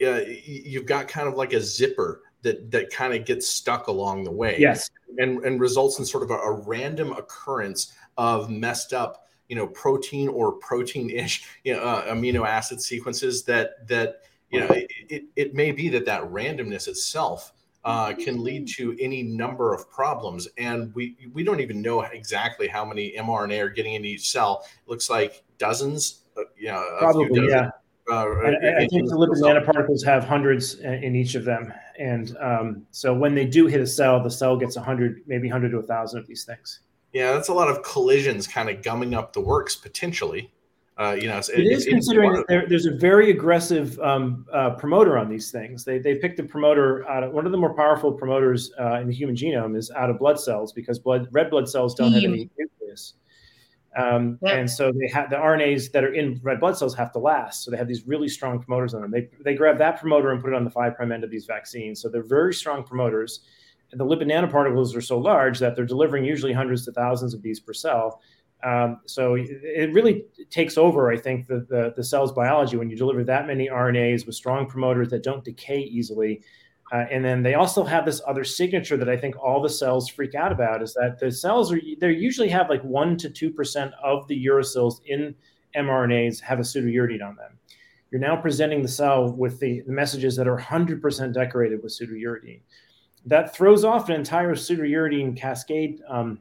uh, 0.05 0.21
you've 0.45 0.87
got 0.87 1.09
kind 1.09 1.29
of 1.29 1.35
like 1.35 1.53
a 1.53 1.61
zipper 1.61 2.23
that 2.43 2.71
that 2.71 2.91
kind 2.91 3.15
of 3.15 3.25
gets 3.25 3.49
stuck 3.49 3.89
along 3.89 4.25
the 4.25 4.31
way. 4.31 4.57
Yes, 4.59 4.91
and 5.19 5.45
and 5.45 5.61
results 5.61 5.99
in 5.99 6.05
sort 6.05 6.23
of 6.23 6.31
a, 6.31 6.35
a 6.35 6.53
random 6.53 7.13
occurrence 7.13 7.93
of 8.17 8.49
messed 8.49 8.93
up, 8.93 9.27
you 9.49 9.57
know, 9.57 9.67
protein 9.67 10.29
or 10.29 10.53
protein-ish, 10.53 11.45
you 11.65 11.75
know, 11.75 11.83
uh, 11.83 12.15
amino 12.15 12.47
acid 12.47 12.81
sequences 12.81 13.43
that 13.45 13.87
that 13.89 14.23
you 14.51 14.61
know 14.61 14.69
it, 14.69 14.91
it, 15.09 15.25
it 15.35 15.55
may 15.55 15.73
be 15.73 15.89
that 15.89 16.07
that 16.07 16.23
randomness 16.23 16.87
itself 16.87 17.53
uh, 17.85 18.13
can 18.15 18.43
lead 18.43 18.69
to 18.69 18.97
any 19.01 19.23
number 19.23 19.75
of 19.75 19.91
problems. 19.91 20.49
And 20.59 20.95
we 20.95 21.17
we 21.33 21.43
don't 21.45 21.61
even 21.61 21.81
know 21.81 22.03
exactly 22.03 22.69
how 22.69 22.85
many 22.85 23.15
mRNA 23.19 23.61
are 23.61 23.69
getting 23.69 23.95
in 23.95 24.05
each 24.05 24.31
cell. 24.31 24.65
It 24.65 24.91
looks 24.91 25.09
like 25.09 25.43
dozens. 25.59 26.25
Uh, 26.37 26.43
you 26.57 26.69
know, 26.69 26.85
probably 26.99 27.49
yeah. 27.49 27.71
Uh, 28.11 28.27
I, 28.27 28.85
I 28.85 28.87
think 28.87 29.07
the 29.11 29.17
lipid 29.17 29.43
nanoparticles 29.43 30.03
have 30.07 30.25
hundreds 30.25 30.77
in 30.81 31.15
each 31.15 31.35
of 31.35 31.45
them, 31.45 31.71
and 31.99 32.35
um, 32.41 32.87
so 32.91 33.13
when 33.13 33.35
they 33.35 33.45
do 33.45 33.67
hit 33.67 33.83
a 33.83 33.87
cell, 33.87 34.23
the 34.23 34.31
cell 34.31 34.57
gets 34.57 34.77
a 34.77 34.81
hundred, 34.81 35.21
maybe 35.27 35.47
hundred 35.47 35.73
to 35.73 35.79
a 35.79 35.83
thousand 35.83 36.21
of 36.21 36.27
these 36.27 36.45
things. 36.45 36.81
Yeah, 37.13 37.33
that's 37.33 37.49
a 37.49 37.55
lot 37.55 37.69
of 37.69 37.83
collisions, 37.83 38.47
kind 38.47 38.71
of 38.71 38.83
gumming 38.83 39.15
up 39.15 39.35
the 39.35 39.43
works 39.43 39.77
potentially. 39.77 40.51
Uh, 40.99 41.13
you 41.13 41.29
know, 41.29 41.39
it, 41.39 41.49
it 41.51 41.67
is 41.67 41.85
considering 41.85 42.33
that 42.33 42.45
there, 42.49 42.67
there's 42.69 42.87
a 42.87 42.91
very 42.91 43.31
aggressive 43.31 43.97
um, 44.01 44.45
uh, 44.53 44.71
promoter 44.71 45.17
on 45.17 45.29
these 45.29 45.53
things. 45.53 45.85
They, 45.85 46.01
they 46.01 46.17
picked 46.17 46.41
a 46.41 46.43
promoter 46.43 47.09
out 47.09 47.23
of 47.23 47.33
one 47.33 47.47
of 47.47 47.53
the 47.53 47.59
more 47.59 47.73
powerful 47.73 48.11
promoters 48.13 48.73
uh, 48.81 48.95
in 48.95 49.07
the 49.07 49.15
human 49.15 49.37
genome 49.37 49.77
is 49.77 49.93
out 49.93 50.11
of 50.11 50.19
blood 50.19 50.41
cells 50.41 50.73
because 50.73 50.99
blood 50.99 51.29
red 51.31 51.51
blood 51.51 51.69
cells 51.69 51.95
don't 51.95 52.13
have 52.13 52.25
any 52.25 52.51
nucleus. 52.59 53.15
Um, 53.97 54.39
yeah. 54.43 54.57
And 54.57 54.71
so 54.71 54.91
they 54.93 55.09
have 55.09 55.31
the 55.31 55.37
RNAs 55.37 55.93
that 55.93 56.03
are 56.03 56.13
in 56.13 56.41
red 56.43 56.59
blood 56.59 56.77
cells 56.77 56.97
have 56.97 57.13
to 57.13 57.21
last. 57.21 57.65
So 57.65 57.71
they 57.71 57.77
have 57.77 57.89
these 57.89 58.07
really 58.07 58.29
strong 58.29 58.61
promoters 58.61 58.93
on 58.93 59.03
them. 59.03 59.13
They, 59.13 59.29
they 59.45 59.55
grab 59.55 59.79
that 59.79 60.01
promoter 60.01 60.33
and 60.33 60.43
put 60.43 60.53
it 60.53 60.57
on 60.57 60.65
the 60.65 60.71
five 60.71 60.97
prime 60.97 61.13
end 61.13 61.23
of 61.23 61.31
these 61.31 61.47
vaccines. 61.47 62.03
So 62.03 62.09
they're 62.09 62.23
very 62.23 62.55
strong 62.55 62.83
promoters. 62.83 63.41
And 63.91 64.01
the 64.01 64.05
lipid 64.05 64.31
nanoparticles 64.31 64.95
are 64.97 65.01
so 65.01 65.19
large 65.19 65.59
that 65.61 65.75
they're 65.75 65.87
delivering 65.87 66.25
usually 66.25 66.53
hundreds 66.53 66.85
to 66.85 66.93
thousands 66.93 67.35
of 67.35 67.43
these 67.43 67.61
per 67.61 67.73
cell. 67.73 68.21
Um, 68.65 69.01
so 69.07 69.37
it 69.37 69.93
really 69.93 70.25
takes 70.51 70.77
over, 70.77 71.13
I 71.13 71.17
think, 71.17 71.47
the, 71.47 71.65
the, 71.69 71.93
the, 71.97 72.03
cell's 72.03 72.33
biology 72.33 72.77
when 72.77 72.91
you 72.91 72.97
deliver 72.97 73.23
that 73.23 73.47
many 73.47 73.69
RNAs 73.69 74.27
with 74.27 74.35
strong 74.35 74.67
promoters 74.67 75.11
that 75.11 75.23
don't 75.23 75.45
decay 75.45 75.79
easily. 75.79 76.43
Uh, 76.93 77.05
and 77.11 77.25
then 77.25 77.43
they 77.43 77.55
also 77.55 77.85
have 77.85 78.05
this 78.05 78.21
other 78.27 78.43
signature 78.43 78.97
that 78.97 79.09
I 79.09 79.17
think 79.17 79.37
all 79.37 79.63
the 79.63 79.69
cells 79.69 80.09
freak 80.09 80.35
out 80.35 80.51
about 80.51 80.83
is 80.83 80.93
that 80.95 81.21
the 81.21 81.31
cells 81.31 81.73
are 81.73 81.81
they 82.01 82.11
usually 82.11 82.49
have 82.49 82.69
like 82.69 82.83
one 82.83 83.17
to 83.19 83.31
two 83.31 83.51
percent 83.51 83.93
of 84.03 84.27
the 84.27 84.47
uracils 84.47 85.01
in 85.07 85.35
mRNAs 85.77 86.41
have 86.41 86.59
a 86.59 86.63
pseudouridine 86.63 87.23
on 87.23 87.37
them. 87.37 87.59
You're 88.11 88.21
now 88.21 88.37
presenting 88.37 88.83
the 88.83 88.89
cell 88.89 89.31
with 89.31 89.61
the, 89.61 89.83
messages 89.87 90.35
that 90.37 90.49
are 90.49 90.59
100% 90.59 91.35
decorated 91.35 91.83
with 91.83 91.93
pseudouridine. 91.93 92.61
That 93.27 93.55
throws 93.55 93.85
off 93.85 94.09
an 94.09 94.15
entire 94.15 94.55
pseudouridine 94.55 95.37
cascade 95.37 96.01
um, 96.09 96.39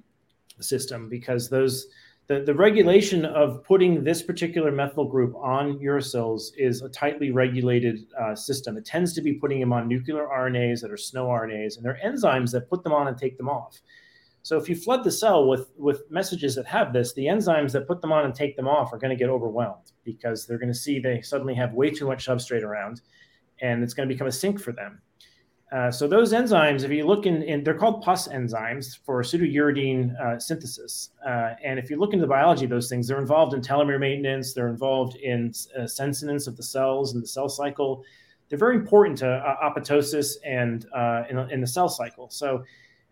system 0.61 1.09
because 1.09 1.49
those 1.49 1.87
the, 2.27 2.41
the 2.41 2.53
regulation 2.53 3.23
of 3.25 3.63
putting 3.63 4.03
this 4.03 4.21
particular 4.21 4.71
methyl 4.71 5.05
group 5.05 5.33
on 5.35 5.79
uracils 5.79 6.51
is 6.57 6.81
a 6.81 6.89
tightly 6.89 7.31
regulated 7.31 8.05
uh, 8.19 8.35
system. 8.35 8.75
It 8.77 8.85
tends 8.85 9.13
to 9.13 9.21
be 9.21 9.33
putting 9.33 9.61
them 9.61 9.71
on 9.71 9.87
nuclear 9.87 10.27
RNAs 10.27 10.81
that 10.81 10.91
are 10.91 10.97
SNO 10.97 11.27
RNAs, 11.27 11.77
and 11.77 11.85
there 11.85 11.93
are 11.93 12.09
enzymes 12.09 12.51
that 12.51 12.69
put 12.69 12.83
them 12.83 12.91
on 12.91 13.07
and 13.07 13.17
take 13.17 13.37
them 13.37 13.47
off. 13.47 13.79
So 14.43 14.57
if 14.57 14.67
you 14.69 14.75
flood 14.75 15.03
the 15.03 15.11
cell 15.11 15.47
with 15.47 15.71
with 15.77 16.09
messages 16.09 16.55
that 16.55 16.65
have 16.65 16.93
this, 16.93 17.13
the 17.13 17.25
enzymes 17.25 17.71
that 17.73 17.87
put 17.87 18.01
them 18.01 18.11
on 18.11 18.25
and 18.25 18.33
take 18.33 18.55
them 18.55 18.67
off 18.67 18.93
are 18.93 18.97
going 18.97 19.09
to 19.09 19.21
get 19.21 19.29
overwhelmed 19.29 19.91
because 20.03 20.45
they're 20.45 20.57
going 20.57 20.71
to 20.71 20.77
see 20.77 20.99
they 20.99 21.21
suddenly 21.21 21.53
have 21.55 21.73
way 21.73 21.89
too 21.89 22.07
much 22.07 22.25
substrate 22.25 22.63
around, 22.63 23.01
and 23.61 23.83
it's 23.83 23.93
going 23.93 24.07
to 24.07 24.13
become 24.13 24.27
a 24.27 24.31
sink 24.31 24.59
for 24.59 24.73
them. 24.73 25.01
Uh, 25.69 25.91
so 25.91 26.07
those 26.07 26.31
enzymes, 26.31 26.83
if 26.83 26.91
you 26.91 27.05
look 27.05 27.25
in, 27.25 27.43
in, 27.43 27.61
they're 27.61 27.77
called 27.77 28.01
pus 28.01 28.29
enzymes 28.29 28.97
for 29.03 29.21
pseudouridine 29.21 30.17
uh, 30.19 30.39
synthesis. 30.39 31.09
Uh, 31.25 31.55
and 31.61 31.77
if 31.77 31.89
you 31.89 31.97
look 31.97 32.13
into 32.13 32.23
the 32.23 32.29
biology 32.29 32.63
of 32.63 32.69
those 32.69 32.87
things, 32.87 33.07
they're 33.07 33.19
involved 33.19 33.53
in 33.53 33.59
telomere 33.59 33.99
maintenance. 33.99 34.53
They're 34.53 34.69
involved 34.69 35.17
in 35.17 35.53
uh, 35.77 35.85
senescence 35.85 36.47
of 36.47 36.55
the 36.55 36.63
cells 36.63 37.13
and 37.13 37.21
the 37.21 37.27
cell 37.27 37.49
cycle. 37.49 38.03
They're 38.47 38.57
very 38.57 38.77
important 38.77 39.17
to 39.19 39.27
uh, 39.29 39.69
apoptosis 39.69 40.35
and 40.45 40.85
in, 41.29 41.37
in, 41.51 41.59
the 41.59 41.67
cell 41.67 41.89
cycle. 41.89 42.29
So, 42.29 42.63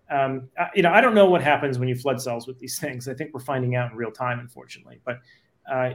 um, 0.09 0.47
you 0.73 0.81
know, 0.81 0.93
I 0.93 1.01
don't 1.01 1.13
know 1.13 1.25
what 1.25 1.43
happens 1.43 1.77
when 1.77 1.89
you 1.89 1.95
flood 1.95 2.21
cells 2.21 2.47
with 2.47 2.57
these 2.57 2.79
things. 2.79 3.09
I 3.09 3.15
think 3.15 3.33
we're 3.33 3.41
finding 3.41 3.75
out 3.75 3.91
in 3.91 3.97
real 3.97 4.11
time, 4.11 4.39
unfortunately. 4.39 5.01
But 5.03 5.19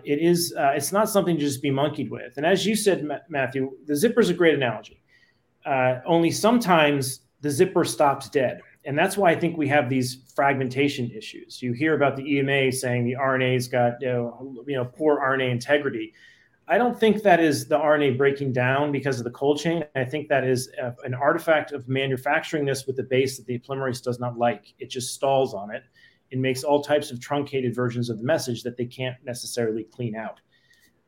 it 0.04 0.18
is, 0.18 0.52
it's 0.58 0.92
not 0.92 1.08
something 1.08 1.38
to 1.38 1.40
just 1.40 1.62
be 1.62 1.70
monkeyed 1.70 2.10
with. 2.10 2.36
And 2.36 2.44
as 2.44 2.66
you 2.66 2.76
said, 2.76 3.08
Matthew, 3.30 3.78
the 3.86 3.96
zipper 3.96 4.20
is 4.20 4.28
a 4.28 4.34
great 4.34 4.54
analogy 4.54 4.99
uh, 5.66 6.00
only 6.06 6.30
sometimes 6.30 7.20
the 7.40 7.50
zipper 7.50 7.84
stops 7.84 8.28
dead. 8.28 8.60
And 8.84 8.98
that's 8.98 9.16
why 9.16 9.30
I 9.30 9.38
think 9.38 9.56
we 9.56 9.68
have 9.68 9.90
these 9.90 10.22
fragmentation 10.34 11.10
issues. 11.10 11.60
You 11.62 11.72
hear 11.72 11.94
about 11.94 12.16
the 12.16 12.36
EMA 12.36 12.72
saying 12.72 13.04
the 13.04 13.16
RNA's 13.16 13.68
got 13.68 13.94
you 14.00 14.08
know, 14.08 14.64
you 14.66 14.76
know 14.76 14.86
poor 14.86 15.18
RNA 15.18 15.50
integrity. 15.50 16.14
I 16.66 16.78
don't 16.78 16.98
think 16.98 17.22
that 17.22 17.40
is 17.40 17.66
the 17.66 17.76
RNA 17.76 18.16
breaking 18.16 18.52
down 18.52 18.92
because 18.92 19.18
of 19.18 19.24
the 19.24 19.30
cold 19.30 19.58
chain. 19.58 19.84
I 19.96 20.04
think 20.04 20.28
that 20.28 20.44
is 20.44 20.70
a, 20.80 20.94
an 21.04 21.14
artifact 21.14 21.72
of 21.72 21.88
manufacturing 21.88 22.64
this 22.64 22.86
with 22.86 22.96
the 22.96 23.02
base 23.02 23.36
that 23.36 23.46
the 23.46 23.58
polymerase 23.58 24.02
does 24.02 24.20
not 24.20 24.38
like. 24.38 24.72
It 24.78 24.88
just 24.88 25.12
stalls 25.12 25.52
on 25.52 25.74
it. 25.74 25.82
It 26.30 26.38
makes 26.38 26.62
all 26.62 26.80
types 26.80 27.10
of 27.10 27.20
truncated 27.20 27.74
versions 27.74 28.08
of 28.08 28.18
the 28.18 28.24
message 28.24 28.62
that 28.62 28.76
they 28.76 28.86
can't 28.86 29.16
necessarily 29.24 29.84
clean 29.84 30.14
out. 30.14 30.40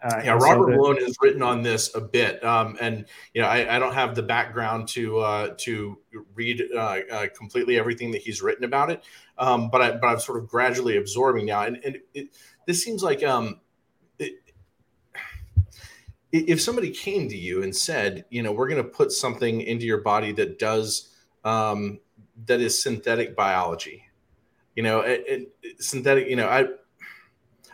Uh, 0.03 0.20
yeah, 0.24 0.32
Robert 0.32 0.64
so 0.64 0.70
the, 0.70 0.76
Malone 0.76 0.96
has 0.96 1.16
written 1.20 1.42
on 1.42 1.62
this 1.62 1.94
a 1.94 2.00
bit, 2.00 2.42
um, 2.44 2.76
and 2.80 3.05
you 3.34 3.40
know 3.40 3.46
I, 3.46 3.76
I, 3.76 3.78
don't 3.78 3.94
have 3.94 4.16
the 4.16 4.22
background 4.22 4.88
to 4.88 5.18
uh, 5.18 5.55
to 5.59 5.96
read 6.34 6.61
uh, 6.74 6.98
uh 7.11 7.26
completely 7.36 7.78
everything 7.78 8.11
that 8.11 8.20
he's 8.20 8.42
written 8.42 8.64
about 8.64 8.90
it, 8.90 9.05
um, 9.38 9.70
but 9.70 9.80
I, 9.80 9.92
but 9.92 10.09
I'm 10.09 10.18
sort 10.18 10.42
of 10.42 10.48
gradually 10.48 10.96
absorbing 10.96 11.46
now, 11.46 11.62
and, 11.62 11.78
and 11.84 11.98
it, 12.14 12.30
this 12.66 12.82
seems 12.82 13.05
like 13.05 13.22
um, 13.22 13.61
it, 14.18 14.42
if 16.32 16.61
somebody 16.61 16.90
came 16.90 17.28
to 17.28 17.36
you 17.36 17.62
and 17.62 17.74
said, 17.74 18.24
you 18.28 18.42
know, 18.42 18.50
we're 18.50 18.68
going 18.68 18.82
to 18.82 18.88
put 18.88 19.12
something 19.12 19.61
into 19.61 19.86
your 19.86 20.00
body 20.00 20.32
that 20.32 20.59
does 20.59 21.11
um, 21.44 22.00
that 22.46 22.61
is 22.61 22.82
synthetic 22.82 23.36
biology, 23.36 24.05
you 24.74 24.82
know, 24.82 25.16
synthetic, 25.78 26.28
you 26.28 26.34
know, 26.34 26.48
I 26.48 26.66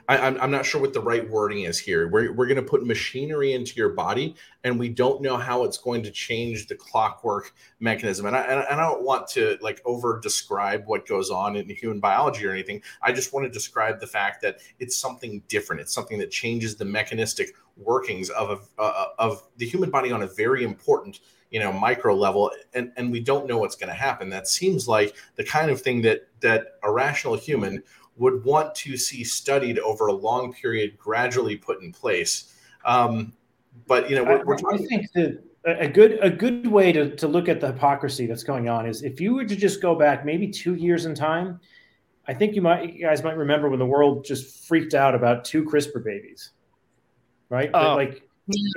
I, 0.09 0.17
am 0.27 0.41
I'm 0.41 0.51
not 0.51 0.65
sure 0.65 0.81
what 0.81 0.95
the 0.95 1.01
right 1.01 1.29
wording 1.29 1.65
is 1.65 1.79
here. 1.79 2.09
We're, 2.09 2.33
we're 2.33 2.47
going 2.47 2.57
to 2.57 2.63
put 2.63 2.85
machinery 2.85 3.53
into 3.53 3.75
your 3.77 3.91
body, 3.91 4.37
and 4.65 4.79
we 4.79 4.89
don't 4.89 5.21
know 5.21 5.37
how 5.37 5.65
it's 5.65 5.77
going 5.77 6.03
to 6.05 6.11
change 6.11 6.67
the 6.67 6.75
clockwork 6.75 7.53
mechanism. 7.79 8.25
And 8.25 8.35
I, 8.35 8.41
and 8.41 8.81
I 8.81 8.89
don't 8.89 9.03
want 9.03 9.29
to 9.29 9.59
like 9.61 9.83
over 9.85 10.19
describe 10.19 10.87
what 10.87 11.07
goes 11.07 11.31
on 11.31 11.57
in 11.57 11.69
human 11.69 12.01
biology 12.01 12.47
or 12.47 12.53
anything. 12.53 12.83
I 13.03 13.13
just 13.13 13.35
want 13.35 13.45
to 13.45 13.51
describe 13.51 14.01
the 14.01 14.07
fact 14.07 14.41
that 14.43 14.61
it's 14.79 14.97
something 14.97 15.43
different. 15.47 15.83
It's 15.83 15.93
something 15.93 16.19
that 16.19 16.31
changes 16.31 16.77
the 16.77 16.87
mechanistic 16.87 17.55
workings 17.77 18.31
of 18.31 18.67
a, 18.79 18.83
uh, 18.83 19.09
of 19.19 19.43
the 19.59 19.67
human 19.67 19.91
body 19.91 20.11
on 20.11 20.23
a 20.23 20.27
very 20.27 20.65
important 20.65 21.21
you 21.51 21.61
know 21.61 21.73
micro 21.73 22.15
level 22.15 22.51
and 22.75 22.93
and 22.97 23.11
we 23.11 23.21
don't 23.21 23.47
know 23.47 23.57
what's 23.57 23.77
going 23.77 23.89
to 23.89 23.95
happen 23.95 24.29
that 24.29 24.47
seems 24.47 24.87
like 24.87 25.15
the 25.37 25.45
kind 25.45 25.71
of 25.71 25.81
thing 25.81 26.03
that 26.03 26.29
that 26.41 26.75
a 26.83 26.91
rational 26.91 27.37
human 27.37 27.83
would 28.19 28.45
want 28.45 28.75
to 28.75 28.97
see 28.97 29.25
studied 29.25 29.79
over 29.79 30.09
a 30.09 30.13
long 30.13 30.53
period, 30.53 30.99
gradually 30.99 31.57
put 31.57 31.83
in 31.83 31.93
place. 31.93 32.55
Um, 32.85 33.33
but 33.87 34.11
you 34.11 34.17
know, 34.17 34.25
we're, 34.25 34.45
we're 34.45 34.59
talking- 34.59 34.85
I 34.85 34.87
think 34.87 35.13
that 35.13 35.43
a 35.65 35.89
good 35.89 36.19
a 36.23 36.31
good 36.31 36.67
way 36.67 36.93
to, 36.93 37.15
to 37.17 37.29
look 37.29 37.49
at 37.49 37.61
the 37.61 37.69
hypocrisy 37.69 38.27
that's 38.27 38.43
going 38.43 38.69
on 38.69 38.87
is 38.87 39.03
if 39.03 39.21
you 39.21 39.35
were 39.35 39.45
to 39.45 39.57
just 39.57 39.83
go 39.83 39.95
back 39.95 40.25
maybe 40.25 40.49
two 40.49 40.75
years 40.75 41.05
in 41.05 41.15
time, 41.15 41.61
I 42.27 42.35
think 42.35 42.55
you 42.55 42.63
might 42.63 42.95
you 42.95 43.07
guys 43.07 43.23
might 43.23 43.37
remember 43.37 43.69
when 43.69 43.79
the 43.79 43.87
world 43.87 44.25
just 44.25 44.67
freaked 44.67 44.95
out 44.95 45.15
about 45.15 45.45
two 45.45 45.65
CRISPR 45.65 46.05
babies, 46.05 46.51
right? 47.51 47.71
Oh. 47.75 47.95
Like 47.97 48.23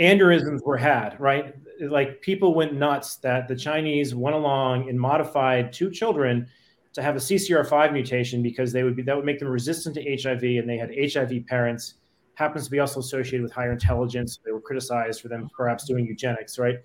aneurysms 0.01 0.63
were 0.65 0.77
had, 0.77 1.19
right? 1.19 1.55
Like 1.79 2.21
people 2.21 2.53
went 2.53 2.73
nuts 2.73 3.15
that 3.17 3.47
the 3.47 3.55
Chinese 3.55 4.13
went 4.13 4.35
along 4.35 4.89
and 4.89 4.99
modified 4.99 5.71
two 5.71 5.89
children 5.89 6.47
to 6.93 7.01
have 7.01 7.15
a 7.15 7.19
CCR5 7.19 7.93
mutation 7.93 8.43
because 8.43 8.71
they 8.71 8.83
would 8.83 8.95
be 8.95 9.01
that 9.03 9.15
would 9.15 9.25
make 9.25 9.39
them 9.39 9.47
resistant 9.47 9.95
to 9.95 10.01
HIV, 10.03 10.43
and 10.43 10.69
they 10.69 10.77
had 10.77 10.91
HIV 11.13 11.45
parents. 11.47 11.95
Happens 12.35 12.65
to 12.65 12.71
be 12.71 12.79
also 12.79 12.99
associated 12.99 13.43
with 13.43 13.51
higher 13.51 13.71
intelligence. 13.71 14.39
They 14.43 14.51
were 14.51 14.61
criticized 14.61 15.21
for 15.21 15.27
them 15.27 15.49
perhaps 15.55 15.85
doing 15.85 16.05
eugenics, 16.05 16.57
right? 16.57 16.79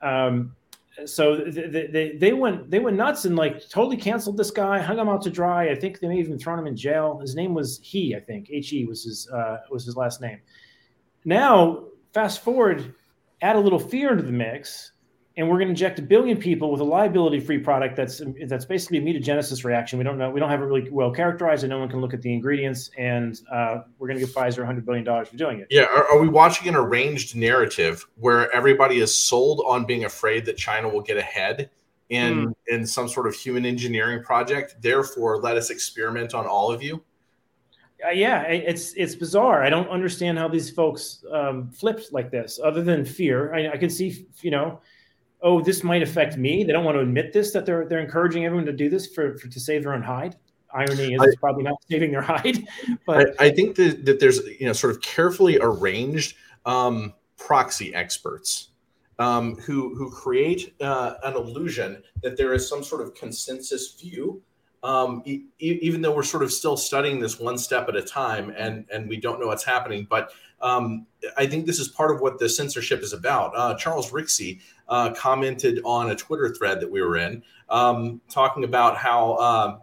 Um, 0.00 0.54
so 1.06 1.36
they, 1.36 1.86
they, 1.86 2.16
they 2.16 2.32
went 2.32 2.70
they 2.70 2.78
went 2.78 2.96
nuts 2.96 3.24
and 3.24 3.34
like 3.34 3.68
totally 3.68 3.96
canceled 3.96 4.36
this 4.36 4.50
guy, 4.50 4.78
hung 4.78 4.98
him 4.98 5.08
out 5.08 5.22
to 5.22 5.30
dry. 5.30 5.70
I 5.70 5.74
think 5.74 6.00
they 6.00 6.08
may 6.08 6.18
even 6.18 6.38
thrown 6.38 6.58
him 6.58 6.66
in 6.66 6.76
jail. 6.76 7.18
His 7.18 7.34
name 7.34 7.54
was 7.54 7.80
He, 7.82 8.14
I 8.14 8.20
think. 8.20 8.48
H 8.50 8.72
E 8.72 8.84
was 8.84 9.04
his 9.04 9.28
uh, 9.30 9.58
was 9.70 9.84
his 9.84 9.96
last 9.96 10.20
name. 10.20 10.38
Now, 11.24 11.84
fast 12.12 12.42
forward, 12.42 12.94
add 13.40 13.56
a 13.56 13.60
little 13.60 13.78
fear 13.78 14.12
into 14.12 14.24
the 14.24 14.32
mix 14.32 14.91
and 15.36 15.48
we're 15.48 15.56
going 15.56 15.68
to 15.68 15.70
inject 15.70 15.98
a 15.98 16.02
billion 16.02 16.36
people 16.36 16.70
with 16.70 16.80
a 16.80 16.84
liability-free 16.84 17.58
product 17.58 17.96
that's 17.96 18.20
that's 18.46 18.66
basically 18.66 18.98
a 18.98 19.00
mutagenesis 19.00 19.64
reaction. 19.64 19.98
We 19.98 20.04
don't 20.04 20.18
know, 20.18 20.30
we 20.30 20.40
don't 20.40 20.50
have 20.50 20.60
it 20.60 20.64
really 20.64 20.90
well 20.90 21.10
characterized, 21.10 21.64
and 21.64 21.70
no 21.70 21.78
one 21.78 21.88
can 21.88 22.00
look 22.00 22.12
at 22.12 22.20
the 22.20 22.32
ingredients. 22.32 22.90
And 22.98 23.40
uh, 23.50 23.80
we're 23.98 24.08
going 24.08 24.18
to 24.18 24.26
give 24.26 24.34
Pfizer 24.34 24.58
100 24.58 24.84
billion 24.84 25.04
dollars 25.04 25.28
for 25.28 25.36
doing 25.36 25.60
it. 25.60 25.68
Yeah, 25.70 25.84
are, 25.84 26.06
are, 26.08 26.18
we 26.18 26.28
watching 26.28 26.68
an 26.68 26.76
arranged 26.76 27.34
narrative 27.34 28.06
where 28.16 28.54
everybody 28.54 28.98
is 29.00 29.16
sold 29.16 29.62
on 29.66 29.86
being 29.86 30.04
afraid 30.04 30.44
that 30.46 30.58
China 30.58 30.88
will 30.88 31.00
get 31.00 31.16
ahead 31.16 31.70
in 32.10 32.48
mm. 32.48 32.54
in 32.66 32.86
some 32.86 33.08
sort 33.08 33.26
of 33.26 33.34
human 33.34 33.64
engineering 33.64 34.22
project? 34.22 34.76
Therefore, 34.80 35.38
let 35.38 35.56
us 35.56 35.70
experiment 35.70 36.34
on 36.34 36.46
all 36.46 36.70
of 36.70 36.82
you. 36.82 37.02
Uh, 38.06 38.10
yeah, 38.10 38.42
it's 38.42 38.92
it's 38.94 39.14
bizarre. 39.14 39.62
I 39.62 39.70
don't 39.70 39.88
understand 39.88 40.36
how 40.36 40.48
these 40.48 40.68
folks 40.68 41.24
um, 41.32 41.70
flipped 41.70 42.12
like 42.12 42.30
this, 42.30 42.60
other 42.62 42.82
than 42.82 43.06
fear. 43.06 43.54
I, 43.54 43.70
I 43.70 43.76
can 43.78 43.88
see, 43.88 44.26
you 44.42 44.50
know 44.50 44.78
oh, 45.42 45.60
this 45.60 45.82
might 45.82 46.02
affect 46.02 46.36
me. 46.36 46.64
They 46.64 46.72
don't 46.72 46.84
want 46.84 46.96
to 46.96 47.00
admit 47.00 47.32
this 47.32 47.52
that 47.52 47.66
they're 47.66 47.86
they're 47.86 48.00
encouraging 48.00 48.44
everyone 48.44 48.66
to 48.66 48.72
do 48.72 48.88
this 48.88 49.06
for, 49.06 49.36
for 49.38 49.48
to 49.48 49.60
save 49.60 49.82
their 49.82 49.94
own 49.94 50.02
hide. 50.02 50.36
Irony 50.74 51.14
is 51.14 51.20
I, 51.20 51.24
it's 51.26 51.36
probably 51.36 51.64
not 51.64 51.76
saving 51.90 52.12
their 52.12 52.22
hide, 52.22 52.66
but 53.06 53.34
I, 53.40 53.46
I, 53.46 53.50
think 53.50 53.76
that, 53.76 54.04
that 54.06 54.20
there's 54.20 54.40
you 54.58 54.66
know 54.66 54.72
sort 54.72 54.94
of 54.94 55.02
carefully 55.02 55.58
arranged 55.60 56.36
um, 56.64 57.12
proxy 57.36 57.94
experts 57.94 58.68
um, 59.18 59.56
who 59.56 59.94
who 59.94 60.10
create 60.10 60.74
uh, 60.80 61.14
an 61.24 61.34
illusion 61.34 62.02
that 62.22 62.36
there 62.36 62.54
is 62.54 62.68
some 62.68 62.82
sort 62.82 63.02
of 63.02 63.14
consensus 63.14 63.94
view 64.00 64.42
um, 64.82 65.22
e- 65.24 65.44
even 65.58 66.02
though 66.02 66.14
we're 66.14 66.22
sort 66.22 66.42
of 66.42 66.52
still 66.52 66.76
studying 66.76 67.20
this 67.20 67.38
one 67.38 67.56
step 67.56 67.88
at 67.88 67.96
a 67.96 68.02
time 68.02 68.52
and 68.56 68.84
and 68.92 69.08
we 69.08 69.16
don't 69.16 69.40
know 69.40 69.46
what's 69.46 69.64
happening 69.64 70.06
but 70.08 70.32
um, 70.60 71.06
i 71.36 71.46
think 71.46 71.66
this 71.66 71.78
is 71.78 71.88
part 71.88 72.14
of 72.14 72.20
what 72.20 72.38
the 72.38 72.48
censorship 72.48 73.02
is 73.02 73.12
about. 73.12 73.52
Uh, 73.56 73.74
charles 73.74 74.10
rixey 74.10 74.60
uh, 74.88 75.12
commented 75.12 75.80
on 75.84 76.10
a 76.10 76.14
twitter 76.16 76.54
thread 76.54 76.80
that 76.80 76.90
we 76.90 77.00
were 77.00 77.16
in 77.16 77.42
um, 77.68 78.20
talking 78.28 78.64
about 78.64 78.96
how 78.96 79.36
um, 79.36 79.80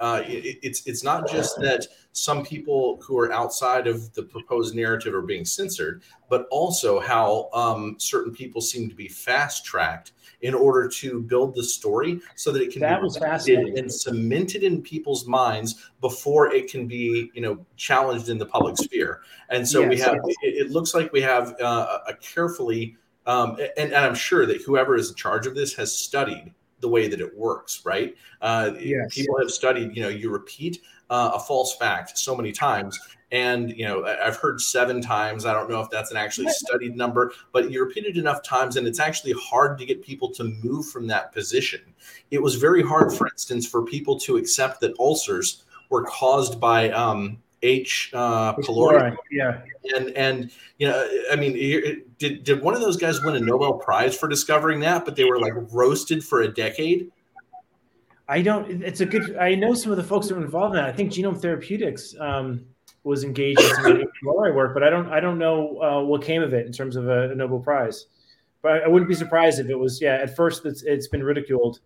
uh, 0.00 0.22
it, 0.26 0.58
it's 0.62 0.86
it's 0.86 1.02
not 1.02 1.28
just 1.28 1.56
that 1.60 1.86
some 2.14 2.44
people 2.44 3.00
who 3.02 3.18
are 3.18 3.32
outside 3.32 3.88
of 3.88 4.12
the 4.14 4.22
proposed 4.22 4.74
narrative 4.74 5.12
are 5.12 5.20
being 5.20 5.44
censored, 5.44 6.02
but 6.28 6.46
also 6.50 7.00
how 7.00 7.50
um, 7.52 7.96
certain 7.98 8.32
people 8.32 8.60
seem 8.60 8.88
to 8.88 8.94
be 8.94 9.08
fast 9.08 9.64
tracked 9.64 10.12
in 10.40 10.54
order 10.54 10.86
to 10.86 11.20
build 11.22 11.56
the 11.56 11.64
story 11.64 12.20
so 12.36 12.52
that 12.52 12.62
it 12.62 12.72
can 12.72 12.82
that 12.82 13.00
be 13.44 13.56
and 13.56 13.92
cemented 13.92 14.62
in 14.62 14.80
people's 14.80 15.26
minds 15.26 15.90
before 16.00 16.52
it 16.52 16.70
can 16.70 16.86
be 16.86 17.30
you 17.34 17.42
know 17.42 17.66
challenged 17.76 18.28
in 18.28 18.38
the 18.38 18.46
public 18.46 18.76
sphere. 18.76 19.22
And 19.50 19.66
so 19.66 19.80
yes, 19.80 19.88
we 19.88 19.98
have 19.98 20.14
yes. 20.24 20.36
it, 20.42 20.66
it, 20.66 20.70
looks 20.70 20.94
like 20.94 21.12
we 21.12 21.20
have 21.22 21.60
uh, 21.60 21.98
a 22.06 22.14
carefully 22.14 22.96
um, 23.26 23.56
and, 23.76 23.92
and 23.92 24.04
I'm 24.04 24.14
sure 24.14 24.46
that 24.46 24.62
whoever 24.62 24.96
is 24.96 25.10
in 25.10 25.16
charge 25.16 25.46
of 25.46 25.54
this 25.54 25.74
has 25.74 25.96
studied 25.96 26.52
the 26.80 26.88
way 26.88 27.08
that 27.08 27.20
it 27.20 27.36
works, 27.36 27.80
right? 27.84 28.14
Uh, 28.42 28.72
yes. 28.78 29.14
People 29.14 29.38
have 29.38 29.50
studied, 29.50 29.96
you 29.96 30.02
know, 30.02 30.10
you 30.10 30.30
repeat 30.30 30.82
uh, 31.10 31.32
a 31.34 31.40
false 31.40 31.76
fact 31.76 32.18
so 32.18 32.36
many 32.36 32.52
times. 32.52 32.98
And, 33.32 33.76
you 33.76 33.84
know, 33.84 34.04
I've 34.04 34.36
heard 34.36 34.60
seven 34.60 35.00
times. 35.00 35.44
I 35.44 35.52
don't 35.52 35.68
know 35.68 35.80
if 35.80 35.90
that's 35.90 36.12
an 36.12 36.16
actually 36.16 36.48
studied 36.50 36.96
number, 36.96 37.32
but 37.52 37.70
you 37.70 37.84
repeat 37.84 38.04
it 38.04 38.16
enough 38.16 38.44
times 38.44 38.76
and 38.76 38.86
it's 38.86 39.00
actually 39.00 39.32
hard 39.32 39.76
to 39.78 39.84
get 39.84 40.02
people 40.02 40.30
to 40.34 40.44
move 40.62 40.86
from 40.86 41.08
that 41.08 41.32
position. 41.32 41.80
It 42.30 42.40
was 42.40 42.54
very 42.54 42.82
hard, 42.82 43.12
for 43.12 43.26
instance, 43.26 43.66
for 43.66 43.82
people 43.82 44.20
to 44.20 44.36
accept 44.36 44.80
that 44.82 44.94
ulcers 45.00 45.64
were 45.90 46.04
caused 46.04 46.60
by 46.60 46.90
um, 46.90 47.38
H. 47.64 48.10
Uh, 48.14 48.54
pylori. 48.54 49.16
Yeah. 49.30 49.62
And 49.96 50.10
and 50.10 50.50
you 50.78 50.86
know, 50.86 51.08
I 51.32 51.36
mean, 51.36 51.54
did 52.18 52.44
did 52.44 52.62
one 52.62 52.74
of 52.74 52.80
those 52.80 52.96
guys 52.96 53.22
win 53.22 53.36
a 53.36 53.40
Nobel 53.40 53.74
Prize 53.74 54.16
for 54.16 54.28
discovering 54.28 54.80
that? 54.80 55.04
But 55.04 55.16
they 55.16 55.24
were 55.24 55.40
like 55.40 55.54
roasted 55.72 56.24
for 56.24 56.42
a 56.42 56.48
decade. 56.48 57.10
I 58.28 58.40
don't. 58.42 58.82
It's 58.82 59.00
a 59.00 59.06
good. 59.06 59.36
I 59.36 59.54
know 59.54 59.74
some 59.74 59.90
of 59.90 59.98
the 59.98 60.04
folks 60.04 60.28
that 60.28 60.34
were 60.34 60.44
involved 60.44 60.74
in 60.74 60.82
that. 60.82 60.88
I 60.88 60.92
think 60.92 61.12
Genome 61.12 61.40
Therapeutics 61.40 62.14
um, 62.18 62.64
was 63.02 63.22
engaged 63.22 63.60
in 63.60 63.74
some 63.74 64.02
MRI 64.24 64.54
work, 64.54 64.72
but 64.72 64.82
I 64.82 64.90
don't. 64.90 65.08
I 65.08 65.20
don't 65.20 65.38
know 65.38 65.80
uh, 65.82 66.02
what 66.02 66.22
came 66.22 66.42
of 66.42 66.54
it 66.54 66.66
in 66.66 66.72
terms 66.72 66.96
of 66.96 67.08
a, 67.08 67.30
a, 67.30 67.34
Nobel 67.34 67.60
Prize. 67.60 68.06
But 68.62 68.82
I 68.82 68.88
wouldn't 68.88 69.10
be 69.10 69.14
surprised 69.14 69.60
if 69.60 69.68
it 69.68 69.78
was. 69.78 70.00
Yeah, 70.00 70.14
at 70.14 70.34
first 70.34 70.64
it's 70.64 70.82
it's 70.82 71.06
been 71.06 71.22
ridiculed, 71.22 71.80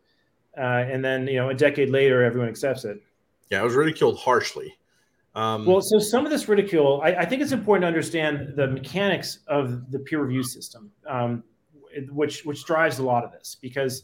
uh, 0.57 0.61
and 0.61 1.05
then 1.05 1.27
you 1.27 1.37
know 1.37 1.49
a 1.49 1.55
decade 1.55 1.91
later 1.91 2.23
everyone 2.23 2.49
accepts 2.49 2.85
it. 2.85 3.03
Yeah, 3.51 3.61
it 3.61 3.65
was 3.65 3.75
ridiculed 3.75 4.19
harshly. 4.19 4.79
Um, 5.35 5.67
well, 5.67 5.81
so 5.81 5.99
some 5.99 6.25
of 6.25 6.33
this 6.33 6.49
ridicule, 6.49 7.01
I, 7.05 7.11
I, 7.11 7.25
think 7.25 7.43
it's 7.43 7.53
important 7.53 7.83
to 7.83 7.87
understand 7.87 8.55
the 8.57 8.67
mechanics 8.67 9.41
of 9.47 9.91
the 9.93 9.99
peer 10.01 10.21
review 10.21 10.43
system, 10.43 10.91
um, 11.07 11.45
which 12.11 12.45
which 12.45 12.65
drives 12.65 12.99
a 12.99 13.05
lot 13.05 13.25
of 13.25 13.31
this 13.33 13.57
because 13.61 14.03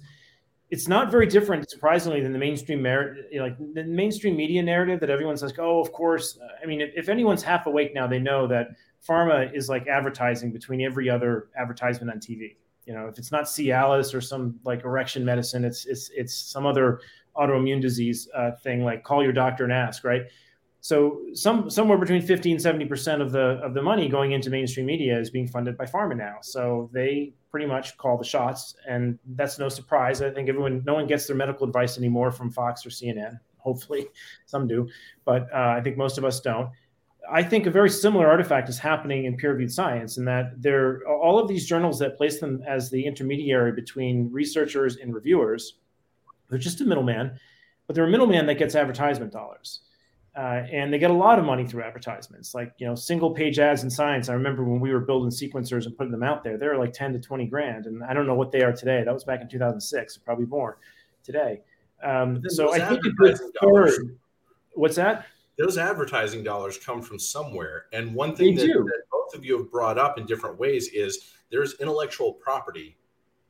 it's 0.75 0.89
not 0.89 1.09
very 1.09 1.29
different, 1.29 1.71
surprisingly, 1.71 2.21
than 2.21 2.33
the 2.33 2.39
mainstream 2.39 2.83
merit, 2.83 3.33
like 3.39 3.57
the 3.75 3.85
mainstream 3.85 4.37
media 4.37 4.61
narrative 4.61 4.99
that 4.99 5.09
everyone 5.09 5.37
says, 5.37 5.53
oh, 5.57 5.79
of 5.79 5.93
course. 5.93 6.37
I 6.61 6.67
mean, 6.67 6.81
if, 6.81 6.91
if, 6.97 7.09
anyone's 7.09 7.45
half 7.45 7.67
awake 7.67 7.95
now, 7.95 8.09
they 8.09 8.19
know 8.19 8.49
that 8.49 8.71
pharma 9.09 9.55
is 9.55 9.69
like 9.69 9.87
advertising 9.87 10.51
between 10.51 10.81
every 10.81 11.09
other 11.09 11.51
advertisement 11.57 12.11
on 12.11 12.19
TV. 12.19 12.57
You 12.87 12.95
know, 12.95 13.07
if 13.07 13.19
it's 13.19 13.31
not 13.31 13.45
Cialis 13.45 14.13
or 14.15 14.21
some 14.21 14.59
like 14.65 14.85
erection 14.85 15.25
medicine, 15.25 15.65
it's 15.65 15.87
it's 15.87 16.11
it's 16.13 16.35
some 16.35 16.67
other 16.67 16.99
autoimmune 17.37 17.81
disease 17.81 18.29
uh, 18.35 18.51
thing 18.65 18.83
like 18.83 19.05
call 19.05 19.23
your 19.23 19.33
doctor 19.33 19.63
and 19.63 19.73
ask, 19.73 20.03
right? 20.03 20.23
So 20.85 21.23
some 21.33 21.71
somewhere 21.71 21.97
between 21.97 22.21
50 22.21 22.53
and 22.53 22.61
70 22.61 22.85
percent 22.85 23.23
of 23.23 23.33
the 23.33 23.59
of 23.65 23.73
the 23.73 23.81
money 23.81 24.07
going 24.07 24.33
into 24.33 24.51
mainstream 24.51 24.85
media 24.85 25.19
is 25.19 25.31
being 25.31 25.49
funded 25.49 25.79
by 25.79 25.87
pharma 25.87 26.15
now. 26.15 26.37
So 26.43 26.91
they 26.93 27.33
pretty 27.51 27.65
much 27.65 27.97
call 27.97 28.19
the 28.19 28.25
shots, 28.25 28.75
and 28.87 29.19
that's 29.35 29.59
no 29.59 29.71
surprise. 29.71 30.21
I 30.21 30.29
think 30.29 30.51
everyone, 30.51 30.83
no 30.85 30.93
one 30.93 31.07
gets 31.07 31.27
their 31.27 31.37
medical 31.37 31.67
advice 31.67 31.97
anymore 31.97 32.31
from 32.31 32.51
Fox 32.51 32.85
or 32.85 32.91
CNN. 32.91 33.41
Hopefully, 33.57 34.09
some 34.45 34.69
do, 34.69 34.87
but 35.25 35.51
uh, 35.55 35.73
I 35.75 35.81
think 35.81 35.97
most 35.97 36.19
of 36.19 36.25
us 36.27 36.43
don't. 36.43 36.69
I 37.33 37.43
think 37.43 37.65
a 37.65 37.71
very 37.71 37.89
similar 37.89 38.27
artifact 38.27 38.69
is 38.69 38.79
happening 38.79 39.25
in 39.25 39.39
peer-reviewed 39.39 39.73
science, 39.73 40.19
in 40.19 40.27
that 40.27 40.61
there 40.61 41.01
all 41.09 41.39
of 41.39 41.49
these 41.49 41.65
journals 41.65 41.99
that 42.01 42.19
place 42.19 42.41
them 42.41 42.63
as 42.69 42.91
the 42.91 43.07
intermediary 43.07 43.73
between 43.73 44.31
researchers 44.31 44.99
and 44.99 45.15
reviewers. 45.15 45.79
They're 46.51 46.59
just 46.59 46.83
a 46.83 46.85
middleman, 46.85 47.41
but 47.87 47.97
they're 47.97 48.05
a 48.05 48.11
middleman 48.11 48.45
that 48.45 48.59
gets 48.59 48.75
advertisement 48.75 49.33
dollars. 49.33 49.81
Uh, 50.37 50.67
and 50.73 50.93
they 50.93 50.99
get 50.99 51.13
a 51.13 51.15
lot 51.15 51.39
of 51.39 51.45
money 51.45 51.65
through 51.65 51.81
advertisements, 51.85 52.55
like 52.55 52.73
you 52.79 52.87
know, 52.87 52.97
single 52.97 53.31
page 53.31 53.61
ads 53.61 53.85
in 53.85 53.91
science. 53.91 54.29
I 54.29 54.33
remember 54.33 54.65
when 54.65 54.81
we 54.81 54.93
were 54.93 54.99
building 54.99 55.31
sequencers 55.31 55.87
and 55.87 55.97
putting 55.97 56.11
them 56.11 56.25
out 56.25 56.43
there, 56.43 56.59
they 56.59 56.67
were 56.67 56.77
like 56.77 56.93
ten 56.93 57.13
to 57.13 57.21
twenty 57.21 57.47
grand, 57.47 57.87
and 57.87 58.03
I 58.03 58.13
don't 58.15 58.27
know 58.27 58.35
what 58.35 58.51
they 58.51 58.63
are 58.63 58.73
today. 58.73 59.05
That 59.05 59.15
was 59.15 59.23
back 59.23 59.41
in 59.43 59.49
two 59.49 59.61
thousand 59.61 59.81
six, 59.81 60.17
probably 60.17 60.47
more 60.47 60.79
today. 61.23 61.61
Um, 62.03 62.43
so 62.49 62.75
I 62.75 62.81
think 62.81 63.01
it's 63.21 63.41
third. 63.63 64.19
What's 64.73 64.97
that? 64.97 65.27
Those 65.57 65.79
advertising 65.79 66.43
dollars 66.43 66.79
come 66.79 67.01
from 67.01 67.21
somewhere, 67.21 67.87
and 67.93 68.13
one 68.13 68.35
thing 68.35 68.57
that, 68.57 68.67
that 68.67 69.03
both 69.13 69.37
of 69.37 69.45
you 69.45 69.57
have 69.59 69.71
brought 69.71 69.99
up 69.99 70.19
in 70.19 70.27
different 70.27 70.59
ways 70.59 70.89
is 70.93 71.33
there's 71.53 71.75
intellectual 71.75 72.33
property 72.33 72.97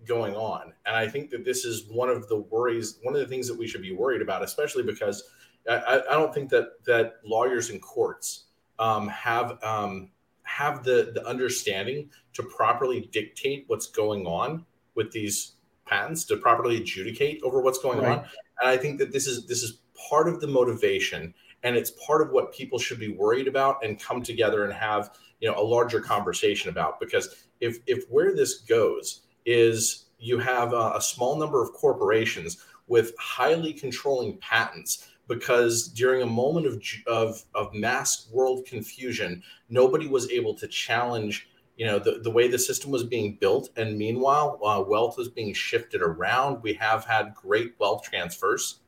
going 0.06 0.36
on, 0.36 0.74
and 0.84 0.94
I 0.94 1.08
think 1.08 1.30
that 1.30 1.46
this 1.46 1.64
is 1.64 1.88
one 1.88 2.10
of 2.10 2.28
the 2.28 2.40
worries, 2.40 2.98
one 3.04 3.14
of 3.14 3.20
the 3.20 3.26
things 3.26 3.48
that 3.48 3.56
we 3.56 3.66
should 3.66 3.80
be 3.80 3.92
worried 3.92 4.20
about, 4.20 4.42
especially 4.42 4.82
because 4.82 5.24
I, 5.68 6.02
I 6.10 6.12
don't 6.14 6.34
think 6.34 6.50
that 6.50 6.84
that 6.86 7.14
lawyers 7.24 7.70
and 7.70 7.80
courts 7.80 8.44
um, 8.78 9.08
have 9.08 9.62
um, 9.62 10.10
have 10.44 10.84
the 10.84 11.12
the 11.14 11.26
understanding 11.26 12.10
to 12.34 12.42
properly 12.42 13.08
dictate 13.12 13.64
what's 13.66 13.88
going 13.88 14.26
on 14.26 14.64
with 14.94 15.10
these 15.10 15.52
patents 15.86 16.24
to 16.24 16.36
properly 16.36 16.78
adjudicate 16.78 17.40
over 17.42 17.60
what's 17.60 17.78
going 17.78 17.98
right. 17.98 18.18
on 18.18 18.24
and 18.60 18.70
i 18.70 18.76
think 18.76 18.98
that 18.98 19.12
this 19.12 19.26
is 19.26 19.46
this 19.46 19.62
is 19.62 19.80
part 20.08 20.28
of 20.28 20.40
the 20.40 20.46
motivation 20.46 21.34
and 21.62 21.76
it's 21.76 21.92
part 22.06 22.22
of 22.22 22.30
what 22.30 22.52
people 22.52 22.78
should 22.78 22.98
be 22.98 23.12
worried 23.12 23.48
about 23.48 23.84
and 23.84 24.00
come 24.00 24.22
together 24.22 24.64
and 24.64 24.72
have 24.72 25.10
you 25.40 25.50
know 25.50 25.58
a 25.58 25.62
larger 25.62 26.00
conversation 26.00 26.70
about 26.70 26.98
because 27.00 27.46
if 27.60 27.78
if 27.86 28.04
where 28.08 28.34
this 28.34 28.60
goes 28.60 29.22
is 29.44 30.06
you 30.18 30.38
have 30.38 30.72
a, 30.72 30.92
a 30.96 31.00
small 31.00 31.36
number 31.36 31.62
of 31.62 31.72
corporations 31.72 32.64
with 32.86 33.12
highly 33.18 33.72
controlling 33.72 34.38
patents 34.38 35.08
because 35.28 35.88
during 35.88 36.22
a 36.22 36.26
moment 36.26 36.66
of, 36.66 36.82
of, 37.06 37.42
of 37.54 37.72
mass 37.74 38.28
world 38.32 38.66
confusion, 38.66 39.42
nobody 39.68 40.06
was 40.06 40.30
able 40.30 40.54
to 40.54 40.66
challenge 40.68 41.48
you 41.76 41.86
know 41.86 41.98
the, 41.98 42.20
the 42.22 42.30
way 42.30 42.48
the 42.48 42.58
system 42.58 42.90
was 42.90 43.04
being 43.04 43.36
built. 43.40 43.70
And 43.76 43.98
meanwhile 43.98 44.60
uh, 44.64 44.82
wealth 44.86 45.16
was 45.16 45.28
being 45.28 45.52
shifted 45.52 46.02
around 46.02 46.62
we 46.62 46.74
have 46.74 47.04
had 47.04 47.34
great 47.34 47.74
wealth 47.78 48.02
transfers 48.02 48.80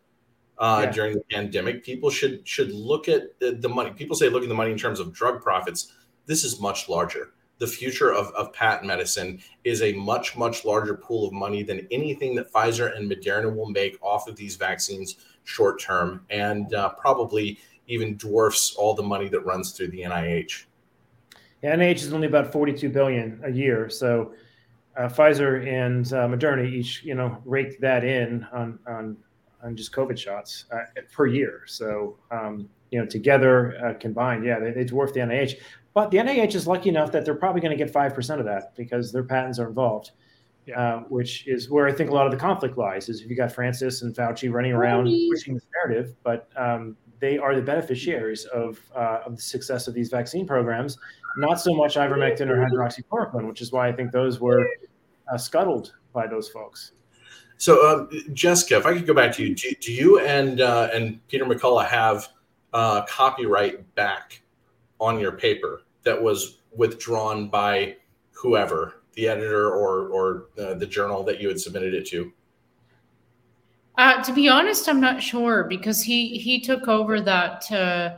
uh, 0.59 0.83
yeah. 0.85 0.93
during 0.93 1.15
the 1.15 1.25
pandemic. 1.31 1.85
People 1.85 2.11
should 2.11 2.47
should 2.47 2.73
look 2.73 3.09
at 3.09 3.39
the, 3.41 3.53
the, 3.53 3.69
money 3.69 3.91
people 3.91 4.17
say 4.17 4.29
look 4.29 4.43
at 4.43 4.49
the 4.49 4.55
money 4.55 4.73
in 4.73 4.79
terms 4.79 5.01
of 5.01 5.13
drug 5.13 5.43
profits. 5.43 5.93
This 6.27 6.45
is 6.45 6.61
much 6.61 6.89
larger. 6.89 7.33
The 7.59 7.67
future 7.67 8.13
of, 8.13 8.29
of 8.33 8.53
patent 8.53 8.87
medicine 8.87 9.41
is 9.65 9.83
a 9.83 9.93
much 9.95 10.37
much 10.37 10.65
larger 10.65 10.95
pool 10.95 11.27
of 11.27 11.33
money 11.33 11.63
than 11.63 11.87
anything 11.91 12.35
that 12.37 12.53
pfizer 12.53 12.95
and 12.97 13.11
moderna 13.11 13.55
will 13.55 13.71
make 13.71 13.99
off 14.03 14.29
of 14.29 14.37
these 14.37 14.57
vaccines 14.57 15.17
short 15.47 15.81
term 15.81 16.27
and 16.31 16.75
uh, 16.75 16.91
probably 16.91 17.59
even 17.87 18.17
dwarfs 18.17 18.75
all 18.75 18.95
the 18.95 19.03
money 19.03 19.29
that 19.29 19.41
runs 19.41 19.73
through 19.73 19.89
the 19.89 20.03
NIH. 20.03 20.65
Yeah, 21.63 21.75
NIH 21.77 21.97
is 21.97 22.13
only 22.13 22.27
about 22.27 22.53
42 22.53 22.91
billion 22.91 23.41
a 23.45 23.51
year. 23.51 23.89
So 23.89 24.33
uh, 24.97 25.09
Pfizer 25.09 25.67
and 25.67 26.07
uh, 26.13 26.27
Moderna 26.27 26.69
each, 26.69 27.03
you 27.05 27.15
know, 27.15 27.39
rake 27.45 27.81
that 27.81 28.05
in 28.05 28.47
on 28.53 28.79
on 28.87 29.17
on 29.63 29.77
just 29.77 29.93
COVID 29.93 30.19
shots 30.19 30.67
uh, 30.73 30.79
per 31.13 31.27
year. 31.27 31.63
So 31.67 32.19
um, 32.31 32.69
you 32.91 33.01
know, 33.01 33.07
together 33.07 33.77
uh, 33.85 33.95
combined, 33.99 34.45
yeah, 34.45 34.59
they, 34.59 34.71
they 34.71 34.85
dwarf 34.85 35.13
the 35.13 35.21
NIH. 35.21 35.55
But 35.95 36.11
the 36.11 36.19
NIH 36.19 36.55
is 36.55 36.67
lucky 36.67 36.89
enough 36.89 37.11
that 37.13 37.25
they're 37.25 37.35
probably 37.35 37.61
going 37.61 37.77
to 37.77 37.83
get 37.83 37.93
five 37.93 38.15
percent 38.15 38.41
of 38.41 38.47
that 38.47 38.75
because 38.77 39.13
their 39.13 39.25
patents 39.25 39.59
are 39.59 39.69
involved 39.69 40.13
yeah. 40.67 40.81
uh, 40.81 41.01
which 41.03 41.47
is 41.47 41.71
where 41.71 41.87
I 41.87 41.93
think 41.93 42.11
a 42.11 42.13
lot 42.13 42.27
of 42.27 42.33
the 42.33 42.39
conflict 42.39 42.77
lies. 42.77 43.09
Is 43.09 43.23
if 43.23 43.31
you 43.31 43.37
got 43.37 43.53
Francis 43.53 44.03
and 44.03 44.15
Fauci 44.15 44.53
running 44.53 44.73
around 44.73 45.05
pushing 45.31 45.55
this 45.55 45.67
narrative, 45.75 46.15
but 46.23 46.49
um, 46.57 46.97
they 47.21 47.39
are 47.39 47.55
the 47.55 47.63
beneficiaries 47.63 48.45
of, 48.47 48.79
uh, 48.95 49.21
of 49.25 49.37
the 49.37 49.43
success 49.43 49.89
of 49.89 49.95
these 49.95 50.09
vaccine 50.09 50.47
programs, 50.47 50.99
not 51.39 51.61
so 51.61 51.75
much 51.75 51.97
ivermectin 51.97 52.49
or 52.49 52.57
hydroxychloroquine, 52.57 53.47
which 53.47 53.61
is 53.61 53.73
why 53.73 53.89
I 53.89 53.93
think 53.93 54.13
those 54.13 54.41
were 54.41 54.67
uh, 55.33 55.39
scuttled 55.39 55.95
by 56.13 56.27
those 56.27 56.49
folks. 56.49 56.93
So, 57.59 57.87
um, 57.89 58.11
Jessica, 58.35 58.77
if 58.77 58.87
I 58.87 58.93
could 58.93 59.07
go 59.07 59.15
back 59.15 59.33
to 59.37 59.43
you, 59.43 59.55
do, 59.55 59.73
do 59.81 59.93
you 59.93 60.21
and 60.21 60.61
uh, 60.61 60.91
and 60.93 61.27
Peter 61.29 61.47
McCullough 61.47 61.87
have 61.87 62.29
uh, 62.75 63.03
copyright 63.07 63.95
back 63.95 64.43
on 65.01 65.19
your 65.19 65.33
paper 65.33 65.83
that 66.03 66.21
was 66.21 66.59
withdrawn 66.75 67.49
by 67.49 67.97
whoever 68.33 69.03
the 69.17 69.29
editor 69.29 69.71
or 69.71 70.09
or 70.09 70.47
uh, 70.59 70.75
the 70.75 70.87
journal 70.87 71.25
that 71.25 71.41
you 71.41 71.49
had 71.49 71.59
submitted 71.59 71.95
it 71.95 72.07
to? 72.09 72.33
Uh, 73.99 74.23
to 74.23 74.33
be 74.33 74.49
honest, 74.49 74.89
I'm 74.89 75.01
not 75.01 75.23
sure 75.23 75.65
because 75.65 76.03
he 76.03 76.39
he 76.39 76.61
took 76.61 76.87
over 76.87 77.21
that 77.23 77.71
uh, 77.73 78.17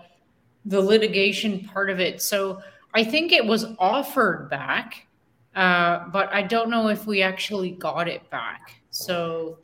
the 0.65 0.81
litigation 0.81 1.65
part 1.65 1.89
of 1.89 2.01
it. 2.01 2.21
So 2.21 2.61
I 2.95 3.05
think 3.05 3.33
it 3.33 3.45
was 3.45 3.67
offered 3.79 4.51
back, 4.51 5.07
uh, 5.55 6.09
but 6.09 6.33
I 6.33 6.43
don't 6.43 6.69
know 6.69 6.89
if 6.89 7.07
we 7.07 7.23
actually 7.23 7.71
got 7.71 8.09
it 8.09 8.29
back. 8.31 8.75
So 8.91 9.59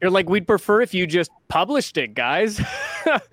you're 0.00 0.10
like, 0.10 0.28
we'd 0.28 0.46
prefer 0.46 0.80
if 0.80 0.94
you 0.94 1.06
just 1.06 1.30
published 1.48 1.96
it, 1.98 2.14
guys. 2.14 2.60
yeah. 3.06 3.18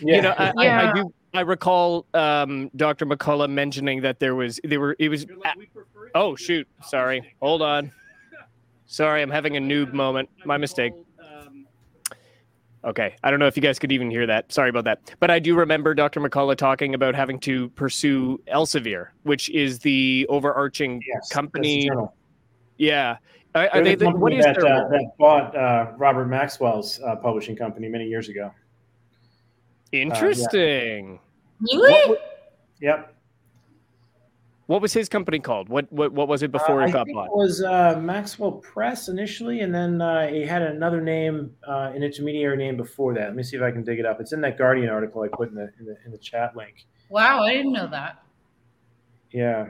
You 0.00 0.20
know, 0.20 0.34
I, 0.36 0.52
yeah. 0.58 0.80
I, 0.80 0.90
I 0.90 0.92
do 0.92 1.14
I 1.34 1.40
recall 1.40 2.06
um, 2.14 2.70
Dr. 2.76 3.06
McCullough 3.06 3.50
mentioning 3.50 4.00
that 4.02 4.20
there 4.20 4.34
was 4.34 4.60
there 4.62 4.80
were 4.80 4.96
it 4.98 5.08
was. 5.08 5.26
oh 6.14 6.36
shoot! 6.36 6.66
Sorry, 6.82 7.34
hold 7.42 7.60
on. 7.60 7.90
Sorry, 8.86 9.20
I'm 9.20 9.30
having 9.30 9.56
a 9.56 9.60
noob 9.60 9.92
moment. 9.92 10.28
My 10.44 10.56
mistake. 10.56 10.92
Okay, 12.84 13.16
I 13.24 13.30
don't 13.30 13.40
know 13.40 13.46
if 13.46 13.56
you 13.56 13.62
guys 13.62 13.78
could 13.78 13.92
even 13.92 14.10
hear 14.10 14.26
that. 14.26 14.52
Sorry 14.52 14.68
about 14.68 14.84
that. 14.84 15.14
But 15.18 15.30
I 15.30 15.38
do 15.38 15.54
remember 15.54 15.94
Dr. 15.94 16.20
McCullough 16.20 16.56
talking 16.56 16.94
about 16.94 17.14
having 17.14 17.40
to 17.40 17.70
pursue 17.70 18.38
Elsevier, 18.52 19.08
which 19.22 19.48
is 19.50 19.78
the 19.78 20.26
overarching 20.28 21.02
yes, 21.06 21.30
company. 21.30 21.90
Yeah. 22.76 23.16
Are, 23.54 23.70
are 23.72 23.82
they, 23.82 23.94
the 23.94 24.10
what 24.10 24.34
is 24.34 24.44
that, 24.44 24.58
uh, 24.58 24.88
that 24.88 25.12
bought 25.18 25.56
uh, 25.56 25.92
Robert 25.96 26.26
Maxwell's 26.26 27.00
uh, 27.00 27.16
publishing 27.16 27.56
company 27.56 27.88
many 27.88 28.06
years 28.06 28.28
ago? 28.28 28.52
Interesting. 29.92 31.20
Really? 31.60 32.10
What, 32.10 32.18
yep. 32.80 33.14
What 34.66 34.80
was 34.80 34.94
his 34.94 35.10
company 35.10 35.40
called? 35.40 35.68
What 35.68 35.92
what, 35.92 36.12
what 36.12 36.26
was 36.26 36.42
it 36.42 36.50
before 36.50 36.82
uh, 36.82 36.86
it 36.86 36.92
got 36.92 37.06
bought? 37.12 37.26
It 37.26 37.36
was 37.36 37.62
uh, 37.62 37.98
Maxwell 38.00 38.52
Press 38.52 39.08
initially, 39.08 39.60
and 39.60 39.74
then 39.74 40.00
uh, 40.00 40.28
he 40.28 40.42
had 40.42 40.62
another 40.62 41.02
name, 41.02 41.54
uh, 41.68 41.92
an 41.94 42.02
intermediary 42.02 42.56
name 42.56 42.76
before 42.76 43.12
that. 43.14 43.26
Let 43.26 43.36
me 43.36 43.42
see 43.42 43.56
if 43.56 43.62
I 43.62 43.70
can 43.70 43.84
dig 43.84 43.98
it 43.98 44.06
up. 44.06 44.20
It's 44.20 44.32
in 44.32 44.40
that 44.40 44.56
Guardian 44.56 44.88
article 44.88 45.22
I 45.22 45.28
put 45.28 45.50
in 45.50 45.54
the 45.54 45.70
in 45.78 45.84
the, 45.84 45.96
in 46.06 46.12
the 46.12 46.18
chat 46.18 46.56
link. 46.56 46.86
Wow, 47.10 47.42
I 47.42 47.52
didn't 47.52 47.72
know 47.72 47.88
that. 47.88 48.22
Yeah. 49.30 49.66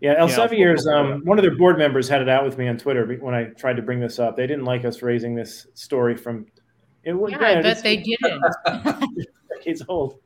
Yeah, 0.00 0.14
Elsevier's 0.14 0.86
um, 0.86 1.20
one 1.26 1.38
of 1.38 1.42
their 1.42 1.54
board 1.54 1.76
members 1.76 2.08
had 2.08 2.22
it 2.22 2.28
out 2.30 2.42
with 2.42 2.56
me 2.56 2.68
on 2.68 2.78
Twitter 2.78 3.06
when 3.20 3.34
I 3.34 3.44
tried 3.44 3.76
to 3.76 3.82
bring 3.82 4.00
this 4.00 4.18
up. 4.18 4.34
They 4.34 4.46
didn't 4.46 4.64
like 4.64 4.86
us 4.86 5.02
raising 5.02 5.34
this 5.34 5.66
story 5.74 6.16
from. 6.16 6.46
It, 7.04 7.14
yeah, 7.14 7.38
yeah, 7.40 7.58
I 7.58 7.62
bet 7.62 7.82
they 7.82 7.96
didn't. 7.96 8.44
decades 9.60 9.82
old. 9.88 10.18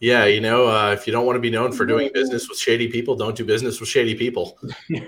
Yeah, 0.00 0.24
you 0.24 0.40
know, 0.40 0.66
uh, 0.66 0.90
if 0.92 1.06
you 1.06 1.12
don't 1.12 1.26
want 1.26 1.36
to 1.36 1.40
be 1.40 1.50
known 1.50 1.70
for 1.72 1.86
doing 1.86 2.10
business 2.14 2.48
with 2.48 2.58
shady 2.58 2.88
people, 2.88 3.14
don't 3.14 3.36
do 3.36 3.44
business 3.44 3.78
with 3.78 3.88
shady 3.88 4.14
people. 4.14 4.58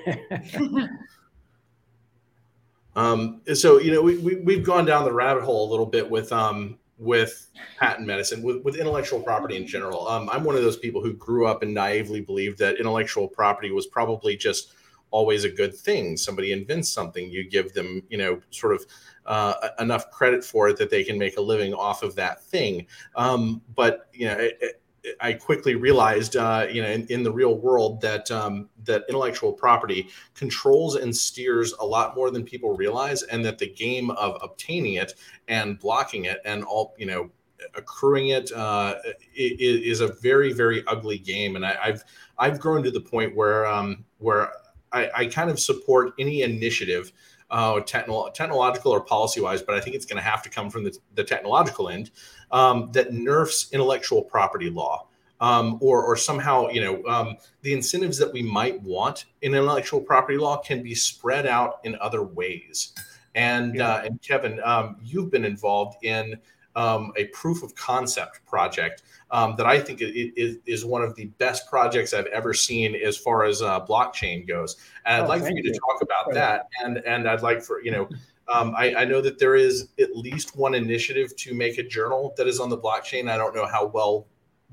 um, 2.96 3.40
so 3.54 3.80
you 3.80 3.92
know, 3.92 4.02
we, 4.02 4.18
we 4.18 4.36
we've 4.36 4.64
gone 4.64 4.84
down 4.84 5.04
the 5.04 5.12
rabbit 5.12 5.42
hole 5.42 5.68
a 5.68 5.70
little 5.70 5.86
bit 5.86 6.08
with 6.08 6.32
um 6.32 6.78
with 6.96 7.50
patent 7.78 8.06
medicine, 8.06 8.40
with, 8.40 8.62
with 8.62 8.76
intellectual 8.76 9.20
property 9.20 9.56
in 9.56 9.66
general. 9.66 10.06
Um, 10.06 10.30
I'm 10.30 10.44
one 10.44 10.54
of 10.54 10.62
those 10.62 10.76
people 10.76 11.02
who 11.02 11.12
grew 11.14 11.46
up 11.46 11.64
and 11.64 11.74
naively 11.74 12.20
believed 12.20 12.58
that 12.58 12.76
intellectual 12.76 13.26
property 13.26 13.72
was 13.72 13.88
probably 13.88 14.36
just 14.36 14.74
always 15.10 15.42
a 15.42 15.50
good 15.50 15.74
thing. 15.74 16.16
Somebody 16.16 16.52
invents 16.52 16.88
something, 16.88 17.28
you 17.28 17.48
give 17.48 17.72
them, 17.72 18.02
you 18.10 18.18
know, 18.18 18.40
sort 18.50 18.74
of 18.74 18.86
uh, 19.26 19.54
enough 19.78 20.10
credit 20.10 20.44
for 20.44 20.68
it 20.68 20.76
that 20.76 20.90
they 20.90 21.04
can 21.04 21.18
make 21.18 21.36
a 21.36 21.40
living 21.40 21.74
off 21.74 22.02
of 22.02 22.14
that 22.16 22.42
thing. 22.42 22.86
Um, 23.16 23.62
but 23.74 24.08
you 24.12 24.26
know, 24.26 24.34
it, 24.34 24.58
it, 24.60 24.80
I 25.20 25.34
quickly 25.34 25.74
realized, 25.74 26.36
uh, 26.36 26.66
you 26.70 26.82
know, 26.82 26.88
in, 26.88 27.06
in, 27.08 27.22
the 27.22 27.32
real 27.32 27.58
world 27.58 28.00
that 28.00 28.30
um, 28.30 28.70
that 28.84 29.04
intellectual 29.08 29.52
property 29.52 30.08
controls 30.34 30.96
and 30.96 31.14
steers 31.14 31.74
a 31.80 31.84
lot 31.84 32.16
more 32.16 32.30
than 32.30 32.42
people 32.42 32.74
realize, 32.76 33.22
and 33.24 33.44
that 33.44 33.58
the 33.58 33.68
game 33.68 34.10
of 34.12 34.38
obtaining 34.42 34.94
it 34.94 35.14
and 35.48 35.78
blocking 35.78 36.24
it 36.24 36.38
and 36.44 36.64
all, 36.64 36.94
you 36.96 37.06
know, 37.06 37.30
accruing 37.74 38.28
it 38.28 38.50
uh, 38.52 38.94
a 39.36 40.08
very 40.20 40.52
very 40.52 40.82
ugly 40.86 41.18
game. 41.18 41.56
And 41.56 41.66
I, 41.66 41.74
have 41.74 42.04
I've 42.38 42.58
grown 42.58 42.82
to 42.82 42.90
the 42.90 43.00
point 43.00 43.36
where 43.36 43.66
um, 43.66 44.04
where 44.18 44.52
I, 44.92 45.10
I 45.14 45.26
kind 45.26 45.50
of 45.50 45.60
support 45.60 46.14
any 46.18 46.42
initiative 46.42 47.12
uh, 47.54 47.80
techno- 47.80 48.28
technological 48.30 48.90
or 48.92 49.00
policy 49.00 49.40
wise, 49.40 49.62
but 49.62 49.76
I 49.76 49.80
think 49.80 49.94
it's 49.94 50.04
going 50.04 50.16
to 50.16 50.28
have 50.28 50.42
to 50.42 50.50
come 50.50 50.68
from 50.70 50.82
the, 50.84 50.98
the 51.14 51.22
technological 51.22 51.88
end 51.88 52.10
um, 52.50 52.90
that 52.92 53.12
nerfs 53.12 53.72
intellectual 53.72 54.22
property 54.22 54.68
law. 54.68 55.06
Um, 55.40 55.78
or, 55.80 56.02
or 56.02 56.16
somehow, 56.16 56.68
you 56.68 56.80
know, 56.80 57.04
um, 57.06 57.36
the 57.62 57.72
incentives 57.72 58.16
that 58.18 58.32
we 58.32 58.40
might 58.42 58.80
want 58.82 59.26
in 59.42 59.54
intellectual 59.54 60.00
property 60.00 60.38
law 60.38 60.56
can 60.58 60.82
be 60.82 60.94
spread 60.94 61.44
out 61.44 61.80
in 61.84 61.96
other 62.00 62.22
ways. 62.22 62.92
And 63.34 63.74
yeah. 63.74 63.94
uh, 63.94 64.02
and 64.04 64.22
Kevin, 64.22 64.60
um, 64.64 64.96
you've 65.02 65.30
been 65.30 65.44
involved 65.44 66.02
in 66.04 66.36
um, 66.76 67.12
a 67.16 67.26
proof 67.26 67.62
of 67.62 67.74
concept 67.74 68.44
project 68.46 69.02
um, 69.30 69.54
that 69.56 69.66
I 69.66 69.80
think 69.80 70.00
is, 70.00 70.58
is 70.66 70.84
one 70.84 71.02
of 71.02 71.14
the 71.14 71.26
best 71.38 71.68
projects 71.68 72.12
I've 72.12 72.26
ever 72.26 72.54
seen 72.54 72.94
as 72.94 73.16
far 73.16 73.44
as 73.44 73.62
uh, 73.62 73.84
blockchain 73.84 74.46
goes. 74.46 74.76
And 75.06 75.22
I'd 75.22 75.24
oh, 75.24 75.28
like 75.28 75.42
for 75.42 75.50
you, 75.50 75.62
you 75.62 75.72
to 75.72 75.78
talk 75.78 76.02
about 76.02 76.32
that. 76.34 76.68
And 76.82 76.98
and 76.98 77.28
I'd 77.28 77.42
like 77.42 77.62
for 77.62 77.82
you 77.82 77.90
know. 77.90 78.08
Um, 78.52 78.74
I, 78.76 78.94
I, 78.94 79.04
know 79.06 79.22
that 79.22 79.38
there 79.38 79.56
is 79.56 79.88
at 79.98 80.14
least 80.14 80.54
one 80.54 80.74
initiative 80.74 81.34
to 81.36 81.54
make 81.54 81.78
a 81.78 81.82
journal 81.82 82.34
that 82.36 82.46
is 82.46 82.60
on 82.60 82.68
the 82.68 82.76
blockchain. 82.76 83.30
I 83.30 83.38
don't 83.38 83.56
know 83.56 83.64
how 83.64 83.86
well 83.86 84.26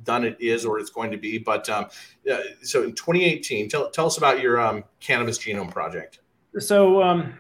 done 0.04 0.26
it 0.26 0.36
is 0.42 0.66
or 0.66 0.78
it's 0.78 0.90
going 0.90 1.10
to 1.12 1.18
be, 1.18 1.38
but 1.38 1.70
um, 1.70 1.86
uh, 2.30 2.40
so 2.64 2.84
in 2.84 2.92
2018, 2.92 3.70
tell, 3.70 3.90
tell 3.90 4.08
us 4.08 4.18
about 4.18 4.42
your 4.42 4.60
um, 4.60 4.84
cannabis 5.00 5.38
genome 5.38 5.72
project. 5.72 6.20
So 6.60 7.02
um, 7.02 7.34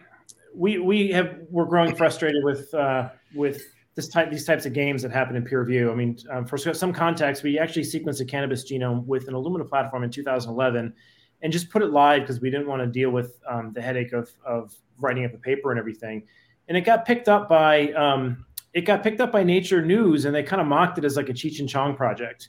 we 0.55 0.77
we 0.79 1.09
have 1.11 1.35
we're 1.49 1.65
growing 1.65 1.95
frustrated 1.95 2.43
with 2.43 2.73
uh, 2.73 3.09
with 3.35 3.61
this 3.95 4.07
type 4.07 4.31
these 4.31 4.45
types 4.45 4.65
of 4.65 4.73
games 4.73 5.01
that 5.01 5.11
happen 5.11 5.35
in 5.35 5.43
peer 5.43 5.61
review. 5.61 5.91
I 5.91 5.95
mean, 5.95 6.17
um, 6.29 6.45
for 6.45 6.57
some 6.57 6.93
context, 6.93 7.43
we 7.43 7.59
actually 7.59 7.83
sequenced 7.83 8.21
a 8.21 8.25
cannabis 8.25 8.69
genome 8.69 9.05
with 9.05 9.27
an 9.27 9.33
Illumina 9.33 9.67
platform 9.67 10.03
in 10.03 10.09
2011, 10.09 10.93
and 11.41 11.53
just 11.53 11.69
put 11.69 11.81
it 11.81 11.91
live 11.91 12.21
because 12.21 12.39
we 12.39 12.49
didn't 12.49 12.67
want 12.67 12.81
to 12.81 12.87
deal 12.87 13.09
with 13.09 13.39
um, 13.49 13.71
the 13.73 13.81
headache 13.81 14.13
of 14.13 14.29
of 14.45 14.73
writing 14.99 15.25
up 15.25 15.33
a 15.33 15.37
paper 15.37 15.71
and 15.71 15.79
everything. 15.79 16.23
And 16.67 16.77
it 16.77 16.81
got 16.81 17.05
picked 17.05 17.27
up 17.27 17.49
by 17.49 17.91
um, 17.91 18.45
it 18.73 18.81
got 18.81 19.03
picked 19.03 19.19
up 19.19 19.31
by 19.31 19.43
Nature 19.43 19.85
News, 19.85 20.23
and 20.23 20.33
they 20.33 20.43
kind 20.43 20.61
of 20.61 20.67
mocked 20.67 20.97
it 20.97 21.03
as 21.03 21.17
like 21.17 21.29
a 21.29 21.33
Cheech 21.33 21.59
and 21.59 21.67
Chong 21.67 21.95
project. 21.95 22.47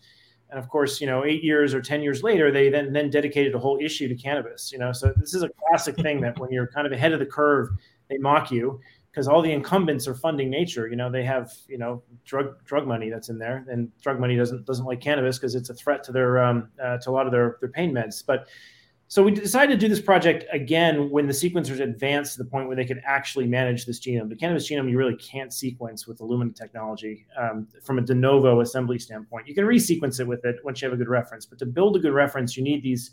And 0.49 0.59
of 0.59 0.69
course, 0.69 1.01
you 1.01 1.07
know, 1.07 1.25
eight 1.25 1.43
years 1.43 1.75
or 1.75 1.81
ten 1.81 2.03
years 2.03 2.23
later, 2.23 2.53
they 2.53 2.69
then 2.69 2.93
then 2.93 3.11
dedicated 3.11 3.53
a 3.57 3.59
whole 3.59 3.81
issue 3.83 4.07
to 4.07 4.15
cannabis. 4.15 4.71
You 4.71 4.79
know, 4.79 4.93
so 4.93 5.13
this 5.17 5.35
is 5.35 5.43
a 5.43 5.49
classic 5.49 5.97
thing 5.97 6.21
that 6.21 6.39
when 6.39 6.53
you're 6.53 6.69
kind 6.69 6.87
of 6.87 6.93
ahead 6.93 7.13
of 7.13 7.19
the 7.19 7.27
curve, 7.27 7.69
they 8.09 8.19
mock 8.19 8.53
you 8.53 8.79
because 9.13 9.29
all 9.29 9.43
the 9.43 9.53
incumbents 9.53 10.09
are 10.09 10.15
funding 10.15 10.49
nature. 10.49 10.89
You 10.89 10.97
know, 10.97 11.11
they 11.11 11.23
have 11.25 11.53
you 11.69 11.79
know 11.79 12.03
drug 12.25 12.65
drug 12.65 12.87
money 12.87 13.11
that's 13.11 13.29
in 13.29 13.39
there, 13.39 13.65
and 13.69 13.91
drug 14.01 14.19
money 14.19 14.37
doesn't 14.37 14.65
doesn't 14.65 14.87
like 14.87 15.01
cannabis 15.01 15.39
because 15.39 15.55
it's 15.55 15.71
a 15.71 15.75
threat 15.75 16.03
to 16.05 16.13
their 16.13 16.43
um, 16.43 16.69
uh, 16.83 16.99
to 16.99 17.11
a 17.11 17.13
lot 17.13 17.27
of 17.27 17.33
their 17.33 17.59
their 17.61 17.69
pain 17.69 17.93
meds. 17.93 18.25
But 18.27 18.49
so 19.09 19.23
we 19.23 19.31
decided 19.31 19.79
to 19.79 19.79
do 19.79 19.89
this 19.89 20.01
project 20.01 20.47
again 20.51 21.11
when 21.11 21.27
the 21.27 21.35
sequencers 21.35 21.81
advanced 21.81 22.33
to 22.33 22.43
the 22.43 22.49
point 22.49 22.67
where 22.67 22.77
they 22.77 22.87
could 22.87 23.03
actually 23.05 23.47
manage 23.47 23.85
this 23.85 24.01
genome. 24.01 24.31
The 24.31 24.37
cannabis 24.37 24.71
genome 24.71 24.91
you 24.91 24.97
really 24.97 25.17
can't 25.17 25.53
sequence 25.53 26.07
with 26.07 26.21
Illumina 26.21 26.57
technology 26.57 27.27
um, 27.39 27.69
from 27.83 27.99
a 27.99 28.01
de 28.01 28.15
novo 28.15 28.61
assembly 28.61 28.99
standpoint. 28.99 29.47
You 29.47 29.55
can 29.55 29.67
resequence 29.67 30.19
it 30.19 30.27
with 30.27 30.47
it 30.47 30.57
once 30.65 30.81
you 30.81 30.87
have 30.87 30.95
a 30.95 30.97
good 30.97 31.11
reference, 31.11 31.45
but 31.45 31.59
to 31.59 31.67
build 31.67 31.97
a 31.97 31.99
good 31.99 32.15
reference, 32.15 32.57
you 32.57 32.63
need 32.63 32.83
these 32.83 33.11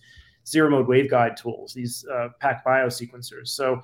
zero 0.48 0.70
mode 0.70 0.88
waveguide 0.88 1.36
tools, 1.36 1.74
these 1.74 2.06
uh, 2.10 2.30
PacBio 2.42 2.88
sequencers. 2.88 3.50
So 3.50 3.82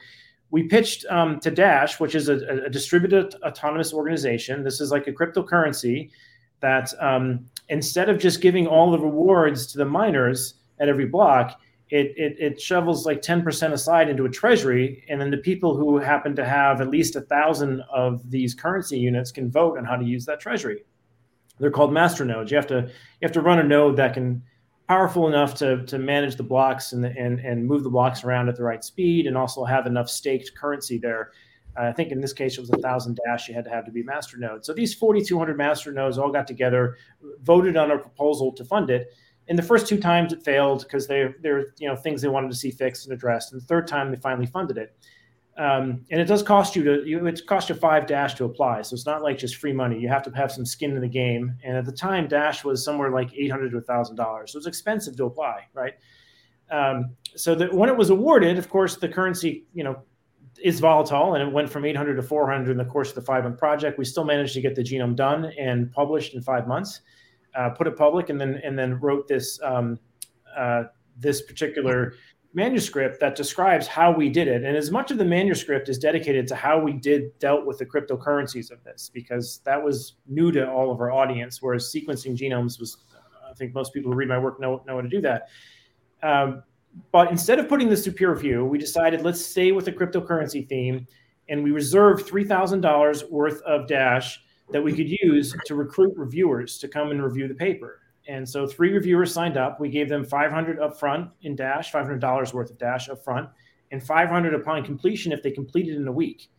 we 0.52 0.64
pitched 0.64 1.06
um, 1.10 1.40
to 1.40 1.52
Dash, 1.52 2.00
which 2.00 2.16
is 2.16 2.30
a, 2.30 2.66
a, 2.66 2.70
distributed 2.70 3.36
autonomous 3.44 3.94
organization. 3.94 4.64
This 4.64 4.80
is 4.80 4.92
like 4.92 5.08
a 5.08 5.12
cryptocurrency 5.12 6.12
that 6.62 6.94
um, 7.02 7.46
instead 7.70 8.10
of 8.10 8.20
just 8.20 8.42
giving 8.42 8.68
all 8.68 8.92
the 8.92 9.00
rewards 9.00 9.68
to 9.68 9.78
the 9.78 9.86
miners 9.86 10.56
at 10.80 10.88
every 10.88 11.06
block, 11.08 11.60
it, 11.90 12.14
it, 12.18 12.38
it 12.40 12.62
shovels 12.62 13.06
like 13.06 13.22
10% 13.22 13.72
aside 13.72 14.10
into 14.10 14.26
a 14.26 14.30
treasury. 14.30 15.04
And 15.10 15.20
then 15.20 15.30
the 15.30 15.38
people 15.38 15.76
who 15.76 15.98
happen 15.98 16.36
to 16.36 16.46
have 16.46 16.82
at 16.82 16.90
least 16.90 17.16
a 17.16 17.22
thousand 17.22 17.82
of 17.94 18.30
these 18.30 18.54
currency 18.54 18.98
units 18.98 19.32
can 19.32 19.52
vote 19.52 19.78
on 19.78 19.86
how 19.86 19.96
to 19.96 20.06
use 20.06 20.26
that 20.26 20.40
treasury. 20.40 20.84
They're 21.60 21.72
called 21.72 21.94
master 21.94 22.26
nodes. 22.26 22.52
You 22.52 22.58
have 22.58 22.68
to, 22.68 22.82
you 22.82 23.24
have 23.24 23.32
to 23.34 23.42
run 23.42 23.60
a 23.60 23.64
node 23.64 23.98
that 23.98 24.14
can 24.14 24.42
powerful 24.88 25.28
enough 25.28 25.56
to, 25.56 25.84
to 25.86 25.98
manage 25.98 26.36
the 26.36 26.44
blocks 26.44 26.94
and, 26.94 27.06
and, 27.06 27.40
and 27.40 27.66
move 27.66 27.84
the 27.84 27.90
blocks 27.90 28.24
around 28.24 28.50
at 28.50 28.56
the 28.56 28.64
right 28.64 28.84
speed 28.84 29.26
and 29.28 29.38
also 29.38 29.64
have 29.64 29.88
enough 29.88 30.10
staked 30.10 30.56
currency 30.56 30.98
there. 30.98 31.32
Uh, 31.78 31.84
I 31.86 31.92
think 31.92 32.12
in 32.12 32.22
this 32.22 32.34
case 32.34 32.58
it 32.58 32.62
was 32.62 32.70
a 32.70 32.78
thousand 32.78 33.20
dash 33.26 33.48
you 33.48 33.56
had 33.56 33.66
to 33.66 33.72
have 33.72 33.86
to 33.86 33.92
be 33.92 34.04
master 34.04 34.38
node. 34.38 34.64
So 34.64 34.74
these 34.74 34.94
4,200 34.94 35.58
master 35.58 35.92
nodes 35.92 36.18
all 36.18 36.32
got 36.32 36.48
together, 36.48 36.98
voted 37.42 37.78
on 37.78 37.92
a 37.92 37.98
proposal 37.98 38.52
to 38.54 38.64
fund 38.64 38.90
it. 38.90 39.14
And 39.48 39.58
the 39.58 39.64
first 39.64 39.88
two 39.88 40.00
times 40.00 40.34
it 40.34 40.44
failed 40.44 40.84
because 40.84 41.08
they 41.08 41.30
they're 41.42 41.68
you 41.78 41.88
know 41.88 41.96
things 41.96 42.22
they 42.22 42.28
wanted 42.28 42.50
to 42.50 42.56
see 42.56 42.72
fixed 42.72 43.06
and 43.06 43.14
addressed. 43.14 43.54
And 43.54 43.62
the 43.62 43.66
third 43.66 43.88
time 43.88 44.10
they 44.10 44.18
finally 44.18 44.48
funded 44.48 44.78
it. 44.78 44.98
Um, 45.58 46.06
and 46.12 46.20
it 46.20 46.26
does 46.26 46.44
cost 46.44 46.76
you 46.76 46.84
to 46.84 47.08
you, 47.08 47.26
it 47.26 47.48
costs 47.48 47.70
you 47.70 47.76
five 47.76 48.08
dash 48.08 48.34
to 48.36 48.46
apply. 48.46 48.82
So 48.82 48.94
it's 48.94 49.06
not 49.06 49.24
like 49.24 49.38
just 49.38 49.56
free 49.56 49.72
money. 49.72 49.98
You 49.98 50.10
have 50.10 50.24
to 50.24 50.32
have 50.32 50.52
some 50.52 50.66
skin 50.66 50.92
in 50.92 51.02
the 51.02 51.08
game. 51.08 51.58
And 51.64 51.78
at 51.78 51.86
the 51.86 51.94
time 51.94 52.28
dash 52.28 52.66
was 52.66 52.84
somewhere 52.84 53.10
like 53.12 53.34
800 53.34 53.70
to 53.70 53.78
1000 53.78 54.16
dollars. 54.16 54.52
So 54.52 54.58
it's 54.58 54.68
expensive 54.68 55.16
to 55.18 55.26
apply 55.26 55.68
right? 55.74 55.94
Um, 56.70 57.16
so 57.36 57.56
that 57.56 57.74
when 57.74 57.90
it 57.90 57.96
was 57.96 58.10
awarded 58.10 58.58
of 58.58 58.70
course 58.70 58.98
the 58.98 59.08
currency 59.08 59.66
you 59.74 59.84
know 59.84 60.02
is 60.64 60.80
volatile 60.80 61.36
and 61.36 61.48
it 61.48 61.54
went 61.54 61.70
from 61.70 61.86
800 61.86 62.16
to 62.16 62.24
400 62.24 62.72
in 62.72 62.78
the 62.78 62.86
course 62.86 63.10
of 63.10 63.16
the 63.16 63.22
five 63.22 63.44
month 63.44 63.58
project. 63.58 63.98
We 63.98 64.06
still 64.06 64.24
managed 64.24 64.56
to 64.56 64.62
get 64.62 64.76
the 64.76 64.82
genome 64.84 65.16
done 65.16 65.54
and 65.60 65.92
published 65.92 66.34
in 66.34 66.42
five 66.42 66.68
months 66.68 67.02
uh, 67.56 67.70
put 67.70 67.88
it 67.88 67.96
public 67.96 68.30
and 68.30 68.40
then 68.40 68.60
and 68.64 68.78
then 68.78 69.00
wrote 69.00 69.28
this 69.28 69.60
um, 69.64 70.00
uh, 70.58 70.84
this 71.18 71.42
particular 71.42 72.14
manuscript 72.56 73.20
that 73.20 73.36
describes 73.36 73.86
how 73.86 74.12
we 74.12 74.30
did 74.30 74.48
it. 74.48 74.64
And 74.64 74.78
as 74.78 74.90
much 74.90 75.12
of 75.12 75.18
the 75.18 75.26
manuscript 75.26 75.90
is 75.90 76.00
dedicated 76.00 76.48
to 76.48 76.56
how 76.56 76.80
we 76.80 76.94
did 76.94 77.38
dealt 77.38 77.66
with 77.66 77.78
the 77.78 77.86
cryptocurrencies 77.86 78.72
of 78.72 78.82
this, 78.84 79.12
because 79.14 79.60
that 79.66 79.84
was 79.84 80.14
new 80.26 80.52
to 80.54 80.68
all 80.68 80.90
of 80.90 81.02
our 81.02 81.12
audience, 81.12 81.62
whereas 81.62 81.94
sequencing 81.94 82.36
genomes 82.38 82.80
was, 82.80 82.98
I 83.48 83.54
think 83.54 83.74
most 83.74 83.94
people 83.94 84.10
who 84.10 84.18
read 84.18 84.30
my 84.30 84.40
work 84.40 84.60
know, 84.60 84.82
know 84.88 84.96
how 84.96 85.02
to 85.02 85.10
do 85.10 85.22
that. 85.22 85.50
Um, 86.24 86.64
but 87.12 87.30
instead 87.30 87.60
of 87.60 87.68
putting 87.68 87.90
this 87.90 88.06
to 88.06 88.12
peer 88.12 88.32
review, 88.32 88.64
we 88.64 88.78
decided 88.78 89.22
let's 89.22 89.46
stay 89.46 89.74
with 89.74 89.84
the 89.84 89.92
cryptocurrency 89.92 90.68
theme, 90.68 91.06
and 91.50 91.62
we 91.62 91.72
reserved 91.72 92.26
three 92.26 92.46
thousand 92.46 92.80
dollars 92.80 93.26
worth 93.30 93.62
of 93.64 93.86
Dash 93.86 94.40
that 94.72 94.82
we 94.82 94.94
could 94.94 95.10
use 95.10 95.54
to 95.66 95.76
recruit 95.76 96.14
reviewers 96.16 96.78
to 96.78 96.88
come 96.88 97.12
and 97.12 97.22
review 97.22 97.50
the 97.50 97.54
paper. 97.54 98.00
And 98.28 98.48
so 98.48 98.66
three 98.66 98.92
reviewers 98.92 99.34
signed 99.34 99.58
up. 99.58 99.80
We 99.80 99.90
gave 99.90 100.10
them 100.10 100.24
500 100.24 100.80
upfront 100.80 101.32
in 101.44 101.56
Dash, 101.56 101.92
$500 101.92 102.54
worth 102.54 102.72
of 102.72 102.78
Dash 102.78 103.08
upfront, 103.08 103.50
and 103.92 104.02
500 104.02 104.54
upon 104.54 104.84
completion 104.84 105.32
if 105.32 105.44
they 105.44 105.52
completed 105.52 105.96
in 105.96 106.08
a 106.08 106.12
week, 106.12 106.50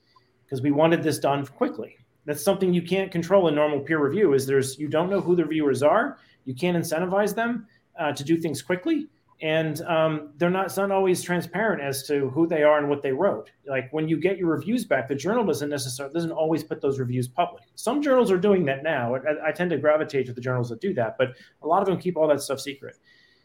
because 0.44 0.62
we 0.62 0.70
wanted 0.70 1.02
this 1.02 1.18
done 1.18 1.44
quickly. 1.44 1.96
That's 2.24 2.42
something 2.42 2.72
you 2.72 2.82
can't 2.82 3.10
control 3.10 3.48
in 3.48 3.54
normal 3.54 3.80
peer 3.80 4.04
review. 4.04 4.34
Is 4.34 4.46
there's 4.46 4.78
you 4.78 4.88
don't 4.88 5.10
know 5.10 5.20
who 5.20 5.36
the 5.36 5.44
reviewers 5.44 5.82
are, 5.82 6.18
you 6.44 6.54
can't 6.54 6.76
incentivize 6.76 7.34
them 7.34 7.66
uh, 7.98 8.12
to 8.12 8.24
do 8.24 8.36
things 8.36 8.62
quickly, 8.62 9.06
and 9.42 9.82
um, 9.82 10.30
they're 10.36 10.50
not 10.50 10.66
it's 10.66 10.76
not 10.76 10.90
always 10.90 11.22
transparent 11.22 11.82
as 11.82 12.06
to 12.06 12.30
who 12.30 12.46
they 12.46 12.62
are 12.62 12.78
and 12.78 12.88
what 12.88 13.02
they 13.02 13.12
wrote. 13.12 13.50
Like 13.68 13.92
when 13.92 14.08
you 14.08 14.18
get 14.18 14.38
your 14.38 14.48
reviews 14.48 14.84
back, 14.84 15.08
the 15.08 15.14
journal 15.14 15.44
doesn't 15.44 15.68
necessarily 15.68 16.14
doesn't 16.14 16.32
always 16.32 16.64
put 16.64 16.80
those 16.80 16.98
reviews 16.98 17.28
public. 17.28 17.64
Some 17.74 18.00
journals 18.00 18.30
are 18.30 18.38
doing 18.38 18.64
that 18.66 18.82
now. 18.82 19.14
I, 19.14 19.48
I, 19.48 19.52
tend 19.52 19.70
to 19.70 19.78
gravitate 19.78 20.26
to 20.26 20.32
the 20.32 20.40
journals 20.40 20.70
that 20.70 20.80
do 20.80 20.94
that, 20.94 21.16
but 21.18 21.34
a 21.62 21.66
lot 21.66 21.82
of 21.82 21.86
them 21.86 21.98
keep 21.98 22.16
all 22.16 22.28
that 22.28 22.40
stuff 22.40 22.60
secret. 22.60 22.96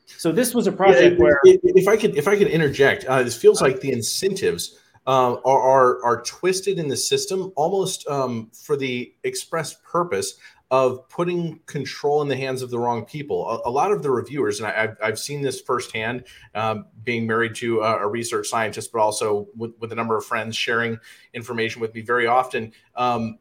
So 0.06 0.32
this 0.32 0.54
was 0.54 0.68
a 0.68 0.72
project 0.72 1.18
yeah, 1.18 1.24
where, 1.24 1.40
if 1.44 1.88
I 1.88 1.96
could, 1.96 2.18
if 2.18 2.28
I 2.28 2.38
could 2.38 2.48
interject, 2.48 3.06
uh, 3.06 3.24
this 3.24 3.36
feels 3.36 3.62
like 3.62 3.80
the 3.80 3.92
incentives 3.92 4.78
uh, 5.08 5.36
are, 5.46 5.62
are, 5.62 6.04
are 6.04 6.22
twisted 6.24 6.80
in 6.80 6.88
the 6.88 6.98
system 6.98 7.52
almost 7.56 8.08
um, 8.08 8.50
for 8.54 8.76
the 8.76 9.14
express 9.24 9.76
purpose 9.90 10.36
of 10.72 11.08
putting 11.10 11.60
control 11.66 12.22
in 12.22 12.30
the 12.30 12.36
hands 12.38 12.62
of 12.62 12.70
the 12.70 12.80
wrong 12.80 13.04
people. 13.04 13.46
A, 13.66 13.70
a 13.70 13.70
lot 13.70 13.92
of 13.92 14.04
the 14.04 14.10
reviewers, 14.10 14.60
and 14.60 14.68
I, 14.68 14.72
have 14.72 14.98
I've 15.04 15.20
seen 15.20 15.42
this 15.42 15.60
firsthand, 15.60 16.24
um, 16.56 16.86
being 17.04 17.28
married 17.28 17.56
to 17.56 17.82
a, 17.82 17.98
a, 17.98 18.08
research 18.08 18.48
scientist, 18.48 18.94
but 18.94 19.00
also 19.00 19.50
with, 19.54 19.74
with, 19.80 19.92
a 19.92 19.96
number 19.96 20.16
of 20.16 20.26
friends 20.26 20.56
sharing 20.56 20.98
information 21.34 21.82
with 21.82 21.94
me 21.94 22.00
very 22.00 22.26
often. 22.26 22.72
Um, 22.96 23.38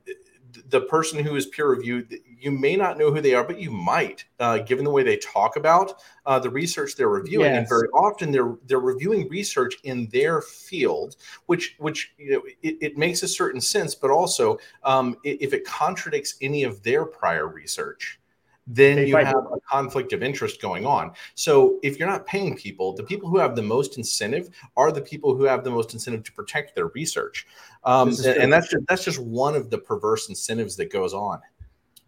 the 0.68 0.80
person 0.80 1.24
who 1.24 1.36
is 1.36 1.46
peer 1.46 1.68
reviewed, 1.68 2.12
you 2.40 2.50
may 2.50 2.74
not 2.74 2.98
know 2.98 3.12
who 3.12 3.20
they 3.20 3.34
are, 3.34 3.44
but 3.44 3.60
you 3.60 3.70
might, 3.70 4.24
uh, 4.38 4.58
given 4.58 4.84
the 4.84 4.90
way 4.90 5.02
they 5.02 5.18
talk 5.18 5.56
about 5.56 6.02
uh, 6.26 6.38
the 6.38 6.50
research 6.50 6.96
they're 6.96 7.08
reviewing. 7.08 7.52
Yes. 7.52 7.58
And 7.58 7.68
very 7.68 7.88
often 7.88 8.32
they're 8.32 8.56
they're 8.66 8.80
reviewing 8.80 9.28
research 9.28 9.74
in 9.84 10.08
their 10.08 10.40
field, 10.40 11.16
which 11.46 11.76
which 11.78 12.12
you 12.18 12.32
know 12.32 12.42
it, 12.62 12.78
it 12.80 12.98
makes 12.98 13.22
a 13.22 13.28
certain 13.28 13.60
sense, 13.60 13.94
but 13.94 14.10
also 14.10 14.58
um, 14.82 15.16
if 15.24 15.52
it 15.52 15.64
contradicts 15.64 16.36
any 16.40 16.64
of 16.64 16.82
their 16.82 17.04
prior 17.04 17.46
research, 17.48 18.18
then 18.66 18.96
they 18.96 19.06
you 19.06 19.16
have 19.16 19.34
a 19.34 19.60
conflict 19.68 20.12
of 20.12 20.22
interest 20.22 20.62
going 20.62 20.86
on. 20.86 21.12
So 21.34 21.78
if 21.82 21.98
you're 21.98 22.08
not 22.08 22.24
paying 22.26 22.56
people, 22.56 22.94
the 22.94 23.02
people 23.02 23.28
who 23.28 23.38
have 23.38 23.56
the 23.56 23.62
most 23.62 23.96
incentive 23.96 24.48
are 24.76 24.92
the 24.92 25.00
people 25.00 25.34
who 25.34 25.44
have 25.44 25.64
the 25.64 25.70
most 25.70 25.92
incentive 25.92 26.22
to 26.24 26.32
protect 26.32 26.74
their 26.74 26.86
research. 26.88 27.46
Um, 27.84 28.10
and, 28.10 28.26
and 28.26 28.52
that's 28.52 28.68
just, 28.68 28.86
that's 28.86 29.04
just 29.04 29.18
one 29.18 29.56
of 29.56 29.70
the 29.70 29.78
perverse 29.78 30.28
incentives 30.28 30.76
that 30.76 30.92
goes 30.92 31.14
on. 31.14 31.40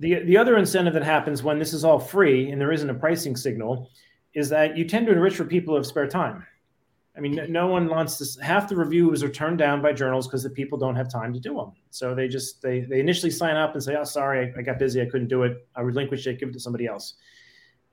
The, 0.03 0.16
the 0.24 0.36
other 0.36 0.57
incentive 0.57 0.94
that 0.94 1.05
happens 1.05 1.44
when 1.44 1.61
this 1.61 1.72
is 1.72 1.84
all 1.84 2.00
free 2.00 2.50
and 2.50 2.61
there 2.61 2.72
isn't 2.72 2.90
a 2.90 2.94
pricing 2.94 3.36
signal 3.36 3.88
is 4.34 4.48
that 4.48 4.76
you 4.76 4.84
tend 4.84 5.07
to 5.07 5.12
enrich 5.12 5.36
for 5.36 5.44
people 5.44 5.74
who 5.74 5.76
have 5.76 5.86
spare 5.86 6.09
time. 6.09 6.44
I 7.16 7.20
mean, 7.20 7.38
no 7.48 7.68
one 7.68 7.88
wants 7.88 8.18
this. 8.18 8.36
Half 8.40 8.68
the 8.68 8.74
reviews 8.74 9.22
are 9.22 9.28
turned 9.28 9.59
down 9.59 9.80
by 9.80 9.92
journals 9.92 10.26
because 10.26 10.42
the 10.42 10.50
people 10.50 10.76
don't 10.76 10.96
have 10.96 11.09
time 11.09 11.32
to 11.34 11.38
do 11.38 11.55
them. 11.55 11.72
So 11.90 12.16
they 12.16 12.26
just 12.26 12.61
they 12.62 12.80
they 12.80 12.98
initially 12.98 13.30
sign 13.30 13.55
up 13.55 13.74
and 13.74 13.82
say, 13.82 13.94
"Oh, 13.94 14.03
sorry, 14.03 14.53
I, 14.59 14.62
got 14.62 14.80
busy, 14.80 15.00
I 15.00 15.05
couldn't 15.05 15.28
do 15.28 15.44
it. 15.44 15.68
I 15.76 15.82
relinquished 15.82 16.26
it, 16.26 16.40
give 16.40 16.48
it 16.48 16.53
to 16.53 16.61
somebody 16.61 16.86
else." 16.86 17.14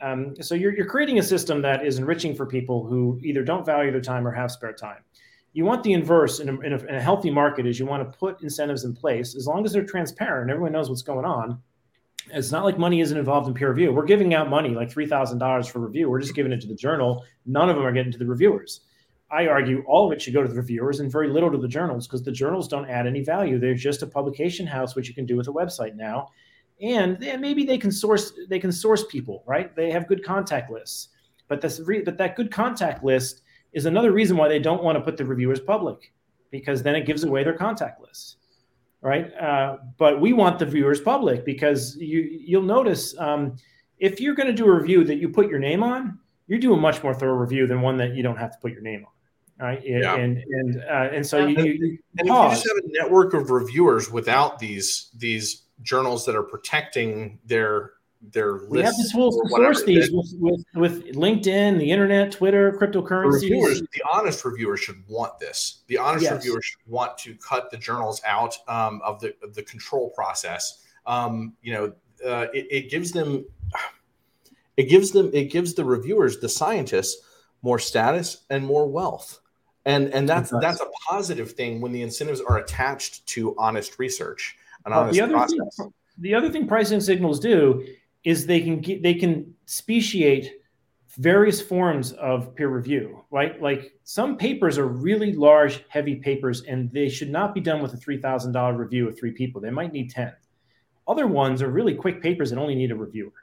Um, 0.01 0.33
so 0.41 0.55
you're 0.55 0.73
you're 0.73 0.87
creating 0.87 1.19
a 1.19 1.23
system 1.23 1.61
that 1.61 1.85
is 1.85 1.99
enriching 1.99 2.33
for 2.33 2.47
people 2.47 2.87
who 2.87 3.19
either 3.21 3.43
don't 3.43 3.65
value 3.65 3.91
their 3.91 4.01
time 4.01 4.25
or 4.25 4.31
have 4.31 4.51
spare 4.51 4.73
time. 4.73 5.03
You 5.53 5.65
want 5.65 5.83
the 5.83 5.93
inverse 5.93 6.39
in 6.39 6.49
a, 6.49 6.59
in 6.61 6.73
a, 6.73 6.77
in 6.77 6.95
a 6.95 7.01
healthy 7.01 7.29
market 7.29 7.67
is 7.67 7.77
you 7.77 7.85
want 7.85 8.09
to 8.09 8.17
put 8.17 8.41
incentives 8.41 8.83
in 8.85 8.95
place 8.95 9.35
as 9.35 9.45
long 9.45 9.63
as 9.65 9.73
they're 9.73 9.85
transparent 9.85 10.49
everyone 10.49 10.71
knows 10.71 10.89
what's 10.89 11.01
going 11.01 11.25
on. 11.25 11.61
It's 12.31 12.51
not 12.51 12.63
like 12.63 12.77
money 12.77 13.01
isn't 13.01 13.17
involved 13.17 13.47
in 13.47 13.53
peer 13.53 13.69
review. 13.69 13.91
We're 13.91 14.05
giving 14.05 14.33
out 14.33 14.49
money 14.49 14.69
like 14.69 14.91
three 14.91 15.07
thousand 15.07 15.39
dollars 15.39 15.67
for 15.67 15.79
review. 15.79 16.09
We're 16.09 16.21
just 16.21 16.35
giving 16.35 16.51
it 16.51 16.61
to 16.61 16.67
the 16.67 16.75
journal. 16.75 17.25
None 17.45 17.69
of 17.69 17.75
them 17.75 17.85
are 17.85 17.91
getting 17.91 18.11
to 18.11 18.17
the 18.17 18.25
reviewers 18.25 18.81
I 19.31 19.47
argue 19.47 19.83
all 19.87 20.07
of 20.07 20.11
it 20.11 20.21
should 20.21 20.33
go 20.33 20.41
to 20.41 20.49
the 20.49 20.55
reviewers 20.55 20.99
and 20.99 21.11
very 21.11 21.29
little 21.29 21.51
to 21.51 21.57
the 21.57 21.67
journals 21.67 22.07
because 22.07 22.23
the 22.23 22.31
journals 22.31 22.67
don't 22.67 22.89
add 22.89 23.05
any 23.05 23.21
value. 23.21 23.59
They're 23.59 23.75
just 23.75 24.01
a 24.01 24.07
publication 24.07 24.65
house, 24.65 24.95
which 24.95 25.07
you 25.07 25.13
can 25.13 25.25
do 25.25 25.37
with 25.37 25.47
a 25.47 25.51
website 25.51 25.95
now. 25.95 26.29
And 26.81 27.19
maybe 27.19 27.63
they 27.63 27.77
can 27.77 27.91
source 27.91 28.33
they 28.47 28.59
can 28.59 28.71
source 28.71 29.05
people, 29.05 29.43
right? 29.45 29.75
They 29.75 29.91
have 29.91 30.07
good 30.07 30.23
contact 30.23 30.71
lists, 30.71 31.09
but 31.47 31.61
that's 31.61 31.79
but 31.79 32.17
that 32.17 32.35
good 32.35 32.51
contact 32.51 33.03
list 33.03 33.41
is 33.73 33.85
another 33.85 34.11
reason 34.11 34.37
why 34.37 34.47
they 34.47 34.59
don't 34.59 34.81
want 34.81 34.97
to 34.97 35.03
put 35.03 35.17
the 35.17 35.25
reviewers 35.25 35.59
public 35.59 36.13
because 36.49 36.81
then 36.81 36.95
it 36.95 37.05
gives 37.05 37.23
away 37.23 37.43
their 37.43 37.53
contact 37.53 38.01
list, 38.01 38.37
right? 39.01 39.33
Uh, 39.35 39.77
but 39.97 40.19
we 40.19 40.33
want 40.33 40.59
the 40.59 40.65
viewers 40.65 41.01
public 41.01 41.45
because 41.45 41.95
you 41.97 42.21
you'll 42.21 42.61
notice 42.61 43.17
um, 43.17 43.55
if 43.97 44.19
you're 44.19 44.35
going 44.35 44.47
to 44.47 44.53
do 44.53 44.65
a 44.65 44.71
review 44.71 45.03
that 45.03 45.15
you 45.15 45.29
put 45.29 45.49
your 45.49 45.59
name 45.59 45.83
on, 45.83 46.19
you're 46.47 46.59
doing 46.59 46.79
a 46.79 46.81
much 46.81 47.03
more 47.03 47.13
thorough 47.13 47.35
review 47.35 47.67
than 47.67 47.81
one 47.81 47.97
that 47.97 48.15
you 48.15 48.23
don't 48.23 48.37
have 48.37 48.51
to 48.51 48.57
put 48.59 48.71
your 48.71 48.81
name 48.81 49.05
on 49.05 49.11
right? 49.59 49.81
Yeah. 49.85 50.15
And 50.15 50.37
and 50.37 50.83
uh, 50.83 51.09
and 51.11 51.25
so 51.25 51.45
you, 51.45 51.63
you, 51.63 51.97
and 52.17 52.27
if 52.29 52.33
you 52.33 52.49
just 52.49 52.67
have 52.67 52.77
a 52.77 52.87
network 52.87 53.33
of 53.33 53.51
reviewers 53.51 54.09
without 54.09 54.57
these 54.57 55.09
these 55.17 55.63
journals 55.81 56.25
that 56.25 56.35
are 56.35 56.43
protecting 56.43 57.39
their 57.45 57.91
their 58.21 58.53
lists. 58.53 58.69
We 58.69 58.81
have 58.81 58.95
the 58.95 59.09
tools 59.11 59.39
to 59.41 59.49
source 59.49 59.83
these 59.83 60.11
with, 60.11 60.33
with, 60.39 60.65
with, 60.75 61.15
LinkedIn, 61.15 61.79
the 61.79 61.91
internet, 61.91 62.31
Twitter, 62.31 62.71
cryptocurrencies. 62.73 63.41
The, 63.41 63.51
reviewers, 63.51 63.81
the 63.81 64.03
honest 64.11 64.45
reviewers 64.45 64.79
should 64.81 65.03
want 65.07 65.39
this. 65.39 65.81
The 65.87 65.97
honest 65.97 66.23
yes. 66.23 66.33
reviewers 66.33 66.65
should 66.65 66.81
want 66.85 67.17
to 67.19 67.35
cut 67.35 67.71
the 67.71 67.77
journals 67.77 68.21
out 68.25 68.57
um, 68.67 69.01
of 69.03 69.19
the 69.19 69.33
of 69.43 69.53
the 69.55 69.63
control 69.63 70.09
process. 70.11 70.83
Um, 71.05 71.53
you 71.61 71.73
know, 71.73 71.85
uh, 72.25 72.47
it, 72.53 72.67
it 72.69 72.89
gives 72.89 73.11
them 73.11 73.45
it 74.77 74.89
gives 74.89 75.11
them 75.11 75.31
it 75.33 75.45
gives 75.45 75.73
the 75.73 75.85
reviewers, 75.85 76.39
the 76.39 76.49
scientists, 76.49 77.25
more 77.61 77.79
status 77.79 78.45
and 78.49 78.65
more 78.65 78.87
wealth 78.87 79.39
and 79.85 80.13
and 80.13 80.27
that's 80.27 80.51
that's 80.61 80.81
a 80.81 80.87
positive 81.07 81.53
thing 81.53 81.81
when 81.81 81.91
the 81.91 82.01
incentives 82.01 82.41
are 82.41 82.57
attached 82.57 83.25
to 83.25 83.55
honest 83.57 83.97
research 83.97 84.57
and 84.85 84.93
honest 84.93 85.13
the 85.13 85.21
other 85.21 85.33
process. 85.33 85.77
Thing, 85.77 85.93
the 86.19 86.35
other 86.35 86.49
thing 86.49 86.67
pricing 86.67 86.99
signals 86.99 87.39
do 87.39 87.85
is 88.23 88.45
they 88.45 88.61
can 88.61 88.81
get, 88.81 89.01
they 89.01 89.13
can 89.13 89.53
speciate 89.65 90.51
various 91.17 91.61
forms 91.61 92.11
of 92.13 92.55
peer 92.55 92.69
review 92.69 93.23
right 93.31 93.61
like 93.61 93.93
some 94.03 94.37
papers 94.37 94.77
are 94.77 94.87
really 94.87 95.33
large 95.33 95.83
heavy 95.89 96.15
papers 96.15 96.61
and 96.63 96.91
they 96.91 97.09
should 97.09 97.29
not 97.29 97.53
be 97.53 97.59
done 97.59 97.81
with 97.81 97.93
a 97.93 97.97
$3000 97.97 98.77
review 98.77 99.07
of 99.07 99.17
three 99.17 99.31
people 99.31 99.59
they 99.59 99.71
might 99.71 99.91
need 99.91 100.11
10 100.11 100.31
other 101.07 101.27
ones 101.27 101.61
are 101.61 101.71
really 101.71 101.95
quick 101.95 102.21
papers 102.21 102.51
that 102.51 102.59
only 102.59 102.75
need 102.75 102.91
a 102.91 102.95
reviewer 102.95 103.33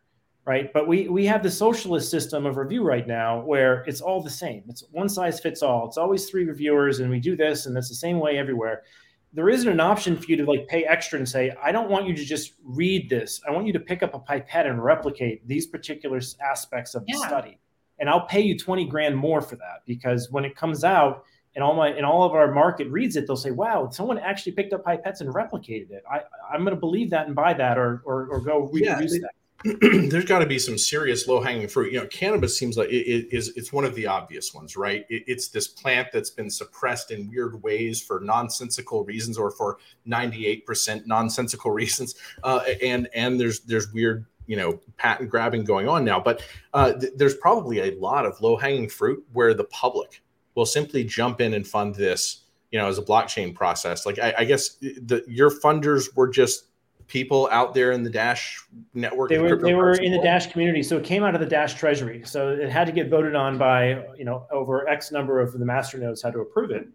right? 0.47 0.73
But 0.73 0.89
we 0.89 1.09
we 1.09 1.27
have 1.27 1.43
the 1.43 1.51
socialist 1.51 2.11
system 2.11 2.47
of 2.47 2.57
review 2.57 2.83
right 2.83 3.07
now 3.07 3.41
where 3.43 3.83
it's 3.87 4.01
all 4.01 4.23
the 4.23 4.31
same. 4.31 4.63
It's 4.69 4.85
one 4.93 5.09
size 5.09 5.41
fits 5.41 5.63
all. 5.63 5.87
It's 5.87 5.99
always 5.99 6.31
three 6.31 6.45
reviewers, 6.45 7.01
and 7.01 7.11
we 7.11 7.21
do 7.21 7.37
this, 7.37 7.67
and 7.67 7.77
it's 7.77 7.89
the 7.89 7.95
same 7.95 8.19
way 8.19 8.39
everywhere. 8.39 8.85
There 9.33 9.49
isn't 9.51 9.69
an 9.69 9.81
option 9.81 10.17
for 10.17 10.25
you 10.27 10.37
to 10.37 10.45
like 10.45 10.67
pay 10.67 10.85
extra 10.85 11.19
and 11.19 11.29
say, 11.29 11.55
I 11.63 11.73
don't 11.73 11.91
want 11.91 12.07
you 12.07 12.15
to 12.15 12.25
just 12.25 12.55
read 12.65 13.11
this. 13.11 13.41
I 13.47 13.51
want 13.51 13.67
you 13.67 13.73
to 13.75 13.81
pick 13.81 14.03
up 14.03 14.15
a 14.15 14.19
pipette 14.19 14.67
and 14.67 14.83
replicate 14.83 15.47
these 15.47 15.67
particular 15.67 16.21
aspects 16.41 16.95
of 16.95 17.05
the 17.07 17.15
study. 17.15 17.59
And 17.99 18.09
I'll 18.09 18.27
pay 18.27 18.41
you 18.41 18.59
20 18.59 18.87
grand 18.87 19.17
more 19.17 19.41
for 19.41 19.57
that 19.57 19.83
because 19.87 20.31
when 20.31 20.45
it 20.45 20.57
comes 20.57 20.85
out 20.85 21.25
and 21.55 21.65
all 21.65 21.75
my 21.75 21.89
and 21.89 22.05
all 22.05 22.25
of 22.25 22.33
our 22.33 22.53
market 22.53 22.89
reads 22.91 23.17
it, 23.17 23.27
they'll 23.27 23.37
say, 23.37 23.51
Wow, 23.51 23.89
someone 23.91 24.19
actually 24.19 24.53
picked 24.53 24.73
up 24.73 24.85
pipettes 24.85 25.21
and 25.21 25.33
replicated 25.33 25.91
it. 25.91 26.03
I, 26.11 26.21
I'm 26.53 26.65
gonna 26.65 26.77
believe 26.77 27.11
that 27.11 27.27
and 27.27 27.35
buy 27.35 27.55
that 27.55 27.79
or 27.79 28.03
or, 28.05 28.29
or 28.29 28.41
go 28.41 28.69
reproduce 28.73 29.15
yeah, 29.15 29.21
that. 29.21 29.31
there's 29.81 30.25
got 30.25 30.41
to 30.41 30.47
be 30.47 30.59
some 30.59 30.77
serious 30.77 31.27
low 31.27 31.41
hanging 31.41 31.69
fruit. 31.69 31.93
You 31.93 32.01
know, 32.01 32.07
cannabis 32.07 32.59
seems 32.59 32.77
like 32.77 32.91
it, 32.91 33.07
it 33.07 33.37
is 33.37 33.57
it's 33.57 33.73
one 33.73 33.85
of 33.85 33.95
the 33.95 34.07
obvious 34.07 34.53
ones, 34.53 34.77
right? 34.77 35.07
It, 35.09 35.25
it's 35.27 35.49
this 35.49 35.67
plant 35.67 36.09
that's 36.13 36.31
been 36.31 36.51
suppressed 36.51 37.11
in 37.11 37.31
weird 37.31 37.63
ways 37.63 38.03
for 38.03 38.21
nonsensical 38.21 39.05
reasons 39.05 39.39
or 39.39 39.51
for 39.51 39.79
98% 40.07 41.07
nonsensical 41.07 41.71
reasons, 41.73 42.15
uh, 42.45 42.61
and 42.83 43.09
and 43.15 43.41
there's 43.41 43.61
there's 43.61 43.93
weird 43.93 44.27
you 44.47 44.57
know 44.57 44.81
patent 44.99 45.31
grabbing 45.31 45.65
going 45.65 45.89
on 45.89 46.05
now. 46.05 46.21
But 46.21 46.43
uh, 46.75 46.93
th- 46.93 47.15
there's 47.17 47.37
probably 47.37 47.81
a 47.81 47.99
lot 47.99 48.27
of 48.27 48.41
low 48.41 48.57
hanging 48.57 48.89
fruit 48.89 49.25
where 49.33 49.55
the 49.55 49.65
public 49.65 50.23
will 50.55 50.67
simply 50.67 51.05
jump 51.05 51.41
in 51.41 51.55
and 51.55 51.67
fund 51.67 51.95
this, 51.95 52.45
you 52.71 52.79
know, 52.79 52.89
as 52.89 52.99
a 52.99 53.03
blockchain 53.03 53.55
process. 53.55 54.05
Like 54.05 54.19
I, 54.19 54.35
I 54.39 54.45
guess 54.45 54.77
the 54.77 55.25
your 55.27 55.51
funders 55.51 56.15
were 56.15 56.29
just 56.29 56.67
people 57.07 57.49
out 57.51 57.75
there 57.75 57.93
in 57.93 58.03
the 58.03 58.11
Dash 58.11 58.61
network? 58.95 59.31
They 59.31 59.39
were 59.39 59.57
they 59.57 59.75
were 59.75 59.93
in 59.93 60.13
the 60.13 60.21
Dash 60.21 60.51
community, 60.51 60.83
so 60.83 60.97
it 60.97 61.05
came 61.05 61.23
out 61.23 61.35
of 61.35 61.41
the 61.41 61.47
Dash 61.47 61.75
treasury. 61.75 62.23
So 62.25 62.51
it 62.51 62.71
had 62.71 62.87
to 62.87 62.93
get 62.93 63.09
voted 63.09 63.35
on 63.35 63.59
by 63.59 64.05
you 64.17 64.25
know 64.25 64.47
over 64.51 64.89
X 64.89 65.13
number 65.13 65.41
of 65.41 65.59
the 65.59 65.65
master 65.65 65.99
nodes 65.99 66.23
had 66.23 66.33
to 66.35 66.41
approve 66.41 66.71
it. 66.71 66.89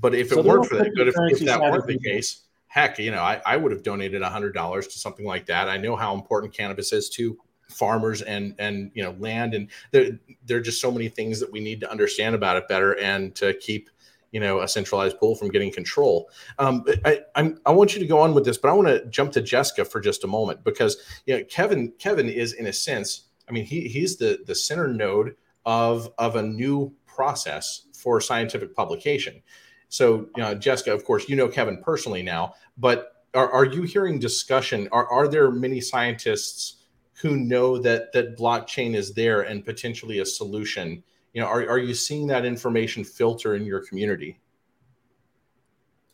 But 0.00 0.14
if 0.14 0.28
so 0.28 0.40
it 0.40 0.44
weren't 0.44 0.66
for 0.66 0.76
that, 0.76 0.92
but 0.96 1.08
if, 1.08 1.14
if 1.16 1.40
that 1.40 1.60
weren't 1.60 1.86
the 1.86 1.98
case, 1.98 2.42
heck, 2.66 2.98
you 2.98 3.10
know, 3.10 3.22
I, 3.22 3.40
I 3.46 3.56
would 3.56 3.70
have 3.70 3.82
donated 3.82 4.22
a 4.22 4.28
hundred 4.28 4.52
dollars 4.52 4.88
to 4.88 4.98
something 4.98 5.24
like 5.24 5.46
that. 5.46 5.68
I 5.68 5.76
know 5.76 5.94
how 5.94 6.14
important 6.14 6.52
cannabis 6.52 6.92
is 6.92 7.08
to 7.10 7.38
farmers 7.68 8.22
and 8.22 8.54
and 8.58 8.90
you 8.94 9.02
know 9.02 9.16
land 9.18 9.54
and 9.54 9.68
there, 9.90 10.18
there 10.44 10.58
are 10.58 10.60
just 10.60 10.80
so 10.80 10.90
many 10.90 11.08
things 11.08 11.40
that 11.40 11.50
we 11.50 11.60
need 11.60 11.80
to 11.80 11.90
understand 11.90 12.34
about 12.34 12.56
it 12.56 12.68
better 12.68 12.98
and 12.98 13.34
to 13.34 13.54
keep 13.54 13.88
you 14.34 14.40
know 14.40 14.60
a 14.60 14.68
centralized 14.68 15.18
pool 15.18 15.36
from 15.36 15.48
getting 15.48 15.70
control. 15.72 16.28
Um, 16.58 16.84
I, 17.04 17.20
I'm, 17.36 17.60
I 17.64 17.70
want 17.70 17.94
you 17.94 18.00
to 18.00 18.06
go 18.06 18.18
on 18.18 18.34
with 18.34 18.44
this, 18.44 18.58
but 18.58 18.68
I 18.68 18.72
want 18.72 18.88
to 18.88 19.06
jump 19.06 19.32
to 19.32 19.40
Jessica 19.40 19.84
for 19.84 20.00
just 20.00 20.24
a 20.24 20.26
moment 20.26 20.64
because 20.64 20.96
you 21.24 21.38
know 21.38 21.44
Kevin 21.44 21.92
Kevin 22.00 22.28
is 22.28 22.52
in 22.52 22.66
a 22.66 22.72
sense, 22.72 23.28
I 23.48 23.52
mean 23.52 23.64
he 23.64 23.88
he's 23.88 24.16
the 24.16 24.40
the 24.44 24.54
center 24.54 24.88
node 24.88 25.36
of 25.64 26.12
of 26.18 26.34
a 26.34 26.42
new 26.42 26.92
process 27.06 27.86
for 27.96 28.20
scientific 28.20 28.74
publication. 28.74 29.40
So 29.88 30.26
you 30.36 30.42
know, 30.42 30.52
Jessica, 30.56 30.92
of 30.92 31.04
course, 31.04 31.28
you 31.28 31.36
know 31.36 31.46
Kevin 31.46 31.80
personally 31.80 32.24
now, 32.24 32.54
but 32.76 33.24
are, 33.34 33.50
are 33.52 33.64
you 33.64 33.82
hearing 33.82 34.18
discussion? 34.18 34.88
Are 34.90 35.06
are 35.06 35.28
there 35.28 35.52
many 35.52 35.80
scientists 35.80 36.82
who 37.12 37.36
know 37.36 37.78
that 37.78 38.12
that 38.12 38.36
blockchain 38.36 38.96
is 38.96 39.14
there 39.14 39.42
and 39.42 39.64
potentially 39.64 40.18
a 40.18 40.26
solution? 40.26 41.04
You 41.34 41.42
know 41.42 41.46
are, 41.46 41.68
are 41.68 41.78
you 41.78 41.94
seeing 41.94 42.26
that 42.26 42.46
information 42.46 43.04
filter 43.04 43.54
in 43.54 43.66
your 43.66 43.80
community 43.80 44.40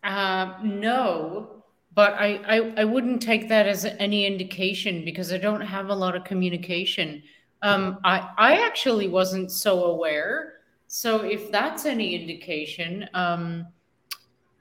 uh, 0.03 0.55
no 0.65 1.63
but 1.95 2.15
I, 2.15 2.41
I 2.49 2.75
i 2.79 2.85
wouldn't 2.85 3.23
take 3.23 3.49
that 3.49 3.69
as 3.69 3.85
any 3.85 4.27
indication 4.27 5.05
because 5.05 5.33
i 5.33 5.39
don't 5.39 5.61
have 5.61 5.89
a 5.89 5.95
lot 5.95 6.17
of 6.17 6.25
communication 6.25 7.23
Um, 7.63 7.99
I 8.05 8.31
I 8.39 8.67
actually 8.67 9.09
wasn't 9.09 9.51
so 9.51 9.85
aware. 9.85 10.55
So 10.87 11.21
if 11.21 11.51
that's 11.53 11.87
any 11.87 12.15
indication, 12.15 13.09
um, 13.15 13.67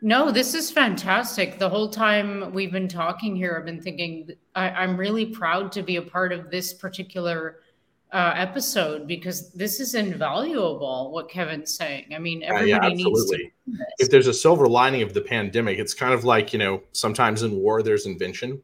no, 0.02 0.32
this 0.32 0.54
is 0.54 0.72
fantastic. 0.72 1.58
The 1.58 1.70
whole 1.70 1.90
time 1.90 2.54
we've 2.54 2.72
been 2.72 2.88
talking 2.88 3.36
here, 3.36 3.58
I've 3.58 3.66
been 3.66 3.82
thinking 3.82 4.30
I, 4.56 4.84
am 4.84 4.98
really 4.98 5.26
proud 5.26 5.72
to 5.74 5.82
be 5.82 5.98
a 5.98 6.02
part 6.02 6.32
of 6.32 6.50
this 6.52 6.74
particular 6.74 7.62
uh, 8.12 8.34
episode 8.36 9.08
because 9.08 9.52
this 9.54 9.80
is 9.80 9.96
invaluable. 9.96 11.12
What 11.12 11.30
Kevin's 11.30 11.76
saying. 11.76 12.08
I 12.14 12.20
mean, 12.20 12.44
everybody 12.44 12.74
uh, 12.74 12.82
yeah, 12.84 12.90
needs 12.90 13.30
to. 13.30 13.50
If 14.00 14.10
there's 14.10 14.28
a 14.28 14.34
silver 14.34 14.68
lining 14.68 15.02
of 15.02 15.14
the 15.14 15.22
pandemic, 15.22 15.78
it's 15.78 15.94
kind 15.94 16.14
of 16.14 16.24
like 16.24 16.54
you 16.54 16.60
know, 16.60 16.82
sometimes 16.92 17.44
in 17.44 17.56
war 17.56 17.84
there's 17.84 18.06
invention. 18.06 18.62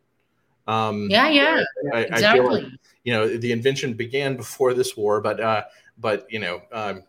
Um, 0.67 1.07
yeah, 1.11 1.27
yeah, 1.29 1.63
I, 1.93 2.01
exactly. 2.01 2.39
I 2.39 2.63
like, 2.63 2.73
you 3.03 3.13
know, 3.13 3.37
the 3.37 3.51
invention 3.51 3.93
began 3.93 4.35
before 4.35 4.73
this 4.73 4.97
war, 4.97 5.21
but 5.21 5.39
uh, 5.39 5.63
but 5.97 6.25
you 6.29 6.39
know. 6.39 6.61
Um, 6.71 7.03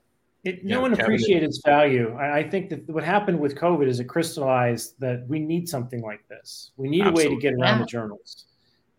it, 0.44 0.64
no 0.64 0.80
one 0.80 0.92
appreciated 0.92 1.42
its 1.42 1.60
value. 1.64 2.14
I, 2.14 2.38
I, 2.38 2.48
think 2.48 2.70
that 2.70 2.88
what 2.88 3.02
happened 3.02 3.40
with 3.40 3.56
COVID 3.56 3.88
is 3.88 3.98
it 3.98 4.04
crystallized 4.04 4.94
that 5.00 5.26
we 5.26 5.40
need 5.40 5.68
something 5.68 6.02
like 6.02 6.20
this. 6.28 6.70
We 6.76 6.88
need 6.88 7.00
Absolutely. 7.00 7.24
a 7.24 7.28
way 7.30 7.34
to 7.34 7.40
get 7.40 7.54
around 7.54 7.78
yeah. 7.78 7.78
the 7.80 7.86
journals. 7.86 8.44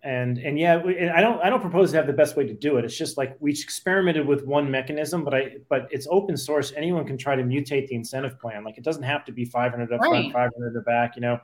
And 0.03 0.37
and 0.37 0.59
yeah, 0.59 0.77
we, 0.77 1.09
I 1.09 1.21
don't 1.21 1.41
I 1.41 1.49
don't 1.49 1.59
propose 1.59 1.91
to 1.91 1.97
have 1.97 2.07
the 2.07 2.13
best 2.13 2.37
way 2.37 2.45
to 2.45 2.53
do 2.53 2.77
it. 2.77 2.85
It's 2.85 2.97
just 2.97 3.17
like 3.17 3.35
we 3.39 3.51
experimented 3.51 4.25
with 4.25 4.45
one 4.45 4.69
mechanism, 4.69 5.23
but 5.23 5.33
I 5.33 5.57
but 5.69 5.87
it's 5.91 6.07
open 6.09 6.37
source. 6.37 6.71
Anyone 6.77 7.05
can 7.05 7.17
try 7.17 7.35
to 7.35 7.43
mutate 7.43 7.87
the 7.87 7.95
incentive 7.95 8.39
plan. 8.39 8.63
Like 8.63 8.77
it 8.77 8.83
doesn't 8.83 9.03
have 9.03 9.25
to 9.25 9.31
be 9.31 9.43
500 9.43 9.91
up 9.91 9.99
front, 9.99 10.31
500 10.31 10.67
at 10.67 10.73
the 10.73 10.81
back. 10.81 11.15
You 11.15 11.23
know, 11.23 11.39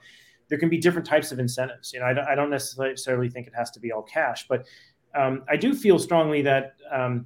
there 0.50 0.60
can 0.60 0.70
be 0.70 0.78
different 0.78 1.08
types 1.08 1.32
of 1.32 1.40
incentives. 1.40 1.92
You 1.94 2.00
know, 2.00 2.06
I 2.06 2.14
don't, 2.14 2.28
I 2.28 2.36
don't 2.36 2.52
necessarily 2.52 3.30
think 3.30 3.48
it 3.48 3.54
has 3.56 3.72
to 3.72 3.80
be 3.80 3.92
all 3.92 4.04
cash, 4.04 4.48
but 4.48 4.66
um, 5.16 5.44
I 5.50 5.58
do 5.58 5.74
feel 5.74 5.98
strongly 5.98 6.44
that 6.44 6.76
um, 6.92 7.26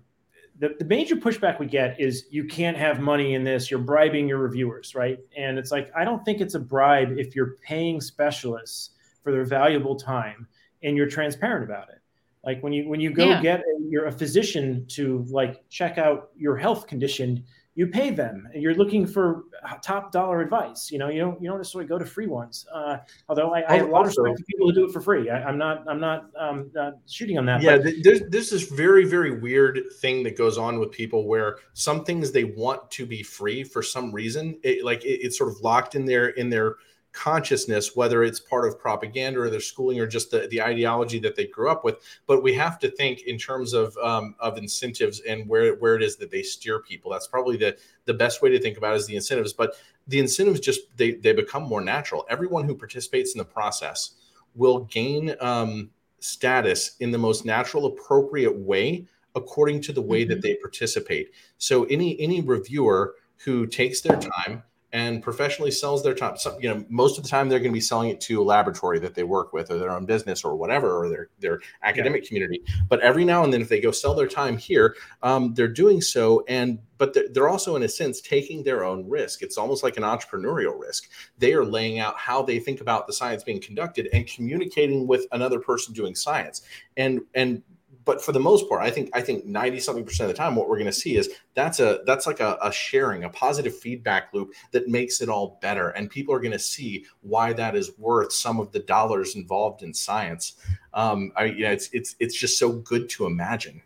the, 0.59 0.75
the 0.79 0.85
major 0.85 1.15
pushback 1.15 1.59
we 1.59 1.65
get 1.67 1.99
is 1.99 2.25
you 2.29 2.45
can't 2.45 2.77
have 2.77 2.99
money 2.99 3.35
in 3.35 3.43
this 3.43 3.69
you're 3.69 3.79
bribing 3.79 4.27
your 4.27 4.39
reviewers 4.39 4.95
right 4.95 5.19
and 5.37 5.57
it's 5.57 5.71
like 5.71 5.91
i 5.95 6.03
don't 6.03 6.23
think 6.25 6.41
it's 6.41 6.55
a 6.55 6.59
bribe 6.59 7.17
if 7.17 7.35
you're 7.35 7.55
paying 7.61 8.01
specialists 8.01 8.91
for 9.23 9.31
their 9.31 9.45
valuable 9.45 9.95
time 9.95 10.47
and 10.87 10.95
you're 10.97 11.07
transparent 11.07 11.63
about 11.63 11.89
it 11.89 11.99
like 12.43 12.63
when 12.63 12.73
you 12.73 12.87
when 12.87 12.99
you 12.99 13.11
go 13.11 13.25
yeah. 13.25 13.41
get 13.41 13.59
a, 13.59 13.63
you're 13.89 14.05
a 14.05 14.11
physician 14.11 14.85
to 14.87 15.25
like 15.29 15.67
check 15.69 15.97
out 15.97 16.29
your 16.35 16.55
health 16.55 16.87
condition 16.87 17.43
you 17.75 17.85
pay 17.85 18.09
them 18.09 18.47
and 18.53 18.63
you're 18.63 18.73
looking 18.73 19.05
for 19.05 19.43
top 19.83 20.11
dollar 20.11 20.41
advice 20.41 20.89
you 20.91 20.97
know 20.97 21.09
you 21.09 21.19
don't 21.19 21.39
you 21.41 21.47
don't 21.47 21.57
necessarily 21.57 21.87
go 21.87 21.99
to 21.99 22.05
free 22.05 22.25
ones 22.25 22.65
uh, 22.73 22.97
although 23.29 23.53
I, 23.53 23.69
I, 23.69 23.77
have 23.77 23.87
a 23.87 23.91
lot 23.91 24.05
also, 24.05 24.21
of 24.21 24.25
respect 24.25 24.39
for 24.39 24.45
people 24.45 24.67
who 24.67 24.73
do 24.73 24.85
it 24.85 24.91
for 24.91 25.01
free 25.01 25.29
I, 25.29 25.47
am 25.47 25.57
not 25.57 25.83
i'm 25.87 25.99
not 25.99 26.29
um, 26.37 26.71
uh, 26.79 26.91
shooting 27.05 27.37
on 27.37 27.45
that 27.45 27.61
yeah 27.61 27.77
but. 27.77 27.93
there's, 28.01 28.21
there's 28.29 28.49
this 28.49 28.63
very 28.63 29.05
very 29.05 29.39
weird 29.39 29.81
thing 29.99 30.23
that 30.23 30.37
goes 30.37 30.57
on 30.57 30.79
with 30.79 30.91
people 30.91 31.27
where 31.27 31.57
some 31.73 32.03
things 32.03 32.31
they 32.31 32.45
want 32.45 32.89
to 32.91 33.05
be 33.05 33.21
free 33.23 33.63
for 33.63 33.83
some 33.83 34.11
reason 34.11 34.57
it, 34.63 34.83
like 34.83 35.03
it, 35.03 35.19
it's 35.21 35.37
sort 35.37 35.51
of 35.51 35.59
locked 35.61 35.95
in 35.95 36.05
their 36.05 36.29
in 36.29 36.49
their 36.49 36.77
consciousness, 37.17 37.95
whether 37.95 38.23
it's 38.23 38.39
part 38.39 38.67
of 38.67 38.79
propaganda 38.79 39.39
or 39.39 39.49
their 39.49 39.59
schooling 39.59 39.99
or 39.99 40.05
just 40.05 40.29
the, 40.29 40.47
the 40.51 40.61
ideology 40.61 41.17
that 41.17 41.35
they 41.35 41.47
grew 41.47 41.69
up 41.69 41.83
with. 41.83 41.95
But 42.27 42.43
we 42.43 42.53
have 42.53 42.77
to 42.79 42.91
think 42.91 43.23
in 43.23 43.39
terms 43.39 43.73
of 43.73 43.97
um, 43.97 44.35
of 44.39 44.57
incentives 44.57 45.21
and 45.21 45.49
where 45.49 45.73
where 45.75 45.95
it 45.95 46.03
is 46.03 46.15
that 46.17 46.29
they 46.29 46.43
steer 46.43 46.79
people. 46.79 47.11
That's 47.11 47.27
probably 47.27 47.57
the 47.57 47.75
the 48.05 48.13
best 48.13 48.43
way 48.43 48.49
to 48.51 48.59
think 48.59 48.77
about 48.77 48.95
is 48.95 49.07
the 49.07 49.15
incentives. 49.15 49.51
But 49.51 49.75
the 50.07 50.19
incentives 50.19 50.59
just 50.59 50.81
they 50.95 51.13
they 51.15 51.33
become 51.33 51.63
more 51.63 51.81
natural. 51.81 52.25
Everyone 52.29 52.65
who 52.65 52.75
participates 52.75 53.33
in 53.33 53.39
the 53.39 53.45
process 53.45 54.11
will 54.53 54.81
gain 54.85 55.35
um, 55.41 55.89
status 56.19 56.97
in 56.99 57.09
the 57.11 57.17
most 57.17 57.45
natural, 57.45 57.87
appropriate 57.87 58.55
way 58.55 59.07
according 59.35 59.81
to 59.81 59.91
the 59.91 60.01
way 60.01 60.21
mm-hmm. 60.21 60.29
that 60.29 60.41
they 60.43 60.55
participate. 60.55 61.31
So 61.57 61.85
any 61.85 62.19
any 62.21 62.41
reviewer 62.41 63.15
who 63.37 63.65
takes 63.65 64.01
their 64.01 64.19
time 64.19 64.63
and 64.93 65.21
professionally 65.21 65.71
sells 65.71 66.01
their 66.01 66.13
time. 66.13 66.37
So, 66.37 66.57
you 66.59 66.69
know, 66.69 66.85
most 66.89 67.17
of 67.17 67.23
the 67.23 67.29
time 67.29 67.49
they're 67.49 67.59
going 67.59 67.71
to 67.71 67.73
be 67.73 67.81
selling 67.81 68.09
it 68.09 68.21
to 68.21 68.41
a 68.41 68.43
laboratory 68.43 68.99
that 68.99 69.15
they 69.15 69.23
work 69.23 69.51
with, 69.51 69.69
or 69.69 69.77
their 69.77 69.91
own 69.91 70.05
business, 70.05 70.43
or 70.43 70.55
whatever, 70.55 70.97
or 70.97 71.09
their 71.09 71.29
their 71.39 71.59
academic 71.83 72.23
yeah. 72.23 72.27
community. 72.27 72.63
But 72.87 73.01
every 73.01 73.25
now 73.25 73.43
and 73.43 73.51
then, 73.51 73.61
if 73.61 73.69
they 73.69 73.81
go 73.81 73.91
sell 73.91 74.15
their 74.15 74.27
time 74.27 74.57
here, 74.57 74.95
um, 75.23 75.53
they're 75.53 75.67
doing 75.67 76.01
so, 76.01 76.45
and 76.47 76.79
but 76.97 77.13
they're, 77.13 77.27
they're 77.31 77.49
also 77.49 77.75
in 77.75 77.83
a 77.83 77.89
sense 77.89 78.21
taking 78.21 78.63
their 78.63 78.85
own 78.85 79.07
risk. 79.09 79.41
It's 79.41 79.57
almost 79.57 79.83
like 79.83 79.97
an 79.97 80.03
entrepreneurial 80.03 80.79
risk. 80.79 81.09
They 81.37 81.53
are 81.53 81.65
laying 81.65 81.99
out 81.99 82.17
how 82.17 82.41
they 82.41 82.59
think 82.59 82.79
about 82.79 83.07
the 83.07 83.13
science 83.13 83.43
being 83.43 83.61
conducted 83.61 84.07
and 84.13 84.25
communicating 84.25 85.05
with 85.05 85.27
another 85.33 85.59
person 85.59 85.93
doing 85.93 86.15
science, 86.15 86.61
and 86.95 87.21
and 87.33 87.61
but 88.07 88.23
for 88.23 88.31
the 88.31 88.39
most 88.39 88.67
part, 88.69 88.81
I 88.81 88.89
think 88.89 89.11
I 89.13 89.21
think 89.21 89.45
90 89.45 89.79
something 89.81 90.05
percent 90.05 90.29
of 90.29 90.35
the 90.35 90.41
time, 90.41 90.55
what 90.55 90.69
we're 90.69 90.77
going 90.77 90.87
to 90.87 90.91
see 90.93 91.17
is 91.17 91.29
that's 91.53 91.79
a 91.79 91.99
that's 92.05 92.25
like 92.25 92.39
a, 92.39 92.57
a, 92.61 92.71
sharing, 92.71 93.25
a 93.25 93.29
positive 93.29 93.77
feedback 93.77 94.33
loop 94.33 94.53
that 94.71 94.87
makes 94.87 95.21
it 95.21 95.27
all 95.29 95.59
better. 95.61 95.89
And 95.89 96.09
people 96.09 96.33
are 96.33 96.39
going 96.39 96.53
to 96.53 96.59
see 96.59 97.05
why 97.21 97.51
that 97.53 97.75
is 97.75 97.91
worth 97.99 98.31
some 98.31 98.59
of 98.61 98.71
the 98.71 98.79
dollars 98.79 99.35
involved 99.35 99.83
in 99.83 99.93
science. 99.93 100.53
Um, 100.93 101.33
I, 101.35 101.45
you 101.45 101.65
know, 101.65 101.71
it's 101.71 101.89
it's 101.91 102.15
it's 102.19 102.35
just 102.35 102.57
so 102.57 102.71
good 102.71 103.09
to 103.09 103.25
imagine. 103.25 103.81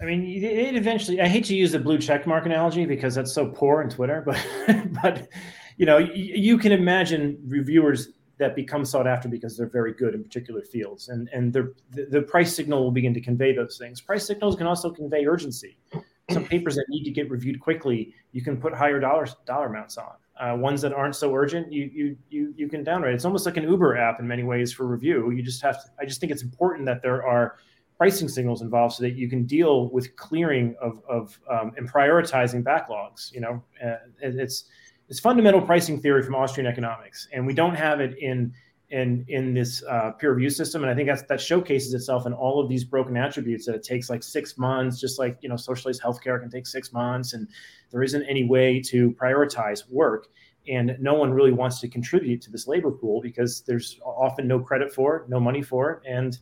I 0.00 0.04
mean, 0.04 0.22
it 0.44 0.76
eventually. 0.76 1.20
I 1.20 1.26
hate 1.26 1.46
to 1.46 1.56
use 1.56 1.72
the 1.72 1.78
blue 1.78 1.98
check 1.98 2.26
mark 2.26 2.44
analogy 2.44 2.84
because 2.84 3.14
that's 3.14 3.32
so 3.32 3.46
poor 3.46 3.80
in 3.80 3.88
Twitter, 3.88 4.22
but 4.26 4.92
but 5.02 5.28
you 5.78 5.86
know, 5.86 5.96
you, 5.96 6.34
you 6.34 6.58
can 6.58 6.70
imagine 6.70 7.38
reviewers 7.46 8.10
that 8.38 8.56
become 8.56 8.84
sought 8.84 9.06
after 9.06 9.28
because 9.28 9.56
they're 9.56 9.68
very 9.68 9.92
good 9.92 10.14
in 10.14 10.22
particular 10.22 10.62
fields. 10.62 11.08
And 11.08 11.28
and 11.32 11.52
the, 11.52 11.74
the 11.90 12.22
price 12.22 12.54
signal 12.54 12.82
will 12.82 12.90
begin 12.90 13.14
to 13.14 13.20
convey 13.20 13.54
those 13.54 13.78
things. 13.78 14.00
Price 14.00 14.26
signals 14.26 14.56
can 14.56 14.66
also 14.66 14.90
convey 14.90 15.26
urgency. 15.26 15.76
Some 16.30 16.44
papers 16.54 16.76
that 16.76 16.86
need 16.88 17.04
to 17.04 17.10
get 17.10 17.30
reviewed 17.30 17.60
quickly 17.60 18.14
you 18.32 18.42
can 18.42 18.56
put 18.56 18.74
higher 18.74 18.98
dollars 18.98 19.36
dollar 19.46 19.66
amounts 19.66 19.98
on. 19.98 20.14
Uh, 20.40 20.56
ones 20.56 20.80
that 20.80 20.92
aren't 20.92 21.14
so 21.14 21.32
urgent 21.32 21.72
you 21.72 21.88
you 21.94 22.16
you 22.28 22.52
you 22.56 22.68
can 22.68 22.84
downrate 22.84 23.14
it's 23.14 23.24
almost 23.24 23.46
like 23.46 23.56
an 23.56 23.62
uber 23.62 23.96
app 23.96 24.18
in 24.18 24.26
many 24.26 24.42
ways 24.42 24.72
for 24.72 24.84
review. 24.84 25.30
You 25.30 25.42
just 25.42 25.62
have 25.62 25.80
to 25.82 25.90
i 26.00 26.04
just 26.04 26.20
think 26.20 26.32
it's 26.32 26.42
important 26.42 26.86
that 26.86 27.02
there 27.02 27.24
are 27.24 27.56
pricing 27.96 28.28
signals 28.28 28.60
involved 28.60 28.96
so 28.96 29.04
that 29.04 29.12
you 29.12 29.28
can 29.28 29.44
deal 29.44 29.88
with 29.90 30.16
clearing 30.16 30.74
of 30.80 31.00
of 31.08 31.38
um, 31.48 31.72
and 31.76 31.88
prioritizing 31.88 32.64
backlogs 32.64 33.32
you 33.32 33.40
know? 33.40 33.62
Uh, 33.84 33.94
it's 34.20 34.64
it's 35.14 35.20
fundamental 35.20 35.60
pricing 35.60 36.00
theory 36.00 36.24
from 36.24 36.34
Austrian 36.34 36.66
economics, 36.66 37.28
and 37.32 37.46
we 37.46 37.54
don't 37.54 37.76
have 37.76 38.00
it 38.00 38.18
in 38.18 38.52
in 38.90 39.24
in 39.28 39.54
this 39.54 39.80
uh, 39.88 40.10
peer 40.10 40.34
review 40.34 40.50
system. 40.50 40.82
And 40.82 40.90
I 40.90 40.94
think 40.96 41.06
that's 41.06 41.22
that 41.22 41.40
showcases 41.40 41.94
itself 41.94 42.26
in 42.26 42.32
all 42.32 42.60
of 42.60 42.68
these 42.68 42.82
broken 42.82 43.16
attributes 43.16 43.64
that 43.66 43.76
it 43.76 43.84
takes 43.84 44.10
like 44.10 44.24
six 44.24 44.58
months, 44.58 45.00
just 45.00 45.20
like 45.20 45.38
you 45.40 45.48
know 45.48 45.54
socialized 45.54 46.02
healthcare 46.02 46.40
can 46.40 46.50
take 46.50 46.66
six 46.66 46.92
months, 46.92 47.32
and 47.32 47.46
there 47.92 48.02
isn't 48.02 48.24
any 48.24 48.42
way 48.42 48.80
to 48.80 49.12
prioritize 49.12 49.88
work. 49.88 50.26
And 50.66 50.96
no 50.98 51.14
one 51.14 51.32
really 51.32 51.52
wants 51.52 51.78
to 51.82 51.88
contribute 51.88 52.42
to 52.42 52.50
this 52.50 52.66
labor 52.66 52.90
pool 52.90 53.20
because 53.20 53.60
there's 53.60 54.00
often 54.04 54.48
no 54.48 54.58
credit 54.58 54.92
for 54.92 55.18
it, 55.18 55.28
no 55.28 55.38
money 55.38 55.62
for 55.62 55.92
it, 55.92 56.10
and 56.10 56.36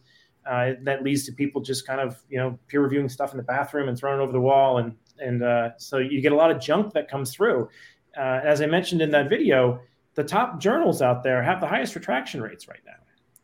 uh, 0.51 0.71
that 0.85 1.03
leads 1.03 1.27
to 1.27 1.33
people 1.33 1.61
just 1.61 1.87
kind 1.87 2.01
of 2.01 2.23
you 2.31 2.39
know 2.39 2.59
peer 2.69 2.81
reviewing 2.81 3.11
stuff 3.11 3.33
in 3.33 3.37
the 3.37 3.43
bathroom 3.43 3.91
and 3.91 3.99
throwing 3.99 4.19
it 4.19 4.23
over 4.23 4.33
the 4.33 4.41
wall, 4.41 4.79
and 4.79 4.97
and 5.19 5.43
uh, 5.43 5.69
so 5.77 5.99
you 5.99 6.23
get 6.23 6.33
a 6.33 6.37
lot 6.37 6.51
of 6.51 6.59
junk 6.59 6.95
that 6.95 7.11
comes 7.11 7.35
through 7.35 7.69
uh, 8.17 8.41
as 8.45 8.61
I 8.61 8.67
mentioned 8.67 9.03
in 9.03 9.11
that 9.11 9.29
video, 9.29 9.81
the 10.15 10.25
top 10.25 10.61
journals 10.61 11.03
out 11.03 11.23
there 11.23 11.43
have 11.43 11.61
the 11.61 11.67
highest 11.67 11.95
retraction 11.95 12.41
rates 12.43 12.69
right 12.69 12.81
now. 12.85 12.93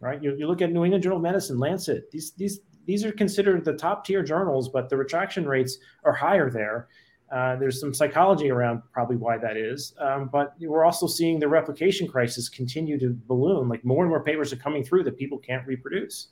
Right? 0.01 0.23
You, 0.23 0.37
you 0.37 0.47
look 0.47 0.63
at 0.63 0.71
New 0.71 0.85
England 0.85 1.03
Journal 1.03 1.19
of 1.19 1.23
Medicine, 1.23 1.59
Lancet. 1.59 2.11
These 2.13 2.33
these 2.33 2.61
these 2.87 3.05
are 3.05 3.13
considered 3.13 3.65
the 3.65 3.75
top 3.75 4.05
tier 4.05 4.23
journals, 4.23 4.69
but 4.69 4.89
the 4.89 4.97
retraction 4.97 5.47
rates 5.47 5.79
are 6.05 6.13
higher 6.13 6.51
there. 6.51 6.89
Uh, 7.31 7.57
there's 7.57 7.79
some 7.79 7.93
psychology 7.93 8.51
around 8.51 8.81
probably 8.93 9.17
why 9.17 9.37
that 9.37 9.57
is, 9.57 9.93
um, 10.01 10.31
but 10.33 10.55
we're 10.61 10.85
also 10.85 11.07
seeing 11.07 11.39
the 11.39 11.49
replication 11.49 12.09
crisis 12.09 12.49
continue 12.49 12.99
to 12.99 13.15
balloon. 13.27 13.69
Like 13.69 13.85
more 13.85 14.05
and 14.05 14.09
more 14.09 14.23
papers 14.23 14.53
are 14.53 14.57
coming 14.57 14.83
through 14.83 15.05
that 15.05 15.19
people 15.19 15.37
can't 15.39 15.67
reproduce. 15.67 16.29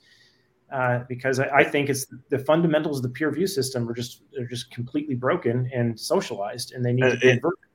Uh, 0.71 1.03
because 1.07 1.39
I, 1.39 1.47
I, 1.47 1.63
think 1.63 1.89
it's 1.89 2.07
the 2.27 2.39
fundamentals 2.39 2.97
of 2.97 3.03
the 3.03 3.09
peer 3.09 3.29
review 3.29 3.47
system 3.47 3.87
are 3.87 3.93
just 3.93 4.23
they're 4.33 4.47
just 4.47 4.69
completely 4.69 5.15
broken 5.15 5.69
and 5.73 5.97
socialized, 5.97 6.73
and 6.73 6.83
they 6.83 6.91
need 6.91 7.09
to 7.09 7.17
be 7.17 7.29
inverted 7.29 7.66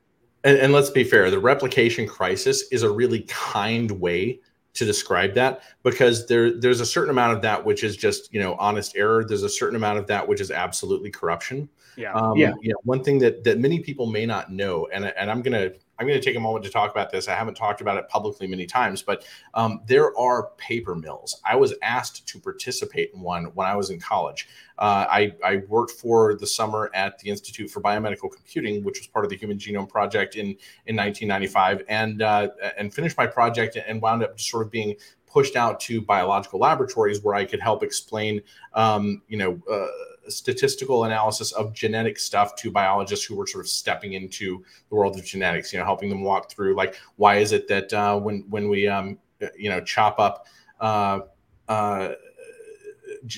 and, 0.43 0.57
and 0.57 0.73
let's 0.73 0.89
be 0.89 1.03
fair, 1.03 1.29
the 1.31 1.39
replication 1.39 2.07
crisis 2.07 2.63
is 2.71 2.83
a 2.83 2.89
really 2.89 3.21
kind 3.21 3.91
way 3.91 4.39
to 4.73 4.85
describe 4.85 5.35
that 5.35 5.61
because 5.83 6.25
there 6.25 6.59
there's 6.59 6.79
a 6.79 6.85
certain 6.85 7.11
amount 7.11 7.31
of 7.35 7.43
that 7.43 7.63
which 7.63 7.83
is 7.83 7.95
just 7.95 8.33
you 8.33 8.39
know 8.39 8.55
honest 8.55 8.95
error. 8.97 9.23
There's 9.23 9.43
a 9.43 9.49
certain 9.49 9.75
amount 9.75 9.99
of 9.99 10.07
that 10.07 10.27
which 10.27 10.41
is 10.41 10.51
absolutely 10.51 11.11
corruption. 11.11 11.69
Yeah. 11.95 12.13
Um, 12.13 12.37
yeah. 12.37 12.53
yeah 12.61 12.73
one 12.83 13.03
thing 13.03 13.19
that 13.19 13.43
that 13.43 13.59
many 13.59 13.79
people 13.79 14.07
may 14.07 14.25
not 14.25 14.51
know 14.51 14.87
and 14.91 15.05
and 15.05 15.29
i'm 15.29 15.41
gonna 15.41 15.71
I'm 15.99 16.07
going 16.07 16.19
to 16.19 16.25
take 16.25 16.35
a 16.35 16.39
moment 16.39 16.65
to 16.65 16.71
talk 16.71 16.91
about 16.91 17.11
this. 17.11 17.27
I 17.27 17.35
haven't 17.35 17.55
talked 17.55 17.81
about 17.81 17.97
it 17.97 18.07
publicly 18.09 18.47
many 18.47 18.65
times, 18.65 19.01
but 19.01 19.25
um, 19.53 19.81
there 19.85 20.17
are 20.17 20.49
paper 20.57 20.95
mills. 20.95 21.39
I 21.45 21.55
was 21.55 21.73
asked 21.81 22.27
to 22.27 22.39
participate 22.39 23.11
in 23.13 23.21
one 23.21 23.45
when 23.53 23.67
I 23.67 23.75
was 23.75 23.89
in 23.89 23.99
college. 23.99 24.47
Uh, 24.77 25.05
I, 25.09 25.35
I, 25.45 25.57
worked 25.67 25.91
for 25.91 26.33
the 26.35 26.47
summer 26.47 26.89
at 26.95 27.19
the 27.19 27.29
Institute 27.29 27.69
for 27.69 27.79
Biomedical 27.79 28.31
Computing, 28.33 28.83
which 28.83 28.99
was 28.99 29.07
part 29.07 29.23
of 29.23 29.29
the 29.29 29.37
Human 29.37 29.59
Genome 29.59 29.87
Project 29.87 30.35
in, 30.35 30.47
in 30.87 30.95
1995, 30.95 31.83
and 31.87 32.23
uh, 32.23 32.49
and 32.77 32.91
finished 32.91 33.15
my 33.15 33.27
project 33.27 33.77
and 33.87 34.01
wound 34.01 34.23
up 34.23 34.35
just 34.35 34.49
sort 34.49 34.65
of 34.65 34.71
being 34.71 34.95
pushed 35.27 35.55
out 35.55 35.79
to 35.81 36.01
biological 36.01 36.59
laboratories 36.59 37.21
where 37.23 37.35
I 37.35 37.45
could 37.45 37.59
help 37.59 37.83
explain, 37.83 38.41
um, 38.73 39.21
you 39.27 39.37
know. 39.37 39.61
Uh, 39.71 39.87
statistical 40.29 41.05
analysis 41.05 41.51
of 41.51 41.73
genetic 41.73 42.19
stuff 42.19 42.55
to 42.57 42.71
biologists 42.71 43.25
who 43.25 43.35
were 43.35 43.47
sort 43.47 43.65
of 43.65 43.69
stepping 43.69 44.13
into 44.13 44.63
the 44.89 44.95
world 44.95 45.17
of 45.17 45.25
genetics. 45.25 45.73
You 45.73 45.79
know, 45.79 45.85
helping 45.85 46.09
them 46.09 46.23
walk 46.23 46.51
through 46.51 46.75
like 46.75 46.95
why 47.15 47.37
is 47.37 47.51
it 47.51 47.67
that 47.67 47.91
uh, 47.93 48.19
when 48.19 48.45
when 48.49 48.69
we 48.69 48.87
um, 48.87 49.17
you 49.57 49.69
know 49.69 49.81
chop 49.81 50.19
up 50.19 50.47
uh, 50.79 51.21
uh, 51.67 52.13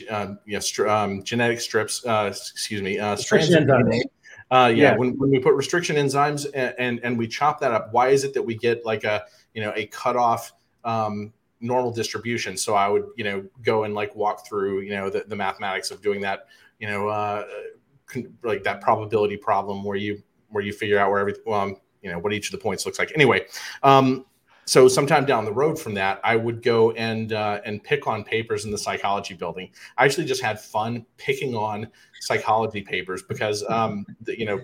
um, 0.09 0.39
you 0.45 0.53
know, 0.53 0.59
str- 0.59 0.87
um, 0.87 1.23
genetic 1.23 1.59
strips, 1.59 2.05
uh, 2.05 2.27
excuse 2.31 2.81
me, 2.81 2.99
uh, 2.99 3.15
strands 3.15 3.53
of 3.53 3.63
DNA. 3.63 4.01
Uh, 4.51 4.71
yeah, 4.73 4.91
yeah. 4.91 4.95
When, 4.95 5.17
when 5.17 5.29
we 5.29 5.39
put 5.39 5.53
restriction 5.55 5.95
enzymes 5.95 6.45
and, 6.53 6.73
and, 6.77 6.99
and 7.03 7.17
we 7.17 7.27
chop 7.27 7.59
that 7.61 7.71
up, 7.71 7.91
why 7.91 8.09
is 8.09 8.23
it 8.23 8.33
that 8.33 8.43
we 8.43 8.55
get 8.55 8.85
like 8.85 9.03
a 9.03 9.25
you 9.53 9.61
know 9.61 9.73
a 9.75 9.87
cutoff 9.87 10.53
um, 10.83 11.33
normal 11.61 11.91
distribution? 11.91 12.57
So 12.57 12.75
I 12.75 12.87
would 12.87 13.05
you 13.15 13.23
know 13.23 13.45
go 13.63 13.83
and 13.83 13.93
like 13.93 14.15
walk 14.15 14.47
through 14.47 14.81
you 14.81 14.91
know 14.91 15.09
the, 15.09 15.25
the 15.27 15.35
mathematics 15.35 15.91
of 15.91 16.01
doing 16.01 16.21
that 16.21 16.47
you 16.79 16.87
know 16.87 17.07
uh, 17.07 17.45
like 18.43 18.63
that 18.63 18.81
probability 18.81 19.37
problem 19.37 19.83
where 19.83 19.97
you 19.97 20.21
where 20.49 20.63
you 20.63 20.73
figure 20.73 20.99
out 20.99 21.11
where 21.11 21.19
every 21.19 21.33
um, 21.51 21.75
you 22.01 22.11
know 22.11 22.19
what 22.19 22.33
each 22.33 22.47
of 22.47 22.51
the 22.51 22.63
points 22.63 22.85
looks 22.85 22.99
like. 22.99 23.11
Anyway, 23.15 23.45
um, 23.83 24.25
so 24.65 24.87
sometime 24.87 25.25
down 25.25 25.45
the 25.45 25.53
road 25.53 25.79
from 25.79 25.93
that, 25.93 26.19
I 26.23 26.35
would 26.35 26.61
go 26.63 26.91
and 26.91 27.33
uh, 27.33 27.61
and 27.65 27.83
pick 27.83 28.07
on 28.07 28.23
papers 28.23 28.65
in 28.65 28.71
the 28.71 28.77
psychology 28.77 29.33
building. 29.35 29.69
I 29.97 30.05
actually 30.05 30.25
just 30.25 30.41
had 30.41 30.59
fun 30.59 31.05
picking 31.17 31.55
on 31.55 31.87
psychology 32.21 32.81
papers 32.81 33.21
because 33.21 33.63
um, 33.69 34.05
the, 34.21 34.37
you 34.39 34.45
know 34.45 34.59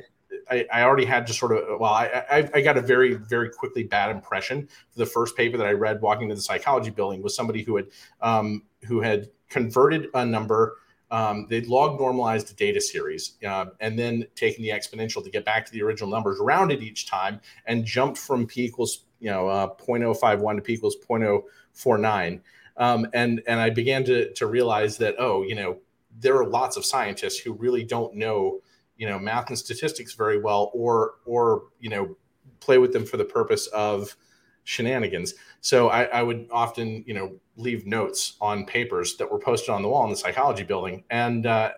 I, 0.49 0.65
I, 0.73 0.83
already 0.83 1.05
had 1.05 1.27
just 1.27 1.39
sort 1.39 1.51
of 1.51 1.79
well 1.79 1.93
I, 1.93 2.23
I, 2.29 2.49
I 2.55 2.61
got 2.61 2.77
a 2.77 2.81
very 2.81 3.13
very 3.13 3.49
quickly 3.49 3.83
bad 3.83 4.09
impression. 4.09 4.67
The 4.95 5.05
first 5.05 5.37
paper 5.37 5.57
that 5.57 5.67
I 5.67 5.73
read 5.73 6.01
walking 6.01 6.29
to 6.29 6.35
the 6.35 6.41
psychology 6.41 6.89
building 6.89 7.21
was 7.21 7.35
somebody 7.35 7.63
who 7.63 7.75
had 7.75 7.87
um, 8.21 8.63
who 8.87 9.01
had 9.01 9.29
converted 9.49 10.07
a 10.13 10.25
number. 10.25 10.77
Um, 11.11 11.45
they'd 11.49 11.67
log 11.67 11.99
normalized 11.99 12.49
a 12.51 12.53
data 12.53 12.79
series 12.79 13.33
uh, 13.45 13.65
and 13.81 13.99
then 13.99 14.25
taken 14.35 14.63
the 14.63 14.69
exponential 14.69 15.21
to 15.23 15.29
get 15.29 15.43
back 15.43 15.65
to 15.65 15.71
the 15.71 15.83
original 15.83 16.09
numbers, 16.09 16.39
rounded 16.39 16.81
each 16.81 17.05
time, 17.05 17.41
and 17.65 17.85
jumped 17.85 18.17
from 18.17 18.47
p 18.47 18.63
equals 18.63 19.05
you 19.21 19.29
know 19.29 19.47
uh, 19.47 19.67
0.051 19.75 20.55
to 20.55 20.61
p 20.61 20.73
equals 20.73 20.97
0.049 21.07 22.41
um, 22.77 23.07
and 23.13 23.41
and 23.47 23.59
i 23.59 23.69
began 23.69 24.03
to 24.03 24.33
to 24.33 24.47
realize 24.47 24.97
that 24.97 25.15
oh 25.19 25.43
you 25.43 25.55
know 25.55 25.77
there 26.19 26.35
are 26.35 26.45
lots 26.45 26.75
of 26.75 26.83
scientists 26.83 27.37
who 27.37 27.53
really 27.53 27.83
don't 27.83 28.15
know 28.15 28.59
you 28.97 29.07
know 29.07 29.17
math 29.17 29.47
and 29.49 29.57
statistics 29.57 30.13
very 30.13 30.41
well 30.41 30.71
or 30.73 31.13
or 31.25 31.63
you 31.79 31.89
know 31.89 32.15
play 32.59 32.77
with 32.77 32.91
them 32.91 33.05
for 33.05 33.17
the 33.17 33.25
purpose 33.25 33.67
of 33.67 34.15
shenanigans 34.63 35.33
so 35.59 35.89
I, 35.89 36.03
I 36.03 36.23
would 36.23 36.47
often 36.51 37.03
you 37.07 37.13
know 37.13 37.35
leave 37.55 37.85
notes 37.85 38.37
on 38.41 38.65
papers 38.65 39.17
that 39.17 39.31
were 39.31 39.39
posted 39.39 39.69
on 39.69 39.81
the 39.81 39.87
wall 39.87 40.03
in 40.05 40.09
the 40.09 40.17
psychology 40.17 40.63
building 40.63 41.03
and 41.09 41.45
uh, 41.45 41.71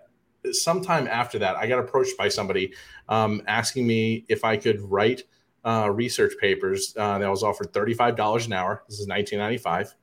sometime 0.52 1.08
after 1.08 1.40
that 1.40 1.56
i 1.56 1.68
got 1.68 1.80
approached 1.80 2.18
by 2.18 2.28
somebody 2.28 2.74
um, 3.10 3.42
asking 3.48 3.88
me 3.88 4.26
if 4.28 4.44
i 4.44 4.58
could 4.58 4.82
write 4.82 5.24
uh, 5.66 5.90
research 5.90 6.34
papers 6.40 6.94
uh, 6.98 7.18
that 7.20 7.30
was 7.30 7.44
offered 7.44 7.72
$35 7.72 8.46
an 8.46 8.54
hour. 8.54 8.84
This 8.88 9.00
is 9.00 9.08
1995. 9.08 9.96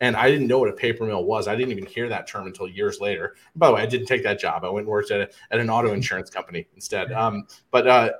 And 0.00 0.16
I 0.16 0.30
didn't 0.30 0.46
know 0.46 0.58
what 0.58 0.68
a 0.68 0.74
paper 0.74 1.04
mill 1.04 1.24
was. 1.24 1.48
I 1.48 1.56
didn't 1.56 1.72
even 1.72 1.86
hear 1.86 2.08
that 2.08 2.26
term 2.26 2.46
until 2.46 2.68
years 2.68 3.00
later. 3.00 3.36
By 3.56 3.68
the 3.68 3.74
way, 3.74 3.82
I 3.82 3.86
didn't 3.86 4.06
take 4.06 4.22
that 4.24 4.38
job. 4.38 4.64
I 4.64 4.68
went 4.68 4.84
and 4.84 4.90
worked 4.92 5.10
at, 5.10 5.20
a, 5.20 5.30
at 5.50 5.60
an 5.60 5.70
auto 5.70 5.92
insurance 5.92 6.30
company 6.30 6.66
instead. 6.74 7.12
Um, 7.12 7.46
but 7.70 7.86
uh, 7.86 8.10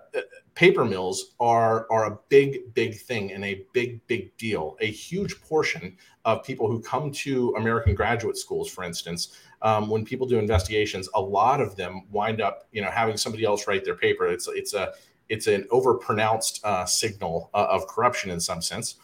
paper 0.55 0.85
mills 0.85 1.35
are, 1.41 1.87
are 1.91 2.13
a 2.13 2.19
big, 2.29 2.73
big 2.75 2.97
thing 2.97 3.33
and 3.33 3.45
a 3.45 3.65
big, 3.73 4.07
big 4.07 4.37
deal. 4.37 4.77
A 4.81 4.87
huge 4.87 5.41
portion 5.43 5.97
of 6.25 6.45
people 6.45 6.69
who 6.69 6.81
come 6.81 7.11
to 7.13 7.55
American 7.57 7.95
graduate 7.95 8.39
schools, 8.39 8.71
for 8.71 8.85
instance, 8.85 9.39
um, 9.63 9.89
when 9.89 10.05
people 10.05 10.27
do 10.27 10.39
investigations, 10.39 11.09
a 11.15 11.21
lot 11.21 11.61
of 11.61 11.75
them 11.77 12.03
wind 12.11 12.41
up, 12.41 12.69
you 12.73 12.83
know, 12.83 12.91
having 12.91 13.17
somebody 13.17 13.45
else 13.45 13.67
write 13.67 13.85
their 13.85 13.97
paper. 13.97 14.27
It's 14.27 14.47
it's 14.49 14.75
a 14.75 14.93
it's 15.31 15.47
an 15.47 15.63
overpronounced 15.73 16.61
uh, 16.65 16.85
signal 16.85 17.51
uh, 17.55 17.67
of 17.71 17.87
corruption 17.87 18.31
in 18.31 18.41
some 18.41 18.61
sense. 18.61 18.97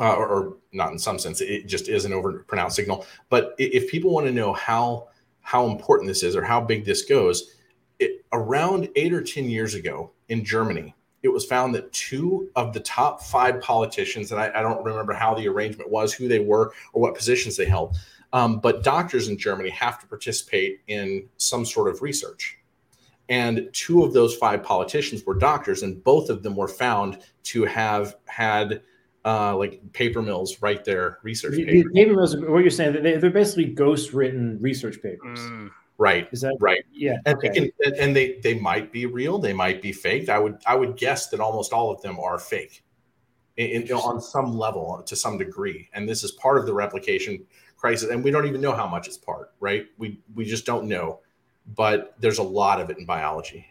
Uh, 0.00 0.14
or, 0.14 0.28
or, 0.28 0.56
not 0.72 0.92
in 0.92 0.98
some 0.98 1.18
sense, 1.18 1.40
it 1.40 1.66
just 1.66 1.88
is 1.88 2.04
an 2.04 2.12
overpronounced 2.12 2.72
signal. 2.72 3.04
But 3.30 3.54
if 3.58 3.90
people 3.90 4.12
want 4.12 4.26
to 4.26 4.32
know 4.32 4.52
how 4.52 5.08
how 5.40 5.66
important 5.66 6.06
this 6.06 6.22
is 6.22 6.36
or 6.36 6.42
how 6.42 6.60
big 6.60 6.84
this 6.84 7.02
goes, 7.04 7.56
it, 7.98 8.24
around 8.32 8.88
eight 8.96 9.12
or 9.12 9.22
ten 9.22 9.48
years 9.48 9.74
ago 9.74 10.12
in 10.28 10.44
Germany, 10.44 10.94
it 11.22 11.28
was 11.28 11.44
found 11.44 11.74
that 11.74 11.92
two 11.92 12.50
of 12.54 12.72
the 12.72 12.80
top 12.80 13.22
five 13.22 13.60
politicians, 13.60 14.30
and 14.30 14.40
I, 14.40 14.50
I 14.54 14.62
don't 14.62 14.84
remember 14.84 15.14
how 15.14 15.34
the 15.34 15.48
arrangement 15.48 15.90
was, 15.90 16.12
who 16.12 16.28
they 16.28 16.38
were, 16.38 16.72
or 16.92 17.02
what 17.02 17.14
positions 17.14 17.56
they 17.56 17.64
held, 17.64 17.96
um, 18.32 18.60
but 18.60 18.84
doctors 18.84 19.28
in 19.28 19.38
Germany 19.38 19.70
have 19.70 19.98
to 20.00 20.06
participate 20.06 20.80
in 20.86 21.28
some 21.38 21.64
sort 21.64 21.88
of 21.88 22.02
research. 22.02 22.58
And 23.28 23.68
two 23.72 24.04
of 24.04 24.12
those 24.12 24.34
five 24.36 24.62
politicians 24.62 25.24
were 25.24 25.34
doctors, 25.34 25.82
and 25.82 26.02
both 26.02 26.30
of 26.30 26.42
them 26.42 26.56
were 26.56 26.68
found 26.68 27.18
to 27.44 27.64
have 27.64 28.16
had 28.26 28.82
uh, 29.28 29.56
like 29.56 29.80
paper 29.92 30.22
mills 30.22 30.62
write 30.62 30.84
their 30.84 31.18
research 31.22 31.56
the, 31.56 31.64
papers. 31.64 31.92
paper 31.94 32.14
mills, 32.14 32.36
what 32.36 32.58
you're 32.58 32.70
saying, 32.70 33.02
they, 33.02 33.14
are 33.14 33.30
basically 33.30 33.66
ghost 33.66 34.12
written 34.12 34.58
research 34.60 35.02
papers. 35.02 35.38
Mm. 35.40 35.70
Right. 35.98 36.28
Is 36.30 36.40
that 36.42 36.56
right? 36.60 36.84
Yeah. 36.92 37.16
And, 37.26 37.36
okay. 37.36 37.48
they 37.48 37.54
can, 37.54 37.94
and 37.98 38.14
they 38.14 38.38
they 38.42 38.54
might 38.54 38.92
be 38.92 39.06
real, 39.06 39.38
they 39.38 39.52
might 39.52 39.82
be 39.82 39.92
faked. 39.92 40.28
I 40.28 40.38
would 40.38 40.58
I 40.66 40.76
would 40.76 40.96
guess 40.96 41.28
that 41.28 41.40
almost 41.40 41.72
all 41.72 41.90
of 41.90 42.00
them 42.02 42.20
are 42.20 42.38
fake, 42.38 42.84
in, 43.56 43.82
in, 43.82 43.92
on 43.92 44.20
some 44.20 44.56
level, 44.56 45.02
to 45.04 45.16
some 45.16 45.36
degree. 45.36 45.90
And 45.92 46.08
this 46.08 46.22
is 46.22 46.32
part 46.32 46.56
of 46.56 46.66
the 46.66 46.72
replication 46.72 47.44
crisis, 47.76 48.10
and 48.10 48.22
we 48.22 48.30
don't 48.30 48.46
even 48.46 48.60
know 48.60 48.72
how 48.72 48.86
much 48.86 49.08
it's 49.08 49.18
part. 49.18 49.54
Right? 49.58 49.86
We 49.98 50.20
we 50.34 50.44
just 50.44 50.64
don't 50.64 50.86
know 50.86 51.20
but 51.76 52.14
there's 52.18 52.38
a 52.38 52.42
lot 52.42 52.80
of 52.80 52.90
it 52.90 52.98
in 52.98 53.04
biology. 53.04 53.66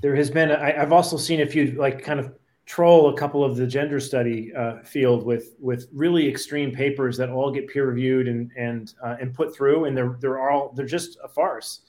There 0.00 0.14
has 0.14 0.30
been. 0.30 0.50
I, 0.50 0.72
have 0.72 0.92
also 0.92 1.16
seen 1.16 1.40
a 1.40 1.46
few 1.46 1.72
like 1.72 2.02
kind 2.02 2.20
of 2.20 2.34
troll 2.66 3.10
a 3.12 3.16
couple 3.16 3.44
of 3.44 3.56
the 3.56 3.66
gender 3.66 4.00
study 4.00 4.54
uh, 4.54 4.82
field 4.82 5.24
with 5.24 5.54
with 5.58 5.88
really 5.92 6.28
extreme 6.28 6.72
papers 6.72 7.16
that 7.16 7.28
all 7.28 7.50
get 7.50 7.68
peer 7.68 7.86
reviewed 7.86 8.28
and 8.28 8.50
and 8.56 8.94
uh, 9.02 9.16
and 9.20 9.34
put 9.34 9.54
through, 9.54 9.84
and 9.84 9.96
they're 9.96 10.16
they're 10.20 10.50
all 10.50 10.72
they're 10.74 10.86
just 10.86 11.18
a 11.22 11.28
farce. 11.28 11.80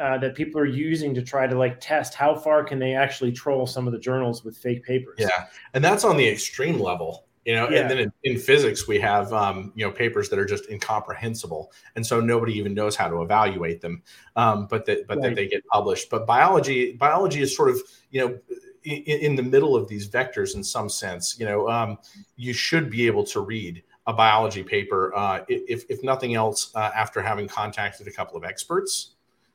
Uh, 0.00 0.16
that 0.16 0.34
people 0.34 0.58
are 0.58 0.66
using 0.66 1.12
to 1.12 1.20
try 1.20 1.46
to 1.46 1.58
like 1.58 1.78
test 1.78 2.14
how 2.14 2.34
far 2.34 2.64
can 2.64 2.78
they 2.78 2.94
actually 2.94 3.30
troll 3.30 3.66
some 3.66 3.86
of 3.86 3.92
the 3.92 3.98
journals 3.98 4.42
with 4.44 4.56
fake 4.56 4.82
papers. 4.82 5.16
Yeah, 5.18 5.46
and 5.74 5.84
that's 5.84 6.04
on 6.04 6.16
the 6.16 6.26
extreme 6.26 6.80
level 6.80 7.26
you 7.44 7.54
know 7.54 7.68
yeah. 7.70 7.80
and 7.80 7.90
then 7.90 7.98
in, 7.98 8.12
in, 8.24 8.38
physics 8.38 8.86
we 8.86 8.98
have 8.98 9.32
um, 9.32 9.72
you 9.74 9.84
know 9.84 9.90
papers 9.90 10.28
that 10.28 10.38
are 10.38 10.44
just 10.44 10.68
incomprehensible 10.68 11.72
and 11.96 12.06
so 12.06 12.20
nobody 12.20 12.52
even 12.52 12.74
knows 12.74 12.94
how 12.94 13.08
to 13.08 13.22
evaluate 13.22 13.80
them 13.80 14.02
um, 14.36 14.66
but 14.66 14.84
that 14.84 15.06
but 15.06 15.18
right. 15.18 15.30
that 15.30 15.36
they 15.36 15.48
get 15.48 15.66
published 15.66 16.10
but 16.10 16.26
biology 16.26 16.92
biology 16.92 17.40
is 17.40 17.54
sort 17.56 17.70
of 17.70 17.80
you 18.10 18.20
know 18.20 18.38
in, 18.84 19.20
in 19.20 19.36
the 19.36 19.42
middle 19.42 19.76
of 19.76 19.88
these 19.88 20.08
vectors 20.08 20.54
in 20.54 20.64
some 20.64 20.88
sense 20.88 21.38
you 21.38 21.46
know 21.46 21.68
um, 21.68 21.98
you 22.36 22.52
should 22.52 22.90
be 22.90 23.06
able 23.06 23.24
to 23.24 23.40
read 23.40 23.82
a 24.06 24.12
biology 24.12 24.62
paper 24.62 25.12
uh, 25.14 25.40
if, 25.48 25.84
if 25.88 26.02
nothing 26.02 26.34
else 26.34 26.72
uh, 26.74 26.90
after 26.94 27.20
having 27.22 27.46
contacted 27.46 28.06
a 28.06 28.12
couple 28.12 28.36
of 28.36 28.44
experts 28.44 29.12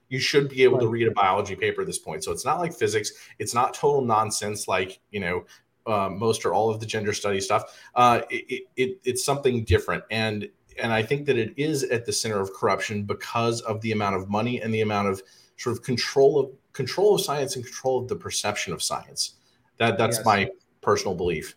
you 0.10 0.20
should 0.20 0.50
be 0.50 0.64
able 0.64 0.78
right. 0.78 0.84
to 0.84 0.88
read 0.88 1.08
a 1.08 1.12
biology 1.12 1.56
paper 1.56 1.82
at 1.82 1.88
this 1.88 1.98
point. 1.98 2.24
So 2.24 2.32
it's 2.32 2.46
not 2.46 2.60
like 2.60 2.74
physics. 2.74 3.12
It's 3.40 3.54
not 3.54 3.74
total 3.74 4.02
nonsense 4.02 4.68
like, 4.68 5.00
you 5.12 5.20
know, 5.20 5.46
uh, 5.88 6.10
most 6.10 6.46
or 6.46 6.54
all 6.54 6.70
of 6.70 6.80
the 6.80 6.86
gender 6.86 7.14
study 7.14 7.40
stuff. 7.40 7.80
Uh, 7.96 8.22
it, 8.30 8.64
it, 8.76 9.00
it's 9.04 9.24
something 9.24 9.64
different, 9.64 10.04
and 10.10 10.50
and 10.82 10.92
I 10.92 11.04
think 11.04 11.26
that 11.28 11.38
it 11.38 11.54
is 11.58 11.84
at 11.84 12.06
the 12.06 12.12
center 12.12 12.42
of 12.42 12.52
corruption 12.54 13.04
because 13.04 13.62
of 13.62 13.82
the 13.82 13.92
amount 13.92 14.16
of 14.16 14.30
money 14.30 14.62
and 14.62 14.74
the 14.74 14.82
amount 14.82 15.08
of 15.10 15.22
sort 15.58 15.78
of 15.78 15.84
control 15.84 16.40
of 16.40 16.52
control 16.76 17.16
of 17.16 17.22
science 17.22 17.56
and 17.56 17.66
control 17.66 18.00
of 18.00 18.08
the 18.08 18.16
perception 18.16 18.74
of 18.74 18.84
science. 18.84 19.36
That 19.78 19.98
that's 19.98 20.18
yes. 20.18 20.26
my 20.26 20.50
personal 20.82 21.16
belief. 21.16 21.56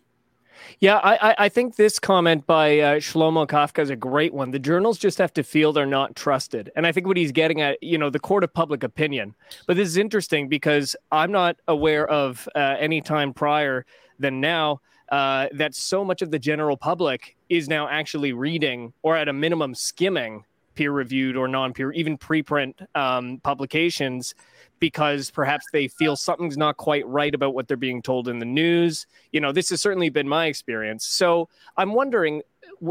Yeah, 0.79 0.97
I, 0.97 1.35
I 1.37 1.49
think 1.49 1.75
this 1.75 1.99
comment 1.99 2.45
by 2.45 2.79
uh, 2.79 2.95
Shlomo 2.95 3.47
Kafka 3.47 3.79
is 3.79 3.89
a 3.89 3.95
great 3.95 4.33
one. 4.33 4.51
The 4.51 4.59
journals 4.59 4.97
just 4.97 5.17
have 5.17 5.33
to 5.33 5.43
feel 5.43 5.73
they're 5.73 5.85
not 5.85 6.15
trusted. 6.15 6.71
And 6.75 6.85
I 6.85 6.91
think 6.91 7.07
what 7.07 7.17
he's 7.17 7.31
getting 7.31 7.61
at, 7.61 7.81
you 7.81 7.97
know, 7.97 8.09
the 8.09 8.19
court 8.19 8.43
of 8.43 8.53
public 8.53 8.83
opinion. 8.83 9.35
But 9.67 9.77
this 9.77 9.87
is 9.87 9.97
interesting 9.97 10.47
because 10.47 10.95
I'm 11.11 11.31
not 11.31 11.57
aware 11.67 12.07
of 12.07 12.47
uh, 12.55 12.75
any 12.79 13.01
time 13.01 13.33
prior 13.33 13.85
than 14.19 14.41
now 14.41 14.81
uh, 15.09 15.47
that 15.53 15.75
so 15.75 16.05
much 16.05 16.21
of 16.21 16.31
the 16.31 16.39
general 16.39 16.77
public 16.77 17.35
is 17.49 17.67
now 17.67 17.87
actually 17.87 18.33
reading 18.33 18.93
or 19.01 19.15
at 19.15 19.27
a 19.27 19.33
minimum 19.33 19.73
skimming 19.75 20.45
peer 20.75 20.91
reviewed 20.91 21.35
or 21.35 21.47
non 21.47 21.73
peer, 21.73 21.91
even 21.91 22.17
preprint 22.17 22.73
um, 22.95 23.39
publications 23.43 24.33
because 24.79 25.31
perhaps 25.31 25.65
they 25.71 25.87
feel 25.87 26.15
something's 26.15 26.57
not 26.57 26.77
quite 26.77 27.05
right 27.07 27.33
about 27.33 27.53
what 27.53 27.67
they're 27.67 27.77
being 27.77 28.01
told 28.01 28.27
in 28.27 28.39
the 28.39 28.45
news. 28.45 29.05
You 29.31 29.41
know, 29.41 29.51
this 29.51 29.69
has 29.69 29.81
certainly 29.81 30.09
been 30.09 30.27
my 30.27 30.45
experience. 30.47 31.05
So 31.05 31.49
I'm 31.77 31.93
wondering 31.93 32.41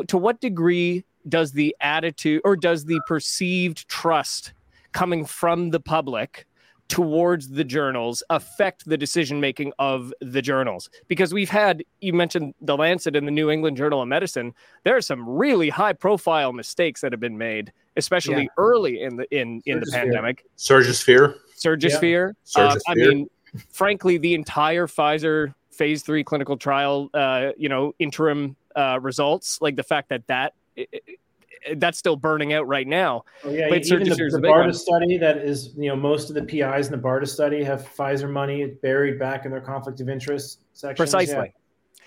to 0.08 0.18
what 0.18 0.40
degree 0.40 1.04
does 1.28 1.52
the 1.52 1.74
attitude 1.80 2.40
or 2.44 2.56
does 2.56 2.84
the 2.84 3.00
perceived 3.06 3.88
trust 3.88 4.52
coming 4.92 5.24
from 5.24 5.70
the 5.70 5.80
public 5.80 6.46
towards 6.88 7.50
the 7.50 7.64
journals 7.64 8.22
affect 8.30 8.86
the 8.86 8.96
decision 8.96 9.40
making 9.40 9.74
of 9.78 10.14
the 10.22 10.40
journals 10.40 10.88
because 11.06 11.34
we've 11.34 11.50
had 11.50 11.84
you 12.00 12.14
mentioned 12.14 12.54
the 12.62 12.78
lancet 12.78 13.14
and 13.14 13.26
the 13.26 13.30
new 13.30 13.50
england 13.50 13.76
journal 13.76 14.00
of 14.00 14.08
medicine 14.08 14.54
there 14.84 14.96
are 14.96 15.02
some 15.02 15.28
really 15.28 15.68
high 15.68 15.92
profile 15.92 16.50
mistakes 16.50 17.02
that 17.02 17.12
have 17.12 17.20
been 17.20 17.36
made 17.36 17.70
especially 17.98 18.44
yeah. 18.44 18.48
early 18.56 19.02
in 19.02 19.16
the 19.16 19.26
in 19.36 19.60
in 19.66 19.80
the 19.80 19.90
pandemic. 19.92 20.46
Surgisphere. 20.56 21.34
Surgisphere. 21.58 22.34
Yeah. 22.56 22.64
Uh, 22.64 22.76
I 22.88 22.94
mean, 22.94 23.28
frankly, 23.70 24.18
the 24.18 24.34
entire 24.34 24.86
Pfizer 24.86 25.54
phase 25.70 26.02
three 26.02 26.24
clinical 26.24 26.56
trial, 26.56 27.10
uh, 27.14 27.50
you 27.56 27.68
know, 27.68 27.94
interim 27.98 28.56
uh, 28.76 28.98
results, 29.00 29.60
like 29.60 29.76
the 29.76 29.82
fact 29.82 30.08
that 30.10 30.26
that 30.26 30.54
it, 30.76 31.02
that's 31.76 31.98
still 31.98 32.16
burning 32.16 32.52
out 32.52 32.66
right 32.66 32.86
now. 32.86 33.24
Oh, 33.44 33.50
yeah, 33.50 33.68
but 33.68 33.84
even 33.84 34.08
the, 34.08 34.14
the 34.14 34.40
BARDA 34.40 34.74
study 34.74 35.18
that 35.18 35.38
is, 35.38 35.74
you 35.76 35.88
know, 35.88 35.96
most 35.96 36.28
of 36.30 36.34
the 36.34 36.42
PIs 36.42 36.86
in 36.86 36.92
the 36.92 36.98
BARDA 36.98 37.28
study 37.28 37.62
have 37.64 37.88
Pfizer 37.96 38.30
money 38.30 38.66
buried 38.66 39.18
back 39.18 39.44
in 39.44 39.50
their 39.50 39.60
conflict 39.60 40.00
of 40.00 40.08
interest 40.08 40.60
section. 40.72 40.96
Precisely. 40.96 41.34
Yeah. 41.34 41.52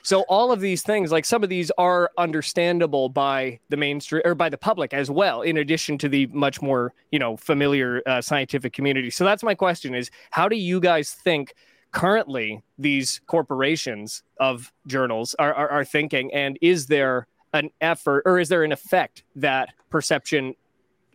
So 0.04 0.22
all 0.22 0.52
of 0.52 0.60
these 0.60 0.82
things, 0.82 1.12
like 1.12 1.26
some 1.26 1.44
of 1.44 1.50
these 1.50 1.72
are 1.78 2.10
understandable 2.18 3.10
by 3.10 3.60
the 3.70 3.78
mainstream 3.78 4.22
or 4.26 4.36
by 4.36 4.50
the 4.50 4.58
public 4.58 4.94
as 4.94 5.12
well, 5.12 5.42
in 5.42 5.58
addition 5.58 5.98
to 6.00 6.10
the 6.10 6.28
much 6.28 6.62
more, 6.62 6.94
you 7.12 7.20
know, 7.20 7.38
familiar 7.38 8.02
uh, 8.06 8.22
scientific 8.22 8.74
community. 8.74 9.10
So 9.10 9.24
that's 9.24 9.44
my 9.44 9.56
question 9.56 9.94
is 9.96 10.10
how 10.32 10.48
do 10.48 10.56
you 10.56 10.80
guys 10.80 11.12
think 11.12 11.54
currently 11.92 12.64
these 12.78 13.22
corporations 13.28 14.24
of 14.40 14.72
journals 14.88 15.36
are, 15.40 15.54
are, 15.54 15.70
are 15.70 15.86
thinking? 15.86 16.34
And 16.34 16.58
is 16.62 16.88
there 16.88 17.28
an 17.54 17.70
effort 17.82 18.24
or 18.26 18.40
is 18.40 18.50
there 18.50 18.64
an 18.64 18.72
effect 18.72 19.24
that 19.36 19.70
perception 19.90 20.56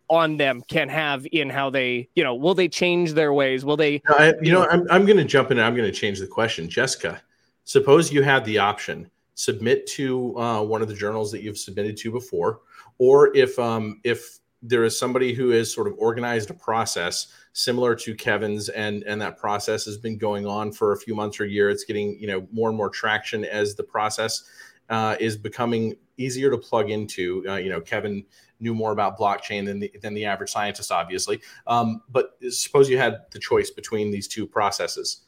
on 0.09 0.37
them 0.37 0.63
can 0.69 0.89
have 0.89 1.27
in 1.33 1.51
how 1.51 1.71
they, 1.71 2.09
you 2.15 2.23
know, 2.23 2.35
will 2.35 2.55
they 2.55 2.69
change 2.69 3.15
their 3.15 3.33
ways? 3.33 3.65
Will 3.65 3.77
they? 3.77 4.03
I, 4.09 4.35
you 4.41 4.53
know, 4.53 4.67
I'm, 4.69 4.87
I'm 4.91 5.05
going 5.05 5.17
to 5.17 5.25
jump 5.25 5.51
in. 5.51 5.59
I'm 5.59 5.75
going 5.75 5.91
to 5.91 5.97
change 5.97 6.21
the 6.21 6.27
question. 6.27 6.69
Jessica, 6.69 7.21
suppose 7.67 8.11
you 8.11 8.23
had 8.23 8.45
the 8.47 8.59
option 8.59 9.11
submit 9.35 9.87
to 9.87 10.37
uh, 10.39 10.63
one 10.63 10.81
of 10.81 10.89
the 10.89 10.95
journals 10.95 11.31
that 11.31 11.43
you've 11.43 11.59
submitted 11.59 11.97
to 11.99 12.11
before, 12.11 12.61
or 12.97 13.37
if 13.37 13.59
um, 13.59 14.01
if 14.03 14.39
there 14.63 14.85
is 14.85 14.99
somebody 14.99 15.35
who 15.35 15.51
has 15.51 15.73
sort 15.73 15.87
of 15.87 15.95
organized 15.99 16.49
a 16.49 16.55
process 16.55 17.27
similar 17.53 17.95
to 17.95 18.15
Kevin's, 18.15 18.71
and 18.71 19.03
and 19.03 19.21
that 19.21 19.37
process 19.37 19.85
has 19.85 19.99
been 19.99 20.17
going 20.17 20.47
on 20.47 20.73
for 20.73 20.93
a 20.93 20.97
few 20.97 21.15
months 21.15 21.39
or 21.39 21.45
a 21.45 21.49
year. 21.49 21.69
It's 21.69 21.85
getting 21.85 22.19
you 22.19 22.27
know 22.27 22.47
more 22.51 22.71
and 22.71 22.79
more 22.79 22.89
traction 22.89 23.45
as 23.45 23.75
the 23.75 23.85
process 23.85 24.45
uh, 24.89 25.17
is 25.21 25.37
becoming 25.37 25.97
easier 26.17 26.51
to 26.51 26.57
plug 26.57 26.91
into. 26.91 27.45
Uh, 27.47 27.57
you 27.57 27.69
know, 27.69 27.81
Kevin 27.81 28.25
knew 28.59 28.75
more 28.75 28.93
about 28.93 29.19
blockchain 29.19 29.67
than 29.67 29.81
the, 29.81 29.93
than 30.01 30.15
the 30.15 30.25
average 30.25 30.51
scientist, 30.51 30.91
obviously. 30.91 31.41
Um, 31.67 32.03
but 32.09 32.39
suppose 32.49 32.89
you 32.89 32.97
had 32.97 33.27
the 33.33 33.39
choice 33.39 33.71
between 33.71 34.11
these 34.11 34.27
two 34.27 34.47
processes. 34.47 35.27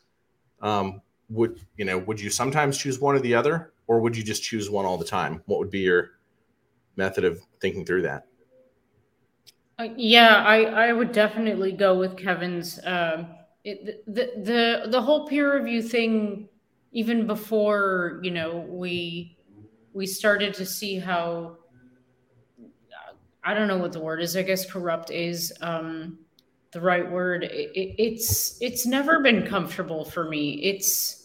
Um, 0.63 1.03
would 1.31 1.61
you 1.77 1.85
know? 1.85 1.99
Would 1.99 2.21
you 2.21 2.31
sometimes 2.31 2.79
choose 2.79 2.99
one 2.99 3.15
or 3.15 3.21
the 3.21 3.35
other, 3.35 3.73
or 3.87 4.01
would 4.01 4.17
you 4.17 4.23
just 4.23 4.43
choose 4.43 4.71
one 4.71 4.85
all 4.85 4.99
the 4.99 5.05
time? 5.05 5.43
What 5.47 5.59
would 5.59 5.71
be 5.71 5.81
your 5.81 6.13
method 6.97 7.25
of 7.25 7.41
thinking 7.61 7.85
through 7.85 8.03
that? 8.03 8.27
Uh, 9.79 9.89
yeah, 9.97 10.43
I, 10.45 10.89
I 10.89 10.93
would 10.93 11.13
definitely 11.13 11.73
go 11.73 11.97
with 11.97 12.17
Kevin's. 12.17 12.81
Um, 12.85 13.29
it, 13.65 14.05
the 14.07 14.33
the 14.43 14.91
the 14.91 15.01
whole 15.01 15.27
peer 15.27 15.57
review 15.57 15.83
thing, 15.83 16.49
even 16.93 17.27
before 17.27 18.21
you 18.23 18.31
know 18.31 18.67
we 18.69 19.37
we 19.93 20.07
started 20.07 20.55
to 20.55 20.67
see 20.67 20.99
how 20.99 21.59
I 23.45 23.55
don't 23.55 23.69
know 23.69 23.79
what 23.79 23.93
the 23.93 24.01
word 24.01 24.21
is. 24.21 24.37
I 24.37 24.43
guess 24.43 24.71
corrupt 24.71 25.11
is 25.11 25.53
um, 25.61 26.19
the 26.73 26.81
right 26.81 27.09
word. 27.09 27.45
It, 27.45 27.71
it, 27.75 27.95
it's 27.99 28.61
it's 28.61 28.85
never 28.85 29.21
been 29.21 29.47
comfortable 29.47 30.05
for 30.05 30.29
me. 30.29 30.55
It's 30.63 31.18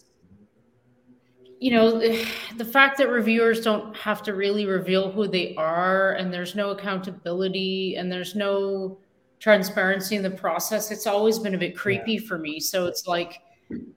you 1.64 1.70
know 1.70 1.98
the 2.56 2.64
fact 2.64 2.98
that 2.98 3.08
reviewers 3.08 3.62
don't 3.62 3.96
have 3.96 4.22
to 4.24 4.34
really 4.34 4.66
reveal 4.66 5.10
who 5.10 5.26
they 5.26 5.54
are, 5.56 6.12
and 6.12 6.32
there's 6.32 6.54
no 6.54 6.70
accountability, 6.70 7.96
and 7.96 8.12
there's 8.12 8.34
no 8.34 8.98
transparency 9.40 10.14
in 10.14 10.22
the 10.22 10.30
process. 10.30 10.90
It's 10.90 11.06
always 11.06 11.38
been 11.38 11.54
a 11.54 11.58
bit 11.58 11.74
creepy 11.74 12.14
yeah. 12.14 12.28
for 12.28 12.38
me. 12.38 12.60
So 12.60 12.86
it's 12.86 13.06
like 13.06 13.40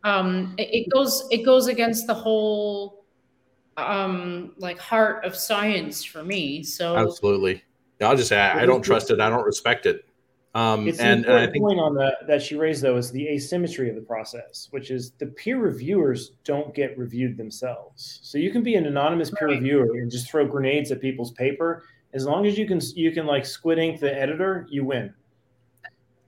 um, 0.06 0.56
it, 0.58 0.90
goes 0.90 1.28
it 1.30 1.44
goes 1.44 1.68
against 1.68 2.08
the 2.08 2.14
whole 2.14 3.04
um 3.76 4.54
like 4.58 4.80
heart 4.80 5.24
of 5.24 5.36
science 5.36 6.04
for 6.04 6.24
me 6.24 6.64
so 6.64 6.96
absolutely 6.98 7.62
i'll 8.02 8.16
just 8.16 8.30
say 8.30 8.40
I 8.40 8.66
don't 8.66 8.82
trust 8.82 9.12
it 9.12 9.20
i 9.20 9.30
don't 9.30 9.46
respect 9.46 9.86
it 9.86 10.07
um 10.58 10.88
it's 10.88 11.00
and, 11.00 11.26
and 11.26 11.38
i 11.38 11.48
think 11.48 11.64
point 11.64 11.80
on 11.80 11.94
that 11.94 12.16
that 12.28 12.42
she 12.42 12.56
raised 12.56 12.82
though 12.82 12.98
is 12.98 13.12
the 13.12 13.28
asymmetry 13.28 13.90
of 13.90 13.96
the 13.96 14.02
process 14.02 14.68
which 14.72 14.92
is 14.92 15.12
the 15.20 15.26
peer 15.26 15.58
reviewers 15.58 16.32
don't 16.44 16.74
get 16.74 16.98
reviewed 16.98 17.38
themselves. 17.38 18.20
So 18.24 18.38
you 18.38 18.52
can 18.52 18.64
be 18.64 18.76
an 18.76 18.86
anonymous 18.86 19.30
peer 19.32 19.48
right. 19.48 19.56
reviewer 19.56 19.98
and 19.98 20.10
just 20.10 20.30
throw 20.30 20.46
grenades 20.46 20.92
at 20.92 21.02
people's 21.02 21.32
paper. 21.32 21.84
As 22.14 22.26
long 22.26 22.46
as 22.46 22.58
you 22.58 22.66
can 22.66 22.80
you 22.96 23.12
can 23.12 23.26
like 23.26 23.46
squid 23.46 23.78
ink 23.80 24.00
the 24.00 24.14
editor 24.14 24.68
you 24.70 24.86
win. 24.86 25.14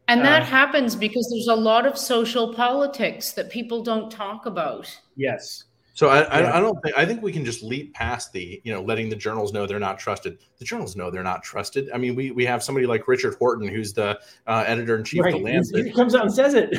And 0.07 0.22
that 0.26 0.41
uh, 0.41 0.45
happens 0.45 0.95
because 0.95 1.30
there's 1.30 1.56
a 1.56 1.61
lot 1.61 1.85
of 1.85 1.97
social 1.97 2.53
politics 2.53 3.31
that 3.34 3.49
people 3.49 3.84
don't 3.84 4.11
talk 4.11 4.45
about. 4.45 4.89
Yes 5.15 5.65
so 5.99 6.07
I, 6.07 6.19
yeah. 6.19 6.51
I, 6.51 6.57
I, 6.57 6.59
don't 6.61 6.81
think 6.81 6.97
I 6.97 7.05
think 7.05 7.21
we 7.21 7.34
can 7.34 7.43
just 7.43 7.61
leap 7.61 7.93
past 7.93 8.31
the 8.31 8.61
you 8.63 8.71
know 8.71 8.81
letting 8.81 9.09
the 9.09 9.17
journals 9.17 9.51
know 9.51 9.67
they're 9.67 9.80
not 9.80 9.99
trusted. 9.99 10.38
The 10.57 10.63
journals 10.63 10.95
know 10.95 11.11
they're 11.11 11.23
not 11.23 11.43
trusted. 11.43 11.89
I 11.93 11.97
mean, 11.97 12.15
we 12.15 12.31
we 12.31 12.45
have 12.45 12.63
somebody 12.63 12.88
like 12.88 13.05
Richard 13.09 13.35
Horton, 13.35 13.67
who's 13.67 13.91
the 13.91 14.17
uh, 14.47 14.63
editor 14.65 14.95
in 14.95 15.03
chief 15.03 15.23
right. 15.23 15.34
of 15.34 15.41
the 15.41 15.45
Lancet. 15.45 15.85
He 15.85 15.91
comes 15.91 16.15
out 16.15 16.21
and 16.21 16.34
says 16.34 16.53
it. 16.53 16.69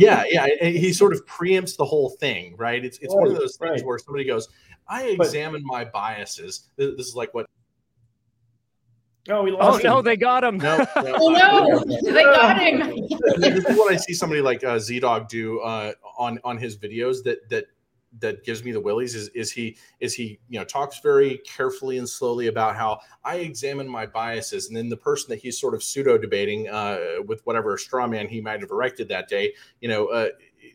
yeah, 0.00 0.24
yeah. 0.28 0.48
He 0.60 0.92
sort 0.92 1.12
of 1.12 1.24
preempts 1.24 1.76
the 1.76 1.84
whole 1.84 2.10
thing, 2.18 2.56
right? 2.56 2.84
It's 2.84 2.98
it's 2.98 3.14
one 3.14 3.28
of 3.28 3.36
those 3.36 3.56
things 3.56 3.70
right. 3.70 3.86
where 3.86 3.98
somebody 4.00 4.24
goes, 4.24 4.48
"I 4.88 5.04
examine 5.04 5.62
but, 5.62 5.72
my 5.72 5.84
biases." 5.84 6.66
This, 6.74 6.96
this 6.96 7.06
is 7.06 7.14
like 7.14 7.32
what 7.34 7.46
Oh, 9.30 9.42
we 9.42 9.52
lost 9.52 9.84
oh, 9.84 9.88
no, 9.88 10.02
they 10.02 10.16
got 10.16 10.42
him. 10.42 10.56
No, 10.56 10.78
no. 10.78 10.86
oh, 10.96 11.28
no, 11.86 12.12
they 12.12 12.24
got 12.24 12.58
him. 12.58 12.80
this 13.36 13.64
is 13.64 13.76
what 13.76 13.92
I 13.92 13.96
see 13.96 14.14
somebody 14.14 14.40
like 14.40 14.64
uh, 14.64 14.78
ZDogg 14.78 15.28
do 15.28 15.60
uh, 15.60 15.92
on 16.16 16.40
on 16.42 16.56
his 16.56 16.76
videos 16.76 17.22
that 17.24 17.48
that 17.50 17.66
that 18.20 18.44
gives 18.44 18.64
me 18.64 18.72
the 18.72 18.80
willies 18.80 19.14
is 19.14 19.28
is 19.28 19.52
he 19.52 19.76
is 20.00 20.14
he 20.14 20.38
you 20.48 20.58
know 20.58 20.64
talks 20.64 21.00
very 21.00 21.38
carefully 21.38 21.98
and 21.98 22.08
slowly 22.08 22.46
about 22.46 22.76
how 22.76 23.00
I 23.24 23.36
examine 23.36 23.88
my 23.88 24.06
biases, 24.06 24.68
and 24.68 24.76
then 24.76 24.88
the 24.88 24.96
person 24.96 25.30
that 25.30 25.40
he's 25.40 25.58
sort 25.58 25.74
of 25.74 25.82
pseudo 25.82 26.18
debating 26.18 26.68
uh, 26.68 26.98
with 27.26 27.44
whatever 27.44 27.76
straw 27.76 28.06
man 28.06 28.28
he 28.28 28.40
might 28.40 28.60
have 28.60 28.70
erected 28.70 29.08
that 29.08 29.28
day, 29.28 29.54
you 29.80 29.88
know, 29.88 30.06
uh, 30.06 30.28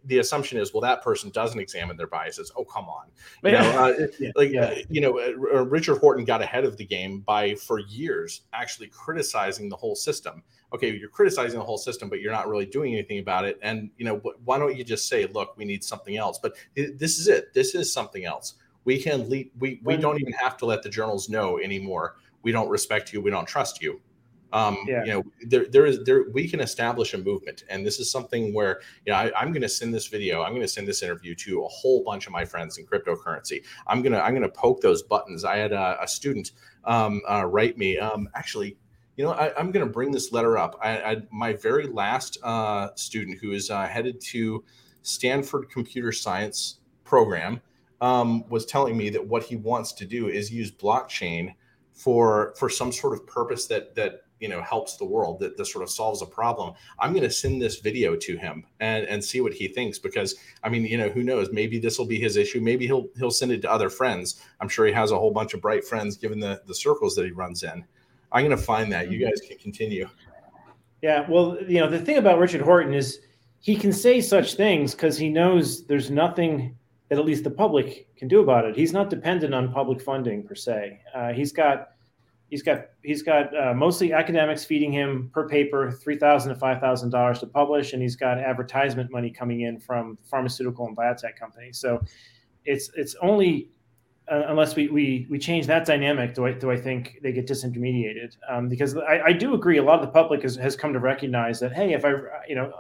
the 0.06 0.20
assumption 0.20 0.60
is, 0.60 0.74
well, 0.74 0.82
that 0.82 1.02
person 1.02 1.30
doesn't 1.32 1.60
examine 1.60 1.98
their 1.98 2.08
biases. 2.08 2.52
Oh, 2.56 2.64
come 2.64 2.86
on, 2.86 3.08
you 3.44 3.52
know, 3.52 3.60
uh, 3.60 4.08
yeah, 4.20 4.32
like 4.36 4.52
yeah. 4.52 4.66
Uh, 4.66 4.76
you 4.90 5.02
know, 5.02 5.20
uh, 5.20 5.58
uh, 5.58 5.66
Richard 5.66 5.98
Horton 5.98 6.26
got 6.26 6.42
ahead 6.42 6.64
of 6.64 6.78
the 6.78 6.86
game 6.86 7.20
by 7.22 7.56
for 7.56 7.80
years 7.80 8.42
actually 8.54 8.88
criticizing 8.88 9.70
the 9.70 9.76
whole 9.76 9.96
system. 9.96 10.44
Okay, 10.74 10.92
you're 10.92 11.10
criticizing 11.10 11.60
the 11.60 11.66
whole 11.66 11.78
system, 11.78 12.10
but 12.10 12.20
you're 12.20 12.32
not 12.32 12.48
really 12.48 12.66
doing 12.66 12.94
anything 12.94 13.20
about 13.20 13.46
it. 13.46 13.60
And 13.62 13.90
you 13.98 14.06
know, 14.06 14.18
why 14.44 14.58
don't 14.58 14.76
you 14.76 14.84
just 14.84 15.08
say, 15.08 15.26
look, 15.28 15.56
we 15.58 15.66
need 15.66 15.84
something 15.84 16.18
else? 16.18 16.40
But 16.42 16.56
this 16.76 17.20
is 17.20 17.28
it. 17.28 17.54
This 17.54 17.76
is 17.76 17.94
something 17.94 18.26
else. 18.26 18.56
We 18.86 19.02
can 19.02 19.30
lead. 19.30 19.52
We 19.60 19.80
we 19.84 19.98
don't 19.98 20.20
even 20.20 20.34
have 20.34 20.58
to 20.58 20.66
let 20.66 20.84
the 20.84 20.90
journals 20.90 21.30
know 21.30 21.60
anymore. 21.60 22.18
We 22.42 22.52
don't 22.52 22.70
respect 22.70 23.14
you. 23.14 23.22
We 23.22 23.30
don't 23.30 23.48
trust 23.48 23.82
you 23.82 24.02
um, 24.54 24.78
yeah. 24.88 25.04
you 25.04 25.12
know 25.12 25.24
there 25.42 25.66
there 25.66 25.86
is 25.86 26.04
there 26.06 26.26
we 26.32 26.48
can 26.48 26.60
establish 26.62 27.14
a 27.16 27.18
movement 27.18 27.64
and 27.70 27.86
this 27.86 28.00
is 28.00 28.10
something 28.10 28.54
where 28.54 28.82
you 29.06 29.12
know 29.12 29.18
I, 29.18 29.42
am 29.42 29.52
going 29.52 29.64
to 29.64 29.70
send 29.70 29.94
this 29.94 30.08
video 30.08 30.44
i'm 30.44 30.52
going 30.52 30.62
to 30.62 30.68
send 30.68 30.88
this 30.88 31.02
interview 31.02 31.34
to 31.36 31.66
a 31.66 31.68
whole 31.68 32.04
bunch 32.04 32.28
of 32.28 32.34
my 32.34 32.46
friends 32.46 32.78
in 32.78 32.86
cryptocurrency 32.86 33.64
i'm 33.88 34.02
going 34.02 34.14
to 34.14 34.24
i'm 34.24 34.32
going 34.32 34.44
to 34.44 34.50
poke 34.50 34.80
those 34.80 35.02
buttons 35.02 35.44
i 35.44 35.58
had 35.58 35.72
a, 35.72 36.02
a 36.02 36.08
student 36.08 36.52
um, 36.86 37.22
uh, 37.28 37.46
write 37.46 37.78
me 37.78 37.98
um, 37.98 38.30
actually 38.36 38.78
you 39.16 39.24
know 39.24 39.32
I, 39.32 39.60
am 39.60 39.72
going 39.72 39.86
to 39.86 39.92
bring 39.92 40.12
this 40.12 40.32
letter 40.32 40.58
up. 40.58 40.80
I, 40.82 40.98
I 41.02 41.18
my 41.32 41.54
very 41.54 41.88
last 41.88 42.38
uh, 42.44 42.90
student 42.96 43.40
who 43.40 43.52
is 43.52 43.70
uh, 43.70 43.88
headed 43.88 44.22
to 44.22 44.64
stanford 45.02 45.70
computer 45.70 46.12
science 46.12 46.80
program 47.04 47.62
um, 48.02 48.48
was 48.50 48.66
telling 48.66 48.98
me 48.98 49.10
that 49.10 49.28
what 49.28 49.44
he 49.44 49.56
wants 49.56 49.94
to 49.94 50.06
do 50.06 50.28
is 50.28 50.52
use 50.52 50.72
blockchain 50.72 51.54
for 51.92 52.54
for 52.58 52.70
some 52.70 52.92
sort 52.92 53.14
of 53.14 53.26
purpose 53.28 53.68
that 53.68 53.96
that 53.96 54.22
you 54.40 54.50
know 54.50 54.62
helps 54.62 54.98
the 54.98 55.06
world 55.06 55.40
that 55.40 55.58
this 55.58 55.72
sort 55.72 55.84
of 55.84 55.90
solves 55.90 56.22
a 56.22 56.26
problem. 56.26 56.74
I'm 57.00 57.12
going 57.12 57.24
to 57.24 57.30
send 57.30 57.62
this 57.62 57.80
video 57.80 58.16
to 58.16 58.36
him 58.36 58.66
and 58.80 59.06
and 59.06 59.24
see 59.24 59.42
what 59.42 59.54
he 59.54 59.68
thinks 59.68 60.00
because 60.00 60.36
i 60.64 60.70
mean 60.70 60.86
you 60.86 60.98
know 60.98 61.10
who 61.10 61.24
knows? 61.24 61.50
Maybe 61.52 61.80
this 61.80 61.98
will 61.98 62.08
be 62.08 62.20
his 62.20 62.36
issue. 62.36 62.60
Maybe 62.60 62.88
he'll 62.88 63.08
he'll 63.18 63.32
send 63.32 63.52
it 63.52 63.62
to 63.62 63.72
other 63.72 63.90
friends. 63.90 64.42
I'm 64.60 64.70
sure 64.70 64.86
he 64.86 64.94
has 64.94 65.12
a 65.12 65.18
whole 65.18 65.32
bunch 65.32 65.54
of 65.54 65.62
bright 65.62 65.86
friends 65.86 66.18
given 66.18 66.40
the 66.40 66.62
the 66.66 66.76
circles 66.76 67.16
that 67.16 67.26
he 67.26 67.32
runs 67.32 67.64
in 67.64 67.86
i'm 68.34 68.46
going 68.46 68.56
to 68.56 68.64
find 68.64 68.92
that 68.92 69.12
you 69.12 69.20
mm-hmm. 69.20 69.30
guys 69.30 69.42
can 69.48 69.58
continue 69.58 70.08
yeah 71.02 71.26
well 71.30 71.58
you 71.68 71.80
know 71.80 71.90
the 71.90 72.00
thing 72.00 72.18
about 72.18 72.40
richard 72.40 72.62
horton 72.62 72.94
is 72.94 73.20
he 73.60 73.76
can 73.76 73.94
say 73.94 74.20
such 74.20 74.56
things 74.56 74.94
because 74.94 75.18
he 75.18 75.30
knows 75.30 75.86
there's 75.86 76.12
nothing 76.12 76.76
that 77.10 77.18
at 77.18 77.26
least 77.26 77.44
the 77.44 77.52
public 77.52 78.08
can 78.18 78.28
do 78.28 78.42
about 78.42 78.66
it 78.66 78.76
he's 78.76 78.94
not 78.94 79.10
dependent 79.10 79.54
on 79.54 79.72
public 79.72 80.02
funding 80.02 80.44
per 80.44 80.56
se 80.56 81.00
uh, 81.16 81.32
he's 81.32 81.52
got 81.52 81.90
He's 82.54 82.62
got 82.62 82.86
he's 83.02 83.24
got 83.24 83.50
uh, 83.58 83.74
mostly 83.74 84.14
academics 84.14 84.64
feeding 84.64 84.92
him 84.92 85.32
per 85.34 85.50
paper 85.50 85.92
three 85.92 86.20
thousand 86.20 86.54
to 86.54 86.60
five 86.60 86.80
thousand 86.80 87.10
dollars 87.10 87.40
to 87.40 87.48
publish, 87.48 87.94
and 87.94 88.02
he's 88.04 88.16
got 88.16 88.38
advertisement 88.38 89.12
money 89.12 89.32
coming 89.32 89.62
in 89.62 89.80
from 89.80 90.20
pharmaceutical 90.30 90.86
and 90.86 90.96
biotech 90.96 91.36
companies. 91.36 91.80
So 91.80 92.00
it's 92.64 92.92
it's 92.96 93.16
only 93.24 93.70
uh, 94.32 94.44
unless 94.48 94.76
we, 94.76 94.88
we 94.88 95.28
we 95.30 95.38
change 95.38 95.68
that 95.68 95.86
dynamic, 95.86 96.34
do 96.34 96.46
I 96.46 96.54
do 96.54 96.72
I 96.72 96.78
think 96.78 97.20
they 97.22 97.32
get 97.32 97.48
disintermediated? 97.48 98.38
Um, 98.50 98.70
because 98.70 98.96
I, 98.96 99.22
I 99.26 99.34
do 99.34 99.54
agree, 99.54 99.78
a 99.78 99.84
lot 99.84 100.00
of 100.00 100.06
the 100.06 100.12
public 100.12 100.44
has, 100.44 100.56
has 100.56 100.76
come 100.76 100.94
to 100.94 101.00
recognize 101.00 101.60
that 101.60 101.74
hey, 101.74 101.94
if 101.94 102.06
I 102.06 102.14
you 102.48 102.56
know 102.56 102.72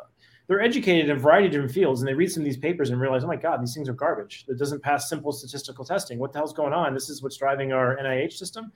they're 0.47 0.61
educated 0.61 1.09
in 1.09 1.15
a 1.15 1.19
variety 1.19 1.47
of 1.47 1.51
different 1.51 1.71
fields 1.71 2.01
and 2.01 2.07
they 2.07 2.13
read 2.13 2.31
some 2.31 2.41
of 2.41 2.45
these 2.45 2.57
papers 2.57 2.89
and 2.89 2.99
realize, 2.99 3.23
oh 3.23 3.27
my 3.27 3.35
God, 3.35 3.61
these 3.61 3.73
things 3.73 3.87
are 3.87 3.93
garbage. 3.93 4.45
That 4.47 4.57
doesn't 4.57 4.81
pass 4.81 5.09
simple 5.09 5.31
statistical 5.31 5.85
testing. 5.85 6.19
What 6.19 6.33
the 6.33 6.39
hell's 6.39 6.53
going 6.53 6.73
on? 6.73 6.93
This 6.93 7.09
is 7.09 7.23
what's 7.23 7.37
driving 7.37 7.71
our 7.71 7.97
NIH 7.97 8.33
system. 8.33 8.71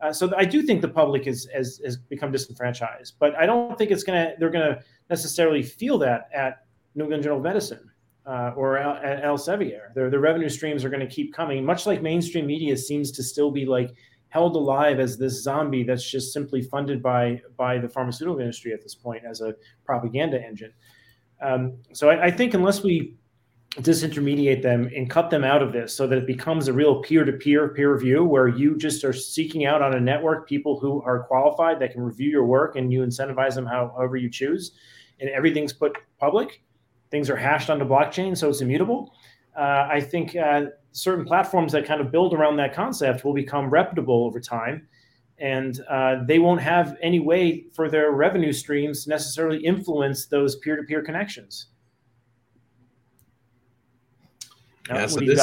Uh, 0.00 0.12
so 0.12 0.32
I 0.36 0.44
do 0.44 0.62
think 0.62 0.82
the 0.82 0.88
public 0.88 1.26
is, 1.26 1.48
has, 1.54 1.80
has 1.84 1.96
become 1.96 2.32
disenfranchised, 2.32 3.14
but 3.20 3.34
I 3.36 3.46
don't 3.46 3.78
think 3.78 3.90
it's 3.90 4.02
gonna 4.02 4.34
they're 4.38 4.50
gonna 4.50 4.80
necessarily 5.08 5.62
feel 5.62 5.98
that 5.98 6.28
at 6.34 6.66
New 6.94 7.04
England 7.04 7.26
of 7.26 7.42
Medicine 7.42 7.90
uh, 8.26 8.52
or 8.56 8.76
Elsevier. 8.78 9.92
Their, 9.94 10.10
their 10.10 10.20
revenue 10.20 10.48
streams 10.48 10.84
are 10.84 10.90
going 10.90 11.06
to 11.06 11.12
keep 11.12 11.34
coming, 11.34 11.64
much 11.64 11.86
like 11.86 12.02
mainstream 12.02 12.46
media 12.46 12.76
seems 12.76 13.10
to 13.12 13.22
still 13.22 13.50
be 13.50 13.66
like 13.66 13.94
held 14.28 14.56
alive 14.56 14.98
as 14.98 15.16
this 15.16 15.42
zombie 15.42 15.84
that's 15.84 16.10
just 16.10 16.32
simply 16.32 16.60
funded 16.60 17.00
by 17.00 17.40
by 17.56 17.78
the 17.78 17.88
pharmaceutical 17.88 18.40
industry 18.40 18.72
at 18.72 18.82
this 18.82 18.94
point 18.94 19.22
as 19.24 19.40
a 19.40 19.54
propaganda 19.84 20.42
engine. 20.42 20.72
Um, 21.40 21.78
so 21.92 22.10
I, 22.10 22.26
I, 22.26 22.30
think 22.30 22.54
unless 22.54 22.82
we 22.82 23.16
disintermediate 23.76 24.62
them 24.62 24.88
and 24.96 25.10
cut 25.10 25.30
them 25.30 25.44
out 25.44 25.62
of 25.62 25.72
this 25.72 25.92
so 25.92 26.06
that 26.06 26.16
it 26.16 26.26
becomes 26.26 26.68
a 26.68 26.72
real 26.72 27.02
peer-to-peer 27.02 27.68
peer 27.68 27.92
review 27.92 28.24
where 28.24 28.48
you 28.48 28.76
just 28.76 29.04
are 29.04 29.12
seeking 29.12 29.66
out 29.66 29.82
on 29.82 29.94
a 29.94 30.00
network 30.00 30.48
people 30.48 30.78
who 30.78 31.02
are 31.02 31.24
qualified 31.24 31.80
that 31.80 31.92
can 31.92 32.00
review 32.00 32.30
your 32.30 32.44
work 32.44 32.76
and 32.76 32.92
you 32.92 33.02
incentivize 33.02 33.54
them 33.54 33.66
however 33.66 34.16
you 34.16 34.30
choose 34.30 34.72
and 35.20 35.28
everything's 35.30 35.72
put 35.72 35.96
public 36.18 36.62
things 37.14 37.30
are 37.30 37.36
hashed 37.36 37.70
onto 37.70 37.84
blockchain 37.84 38.36
so 38.36 38.48
it's 38.48 38.60
immutable 38.60 39.14
uh, 39.56 39.86
i 39.88 40.00
think 40.00 40.34
uh, 40.34 40.64
certain 40.90 41.24
platforms 41.24 41.70
that 41.70 41.86
kind 41.86 42.00
of 42.00 42.10
build 42.10 42.34
around 42.34 42.56
that 42.56 42.74
concept 42.74 43.24
will 43.24 43.32
become 43.32 43.70
reputable 43.70 44.24
over 44.24 44.40
time 44.40 44.84
and 45.38 45.80
uh, 45.88 46.24
they 46.26 46.38
won't 46.38 46.60
have 46.60 46.96
any 47.02 47.20
way 47.20 47.66
for 47.72 47.88
their 47.88 48.12
revenue 48.12 48.52
streams 48.52 49.06
necessarily 49.06 49.64
influence 49.64 50.26
those 50.26 50.56
peer-to-peer 50.56 51.02
connections. 51.02 51.66
Yeah, 54.88 55.06
so 55.06 55.20
this, 55.20 55.40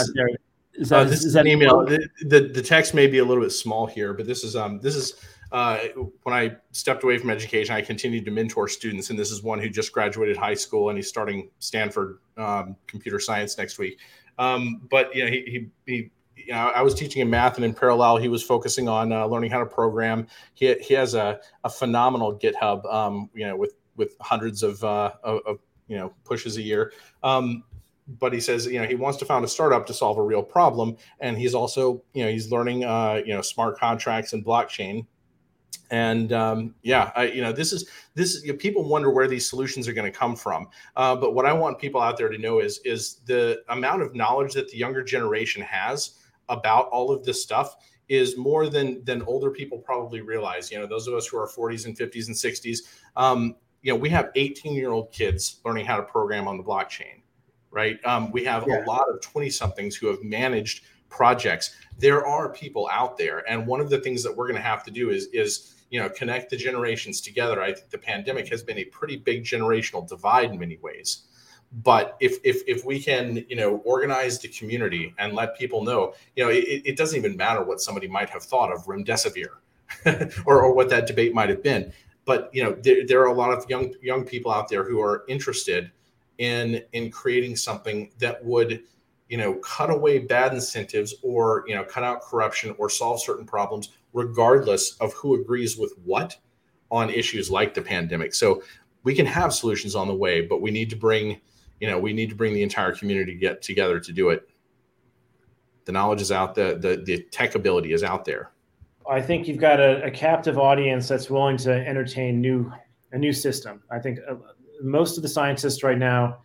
is 0.76 0.90
that, 0.90 0.98
uh, 0.98 1.04
this 1.04 1.26
is 1.26 1.34
that 1.34 1.48
email. 1.48 1.86
The, 1.86 2.08
the, 2.22 2.40
the 2.54 2.62
text 2.62 2.94
may 2.94 3.08
be 3.08 3.18
a 3.18 3.26
little 3.26 3.44
bit 3.44 3.52
small 3.52 3.88
here, 3.88 4.14
but 4.14 4.28
this 4.28 4.44
is 4.44 4.56
um 4.56 4.80
this 4.82 4.96
is 4.96 5.16
uh, 5.52 5.80
when 6.24 6.34
I 6.34 6.56
stepped 6.72 7.04
away 7.04 7.18
from 7.18 7.30
education, 7.30 7.76
I 7.76 7.82
continued 7.82 8.26
to 8.26 8.32
mentor 8.32 8.68
students, 8.68 9.10
and 9.10 9.20
this 9.20 9.32
is 9.32 9.44
one 9.44 9.60
who 9.60 9.70
just 9.70 9.92
graduated 9.92 10.38
high 10.38 10.54
school 10.54 10.90
and 10.90 10.98
he's 10.98 11.10
starting 11.10 11.50
Stanford 11.60 12.20
um, 12.38 12.76
computer 12.88 13.20
science 13.20 13.58
next 13.58 13.78
week. 13.78 14.00
Um, 14.40 14.82
but 14.90 15.14
you 15.16 15.26
know, 15.26 15.30
he, 15.30 15.70
he, 15.86 15.92
he 15.92 16.12
you 16.36 16.54
know, 16.54 16.70
I 16.70 16.82
was 16.82 16.96
teaching 16.96 17.22
him 17.22 17.30
math, 17.30 17.56
and 17.58 17.66
in 17.66 17.74
parallel, 17.74 18.18
he 18.18 18.28
was 18.28 18.44
focusing 18.44 18.88
on 18.88 19.12
uh, 19.12 19.26
learning 19.26 19.52
how 19.52 19.60
to 19.60 19.66
program. 19.66 20.28
He, 20.54 20.74
he 20.76 20.94
has 20.96 21.14
a, 21.14 21.40
a 21.64 21.70
phenomenal 21.70 22.38
GitHub, 22.38 22.92
um, 22.92 23.30
you 23.34 23.46
know, 23.46 23.56
with 23.56 23.76
with 23.98 24.16
hundreds 24.22 24.64
of, 24.64 24.84
uh, 24.84 25.12
of, 25.24 25.42
of 25.46 25.60
you 25.88 25.98
know 25.98 26.14
pushes 26.24 26.58
a 26.58 26.62
year. 26.62 26.94
Um, 27.24 27.64
but 28.20 28.34
he 28.34 28.40
says, 28.40 28.66
you 28.66 28.80
know, 28.82 28.88
he 28.88 28.96
wants 28.96 29.20
to 29.20 29.26
found 29.26 29.46
a 29.46 29.48
startup 29.48 29.86
to 29.88 29.94
solve 29.94 30.18
a 30.18 30.24
real 30.24 30.44
problem, 30.44 30.98
and 31.20 31.38
he's 31.38 31.54
also, 31.54 32.04
you 32.14 32.24
know, 32.24 32.32
he's 32.32 32.52
learning, 32.52 32.84
uh, 32.84 33.22
you 33.26 33.34
know, 33.34 33.42
smart 33.42 33.78
contracts 33.78 34.34
and 34.34 34.44
blockchain. 34.44 35.06
And 35.90 36.32
um, 36.32 36.76
yeah, 36.84 37.12
I, 37.16 37.26
you 37.26 37.42
know, 37.42 37.52
this 37.52 37.74
is 37.74 37.90
this. 38.16 38.44
You 38.44 38.54
know, 38.54 38.58
people 38.58 38.88
wonder 38.88 39.10
where 39.12 39.28
these 39.28 39.50
solutions 39.50 39.88
are 39.88 39.94
going 39.94 40.10
to 40.10 40.18
come 40.18 40.36
from. 40.36 40.70
Uh, 40.96 41.16
but 41.16 41.34
what 41.34 41.46
I 41.46 41.52
want 41.54 41.80
people 41.80 42.02
out 42.02 42.18
there 42.18 42.30
to 42.30 42.38
know 42.38 42.60
is 42.60 42.80
is 42.86 43.16
the 43.26 43.62
amount 43.70 44.02
of 44.02 44.16
knowledge 44.16 44.54
that 44.54 44.70
the 44.70 44.78
younger 44.78 45.04
generation 45.04 45.62
has 45.62 46.20
about 46.48 46.88
all 46.90 47.12
of 47.12 47.26
this 47.26 47.42
stuff 47.42 47.76
is 48.08 48.38
more 48.38 48.68
than 48.68 49.04
than 49.06 49.22
older 49.24 49.52
people 49.52 49.78
probably 49.78 50.22
realize. 50.22 50.72
You 50.72 50.80
know, 50.80 50.88
those 50.88 51.08
of 51.08 51.14
us 51.14 51.28
who 51.28 51.38
are 51.38 51.48
40s 51.48 51.86
and 51.86 51.98
50s 51.98 52.28
and 52.28 52.36
60s, 52.36 52.80
um, 53.16 53.56
you 53.82 53.92
know, 53.92 53.98
we 53.98 54.10
have 54.10 54.32
18 54.36 54.74
year 54.74 54.92
old 54.92 55.12
kids 55.12 55.60
learning 55.66 55.86
how 55.86 55.98
to 55.98 56.04
program 56.04 56.48
on 56.48 56.58
the 56.58 56.64
blockchain, 56.64 57.22
right? 57.70 58.04
Um, 58.06 58.32
we 58.32 58.44
have 58.46 58.66
yeah. 58.68 58.84
a 58.84 58.86
lot 58.86 59.06
of 59.10 59.22
20 59.22 59.50
somethings 59.50 59.96
who 59.96 60.08
have 60.08 60.22
managed 60.24 60.84
projects. 61.12 61.76
There 62.00 62.26
are 62.26 62.50
people 62.50 62.90
out 62.92 63.18
there, 63.18 63.44
and 63.48 63.68
one 63.68 63.80
of 63.80 63.92
the 63.92 64.00
things 64.00 64.24
that 64.24 64.36
we're 64.36 64.48
going 64.48 64.60
to 64.60 64.68
have 64.68 64.84
to 64.86 64.92
do 64.92 65.12
is 65.12 65.28
is 65.28 65.76
you 65.92 66.00
know 66.00 66.10
connect 66.10 66.50
the 66.50 66.58
generations 66.58 67.22
together. 67.22 67.62
I 67.62 67.74
think 67.74 67.92
the 67.92 68.00
pandemic 68.00 68.50
has 68.50 68.64
been 68.64 68.80
a 68.80 68.86
pretty 68.86 69.18
big 69.18 69.44
generational 69.44 70.08
divide 70.08 70.50
in 70.50 70.58
many 70.58 70.78
ways 70.78 71.28
but 71.72 72.18
if 72.20 72.38
if 72.44 72.62
if 72.68 72.84
we 72.86 73.00
can 73.00 73.46
you 73.48 73.56
know 73.56 73.78
organize 73.86 74.40
the 74.40 74.48
community 74.50 75.14
and 75.18 75.34
let 75.34 75.58
people 75.58 75.84
know 75.84 76.14
you 76.36 76.44
know 76.44 76.50
it, 76.50 76.82
it 76.86 76.98
doesn't 76.98 77.18
even 77.18 77.38
matter 77.38 77.64
what 77.64 77.80
somebody 77.80 78.08
might 78.08 78.30
have 78.30 78.44
thought 78.44 78.72
of 78.72 78.86
remdesivir 78.86 79.48
or, 80.46 80.64
or 80.64 80.74
what 80.74 80.90
that 80.90 81.08
debate 81.08 81.34
might 81.34 81.50
have 81.50 81.64
been 81.64 81.92
but 82.26 82.50
you 82.54 82.64
know 82.64 82.74
there, 82.82 83.06
there 83.08 83.22
are 83.22 83.28
a 83.28 83.34
lot 83.34 83.52
of 83.52 83.70
young 83.70 83.94
young 84.02 84.26
people 84.26 84.52
out 84.52 84.68
there 84.68 84.84
who 84.84 85.02
are 85.02 85.24
interested 85.30 85.92
in 86.40 86.84
in 86.92 87.10
creating 87.10 87.56
something 87.56 88.12
that 88.20 88.44
would 88.44 88.84
you 89.32 89.38
know 89.38 89.54
cut 89.56 89.90
away 89.90 90.20
bad 90.20 90.54
incentives 90.54 91.16
or 91.24 91.64
you 91.66 91.74
know 91.74 91.86
cut 91.86 92.04
out 92.04 92.22
corruption 92.22 92.76
or 92.78 92.90
solve 92.90 93.22
certain 93.22 93.46
problems 93.46 93.90
regardless 94.12 94.98
of 94.98 95.14
who 95.14 95.36
agrees 95.36 95.78
with 95.78 95.94
what 96.04 96.38
on 96.92 97.10
issues 97.10 97.50
like 97.50 97.74
the 97.74 97.82
pandemic. 97.82 98.34
So 98.34 98.62
we 99.04 99.16
can 99.16 99.26
have 99.26 99.54
solutions 99.54 99.96
on 99.96 100.10
the 100.10 100.14
way 100.14 100.42
but 100.42 100.62
we 100.62 100.70
need 100.70 100.90
to 100.90 100.98
bring 100.98 101.40
you 101.80 101.90
know 101.90 101.98
we 101.98 102.12
need 102.12 102.30
to 102.30 102.36
bring 102.36 102.54
the 102.54 102.62
entire 102.62 102.92
community 102.92 103.34
get 103.34 103.62
together 103.62 104.02
to 104.02 104.12
do 104.12 104.30
it. 104.30 104.50
The 105.86 105.94
knowledge 105.94 106.22
is 106.22 106.34
out 106.34 106.54
the 106.54 106.78
the, 106.78 107.02
the 107.06 107.24
tech 107.32 107.56
ability 107.56 107.94
is 107.94 108.04
out 108.04 108.26
there. 108.26 108.52
I 109.10 109.22
think 109.22 109.48
you've 109.48 109.58
got 109.58 109.80
a, 109.80 110.04
a 110.04 110.12
captive 110.12 110.60
audience 110.60 111.08
that's 111.08 111.30
willing 111.30 111.56
to 111.58 111.72
entertain 111.72 112.42
new 112.42 112.70
a 113.14 113.18
new 113.18 113.32
system. 113.32 113.82
I 113.90 114.00
think 114.00 114.20
uh, 114.30 114.36
most 114.82 115.16
of 115.16 115.24
the 115.24 115.30
scientists 115.30 115.84
right 115.84 115.98
now 115.98 116.40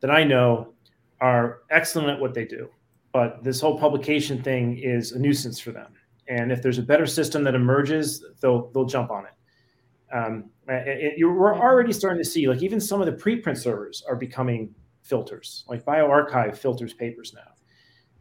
that 0.00 0.10
i 0.10 0.22
know 0.22 0.74
are 1.20 1.60
excellent 1.70 2.10
at 2.10 2.20
what 2.20 2.34
they 2.34 2.44
do 2.44 2.68
but 3.16 3.42
this 3.42 3.62
whole 3.62 3.78
publication 3.78 4.42
thing 4.42 4.76
is 4.76 5.12
a 5.12 5.18
nuisance 5.18 5.58
for 5.58 5.72
them. 5.72 5.90
And 6.28 6.52
if 6.52 6.60
there's 6.60 6.76
a 6.76 6.82
better 6.82 7.06
system 7.06 7.44
that 7.44 7.54
emerges 7.54 8.22
they'll 8.42 8.70
they'll 8.72 8.84
jump 8.84 9.10
on 9.10 9.24
it. 9.24 10.14
Um, 10.14 10.50
it, 10.68 11.14
it, 11.18 11.24
we're 11.24 11.58
already 11.58 11.94
starting 11.94 12.22
to 12.22 12.28
see 12.28 12.46
like 12.46 12.62
even 12.62 12.78
some 12.78 13.00
of 13.00 13.06
the 13.06 13.12
preprint 13.12 13.56
servers 13.56 14.02
are 14.06 14.16
becoming 14.16 14.74
filters 15.02 15.64
like 15.66 15.82
bioRxiv 15.86 16.58
filters 16.58 16.92
papers 16.92 17.32
now. 17.34 17.52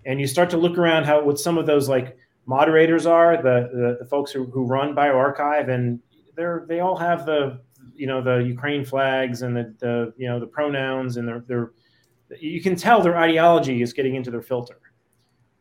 And 0.05 0.21
you 0.21 0.27
start 0.27 0.49
to 0.51 0.57
look 0.57 0.77
around 0.77 1.03
how 1.03 1.21
what 1.25 1.39
some 1.39 1.57
of 1.57 1.65
those 1.65 1.89
like 1.89 2.15
moderators 2.45 3.05
are 3.05 3.35
the 3.35 3.69
the, 3.73 3.97
the 3.99 4.05
folks 4.05 4.31
who, 4.31 4.45
who 4.45 4.63
run 4.63 4.95
bioRxiv 4.95 5.69
and 5.69 5.99
they're 6.37 6.63
they 6.69 6.79
all 6.79 6.95
have 6.95 7.25
the 7.25 7.59
you 7.93 8.07
know 8.07 8.21
the 8.21 8.37
ukraine 8.37 8.85
flags 8.85 9.41
and 9.41 9.57
the, 9.57 9.75
the 9.79 10.13
you 10.15 10.29
know 10.29 10.39
the 10.39 10.47
pronouns 10.47 11.17
and 11.17 11.27
they're, 11.27 11.43
they're 11.49 11.71
you 12.39 12.61
can 12.61 12.75
tell 12.75 13.01
their 13.01 13.17
ideology 13.17 13.81
is 13.81 13.93
getting 13.93 14.15
into 14.15 14.31
their 14.31 14.41
filter 14.41 14.79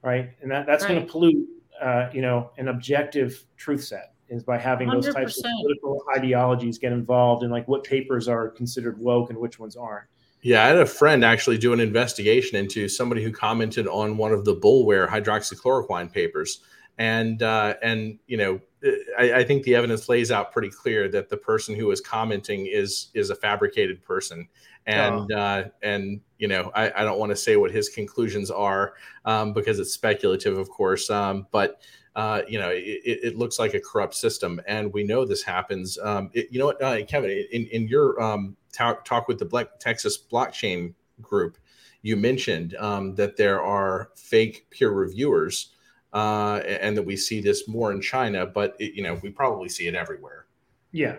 right 0.02 0.30
and 0.42 0.50
that, 0.50 0.66
that's 0.66 0.84
right. 0.84 0.94
going 0.94 1.06
to 1.06 1.10
pollute 1.10 1.48
uh, 1.80 2.08
you 2.12 2.22
know 2.22 2.50
an 2.58 2.68
objective 2.68 3.44
truth 3.56 3.84
set 3.84 4.14
is 4.28 4.42
by 4.42 4.58
having 4.58 4.88
100%. 4.88 4.92
those 4.92 5.14
types 5.14 5.38
of 5.38 5.44
political 5.44 6.02
ideologies 6.16 6.78
get 6.78 6.92
involved 6.92 7.42
in 7.42 7.50
like 7.50 7.66
what 7.68 7.84
papers 7.84 8.28
are 8.28 8.48
considered 8.48 8.98
woke 8.98 9.30
and 9.30 9.38
which 9.38 9.58
ones 9.58 9.76
aren't. 9.76 10.06
Yeah, 10.42 10.64
I 10.64 10.68
had 10.68 10.76
a 10.76 10.86
friend 10.86 11.24
actually 11.24 11.56
do 11.56 11.72
an 11.72 11.80
investigation 11.80 12.58
into 12.58 12.88
somebody 12.88 13.22
who 13.22 13.32
commented 13.32 13.86
on 13.88 14.18
one 14.18 14.32
of 14.32 14.44
the 14.44 14.54
Boulware 14.54 15.08
hydroxychloroquine 15.08 16.12
papers, 16.12 16.60
and 16.98 17.42
uh, 17.42 17.74
and 17.82 18.18
you 18.26 18.36
know, 18.36 18.60
I, 19.18 19.32
I, 19.32 19.44
think 19.44 19.62
the 19.62 19.74
evidence 19.74 20.06
lays 20.06 20.30
out 20.30 20.52
pretty 20.52 20.68
clear 20.68 21.08
that 21.08 21.30
the 21.30 21.38
person 21.38 21.74
who 21.74 21.90
is 21.90 22.02
commenting 22.02 22.66
is 22.66 23.08
is 23.14 23.30
a 23.30 23.34
fabricated 23.34 24.04
person, 24.04 24.46
and 24.86 25.32
oh. 25.32 25.36
uh, 25.36 25.68
and 25.82 26.20
you 26.38 26.48
know, 26.48 26.70
I, 26.74 26.92
I 26.94 27.04
don't 27.04 27.18
want 27.18 27.30
to 27.30 27.36
say 27.36 27.56
what 27.56 27.70
his 27.70 27.88
conclusions 27.88 28.50
are 28.50 28.94
um, 29.24 29.52
because 29.52 29.78
it's 29.78 29.92
speculative, 29.92 30.58
of 30.58 30.68
course, 30.68 31.08
um, 31.10 31.46
but 31.50 31.80
uh, 32.16 32.42
you 32.46 32.58
know, 32.58 32.70
it, 32.70 33.02
it, 33.04 33.36
looks 33.36 33.58
like 33.58 33.74
a 33.74 33.80
corrupt 33.80 34.14
system, 34.14 34.60
and 34.68 34.92
we 34.92 35.02
know 35.02 35.24
this 35.24 35.42
happens. 35.42 35.98
Um, 35.98 36.30
it, 36.32 36.46
you 36.50 36.60
know 36.60 36.66
what, 36.66 36.80
uh, 36.80 37.04
Kevin, 37.06 37.30
in, 37.50 37.66
in 37.66 37.88
your 37.88 38.22
um, 38.22 38.56
talk, 38.72 39.04
talk 39.04 39.26
with 39.26 39.38
the 39.38 39.44
Black 39.44 39.80
Texas 39.80 40.16
blockchain 40.16 40.94
group, 41.20 41.58
you 42.02 42.16
mentioned 42.16 42.76
um, 42.76 43.16
that 43.16 43.36
there 43.36 43.60
are 43.60 44.10
fake 44.14 44.66
peer 44.70 44.90
reviewers, 44.90 45.72
uh, 46.12 46.60
and 46.66 46.96
that 46.96 47.02
we 47.02 47.16
see 47.16 47.40
this 47.40 47.66
more 47.66 47.90
in 47.90 48.00
China, 48.00 48.46
but 48.46 48.76
it, 48.78 48.94
you 48.94 49.02
know, 49.02 49.18
we 49.22 49.30
probably 49.30 49.68
see 49.68 49.88
it 49.88 49.96
everywhere. 49.96 50.46
Yeah, 50.92 51.16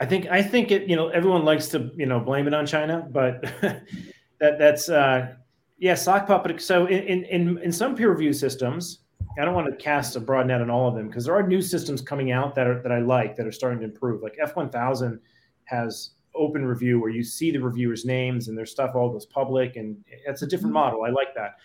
I 0.00 0.06
think 0.06 0.26
I 0.26 0.42
think 0.42 0.70
it. 0.70 0.88
You 0.88 0.96
know, 0.96 1.08
everyone 1.08 1.44
likes 1.44 1.68
to 1.68 1.90
you 1.96 2.06
know 2.06 2.20
blame 2.20 2.46
it 2.46 2.54
on 2.54 2.66
China, 2.66 3.06
but 3.10 3.42
that 4.40 4.58
that's 4.58 4.88
uh, 4.88 5.34
yeah, 5.78 5.94
sock 5.94 6.26
puppet. 6.26 6.60
So 6.60 6.86
in 6.86 7.24
in 7.24 7.58
in 7.58 7.72
some 7.72 7.96
peer 7.96 8.10
review 8.10 8.32
systems 8.32 9.00
I 9.38 9.44
don't 9.44 9.54
want 9.54 9.68
to 9.68 9.76
cast 9.76 10.16
a 10.16 10.20
broad 10.20 10.48
net 10.48 10.60
on 10.60 10.70
all 10.70 10.88
of 10.88 10.94
them 10.94 11.08
because 11.08 11.24
there 11.24 11.34
are 11.34 11.46
new 11.46 11.62
systems 11.62 12.02
coming 12.02 12.32
out 12.32 12.54
that 12.56 12.66
are 12.66 12.82
that 12.82 12.90
I 12.90 12.98
like 12.98 13.36
that 13.36 13.46
are 13.46 13.52
starting 13.52 13.78
to 13.80 13.84
improve. 13.84 14.22
Like 14.22 14.36
F1000 14.42 15.20
has 15.64 16.10
open 16.34 16.64
review 16.64 17.00
where 17.00 17.10
you 17.10 17.22
see 17.22 17.50
the 17.50 17.58
reviewers' 17.58 18.04
names 18.04 18.48
and 18.48 18.58
their 18.58 18.66
stuff 18.66 18.94
all 18.94 19.10
goes 19.10 19.26
public, 19.26 19.76
and 19.76 19.96
it's 20.26 20.42
a 20.42 20.46
different 20.46 20.74
mm-hmm. 20.74 20.84
model. 20.84 21.04
I 21.04 21.10
like 21.10 21.34
that. 21.36 21.56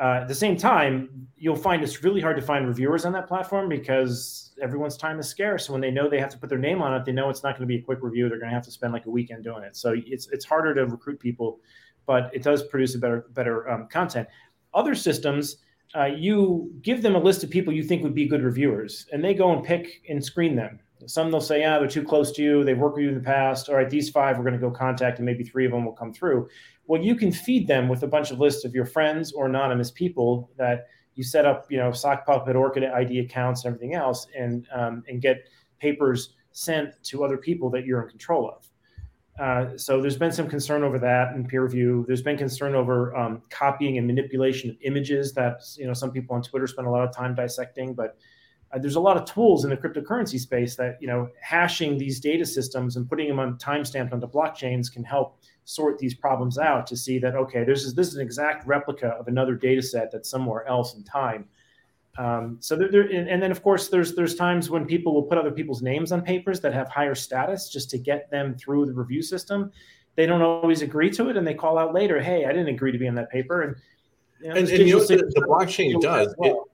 Uh, 0.00 0.20
at 0.22 0.28
the 0.28 0.34
same 0.34 0.56
time, 0.56 1.28
you'll 1.36 1.54
find 1.54 1.82
it's 1.82 2.02
really 2.02 2.22
hard 2.22 2.36
to 2.36 2.42
find 2.42 2.66
reviewers 2.66 3.04
on 3.04 3.12
that 3.12 3.28
platform 3.28 3.68
because 3.68 4.52
everyone's 4.62 4.96
time 4.96 5.18
is 5.20 5.28
scarce. 5.28 5.68
When 5.68 5.80
they 5.80 5.90
know 5.90 6.08
they 6.08 6.18
have 6.18 6.30
to 6.30 6.38
put 6.38 6.48
their 6.48 6.58
name 6.58 6.80
on 6.80 6.94
it, 6.94 7.04
they 7.04 7.12
know 7.12 7.28
it's 7.28 7.42
not 7.42 7.50
going 7.56 7.62
to 7.62 7.66
be 7.66 7.76
a 7.76 7.82
quick 7.82 7.98
review. 8.00 8.28
They're 8.28 8.38
going 8.38 8.48
to 8.48 8.54
have 8.54 8.64
to 8.64 8.70
spend 8.70 8.94
like 8.94 9.04
a 9.04 9.10
weekend 9.10 9.44
doing 9.44 9.62
it. 9.62 9.76
So 9.76 9.94
it's 9.94 10.28
it's 10.28 10.44
harder 10.44 10.74
to 10.74 10.86
recruit 10.86 11.20
people, 11.20 11.60
but 12.06 12.30
it 12.32 12.42
does 12.42 12.62
produce 12.62 12.94
a 12.94 12.98
better 12.98 13.26
better 13.34 13.68
um, 13.68 13.88
content. 13.88 14.26
Other 14.72 14.94
systems, 14.94 15.58
uh, 15.94 16.06
you 16.06 16.72
give 16.80 17.02
them 17.02 17.14
a 17.14 17.18
list 17.20 17.44
of 17.44 17.50
people 17.50 17.72
you 17.72 17.82
think 17.82 18.02
would 18.02 18.14
be 18.14 18.26
good 18.26 18.42
reviewers, 18.42 19.06
and 19.12 19.22
they 19.22 19.34
go 19.34 19.52
and 19.52 19.62
pick 19.62 20.02
and 20.08 20.24
screen 20.24 20.56
them. 20.56 20.78
Some 21.06 21.30
they'll 21.30 21.40
say, 21.40 21.60
yeah, 21.60 21.78
they're 21.78 21.88
too 21.88 22.04
close 22.04 22.30
to 22.32 22.42
you. 22.42 22.64
They've 22.64 22.78
worked 22.78 22.96
with 22.96 23.04
you 23.04 23.08
in 23.08 23.14
the 23.14 23.20
past. 23.22 23.68
All 23.68 23.74
right, 23.74 23.88
these 23.88 24.10
five 24.10 24.36
we're 24.36 24.44
going 24.44 24.54
to 24.54 24.60
go 24.60 24.70
contact, 24.70 25.18
and 25.18 25.26
maybe 25.26 25.44
three 25.44 25.66
of 25.66 25.72
them 25.72 25.84
will 25.84 25.92
come 25.92 26.12
through. 26.12 26.48
Well, 26.90 27.00
you 27.00 27.14
can 27.14 27.30
feed 27.30 27.68
them 27.68 27.88
with 27.88 28.02
a 28.02 28.08
bunch 28.08 28.32
of 28.32 28.40
lists 28.40 28.64
of 28.64 28.74
your 28.74 28.84
friends 28.84 29.30
or 29.30 29.46
anonymous 29.46 29.92
people 29.92 30.50
that 30.56 30.88
you 31.14 31.22
set 31.22 31.46
up, 31.46 31.66
you 31.70 31.78
know, 31.78 31.92
sock 31.92 32.26
puppet, 32.26 32.56
ORCID 32.56 32.92
ID 32.92 33.20
accounts, 33.20 33.64
and 33.64 33.72
everything 33.72 33.94
else, 33.94 34.26
and 34.36 34.66
um, 34.74 35.04
and 35.06 35.22
get 35.22 35.48
papers 35.78 36.34
sent 36.50 37.00
to 37.04 37.22
other 37.22 37.36
people 37.36 37.70
that 37.70 37.86
you're 37.86 38.02
in 38.02 38.08
control 38.08 38.50
of. 38.50 38.68
Uh, 39.40 39.78
so 39.78 40.02
there's 40.02 40.16
been 40.16 40.32
some 40.32 40.48
concern 40.48 40.82
over 40.82 40.98
that 40.98 41.32
in 41.36 41.46
peer 41.46 41.62
review. 41.62 42.04
There's 42.08 42.22
been 42.22 42.36
concern 42.36 42.74
over 42.74 43.16
um, 43.16 43.42
copying 43.50 43.96
and 43.96 44.04
manipulation 44.04 44.68
of 44.70 44.76
images 44.82 45.32
that 45.34 45.60
you 45.76 45.86
know 45.86 45.94
some 45.94 46.10
people 46.10 46.34
on 46.34 46.42
Twitter 46.42 46.66
spend 46.66 46.88
a 46.88 46.90
lot 46.90 47.08
of 47.08 47.14
time 47.14 47.36
dissecting, 47.36 47.94
but 47.94 48.16
uh, 48.72 48.80
there's 48.80 48.96
a 48.96 49.00
lot 49.00 49.16
of 49.16 49.32
tools 49.32 49.62
in 49.62 49.70
the 49.70 49.76
cryptocurrency 49.76 50.40
space 50.40 50.74
that 50.74 50.98
you 51.00 51.06
know 51.06 51.28
hashing 51.40 51.98
these 51.98 52.18
data 52.18 52.44
systems 52.44 52.96
and 52.96 53.08
putting 53.08 53.28
them 53.28 53.38
on 53.38 53.56
timestamped 53.58 54.12
onto 54.12 54.26
blockchains 54.26 54.92
can 54.92 55.04
help 55.04 55.38
sort 55.70 55.98
these 55.98 56.14
problems 56.14 56.58
out 56.58 56.84
to 56.84 56.96
see 56.96 57.18
that 57.20 57.36
okay 57.36 57.62
this 57.62 57.84
is 57.84 57.94
this 57.94 58.08
is 58.08 58.16
an 58.16 58.22
exact 58.22 58.66
replica 58.66 59.08
of 59.10 59.28
another 59.28 59.54
data 59.54 59.80
set 59.80 60.10
that's 60.10 60.28
somewhere 60.28 60.66
else 60.66 60.94
in 60.94 61.04
time. 61.04 61.46
Um, 62.18 62.56
so 62.58 62.74
there, 62.74 62.90
there 62.90 63.02
and, 63.02 63.40
then 63.40 63.52
of 63.52 63.62
course 63.62 63.88
there's 63.88 64.16
there's 64.16 64.34
times 64.34 64.68
when 64.68 64.84
people 64.84 65.14
will 65.14 65.22
put 65.22 65.38
other 65.38 65.52
people's 65.52 65.80
names 65.80 66.10
on 66.10 66.22
papers 66.22 66.60
that 66.60 66.74
have 66.74 66.88
higher 66.88 67.14
status 67.14 67.68
just 67.68 67.88
to 67.90 67.98
get 67.98 68.28
them 68.30 68.56
through 68.56 68.86
the 68.86 68.92
review 68.92 69.22
system. 69.22 69.70
They 70.16 70.26
don't 70.26 70.42
always 70.42 70.82
agree 70.82 71.10
to 71.10 71.30
it 71.30 71.36
and 71.36 71.46
they 71.46 71.54
call 71.54 71.78
out 71.78 71.94
later 71.94 72.20
hey 72.20 72.44
i 72.44 72.48
didn't 72.48 72.68
agree 72.68 72.90
to 72.90 72.98
be 72.98 73.06
on 73.06 73.14
that 73.14 73.30
paper. 73.30 73.62
And 73.62 73.76
you 74.40 74.48
know, 74.48 74.54
and, 74.56 74.68
and 74.68 74.88
you 74.88 74.98
know 74.98 75.04
the, 75.04 75.18
the 75.18 75.46
blockchain 75.48 76.00
does. 76.00 76.34
well. 76.36 76.69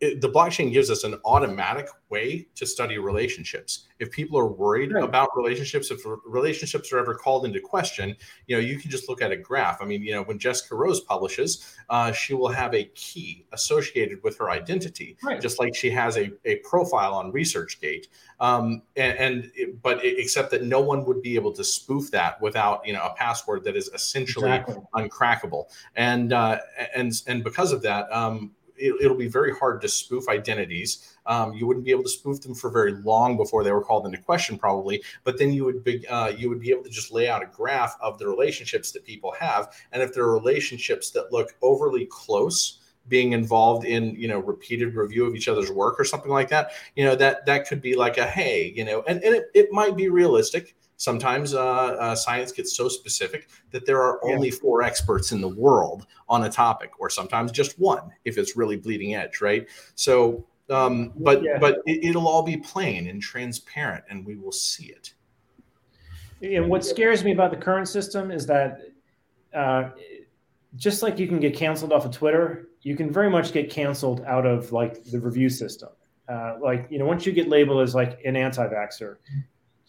It, 0.00 0.20
the 0.20 0.28
blockchain 0.28 0.72
gives 0.72 0.90
us 0.90 1.04
an 1.04 1.14
automatic 1.24 1.88
way 2.08 2.46
to 2.54 2.66
study 2.66 2.98
relationships. 2.98 3.86
If 3.98 4.10
people 4.10 4.38
are 4.38 4.46
worried 4.46 4.92
right. 4.92 5.04
about 5.04 5.28
relationships, 5.36 5.90
if 5.90 6.00
relationships 6.26 6.92
are 6.92 6.98
ever 6.98 7.14
called 7.14 7.44
into 7.44 7.60
question, 7.60 8.16
you 8.46 8.56
know, 8.56 8.60
you 8.60 8.78
can 8.78 8.90
just 8.90 9.08
look 9.08 9.22
at 9.22 9.30
a 9.30 9.36
graph. 9.36 9.82
I 9.82 9.84
mean, 9.84 10.02
you 10.02 10.12
know, 10.12 10.22
when 10.22 10.38
Jessica 10.38 10.74
Rose 10.74 11.00
publishes, 11.00 11.76
uh, 11.90 12.12
she 12.12 12.34
will 12.34 12.48
have 12.48 12.74
a 12.74 12.84
key 12.94 13.46
associated 13.52 14.22
with 14.24 14.38
her 14.38 14.50
identity, 14.50 15.16
right. 15.22 15.40
just 15.40 15.60
like 15.60 15.74
she 15.74 15.90
has 15.90 16.16
a, 16.16 16.32
a 16.44 16.56
profile 16.56 17.14
on 17.14 17.30
ResearchGate. 17.32 18.06
Um, 18.40 18.82
and, 18.96 19.18
and 19.18 19.52
it, 19.54 19.82
but 19.82 20.02
it, 20.04 20.18
except 20.18 20.50
that 20.52 20.64
no 20.64 20.80
one 20.80 21.04
would 21.04 21.20
be 21.20 21.34
able 21.34 21.52
to 21.52 21.62
spoof 21.62 22.10
that 22.12 22.40
without, 22.40 22.86
you 22.86 22.94
know, 22.94 23.04
a 23.04 23.14
password 23.14 23.64
that 23.64 23.76
is 23.76 23.88
essentially 23.88 24.50
exactly. 24.50 24.76
uncrackable. 24.94 25.64
And 25.94 26.32
uh, 26.32 26.58
and 26.96 27.12
and 27.26 27.44
because 27.44 27.70
of 27.70 27.82
that, 27.82 28.10
um, 28.10 28.52
it, 28.80 29.08
will 29.08 29.16
be 29.16 29.28
very 29.28 29.54
hard 29.54 29.80
to 29.82 29.88
spoof 29.88 30.28
identities. 30.28 31.16
Um, 31.26 31.52
you 31.52 31.66
wouldn't 31.66 31.84
be 31.84 31.90
able 31.90 32.02
to 32.02 32.08
spoof 32.08 32.40
them 32.40 32.54
for 32.54 32.70
very 32.70 32.92
long 32.92 33.36
before 33.36 33.62
they 33.62 33.72
were 33.72 33.84
called 33.84 34.06
into 34.06 34.18
question, 34.18 34.58
probably. 34.58 35.02
But 35.24 35.38
then 35.38 35.52
you 35.52 35.64
would 35.64 35.84
be 35.84 36.06
uh, 36.08 36.28
you 36.28 36.48
would 36.48 36.60
be 36.60 36.70
able 36.70 36.84
to 36.84 36.90
just 36.90 37.12
lay 37.12 37.28
out 37.28 37.42
a 37.42 37.46
graph 37.46 37.96
of 38.00 38.18
the 38.18 38.26
relationships 38.26 38.92
that 38.92 39.04
people 39.04 39.32
have, 39.38 39.72
and 39.92 40.02
if 40.02 40.14
there 40.14 40.24
are 40.24 40.32
relationships 40.32 41.10
that 41.10 41.32
look 41.32 41.54
overly 41.62 42.06
close 42.06 42.78
being 43.08 43.32
involved 43.32 43.84
in 43.84 44.14
you 44.14 44.28
know 44.28 44.38
repeated 44.38 44.94
review 44.94 45.26
of 45.26 45.34
each 45.34 45.48
other's 45.48 45.70
work 45.70 45.98
or 45.98 46.04
something 46.04 46.30
like 46.30 46.48
that 46.48 46.72
you 46.96 47.04
know 47.04 47.16
that 47.16 47.44
that 47.46 47.66
could 47.66 47.80
be 47.80 47.96
like 47.96 48.18
a 48.18 48.26
hey 48.26 48.72
you 48.76 48.84
know 48.84 49.02
and, 49.08 49.22
and 49.24 49.34
it, 49.34 49.46
it 49.54 49.72
might 49.72 49.96
be 49.96 50.08
realistic 50.08 50.76
Sometimes 51.00 51.54
uh, 51.54 51.62
uh, 51.64 52.14
science 52.14 52.52
gets 52.52 52.76
so 52.76 52.86
specific 52.86 53.48
that 53.70 53.86
there 53.86 54.02
are 54.02 54.22
only 54.22 54.50
yeah. 54.50 54.54
four 54.60 54.82
experts 54.82 55.32
in 55.32 55.40
the 55.40 55.48
world 55.48 56.06
on 56.28 56.44
a 56.44 56.50
topic, 56.50 56.90
or 56.98 57.08
sometimes 57.08 57.50
just 57.52 57.78
one 57.78 58.10
if 58.26 58.36
it's 58.36 58.54
really 58.54 58.76
bleeding 58.76 59.14
edge, 59.14 59.40
right? 59.40 59.66
So, 59.94 60.46
um, 60.68 61.14
but 61.16 61.42
yeah. 61.42 61.56
but 61.58 61.78
it, 61.86 62.14
will 62.14 62.28
all 62.28 62.42
be 62.42 62.58
plain 62.58 63.08
and 63.08 63.22
transparent, 63.22 64.04
and 64.10 64.26
we 64.26 64.36
will 64.36 64.52
see 64.52 64.92
it. 64.92 65.14
And 66.42 66.68
what 66.68 66.84
scares 66.84 67.24
me 67.24 67.32
about 67.32 67.50
the 67.50 67.56
current 67.56 67.88
system 67.88 68.30
is 68.30 68.44
that, 68.48 68.82
uh, 69.54 69.92
just 70.76 71.02
like 71.02 71.18
you 71.18 71.26
can 71.26 71.40
get 71.40 71.56
canceled 71.56 71.94
off 71.94 72.04
of 72.04 72.10
Twitter, 72.10 72.68
you 72.82 72.94
can 72.94 73.10
very 73.10 73.30
much 73.30 73.54
get 73.54 73.70
canceled 73.70 74.22
out 74.26 74.44
of 74.44 74.70
like 74.70 75.02
the 75.04 75.18
review 75.18 75.48
system. 75.48 75.88
Uh, 76.28 76.58
like 76.62 76.88
you 76.90 76.98
know, 76.98 77.06
once 77.06 77.24
you 77.24 77.32
get 77.32 77.48
labeled 77.48 77.80
as 77.80 77.94
like 77.94 78.20
an 78.26 78.36
anti-vaxxer, 78.36 79.16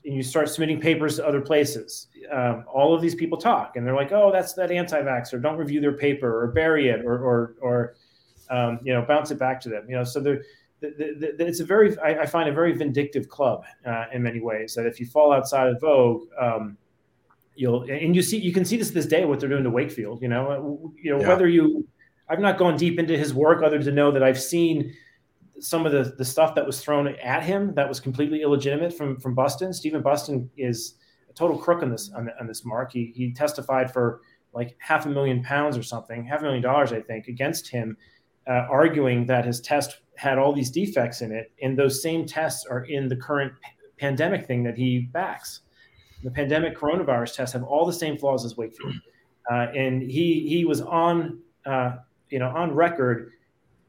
and 0.06 0.16
you 0.16 0.24
start 0.24 0.50
submitting 0.50 0.80
papers 0.80 1.18
to 1.18 1.28
other 1.28 1.42
places. 1.42 2.08
Um, 2.32 2.66
all 2.72 2.96
of 2.96 3.02
these 3.02 3.16
people 3.16 3.38
talk, 3.38 3.76
and 3.76 3.86
they're 3.86 3.96
like, 3.96 4.12
"Oh, 4.12 4.32
that's 4.32 4.54
that 4.54 4.72
anti-vaxxer. 4.72 5.42
Don't 5.42 5.58
review 5.58 5.80
their 5.80 5.94
paper 5.94 6.44
or 6.44 6.48
bury 6.48 6.90
it 6.90 7.06
or 7.06 7.18
or, 7.20 7.56
or 7.62 7.96
um, 8.50 8.80
you 8.84 8.94
know 8.94 9.04
bounce 9.04 9.32
it 9.32 9.40
back 9.40 9.62
to 9.62 9.70
them." 9.70 9.86
You 9.88 9.98
know, 9.98 10.04
so 10.04 10.20
the, 10.20 10.42
the, 10.82 11.36
the, 11.38 11.46
it's 11.46 11.60
a 11.60 11.66
very 11.66 11.98
I, 12.00 12.22
I, 12.22 12.26
find 12.26 12.50
a 12.50 12.54
very 12.54 12.74
vindictive 12.74 13.30
club 13.30 13.64
uh, 13.86 14.06
in 14.12 14.24
many 14.24 14.40
ways. 14.40 14.74
That 14.74 14.88
if 14.88 15.00
you 15.00 15.06
fall 15.06 15.32
outside 15.32 15.68
of 15.68 15.80
Vogue, 15.80 16.28
um, 16.40 16.78
you'll 17.56 17.84
and 17.84 18.16
you 18.16 18.22
see 18.22 18.38
you 18.38 18.54
can 18.54 18.66
see 18.66 18.78
this 18.78 18.90
this 18.90 19.06
day 19.06 19.26
what 19.26 19.40
they're 19.40 19.50
doing 19.50 19.64
to 19.64 19.70
Wakefield. 19.70 20.22
You 20.22 20.30
know, 20.30 20.94
you 21.02 21.12
know 21.12 21.22
yeah. 21.22 21.28
whether 21.28 21.48
you 21.48 21.88
I've 22.28 22.40
not 22.40 22.58
gone 22.58 22.78
deep 22.78 22.98
into 22.98 23.18
his 23.18 23.34
work 23.34 23.62
other 23.62 23.78
than 23.78 23.88
to 23.88 23.92
know 23.92 24.12
that 24.12 24.24
I've 24.24 24.42
seen 24.42 24.94
some 25.60 25.86
of 25.86 25.92
the, 25.92 26.16
the 26.18 26.26
stuff 26.26 26.56
that 26.56 26.66
was 26.66 26.82
thrown 26.82 27.08
at 27.08 27.44
him 27.44 27.74
that 27.76 27.88
was 27.88 28.00
completely 28.00 28.42
illegitimate 28.42 28.94
from 28.94 29.20
from 29.20 29.36
Bustin. 29.36 29.74
Stephen 29.74 30.02
Bustin 30.02 30.50
is 30.58 30.96
a 31.30 31.34
total 31.34 31.58
crook 31.58 31.84
on 31.84 31.90
this 31.90 32.12
on, 32.16 32.30
on 32.40 32.48
this 32.48 32.66
mark. 32.66 32.92
He 32.92 33.12
he 33.16 33.34
testified 33.34 33.92
for 33.92 34.22
like 34.54 34.76
half 34.80 35.06
a 35.06 35.10
million 35.10 35.44
pounds 35.44 35.78
or 35.78 35.84
something, 35.84 36.26
half 36.26 36.42
a 36.42 36.44
million 36.44 36.62
dollars, 36.62 36.92
I 36.92 37.02
think, 37.02 37.28
against 37.28 37.70
him, 37.70 37.96
uh, 38.48 38.66
arguing 38.70 39.26
that 39.28 39.46
his 39.46 39.62
test 39.62 40.02
had 40.16 40.38
all 40.38 40.54
these 40.54 40.70
defects 40.70 41.22
in 41.22 41.32
it, 41.32 41.52
and 41.62 41.78
those 41.78 42.02
same 42.02 42.26
tests 42.26 42.66
are 42.66 42.84
in 42.86 43.08
the 43.08 43.16
current 43.16 43.54
p- 43.62 43.70
pandemic 43.98 44.46
thing 44.46 44.64
that 44.64 44.78
he 44.78 45.00
backs. 45.00 45.62
The 46.24 46.32
pandemic 46.32 46.78
coronavirus 46.78 47.36
tests 47.36 47.54
have 47.54 47.64
all 47.64 47.86
the 47.86 47.94
same 47.94 48.18
flaws 48.18 48.46
as 48.46 48.58
Wakefield, 48.58 48.96
uh, 49.50 49.68
and 49.76 50.02
he 50.02 50.48
he 50.48 50.66
was 50.66 50.82
on 50.82 51.40
uh, 51.66 51.98
you 52.30 52.40
know 52.40 52.50
on 52.50 52.76
record 52.76 53.32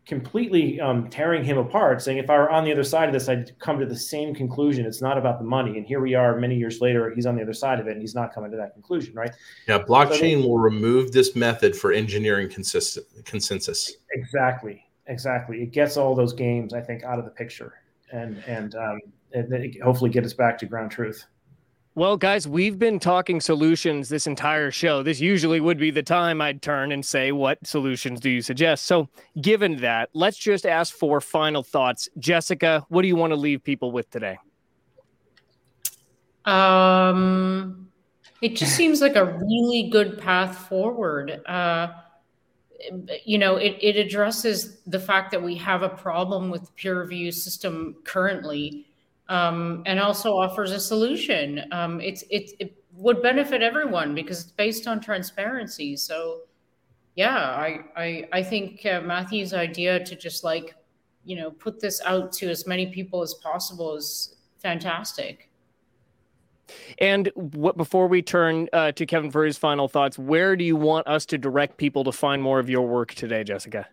completely 0.07 0.81
um, 0.81 1.09
tearing 1.09 1.45
him 1.45 1.59
apart, 1.59 2.03
saying 2.03 2.19
if 2.19 2.29
I 2.29 2.37
were 2.37 2.51
on 2.51 2.65
the 2.65 2.73
other 2.73 2.85
side 2.85 3.09
of 3.09 3.13
this, 3.13 3.29
I'd 3.29 3.57
come 3.61 3.79
to 3.79 3.87
the 3.87 3.97
same 3.97 4.35
conclusion. 4.35 4.85
It's 4.85 5.01
not 5.01 5.17
about 5.17 5.39
the 5.39 5.45
money. 5.45 5.79
And 5.79 5.87
here 5.87 6.01
we 6.01 6.15
are 6.15 6.37
many 6.39 6.57
years 6.57 6.81
later, 6.81 7.11
he's 7.15 7.27
on 7.27 7.37
the 7.37 7.43
other 7.43 7.55
side 7.55 7.79
of 7.79 7.87
it 7.87 7.93
and 7.93 8.01
he's 8.01 8.15
not 8.15 8.35
coming 8.35 8.51
to 8.51 8.57
that 8.57 8.73
conclusion, 8.73 9.15
right? 9.15 9.31
Yeah, 9.69 9.79
blockchain 9.79 10.43
so 10.43 10.49
will 10.49 10.59
remove 10.59 11.13
this 11.13 11.37
method 11.37 11.77
for 11.77 11.93
engineering 11.93 12.49
consist- 12.49 12.99
consensus. 13.25 13.93
Exactly. 14.13 14.85
Exactly. 15.07 15.63
It 15.63 15.73
gets 15.73 15.97
all 15.97 16.15
those 16.15 16.33
games, 16.33 16.75
I 16.75 16.81
think, 16.81 17.05
out 17.05 17.19
of 17.19 17.25
the 17.25 17.31
picture 17.31 17.75
and 18.13 18.43
and, 18.47 18.75
um, 18.75 19.01
and 19.33 19.77
hopefully 19.83 20.11
get 20.11 20.25
us 20.25 20.33
back 20.33 20.59
to 20.59 20.67
ground 20.67 20.91
truth. 20.91 21.25
Well, 21.95 22.17
guys, 22.17 22.49
we've 22.49 22.79
been 22.79 22.99
talking 22.99 23.39
solutions 23.39 24.09
this 24.09 24.27
entire 24.27 24.71
show. 24.71 25.03
This 25.03 25.21
usually 25.21 25.61
would 25.61 25.77
be 25.77 25.91
the 25.91 26.03
time 26.03 26.41
I'd 26.41 26.63
turn 26.63 26.91
and 26.91 27.05
say, 27.05 27.33
What 27.33 27.59
solutions 27.67 28.19
do 28.19 28.31
you 28.31 28.41
suggest? 28.41 28.87
So, 28.87 29.11
given 29.43 29.77
that, 29.83 30.09
let's 30.15 30.39
just 30.39 30.65
ask 30.65 30.95
for 30.95 31.21
final 31.21 31.63
thoughts. 31.63 32.09
Jessica, 32.19 32.87
what 32.89 33.03
do 33.03 33.09
you 33.09 33.17
want 33.17 33.33
to 33.33 33.37
leave 33.37 33.63
people 33.63 33.93
with 33.93 34.09
today? 34.09 34.39
Um, 36.47 37.89
it 38.41 38.57
just 38.57 38.75
seems 38.75 39.03
like 39.03 39.17
a 39.17 39.27
really 39.27 39.91
good 39.91 40.19
path 40.19 40.69
forward. 40.69 41.43
Uh, 41.45 41.89
you 43.27 43.37
know, 43.37 43.57
it, 43.57 43.77
it 43.83 43.97
addresses 43.97 44.79
the 44.87 44.99
fact 44.99 45.31
that 45.33 45.43
we 45.43 45.57
have 45.57 45.83
a 45.83 45.91
problem 45.91 46.49
with 46.49 46.63
the 46.63 46.73
peer 46.73 47.03
review 47.03 47.31
system 47.31 47.97
currently 48.05 48.87
um, 49.29 49.83
and 49.87 50.01
also 50.01 50.37
offers 50.37 50.73
a 50.73 50.81
solution. 50.81 51.65
Um, 51.73 52.01
it's 52.01 52.23
it, 52.31 52.53
it 52.59 52.77
would 52.95 53.23
benefit 53.23 53.63
everyone 53.63 54.15
because 54.15 54.43
it's 54.43 54.53
based 54.53 54.87
on 54.87 55.01
transparency. 55.01 55.97
So, 55.97 56.41
yeah, 57.15 57.37
I 57.37 57.81
I, 57.97 58.29
I 58.33 58.43
think 58.43 58.85
uh, 58.87 59.01
Matthew's 59.01 59.55
idea 59.55 60.05
to 60.05 60.17
just 60.17 60.45
like 60.45 60.75
you 61.25 61.37
know 61.37 61.51
put 61.51 61.81
this 61.81 62.01
out 62.05 62.33
to 62.33 62.51
as 62.51 62.67
many 62.67 62.87
people 62.87 63.23
as 63.23 63.35
possible 63.35 63.97
is 63.97 64.37
fantastic. 64.59 65.49
And 66.99 67.31
what 67.35 67.77
before 67.77 68.07
we 68.07 68.23
turn 68.23 68.69
uh, 68.73 68.93
to 68.93 69.07
Kevin 69.07 69.31
for 69.31 69.45
his 69.45 69.59
final 69.59 69.89
thoughts, 69.89 70.19
where 70.19 70.57
do 70.57 70.65
you 70.65 70.77
want 70.77 71.07
us 71.07 71.27
to 71.27 71.39
direct 71.39 71.77
people 71.77 72.05
to 72.05 72.13
find 72.13 72.43
more 72.43 72.59
of 72.59 72.71
your 72.71 72.87
work 72.87 73.15
today, 73.15 73.45
Jessica? 73.45 73.89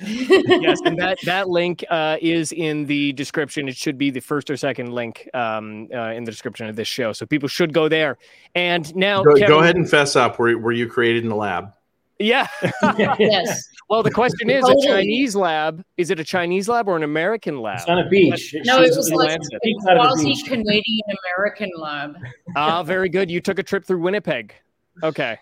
yes, 0.00 0.80
and 0.84 0.98
that 0.98 1.18
that 1.24 1.48
link 1.48 1.84
uh, 1.90 2.16
is 2.20 2.52
in 2.52 2.86
the 2.86 3.12
description. 3.14 3.68
It 3.68 3.76
should 3.76 3.98
be 3.98 4.10
the 4.10 4.20
first 4.20 4.50
or 4.50 4.56
second 4.56 4.92
link 4.92 5.28
um, 5.34 5.88
uh, 5.92 6.12
in 6.12 6.24
the 6.24 6.30
description 6.30 6.68
of 6.68 6.76
this 6.76 6.88
show, 6.88 7.12
so 7.12 7.26
people 7.26 7.48
should 7.48 7.72
go 7.72 7.88
there. 7.88 8.18
And 8.54 8.94
now, 8.94 9.22
go, 9.22 9.34
Kevin, 9.34 9.48
go 9.48 9.58
ahead 9.60 9.76
and 9.76 9.88
fess 9.88 10.16
up. 10.16 10.38
Were 10.38 10.58
were 10.58 10.72
you 10.72 10.88
created 10.88 11.24
in 11.24 11.30
the 11.30 11.36
lab? 11.36 11.72
Yeah. 12.18 12.48
yes. 13.18 13.68
Well, 13.88 14.02
the 14.02 14.10
question 14.10 14.50
is: 14.50 14.64
totally. 14.64 14.86
a 14.86 14.90
Chinese 14.90 15.36
lab? 15.36 15.84
Is 15.96 16.10
it 16.10 16.20
a 16.20 16.24
Chinese 16.24 16.68
lab 16.68 16.88
or 16.88 16.96
an 16.96 17.02
American 17.02 17.60
lab? 17.60 17.78
It's 17.78 17.88
on 17.88 17.98
a 17.98 18.08
beach. 18.08 18.54
no, 18.64 18.82
it 18.82 18.94
was 18.94 19.10
like 19.12 19.38
a 19.40 19.74
quasi 19.82 20.42
Canadian 20.42 21.06
American 21.36 21.70
lab. 21.76 22.16
Ah, 22.56 22.82
very 22.82 23.08
good. 23.08 23.30
You 23.30 23.40
took 23.40 23.58
a 23.58 23.62
trip 23.62 23.84
through 23.84 24.00
Winnipeg. 24.00 24.54
Okay. 25.02 25.38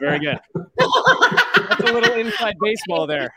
Very 0.00 0.18
good. 0.18 0.38
That's 0.78 1.90
a 1.90 1.92
little 1.92 2.14
inside 2.14 2.54
baseball 2.60 3.06
there. 3.06 3.32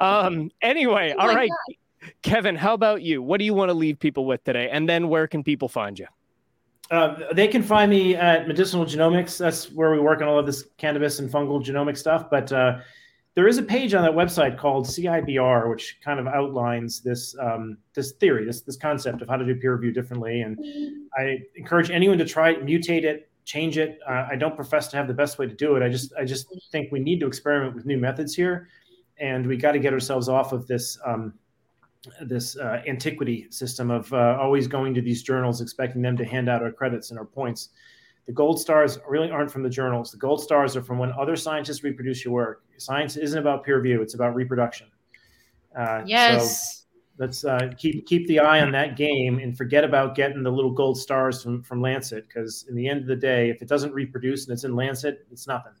Um. 0.00 0.50
Anyway, 0.62 1.14
oh 1.16 1.20
all 1.20 1.34
right, 1.34 1.48
God. 1.48 2.12
Kevin. 2.22 2.56
How 2.56 2.74
about 2.74 3.02
you? 3.02 3.22
What 3.22 3.38
do 3.38 3.44
you 3.44 3.54
want 3.54 3.68
to 3.68 3.74
leave 3.74 3.98
people 3.98 4.26
with 4.26 4.42
today? 4.44 4.68
And 4.70 4.88
then 4.88 5.08
where 5.08 5.26
can 5.26 5.44
people 5.44 5.68
find 5.68 5.98
you? 5.98 6.06
Uh, 6.90 7.16
they 7.32 7.48
can 7.48 7.62
find 7.62 7.90
me 7.90 8.14
at 8.14 8.46
Medicinal 8.46 8.84
Genomics. 8.84 9.38
That's 9.38 9.72
where 9.72 9.90
we 9.90 9.98
work 9.98 10.22
on 10.22 10.28
all 10.28 10.38
of 10.38 10.46
this 10.46 10.64
cannabis 10.78 11.18
and 11.18 11.30
fungal 11.30 11.64
genomic 11.64 11.96
stuff. 11.96 12.30
But 12.30 12.52
uh, 12.52 12.78
there 13.34 13.48
is 13.48 13.58
a 13.58 13.62
page 13.62 13.92
on 13.92 14.02
that 14.02 14.12
website 14.12 14.56
called 14.56 14.86
CIBR, 14.86 15.68
which 15.68 15.98
kind 16.02 16.20
of 16.20 16.26
outlines 16.26 17.00
this 17.00 17.36
um, 17.38 17.76
this 17.94 18.12
theory, 18.12 18.44
this 18.44 18.60
this 18.62 18.76
concept 18.76 19.20
of 19.20 19.28
how 19.28 19.36
to 19.36 19.44
do 19.44 19.54
peer 19.56 19.74
review 19.74 19.92
differently. 19.92 20.42
And 20.42 20.58
I 21.18 21.38
encourage 21.56 21.90
anyone 21.90 22.18
to 22.18 22.24
try 22.24 22.50
it, 22.50 22.64
mutate 22.64 23.04
it, 23.04 23.28
change 23.44 23.78
it. 23.78 23.98
Uh, 24.08 24.28
I 24.30 24.36
don't 24.36 24.54
profess 24.54 24.88
to 24.88 24.96
have 24.96 25.08
the 25.08 25.14
best 25.14 25.38
way 25.38 25.46
to 25.46 25.54
do 25.54 25.76
it. 25.76 25.82
I 25.82 25.88
just 25.88 26.12
I 26.18 26.24
just 26.24 26.46
think 26.70 26.92
we 26.92 27.00
need 27.00 27.20
to 27.20 27.26
experiment 27.26 27.74
with 27.74 27.84
new 27.84 27.98
methods 27.98 28.34
here, 28.34 28.68
and 29.18 29.46
we 29.46 29.56
got 29.56 29.72
to 29.72 29.80
get 29.80 29.92
ourselves 29.92 30.28
off 30.28 30.52
of 30.52 30.66
this. 30.66 30.98
Um, 31.04 31.34
this 32.22 32.56
uh, 32.56 32.82
antiquity 32.86 33.46
system 33.50 33.90
of 33.90 34.12
uh, 34.12 34.38
always 34.40 34.66
going 34.66 34.94
to 34.94 35.00
these 35.00 35.22
journals, 35.22 35.60
expecting 35.60 36.02
them 36.02 36.16
to 36.16 36.24
hand 36.24 36.48
out 36.48 36.62
our 36.62 36.72
credits 36.72 37.10
and 37.10 37.18
our 37.18 37.24
points. 37.24 37.70
The 38.26 38.32
gold 38.32 38.60
stars 38.60 38.98
really 39.08 39.30
aren't 39.30 39.50
from 39.50 39.62
the 39.62 39.70
journals. 39.70 40.10
The 40.10 40.18
gold 40.18 40.42
stars 40.42 40.76
are 40.76 40.82
from 40.82 40.98
when 40.98 41.12
other 41.12 41.36
scientists 41.36 41.84
reproduce 41.84 42.24
your 42.24 42.34
work. 42.34 42.64
Science 42.76 43.16
isn't 43.16 43.38
about 43.38 43.64
peer 43.64 43.76
review; 43.76 44.02
it's 44.02 44.14
about 44.14 44.34
reproduction. 44.34 44.88
Uh, 45.76 46.02
yes. 46.04 46.78
So 46.78 46.86
let's 47.18 47.44
uh, 47.44 47.70
keep 47.78 48.06
keep 48.06 48.26
the 48.26 48.40
eye 48.40 48.60
on 48.60 48.72
that 48.72 48.96
game 48.96 49.38
and 49.38 49.56
forget 49.56 49.84
about 49.84 50.14
getting 50.14 50.42
the 50.42 50.50
little 50.50 50.72
gold 50.72 50.98
stars 50.98 51.42
from 51.42 51.62
from 51.62 51.80
Lancet 51.80 52.26
because 52.28 52.66
in 52.68 52.74
the 52.74 52.88
end 52.88 53.00
of 53.00 53.06
the 53.06 53.16
day, 53.16 53.50
if 53.50 53.62
it 53.62 53.68
doesn't 53.68 53.92
reproduce 53.92 54.46
and 54.46 54.52
it's 54.52 54.64
in 54.64 54.74
Lancet, 54.74 55.26
it's 55.30 55.46
nothing. 55.46 55.72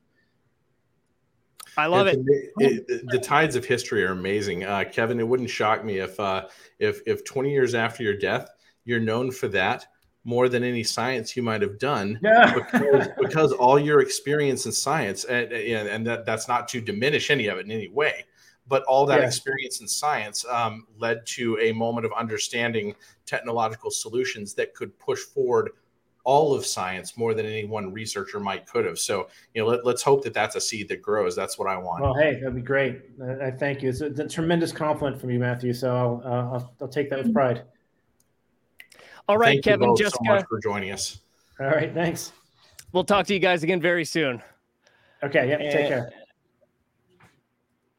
I 1.76 1.86
love 1.86 2.06
it. 2.06 2.18
It, 2.58 2.84
it. 2.88 3.06
The 3.08 3.18
tides 3.18 3.56
of 3.56 3.64
history 3.64 4.04
are 4.04 4.12
amazing, 4.12 4.64
uh, 4.64 4.84
Kevin. 4.90 5.20
It 5.20 5.28
wouldn't 5.28 5.50
shock 5.50 5.84
me 5.84 5.98
if 5.98 6.18
uh, 6.18 6.48
if 6.78 7.00
if 7.06 7.24
20 7.24 7.50
years 7.50 7.74
after 7.74 8.02
your 8.02 8.16
death, 8.16 8.48
you're 8.84 9.00
known 9.00 9.30
for 9.30 9.48
that 9.48 9.86
more 10.24 10.48
than 10.48 10.64
any 10.64 10.82
science 10.82 11.36
you 11.36 11.42
might 11.42 11.62
have 11.62 11.78
done 11.78 12.18
yeah. 12.22 12.52
because, 12.52 13.08
because 13.20 13.52
all 13.52 13.78
your 13.78 14.00
experience 14.00 14.66
in 14.66 14.72
science 14.72 15.22
and, 15.22 15.52
and, 15.52 15.88
and, 15.88 16.04
that, 16.04 16.26
that's 16.26 16.48
not 16.48 16.66
to 16.66 16.80
diminish 16.80 17.30
any 17.30 17.46
of 17.46 17.58
it 17.58 17.64
in 17.64 17.70
any 17.70 17.86
way 17.86 18.24
but 18.68 18.82
all 18.84 19.06
that 19.06 19.20
yeah. 19.20 19.26
experience 19.26 19.80
in 19.80 19.86
science 19.86 20.44
um, 20.46 20.86
led 20.98 21.24
to 21.24 21.56
a 21.60 21.72
moment 21.72 22.04
of 22.04 22.12
understanding 22.16 22.94
technological 23.24 23.90
solutions 23.90 24.54
that 24.54 24.74
could 24.74 24.96
push 24.98 25.20
forward 25.20 25.70
all 26.26 26.52
of 26.52 26.66
science 26.66 27.16
more 27.16 27.34
than 27.34 27.46
any 27.46 27.64
one 27.64 27.92
researcher 27.92 28.40
might 28.40 28.66
could 28.66 28.84
have. 28.84 28.98
So, 28.98 29.28
you 29.54 29.62
know, 29.62 29.68
let, 29.68 29.86
us 29.86 30.02
hope 30.02 30.24
that 30.24 30.34
that's 30.34 30.56
a 30.56 30.60
seed 30.60 30.88
that 30.88 31.00
grows. 31.00 31.36
That's 31.36 31.56
what 31.56 31.68
I 31.68 31.78
want. 31.78 32.02
Well, 32.02 32.14
hey, 32.14 32.34
that'd 32.34 32.54
be 32.54 32.62
great. 32.62 33.00
I 33.40 33.52
thank 33.52 33.80
you. 33.80 33.88
It's 33.90 34.00
a, 34.00 34.06
it's 34.06 34.18
a, 34.18 34.26
tremendous 34.28 34.72
compliment 34.72 35.20
from 35.20 35.30
you, 35.30 35.38
Matthew. 35.38 35.72
So 35.72 35.96
I'll, 35.96 36.22
uh, 36.24 36.54
I'll, 36.54 36.74
I'll 36.80 36.88
take 36.88 37.10
that 37.10 37.22
with 37.22 37.32
pride. 37.32 37.62
All 39.28 39.38
right, 39.38 39.54
thank 39.54 39.64
Kevin, 39.64 39.90
you 39.90 39.96
Jessica. 39.96 40.18
so 40.26 40.34
much 40.34 40.46
for 40.48 40.58
joining 40.60 40.90
us. 40.90 41.20
All 41.60 41.66
right, 41.66 41.94
thanks. 41.94 42.32
We'll 42.92 43.04
talk 43.04 43.26
to 43.26 43.34
you 43.34 43.40
guys 43.40 43.62
again 43.62 43.80
very 43.80 44.04
soon. 44.04 44.42
Okay. 45.22 45.48
Yeah. 45.48 45.58
Take 45.58 45.88
care. 45.88 46.10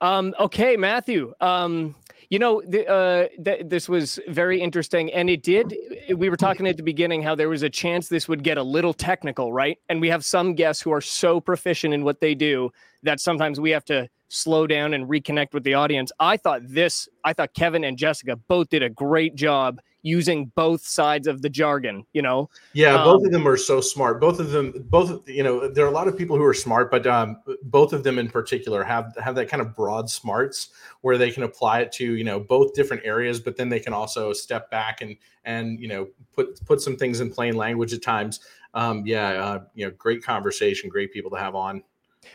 Um, 0.02 0.36
okay, 0.40 0.76
Matthew. 0.76 1.34
Um, 1.40 1.96
you 2.30 2.40
know, 2.40 2.62
the, 2.68 2.88
uh, 2.88 3.28
th- 3.44 3.64
this 3.68 3.88
was 3.88 4.20
very 4.28 4.62
interesting, 4.62 5.12
and 5.14 5.30
it 5.30 5.44
did. 5.44 5.74
We 6.16 6.30
were 6.30 6.38
talking 6.38 6.68
at 6.68 6.76
the 6.76 6.84
beginning 6.84 7.24
how 7.24 7.36
there 7.36 7.50
was 7.50 7.64
a 7.64 7.70
chance 7.70 8.10
this 8.10 8.28
would 8.28 8.44
get 8.44 8.58
a 8.58 8.64
little 8.64 8.94
technical, 8.94 9.54
right? 9.54 9.80
And 9.88 10.02
we 10.02 10.10
have 10.10 10.26
some 10.26 10.54
guests 10.54 10.82
who 10.82 10.92
are 10.92 11.02
so 11.02 11.40
proficient 11.40 11.94
in 11.94 12.04
what 12.04 12.20
they 12.20 12.36
do 12.36 12.72
that 13.04 13.20
sometimes 13.20 13.60
we 13.60 13.70
have 13.72 13.86
to 13.86 14.10
slow 14.30 14.68
down 14.68 14.94
and 14.94 15.08
reconnect 15.08 15.54
with 15.54 15.64
the 15.64 15.74
audience. 15.74 16.12
I 16.20 16.36
thought 16.36 16.62
this, 16.64 17.08
I 17.24 17.32
thought 17.32 17.54
Kevin 17.54 17.86
and 17.86 17.98
Jessica 17.98 18.36
both 18.36 18.70
did 18.70 18.84
a 18.84 18.90
great 18.90 19.36
job 19.36 19.80
using 20.08 20.52
both 20.56 20.82
sides 20.86 21.28
of 21.28 21.42
the 21.42 21.50
jargon 21.50 22.06
you 22.14 22.22
know? 22.22 22.50
Yeah 22.74 22.96
um, 22.96 23.04
both 23.04 23.26
of 23.26 23.32
them 23.32 23.48
are 23.48 23.58
so 23.58 23.82
smart. 23.82 24.20
Both 24.22 24.40
of 24.40 24.52
them 24.52 24.74
both 24.90 25.28
you 25.28 25.44
know 25.44 25.68
there 25.68 25.86
are 25.86 25.90
a 25.90 25.92
lot 25.92 26.08
of 26.08 26.18
people 26.18 26.38
who 26.38 26.44
are 26.44 26.54
smart 26.54 26.90
but 26.90 27.06
um, 27.06 27.38
both 27.64 27.94
of 27.94 28.04
them 28.04 28.18
in 28.18 28.30
particular 28.30 28.84
have 28.84 29.16
have 29.22 29.36
that 29.36 29.50
kind 29.50 29.62
of 29.62 29.76
broad 29.76 30.10
smarts 30.10 30.70
where 31.02 31.18
they 31.18 31.32
can 31.32 31.44
apply 31.44 31.82
it 31.82 31.92
to 31.94 32.16
you 32.16 32.24
know 32.24 32.40
both 32.40 32.74
different 32.74 33.04
areas 33.06 33.40
but 33.40 33.58
then 33.58 33.70
they 33.70 33.80
can 33.80 33.94
also 33.94 34.34
step 34.34 34.72
back 34.72 35.02
and 35.02 35.18
and 35.46 35.80
you 35.80 35.88
know 35.88 36.08
put 36.34 36.64
put 36.66 36.82
some 36.82 36.96
things 36.96 37.20
in 37.20 37.32
plain 37.32 37.56
language 37.56 37.94
at 37.94 38.02
times. 38.02 38.40
Um, 38.74 39.04
yeah 39.06 39.30
uh, 39.30 39.60
you 39.74 39.86
know 39.86 39.92
great 39.98 40.24
conversation 40.24 40.90
great 40.90 41.12
people 41.12 41.32
to 41.32 41.38
have 41.38 41.56
on 41.56 41.84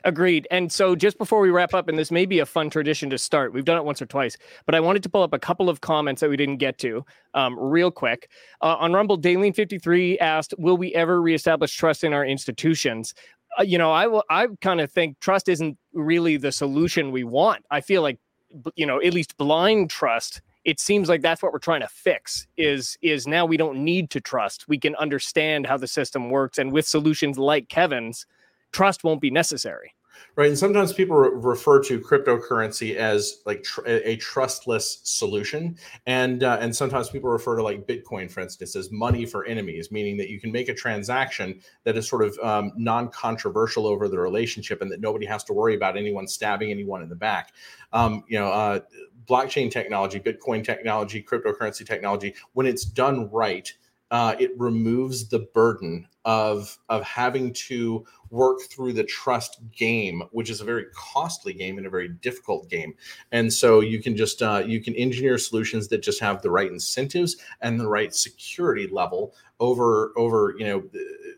Agreed. 0.05 0.47
And 0.51 0.71
so, 0.71 0.95
just 0.95 1.19
before 1.19 1.41
we 1.41 1.51
wrap 1.51 1.75
up, 1.75 1.89
and 1.89 1.99
this 1.99 2.11
may 2.11 2.27
be 2.27 2.39
a 2.39 2.47
fun 2.47 2.71
tradition 2.71 3.11
to 3.11 3.19
start, 3.19 3.53
we've 3.53 3.65
done 3.65 3.77
it 3.77 3.85
once 3.85 4.01
or 4.03 4.07
twice, 4.07 4.37
but 4.67 4.75
I 4.75 4.81
wanted 4.81 5.03
to 5.05 5.09
pull 5.09 5.23
up 5.23 5.33
a 5.33 5.39
couple 5.39 5.69
of 5.69 5.81
comments 5.81 6.21
that 6.21 6.31
we 6.31 6.37
didn't 6.37 6.57
get 6.57 6.79
to 6.79 7.05
um, 7.35 7.59
real 7.59 7.91
quick. 7.91 8.31
Uh, 8.61 8.77
on 8.79 8.93
Rumble, 8.93 9.19
Daleen53 9.19 10.19
asked, 10.21 10.55
Will 10.59 10.77
we 10.77 10.95
ever 10.95 11.21
reestablish 11.21 11.75
trust 11.75 12.05
in 12.05 12.13
our 12.13 12.25
institutions? 12.25 13.15
Uh, 13.59 13.63
you 13.63 13.79
know, 13.79 13.93
I 13.93 14.07
will, 14.07 14.25
I 14.31 14.49
kind 14.61 14.81
of 14.81 14.91
think 14.91 15.21
trust 15.21 15.49
isn't 15.49 15.79
really 15.93 16.37
the 16.37 16.53
solution 16.53 17.11
we 17.11 17.25
want. 17.25 17.65
I 17.71 17.81
feel 17.81 18.03
like, 18.03 18.19
you 18.77 18.87
know, 18.87 19.01
at 19.01 19.15
least 19.15 19.37
blind 19.37 19.91
trust 19.91 20.41
it 20.65 20.79
seems 20.79 21.09
like 21.09 21.23
that's 21.23 21.43
what 21.43 21.53
we're 21.53 21.59
trying 21.59 21.81
to 21.81 21.89
fix 21.89 22.47
is 22.57 22.97
is 23.03 23.27
now 23.27 23.45
we 23.45 23.57
don't 23.57 23.83
need 23.83 24.11
to 24.11 24.21
trust 24.21 24.69
we 24.69 24.79
can 24.79 24.95
understand 24.97 25.67
how 25.67 25.77
the 25.77 25.89
system 25.89 26.31
works 26.31 26.59
and 26.59 26.73
with 26.73 26.87
solutions 26.87 27.39
like 27.39 27.69
kevin's 27.69 28.27
trust 28.73 29.05
won't 29.05 29.21
be 29.21 29.31
necessary. 29.31 29.95
Right, 30.35 30.49
and 30.49 30.59
sometimes 30.59 30.95
people 30.95 31.17
re- 31.17 31.31
refer 31.35 31.83
to 31.83 32.01
cryptocurrency 32.01 32.97
as 32.97 33.43
like 33.45 33.63
tr- 33.65 33.87
a 33.87 34.17
trustless 34.17 35.01
solution, 35.03 35.77
and 36.07 36.43
uh, 36.43 36.57
and 36.59 36.75
sometimes 36.75 37.11
people 37.11 37.29
refer 37.29 37.57
to 37.57 37.63
like 37.63 37.87
Bitcoin, 37.87 38.31
for 38.31 38.41
instance, 38.41 38.75
as 38.75 38.91
money 38.91 39.27
for 39.27 39.45
enemies, 39.45 39.91
meaning 39.91 40.17
that 40.17 40.31
you 40.31 40.41
can 40.41 40.51
make 40.51 40.71
a 40.71 40.75
transaction 40.75 41.61
that 41.85 41.99
is 41.99 42.09
sort 42.09 42.23
of 42.23 42.39
um, 42.39 42.73
non-controversial 42.77 43.87
over 43.87 44.09
the 44.09 44.19
relationship, 44.19 44.81
and 44.81 44.91
that 44.91 45.01
nobody 45.01 45.27
has 45.27 45.45
to 45.45 45.53
worry 45.53 45.75
about 45.75 45.99
anyone 45.99 46.27
stabbing 46.27 46.71
anyone 46.71 47.03
in 47.03 47.11
the 47.11 47.17
back. 47.17 47.53
Um, 47.93 48.25
you 48.27 48.39
know, 48.39 48.49
uh, 48.49 48.81
blockchain 49.27 49.71
technology, 49.71 50.19
Bitcoin 50.19 50.65
technology, 50.65 51.23
cryptocurrency 51.23 51.87
technology, 51.87 52.35
when 52.55 52.67
it's 52.67 52.85
done 52.87 53.29
right, 53.31 53.71
uh, 54.13 54.37
it 54.39 54.53
removes 54.59 55.29
the 55.29 55.39
burden 55.39 56.07
of 56.25 56.79
of 56.91 57.03
having 57.03 57.53
to 57.55 58.05
work 58.31 58.61
through 58.71 58.93
the 58.93 59.03
trust 59.03 59.59
game, 59.75 60.23
which 60.33 60.51
is 60.51 60.61
a 60.61 60.65
very 60.65 60.85
costly 60.95 61.55
game 61.55 61.79
and 61.79 61.87
a 61.87 61.91
very 61.91 62.09
difficult 62.09 62.69
game. 62.69 62.95
And 63.33 63.53
so 63.53 63.81
you 63.81 64.03
can 64.03 64.15
just 64.15 64.43
uh, 64.43 64.63
you 64.65 64.83
can 64.83 64.95
engineer 64.95 65.39
solutions 65.39 65.89
that 65.89 66.03
just 66.03 66.21
have 66.21 66.43
the 66.43 66.51
right 66.51 66.71
incentives 66.71 67.39
and 67.63 67.81
the 67.81 67.89
right 67.89 68.15
security 68.15 68.87
level 68.87 69.35
over 69.61 70.13
over 70.17 70.55
you 70.59 70.67
know 70.67 70.83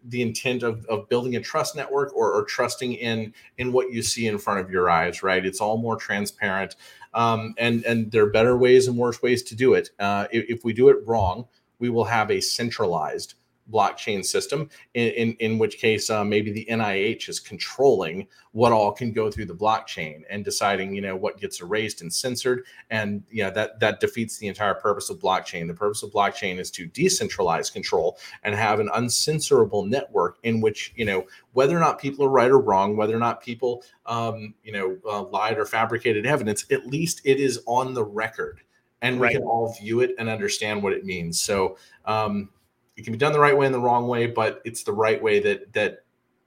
the, 0.06 0.20
intent 0.20 0.62
of, 0.62 0.84
of 0.86 1.08
building 1.08 1.36
a 1.36 1.40
trust 1.40 1.76
network 1.76 2.14
or, 2.14 2.32
or 2.32 2.44
trusting 2.44 2.94
in 2.94 3.32
in 3.56 3.72
what 3.72 3.92
you 3.92 4.02
see 4.02 4.26
in 4.26 4.36
front 4.36 4.58
of 4.58 4.68
your 4.68 4.90
eyes. 4.90 5.22
Right? 5.22 5.46
It's 5.46 5.60
all 5.60 5.78
more 5.78 5.96
transparent. 5.96 6.74
Um, 7.14 7.54
and 7.56 7.84
and 7.84 8.10
there 8.10 8.24
are 8.24 8.30
better 8.30 8.56
ways 8.56 8.88
and 8.88 8.98
worse 8.98 9.22
ways 9.22 9.44
to 9.44 9.54
do 9.54 9.74
it. 9.74 9.90
Uh, 10.00 10.26
if, 10.32 10.58
if 10.58 10.64
we 10.64 10.72
do 10.72 10.88
it 10.88 10.96
wrong, 11.06 11.46
we 11.84 11.90
will 11.90 12.04
have 12.04 12.30
a 12.30 12.40
centralized 12.40 13.34
blockchain 13.70 14.24
system, 14.24 14.70
in, 14.94 15.08
in, 15.10 15.32
in 15.34 15.58
which 15.58 15.76
case 15.76 16.08
uh, 16.08 16.24
maybe 16.24 16.50
the 16.50 16.66
NIH 16.70 17.28
is 17.28 17.38
controlling 17.38 18.26
what 18.52 18.72
all 18.72 18.90
can 18.90 19.12
go 19.12 19.30
through 19.30 19.44
the 19.44 19.54
blockchain 19.54 20.22
and 20.30 20.46
deciding, 20.46 20.94
you 20.94 21.02
know, 21.02 21.14
what 21.14 21.38
gets 21.38 21.60
erased 21.60 22.00
and 22.00 22.10
censored. 22.10 22.64
And, 22.88 23.22
you 23.30 23.42
know, 23.42 23.50
that, 23.50 23.80
that 23.80 24.00
defeats 24.00 24.38
the 24.38 24.46
entire 24.46 24.72
purpose 24.72 25.10
of 25.10 25.18
blockchain. 25.18 25.66
The 25.66 25.74
purpose 25.74 26.02
of 26.02 26.10
blockchain 26.10 26.58
is 26.58 26.70
to 26.70 26.88
decentralize 26.88 27.70
control 27.70 28.18
and 28.44 28.54
have 28.54 28.80
an 28.80 28.88
uncensorable 28.88 29.86
network 29.86 30.38
in 30.42 30.62
which, 30.62 30.94
you 30.96 31.04
know, 31.04 31.26
whether 31.52 31.76
or 31.76 31.80
not 31.80 32.00
people 32.00 32.24
are 32.24 32.30
right 32.30 32.50
or 32.50 32.60
wrong, 32.60 32.96
whether 32.96 33.14
or 33.14 33.20
not 33.20 33.42
people, 33.42 33.82
um, 34.06 34.54
you 34.62 34.72
know, 34.72 34.96
uh, 35.06 35.22
lied 35.24 35.58
or 35.58 35.66
fabricated 35.66 36.24
evidence, 36.24 36.64
at 36.70 36.86
least 36.86 37.20
it 37.24 37.38
is 37.38 37.60
on 37.66 37.92
the 37.92 38.04
record 38.04 38.62
and 39.04 39.20
we 39.20 39.30
can 39.30 39.42
all 39.42 39.74
view 39.80 40.00
it 40.00 40.14
and 40.18 40.28
understand 40.28 40.82
what 40.82 40.92
it 40.92 41.04
means. 41.04 41.40
So, 41.40 41.76
um, 42.04 42.50
it 42.96 43.02
can 43.02 43.12
be 43.12 43.18
done 43.18 43.32
the 43.32 43.40
right 43.40 43.56
way 43.56 43.66
and 43.66 43.74
the 43.74 43.80
wrong 43.80 44.06
way, 44.06 44.26
but 44.26 44.62
it's 44.64 44.82
the 44.84 44.92
right 44.92 45.20
way 45.20 45.40
that 45.40 45.72
that 45.72 46.04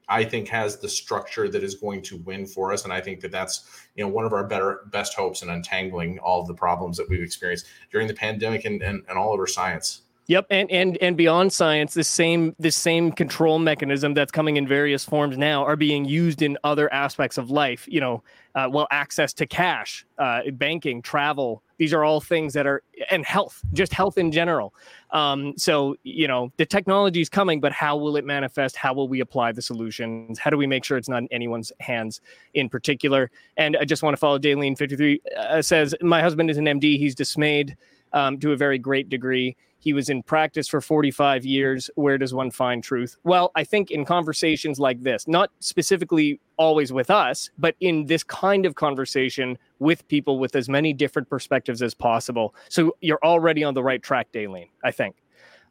I 0.10 0.24
think 0.24 0.48
has 0.48 0.78
the 0.78 0.88
structure 0.88 1.50
that 1.50 1.64
is 1.64 1.76
going 1.76 2.02
to 2.04 2.18
win 2.18 2.46
for 2.46 2.72
us, 2.72 2.86
and 2.86 2.94
I 2.94 3.02
think 3.02 3.20
that 3.22 3.32
that's 3.32 3.88
you 3.96 4.04
know 4.04 4.10
one 4.10 4.26
of 4.26 4.34
our 4.34 4.46
better 4.46 4.82
best 4.92 5.14
hopes 5.14 5.42
in 5.42 5.50
untangling 5.50 6.20
all 6.20 6.42
of 6.42 6.48
the 6.48 6.54
problems 6.54 6.98
that 6.98 7.10
we've 7.10 7.22
experienced 7.22 7.68
during 7.92 8.08
the 8.08 8.14
pandemic 8.14 8.66
and 8.66 8.82
and, 8.82 9.04
and 9.10 9.18
all 9.18 9.34
of 9.34 9.40
our 9.40 9.48
science. 9.48 10.04
Yep, 10.28 10.48
and 10.50 10.70
and 10.72 10.98
and 10.98 11.16
beyond 11.16 11.52
science, 11.54 11.94
the 11.94 12.04
same 12.04 12.54
the 12.60 12.72
same 12.72 13.12
control 13.12 13.60
mechanism 13.60 14.14
that's 14.14 14.32
coming 14.32 14.58
in 14.58 14.68
various 14.68 15.06
forms 15.06 15.38
now 15.38 15.64
are 15.64 15.78
being 15.78 16.04
used 16.04 16.42
in 16.42 16.58
other 16.66 16.92
aspects 16.94 17.38
of 17.38 17.50
life. 17.50 17.88
You 17.90 18.02
know, 18.02 18.24
uh, 18.56 18.70
well, 18.72 18.88
access 18.92 19.34
to 19.34 19.46
cash, 19.46 20.06
uh, 20.18 20.42
banking, 20.52 21.02
travel. 21.02 21.64
These 21.78 21.94
are 21.94 22.04
all 22.04 22.20
things 22.22 22.54
that 22.54 22.66
are 22.66 22.84
and 23.12 23.26
health, 23.26 23.62
just 23.74 23.94
health 23.94 24.18
in 24.18 24.32
general. 24.32 24.74
Um, 25.12 25.54
so 25.58 25.96
you 26.04 26.28
know, 26.28 26.52
the 26.58 26.66
technology 26.66 27.22
is 27.22 27.30
coming, 27.30 27.60
but 27.60 27.72
how 27.72 27.96
will 27.98 28.18
it 28.18 28.26
manifest? 28.26 28.76
How 28.76 28.94
will 28.94 29.08
we 29.08 29.20
apply 29.20 29.52
the 29.52 29.62
solutions? 29.62 30.40
How 30.40 30.50
do 30.50 30.58
we 30.58 30.68
make 30.68 30.84
sure 30.84 30.98
it's 30.98 31.10
not 31.10 31.24
in 31.24 31.28
anyone's 31.32 31.72
hands 31.80 32.22
in 32.54 32.70
particular? 32.70 33.30
And 33.58 33.78
I 33.78 33.86
just 33.86 34.04
want 34.04 34.14
to 34.14 34.18
follow 34.18 34.40
Daleen 34.40 34.78
fifty 34.78 34.96
three 34.96 35.22
uh, 35.38 35.62
says, 35.62 35.96
my 36.02 36.22
husband 36.22 36.50
is 36.50 36.58
an 36.58 36.66
MD. 36.66 36.98
He's 36.98 37.16
dismayed 37.16 37.78
um, 38.18 38.40
to 38.40 38.52
a 38.52 38.58
very 38.58 38.80
great 38.80 39.10
degree. 39.10 39.56
He 39.80 39.94
was 39.94 40.10
in 40.10 40.24
practice 40.24 40.68
for 40.68 40.82
45 40.82 41.46
years. 41.46 41.90
Where 41.96 42.18
does 42.18 42.34
one 42.34 42.50
find 42.50 42.84
truth? 42.84 43.16
Well, 43.24 43.52
I 43.56 43.64
think 43.64 43.92
in 43.92 44.06
conversations 44.06 44.80
like 44.80 45.02
this, 45.04 45.28
not 45.28 45.52
specifically 45.60 46.42
always 46.58 46.92
with 46.92 47.12
us, 47.12 47.52
but 47.60 47.76
in 47.80 48.08
this 48.08 48.24
kind 48.24 48.66
of 48.66 48.74
conversation 48.74 49.56
with 49.78 50.08
people 50.08 50.40
with 50.40 50.56
as 50.56 50.68
many 50.68 50.94
different 50.94 51.30
perspectives 51.30 51.84
as 51.84 51.94
possible. 51.94 52.56
So 52.70 52.96
you're 53.02 53.24
already 53.24 53.64
on 53.64 53.76
the 53.76 53.84
right 53.84 54.02
track, 54.02 54.32
Daleen, 54.34 54.70
I 54.84 54.90
think. 54.90 55.16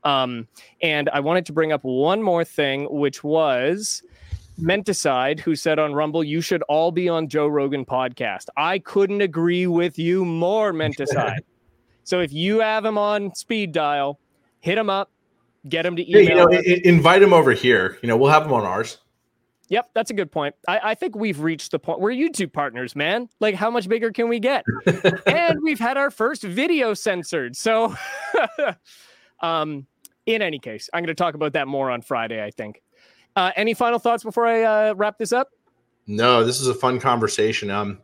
Um, 0.05 0.47
and 0.83 1.09
I 1.09 1.19
wanted 1.19 1.47
to 1.47 1.53
bring 1.53 1.73
up 1.73 1.83
one 1.83 2.23
more 2.23 2.45
thing, 2.45 2.87
which 2.89 3.25
was 3.25 4.05
Menticide, 4.61 5.41
who 5.41 5.57
said 5.57 5.81
on 5.81 5.95
Rumble, 5.95 6.23
you 6.23 6.41
should 6.41 6.63
all 6.69 6.93
be 6.93 7.09
on 7.09 7.27
Joe 7.27 7.49
Rogan 7.49 7.85
podcast. 7.85 8.45
I 8.57 8.79
couldn't 8.79 9.21
agree 9.21 9.67
with 9.67 9.99
you 9.99 10.25
more, 10.25 10.73
Menticide. 10.73 11.41
So 12.07 12.21
if 12.21 12.33
you 12.33 12.61
have 12.61 12.85
him 12.85 12.97
on 12.97 13.35
speed 13.35 13.73
dial, 13.73 14.21
hit 14.61 14.79
him 14.79 14.89
up, 14.89 15.11
get 15.69 15.85
him 15.85 15.97
to 15.97 16.09
email. 16.09 16.23
you 16.23 16.35
know, 16.37 16.49
I- 16.53 16.81
invite 16.85 17.21
him 17.21 17.33
over 17.33 17.51
here. 17.51 17.99
You 18.01 18.07
know, 18.07 18.17
we'll 18.17 18.31
have 18.31 18.47
him 18.47 18.53
on 18.53 18.65
ours. 18.65 18.99
Yep, 19.71 19.91
that's 19.93 20.13
a 20.13 20.15
good 20.15 20.31
point. 20.31 20.55
I, 20.69 20.91
I, 20.91 20.95
think 20.95 21.17
we've 21.17 21.41
reached 21.41 21.73
the 21.73 21.81
point. 21.81 21.99
We're 21.99 22.13
YouTube 22.13 22.53
partners, 22.53 22.95
man. 22.95 23.29
Like, 23.41 23.57
how 23.57 23.69
much 23.69 23.89
bigger 23.89 24.13
can 24.13 24.29
we 24.29 24.39
get? 24.39 24.65
and 25.27 25.59
we've 25.61 25.81
had 25.81 25.97
our 25.97 26.13
first 26.13 26.45
video 26.45 26.95
censored. 26.95 27.57
So, 27.57 27.97
um, 29.41 29.89
in 30.27 30.43
any 30.43 30.61
case, 30.61 30.89
I'm 30.95 31.03
going 31.03 31.09
to 31.09 31.15
talk 31.15 31.35
about 31.35 31.55
that 31.55 31.67
more 31.67 31.91
on 31.91 32.03
Friday. 32.03 32.41
I 32.41 32.53
think. 32.53 32.81
Uh, 33.35 33.51
any 33.57 33.75
final 33.75 33.99
thoughts 33.99 34.23
before 34.23 34.47
I 34.47 34.63
uh, 34.63 34.95
wrap 34.95 35.19
this 35.19 35.33
up? 35.33 35.49
No, 36.07 36.45
this 36.45 36.61
is 36.61 36.69
a 36.69 36.75
fun 36.75 37.01
conversation. 37.01 37.69
Um, 37.69 37.99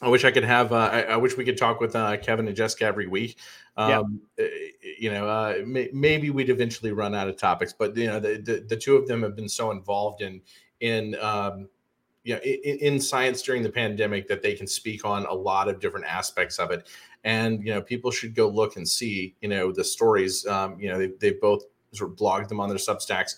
I 0.00 0.08
wish 0.08 0.24
I 0.24 0.30
could 0.30 0.44
have. 0.44 0.72
Uh, 0.72 0.88
I, 0.92 1.00
I, 1.02 1.16
wish 1.16 1.36
we 1.36 1.44
could 1.44 1.58
talk 1.58 1.78
with 1.78 1.94
uh, 1.94 2.16
Kevin 2.16 2.46
and 2.46 2.56
Jessica 2.56 2.84
every 2.84 3.06
week. 3.06 3.38
Um, 3.76 4.20
yep. 4.38 4.50
Eh, 4.50 4.92
you 4.98 5.10
know, 5.10 5.28
uh, 5.28 5.56
may, 5.66 5.90
maybe 5.92 6.30
we'd 6.30 6.48
eventually 6.48 6.92
run 6.92 7.14
out 7.14 7.28
of 7.28 7.36
topics, 7.36 7.72
but 7.72 7.96
you 7.96 8.06
know, 8.06 8.18
the, 8.18 8.40
the, 8.42 8.64
the 8.66 8.76
two 8.76 8.96
of 8.96 9.06
them 9.06 9.22
have 9.22 9.36
been 9.36 9.48
so 9.48 9.70
involved 9.70 10.22
in 10.22 10.40
in 10.80 11.16
um, 11.20 11.68
you 12.24 12.34
know 12.34 12.40
in, 12.40 12.78
in, 12.78 13.00
science 13.00 13.42
during 13.42 13.62
the 13.62 13.70
pandemic 13.70 14.26
that 14.28 14.42
they 14.42 14.54
can 14.54 14.66
speak 14.66 15.04
on 15.04 15.26
a 15.26 15.34
lot 15.34 15.68
of 15.68 15.80
different 15.80 16.06
aspects 16.06 16.58
of 16.58 16.70
it. 16.70 16.88
And 17.24 17.62
you 17.64 17.74
know, 17.74 17.82
people 17.82 18.10
should 18.10 18.34
go 18.34 18.48
look 18.48 18.76
and 18.76 18.88
see 18.88 19.36
you 19.42 19.48
know 19.48 19.70
the 19.70 19.84
stories. 19.84 20.46
Um, 20.46 20.80
you 20.80 20.88
know, 20.88 20.98
they, 20.98 21.10
they've 21.20 21.40
both 21.40 21.64
sort 21.92 22.10
of 22.10 22.16
blogged 22.16 22.48
them 22.48 22.60
on 22.60 22.68
their 22.68 22.78
Substacks 22.78 23.34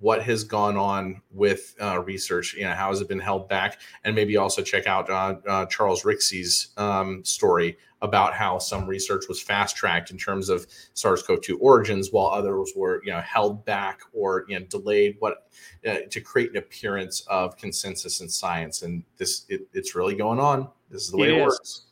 what 0.00 0.22
has 0.22 0.44
gone 0.44 0.76
on 0.76 1.20
with 1.30 1.74
uh, 1.80 2.00
research. 2.00 2.54
You 2.54 2.64
know, 2.64 2.72
how 2.72 2.90
has 2.90 3.00
it 3.00 3.08
been 3.08 3.18
held 3.18 3.48
back? 3.48 3.80
And 4.04 4.14
maybe 4.14 4.36
also 4.36 4.62
check 4.62 4.86
out 4.86 5.10
uh, 5.10 5.36
uh, 5.46 5.66
Charles 5.66 6.02
Rixey's 6.02 6.68
um, 6.76 7.24
story 7.24 7.76
about 8.00 8.32
how 8.32 8.58
some 8.58 8.86
research 8.86 9.24
was 9.28 9.42
fast 9.42 9.76
tracked 9.76 10.12
in 10.12 10.16
terms 10.16 10.48
of 10.48 10.66
SARS-CoV-2 10.94 11.56
origins, 11.60 12.12
while 12.12 12.28
others 12.28 12.72
were 12.76 13.02
you 13.04 13.10
know 13.10 13.20
held 13.20 13.64
back 13.64 14.00
or 14.12 14.44
you 14.48 14.58
know 14.58 14.64
delayed. 14.66 15.16
What 15.18 15.48
uh, 15.86 15.98
to 16.10 16.20
create 16.20 16.50
an 16.50 16.58
appearance 16.58 17.22
of 17.28 17.56
consensus 17.56 18.20
in 18.20 18.28
science, 18.28 18.82
and 18.82 19.02
this 19.16 19.46
it, 19.48 19.62
it's 19.72 19.94
really 19.94 20.14
going 20.14 20.38
on. 20.38 20.68
This 20.90 21.02
is 21.02 21.10
the 21.10 21.18
way 21.18 21.34
it, 21.34 21.38
it 21.38 21.42
works. 21.42 21.87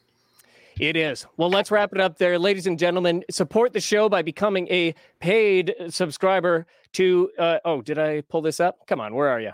It 0.78 0.96
is. 0.96 1.26
Well, 1.38 1.48
let's 1.48 1.70
wrap 1.70 1.92
it 1.94 2.00
up 2.00 2.18
there. 2.18 2.38
Ladies 2.38 2.66
and 2.66 2.78
gentlemen, 2.78 3.24
support 3.30 3.72
the 3.72 3.80
show 3.80 4.10
by 4.10 4.20
becoming 4.20 4.68
a 4.68 4.94
paid 5.20 5.74
subscriber 5.88 6.66
to. 6.92 7.30
Uh, 7.38 7.58
oh, 7.64 7.80
did 7.80 7.98
I 7.98 8.20
pull 8.20 8.42
this 8.42 8.60
up? 8.60 8.86
Come 8.86 9.00
on, 9.00 9.14
where 9.14 9.28
are 9.28 9.40
you? 9.40 9.52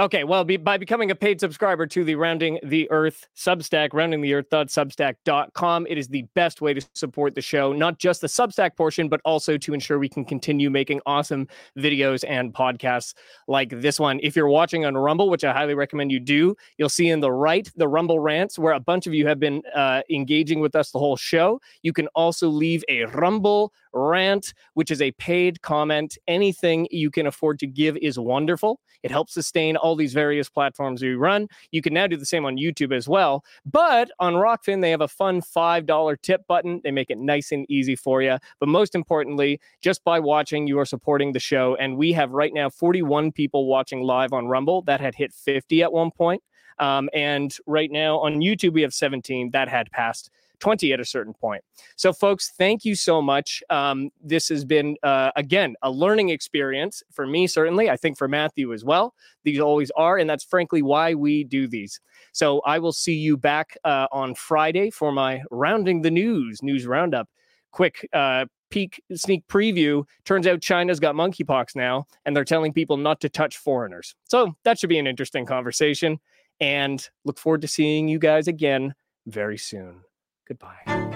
Okay, 0.00 0.22
well, 0.22 0.44
be, 0.44 0.56
by 0.56 0.76
becoming 0.76 1.10
a 1.10 1.14
paid 1.16 1.40
subscriber 1.40 1.84
to 1.84 2.04
the 2.04 2.14
Rounding 2.14 2.60
the 2.62 2.88
Earth 2.92 3.26
Substack, 3.36 3.88
roundingtheearth.substack.com, 3.88 5.86
it 5.90 5.98
is 5.98 6.06
the 6.06 6.22
best 6.36 6.60
way 6.60 6.72
to 6.72 6.86
support 6.94 7.34
the 7.34 7.40
show, 7.40 7.72
not 7.72 7.98
just 7.98 8.20
the 8.20 8.28
Substack 8.28 8.76
portion, 8.76 9.08
but 9.08 9.20
also 9.24 9.58
to 9.58 9.74
ensure 9.74 9.98
we 9.98 10.08
can 10.08 10.24
continue 10.24 10.70
making 10.70 11.00
awesome 11.04 11.48
videos 11.76 12.24
and 12.28 12.54
podcasts 12.54 13.14
like 13.48 13.70
this 13.70 13.98
one. 13.98 14.20
If 14.22 14.36
you're 14.36 14.46
watching 14.46 14.84
on 14.84 14.96
Rumble, 14.96 15.30
which 15.30 15.42
I 15.42 15.52
highly 15.52 15.74
recommend 15.74 16.12
you 16.12 16.20
do, 16.20 16.54
you'll 16.76 16.88
see 16.88 17.08
in 17.08 17.18
the 17.18 17.32
right 17.32 17.68
the 17.74 17.88
Rumble 17.88 18.20
rants, 18.20 18.56
where 18.56 18.74
a 18.74 18.80
bunch 18.80 19.08
of 19.08 19.14
you 19.14 19.26
have 19.26 19.40
been 19.40 19.64
uh, 19.74 20.02
engaging 20.10 20.60
with 20.60 20.76
us 20.76 20.92
the 20.92 21.00
whole 21.00 21.16
show. 21.16 21.60
You 21.82 21.92
can 21.92 22.06
also 22.14 22.48
leave 22.48 22.84
a 22.88 23.06
Rumble 23.06 23.72
rant, 23.92 24.54
which 24.74 24.90
is 24.90 25.02
a 25.02 25.12
paid 25.12 25.62
comment. 25.62 26.16
Anything 26.26 26.88
you 26.90 27.10
can 27.10 27.26
afford 27.26 27.58
to 27.60 27.66
give 27.66 27.96
is 27.98 28.18
wonderful. 28.18 28.80
It 29.02 29.10
helps 29.10 29.34
sustain 29.34 29.76
all 29.76 29.96
these 29.96 30.12
various 30.12 30.48
platforms 30.48 31.02
we 31.02 31.14
run. 31.14 31.48
You 31.70 31.82
can 31.82 31.94
now 31.94 32.06
do 32.06 32.16
the 32.16 32.26
same 32.26 32.44
on 32.44 32.56
YouTube 32.56 32.94
as 32.94 33.08
well. 33.08 33.44
But 33.64 34.10
on 34.18 34.34
Rokfin, 34.34 34.80
they 34.80 34.90
have 34.90 35.00
a 35.00 35.08
fun 35.08 35.40
$5 35.40 36.22
tip 36.22 36.46
button. 36.46 36.80
They 36.82 36.90
make 36.90 37.10
it 37.10 37.18
nice 37.18 37.52
and 37.52 37.64
easy 37.70 37.96
for 37.96 38.22
you. 38.22 38.38
But 38.60 38.68
most 38.68 38.94
importantly, 38.94 39.60
just 39.80 40.02
by 40.04 40.20
watching, 40.20 40.66
you 40.66 40.78
are 40.78 40.86
supporting 40.86 41.32
the 41.32 41.40
show. 41.40 41.76
And 41.76 41.96
we 41.96 42.12
have 42.12 42.32
right 42.32 42.52
now 42.52 42.70
41 42.70 43.32
people 43.32 43.66
watching 43.66 44.02
live 44.02 44.32
on 44.32 44.46
Rumble. 44.46 44.82
That 44.82 45.00
had 45.00 45.14
hit 45.14 45.32
50 45.32 45.82
at 45.82 45.92
one 45.92 46.10
point. 46.10 46.42
Um, 46.78 47.08
and 47.12 47.56
right 47.66 47.90
now 47.90 48.18
on 48.18 48.36
YouTube, 48.40 48.72
we 48.72 48.82
have 48.82 48.94
17 48.94 49.50
that 49.50 49.68
had 49.68 49.90
passed 49.90 50.30
20 50.60 50.92
at 50.92 51.00
a 51.00 51.04
certain 51.04 51.32
point. 51.34 51.62
So, 51.96 52.12
folks, 52.12 52.52
thank 52.56 52.84
you 52.84 52.94
so 52.94 53.22
much. 53.22 53.62
Um, 53.70 54.10
this 54.22 54.48
has 54.48 54.64
been, 54.64 54.96
uh, 55.02 55.30
again, 55.36 55.76
a 55.82 55.90
learning 55.90 56.30
experience 56.30 57.02
for 57.12 57.26
me, 57.26 57.46
certainly. 57.46 57.90
I 57.90 57.96
think 57.96 58.18
for 58.18 58.28
Matthew 58.28 58.72
as 58.72 58.84
well. 58.84 59.14
These 59.44 59.60
always 59.60 59.90
are. 59.92 60.18
And 60.18 60.28
that's 60.28 60.44
frankly 60.44 60.82
why 60.82 61.14
we 61.14 61.44
do 61.44 61.66
these. 61.66 62.00
So, 62.32 62.60
I 62.60 62.78
will 62.78 62.92
see 62.92 63.14
you 63.14 63.36
back 63.36 63.76
uh, 63.84 64.06
on 64.12 64.34
Friday 64.34 64.90
for 64.90 65.12
my 65.12 65.42
Rounding 65.50 66.02
the 66.02 66.10
News 66.10 66.62
news 66.62 66.86
roundup. 66.86 67.28
Quick 67.70 68.08
uh, 68.12 68.46
peek 68.70 69.02
sneak 69.14 69.46
preview. 69.46 70.04
Turns 70.24 70.46
out 70.46 70.60
China's 70.60 71.00
got 71.00 71.14
monkeypox 71.14 71.76
now, 71.76 72.06
and 72.24 72.34
they're 72.36 72.44
telling 72.44 72.72
people 72.72 72.96
not 72.96 73.20
to 73.20 73.28
touch 73.28 73.56
foreigners. 73.56 74.14
So, 74.24 74.56
that 74.64 74.78
should 74.78 74.90
be 74.90 74.98
an 74.98 75.06
interesting 75.06 75.46
conversation. 75.46 76.18
And 76.60 77.08
look 77.24 77.38
forward 77.38 77.62
to 77.62 77.68
seeing 77.68 78.08
you 78.08 78.18
guys 78.18 78.48
again 78.48 78.94
very 79.26 79.58
soon. 79.58 80.02
Goodbye. 80.48 81.07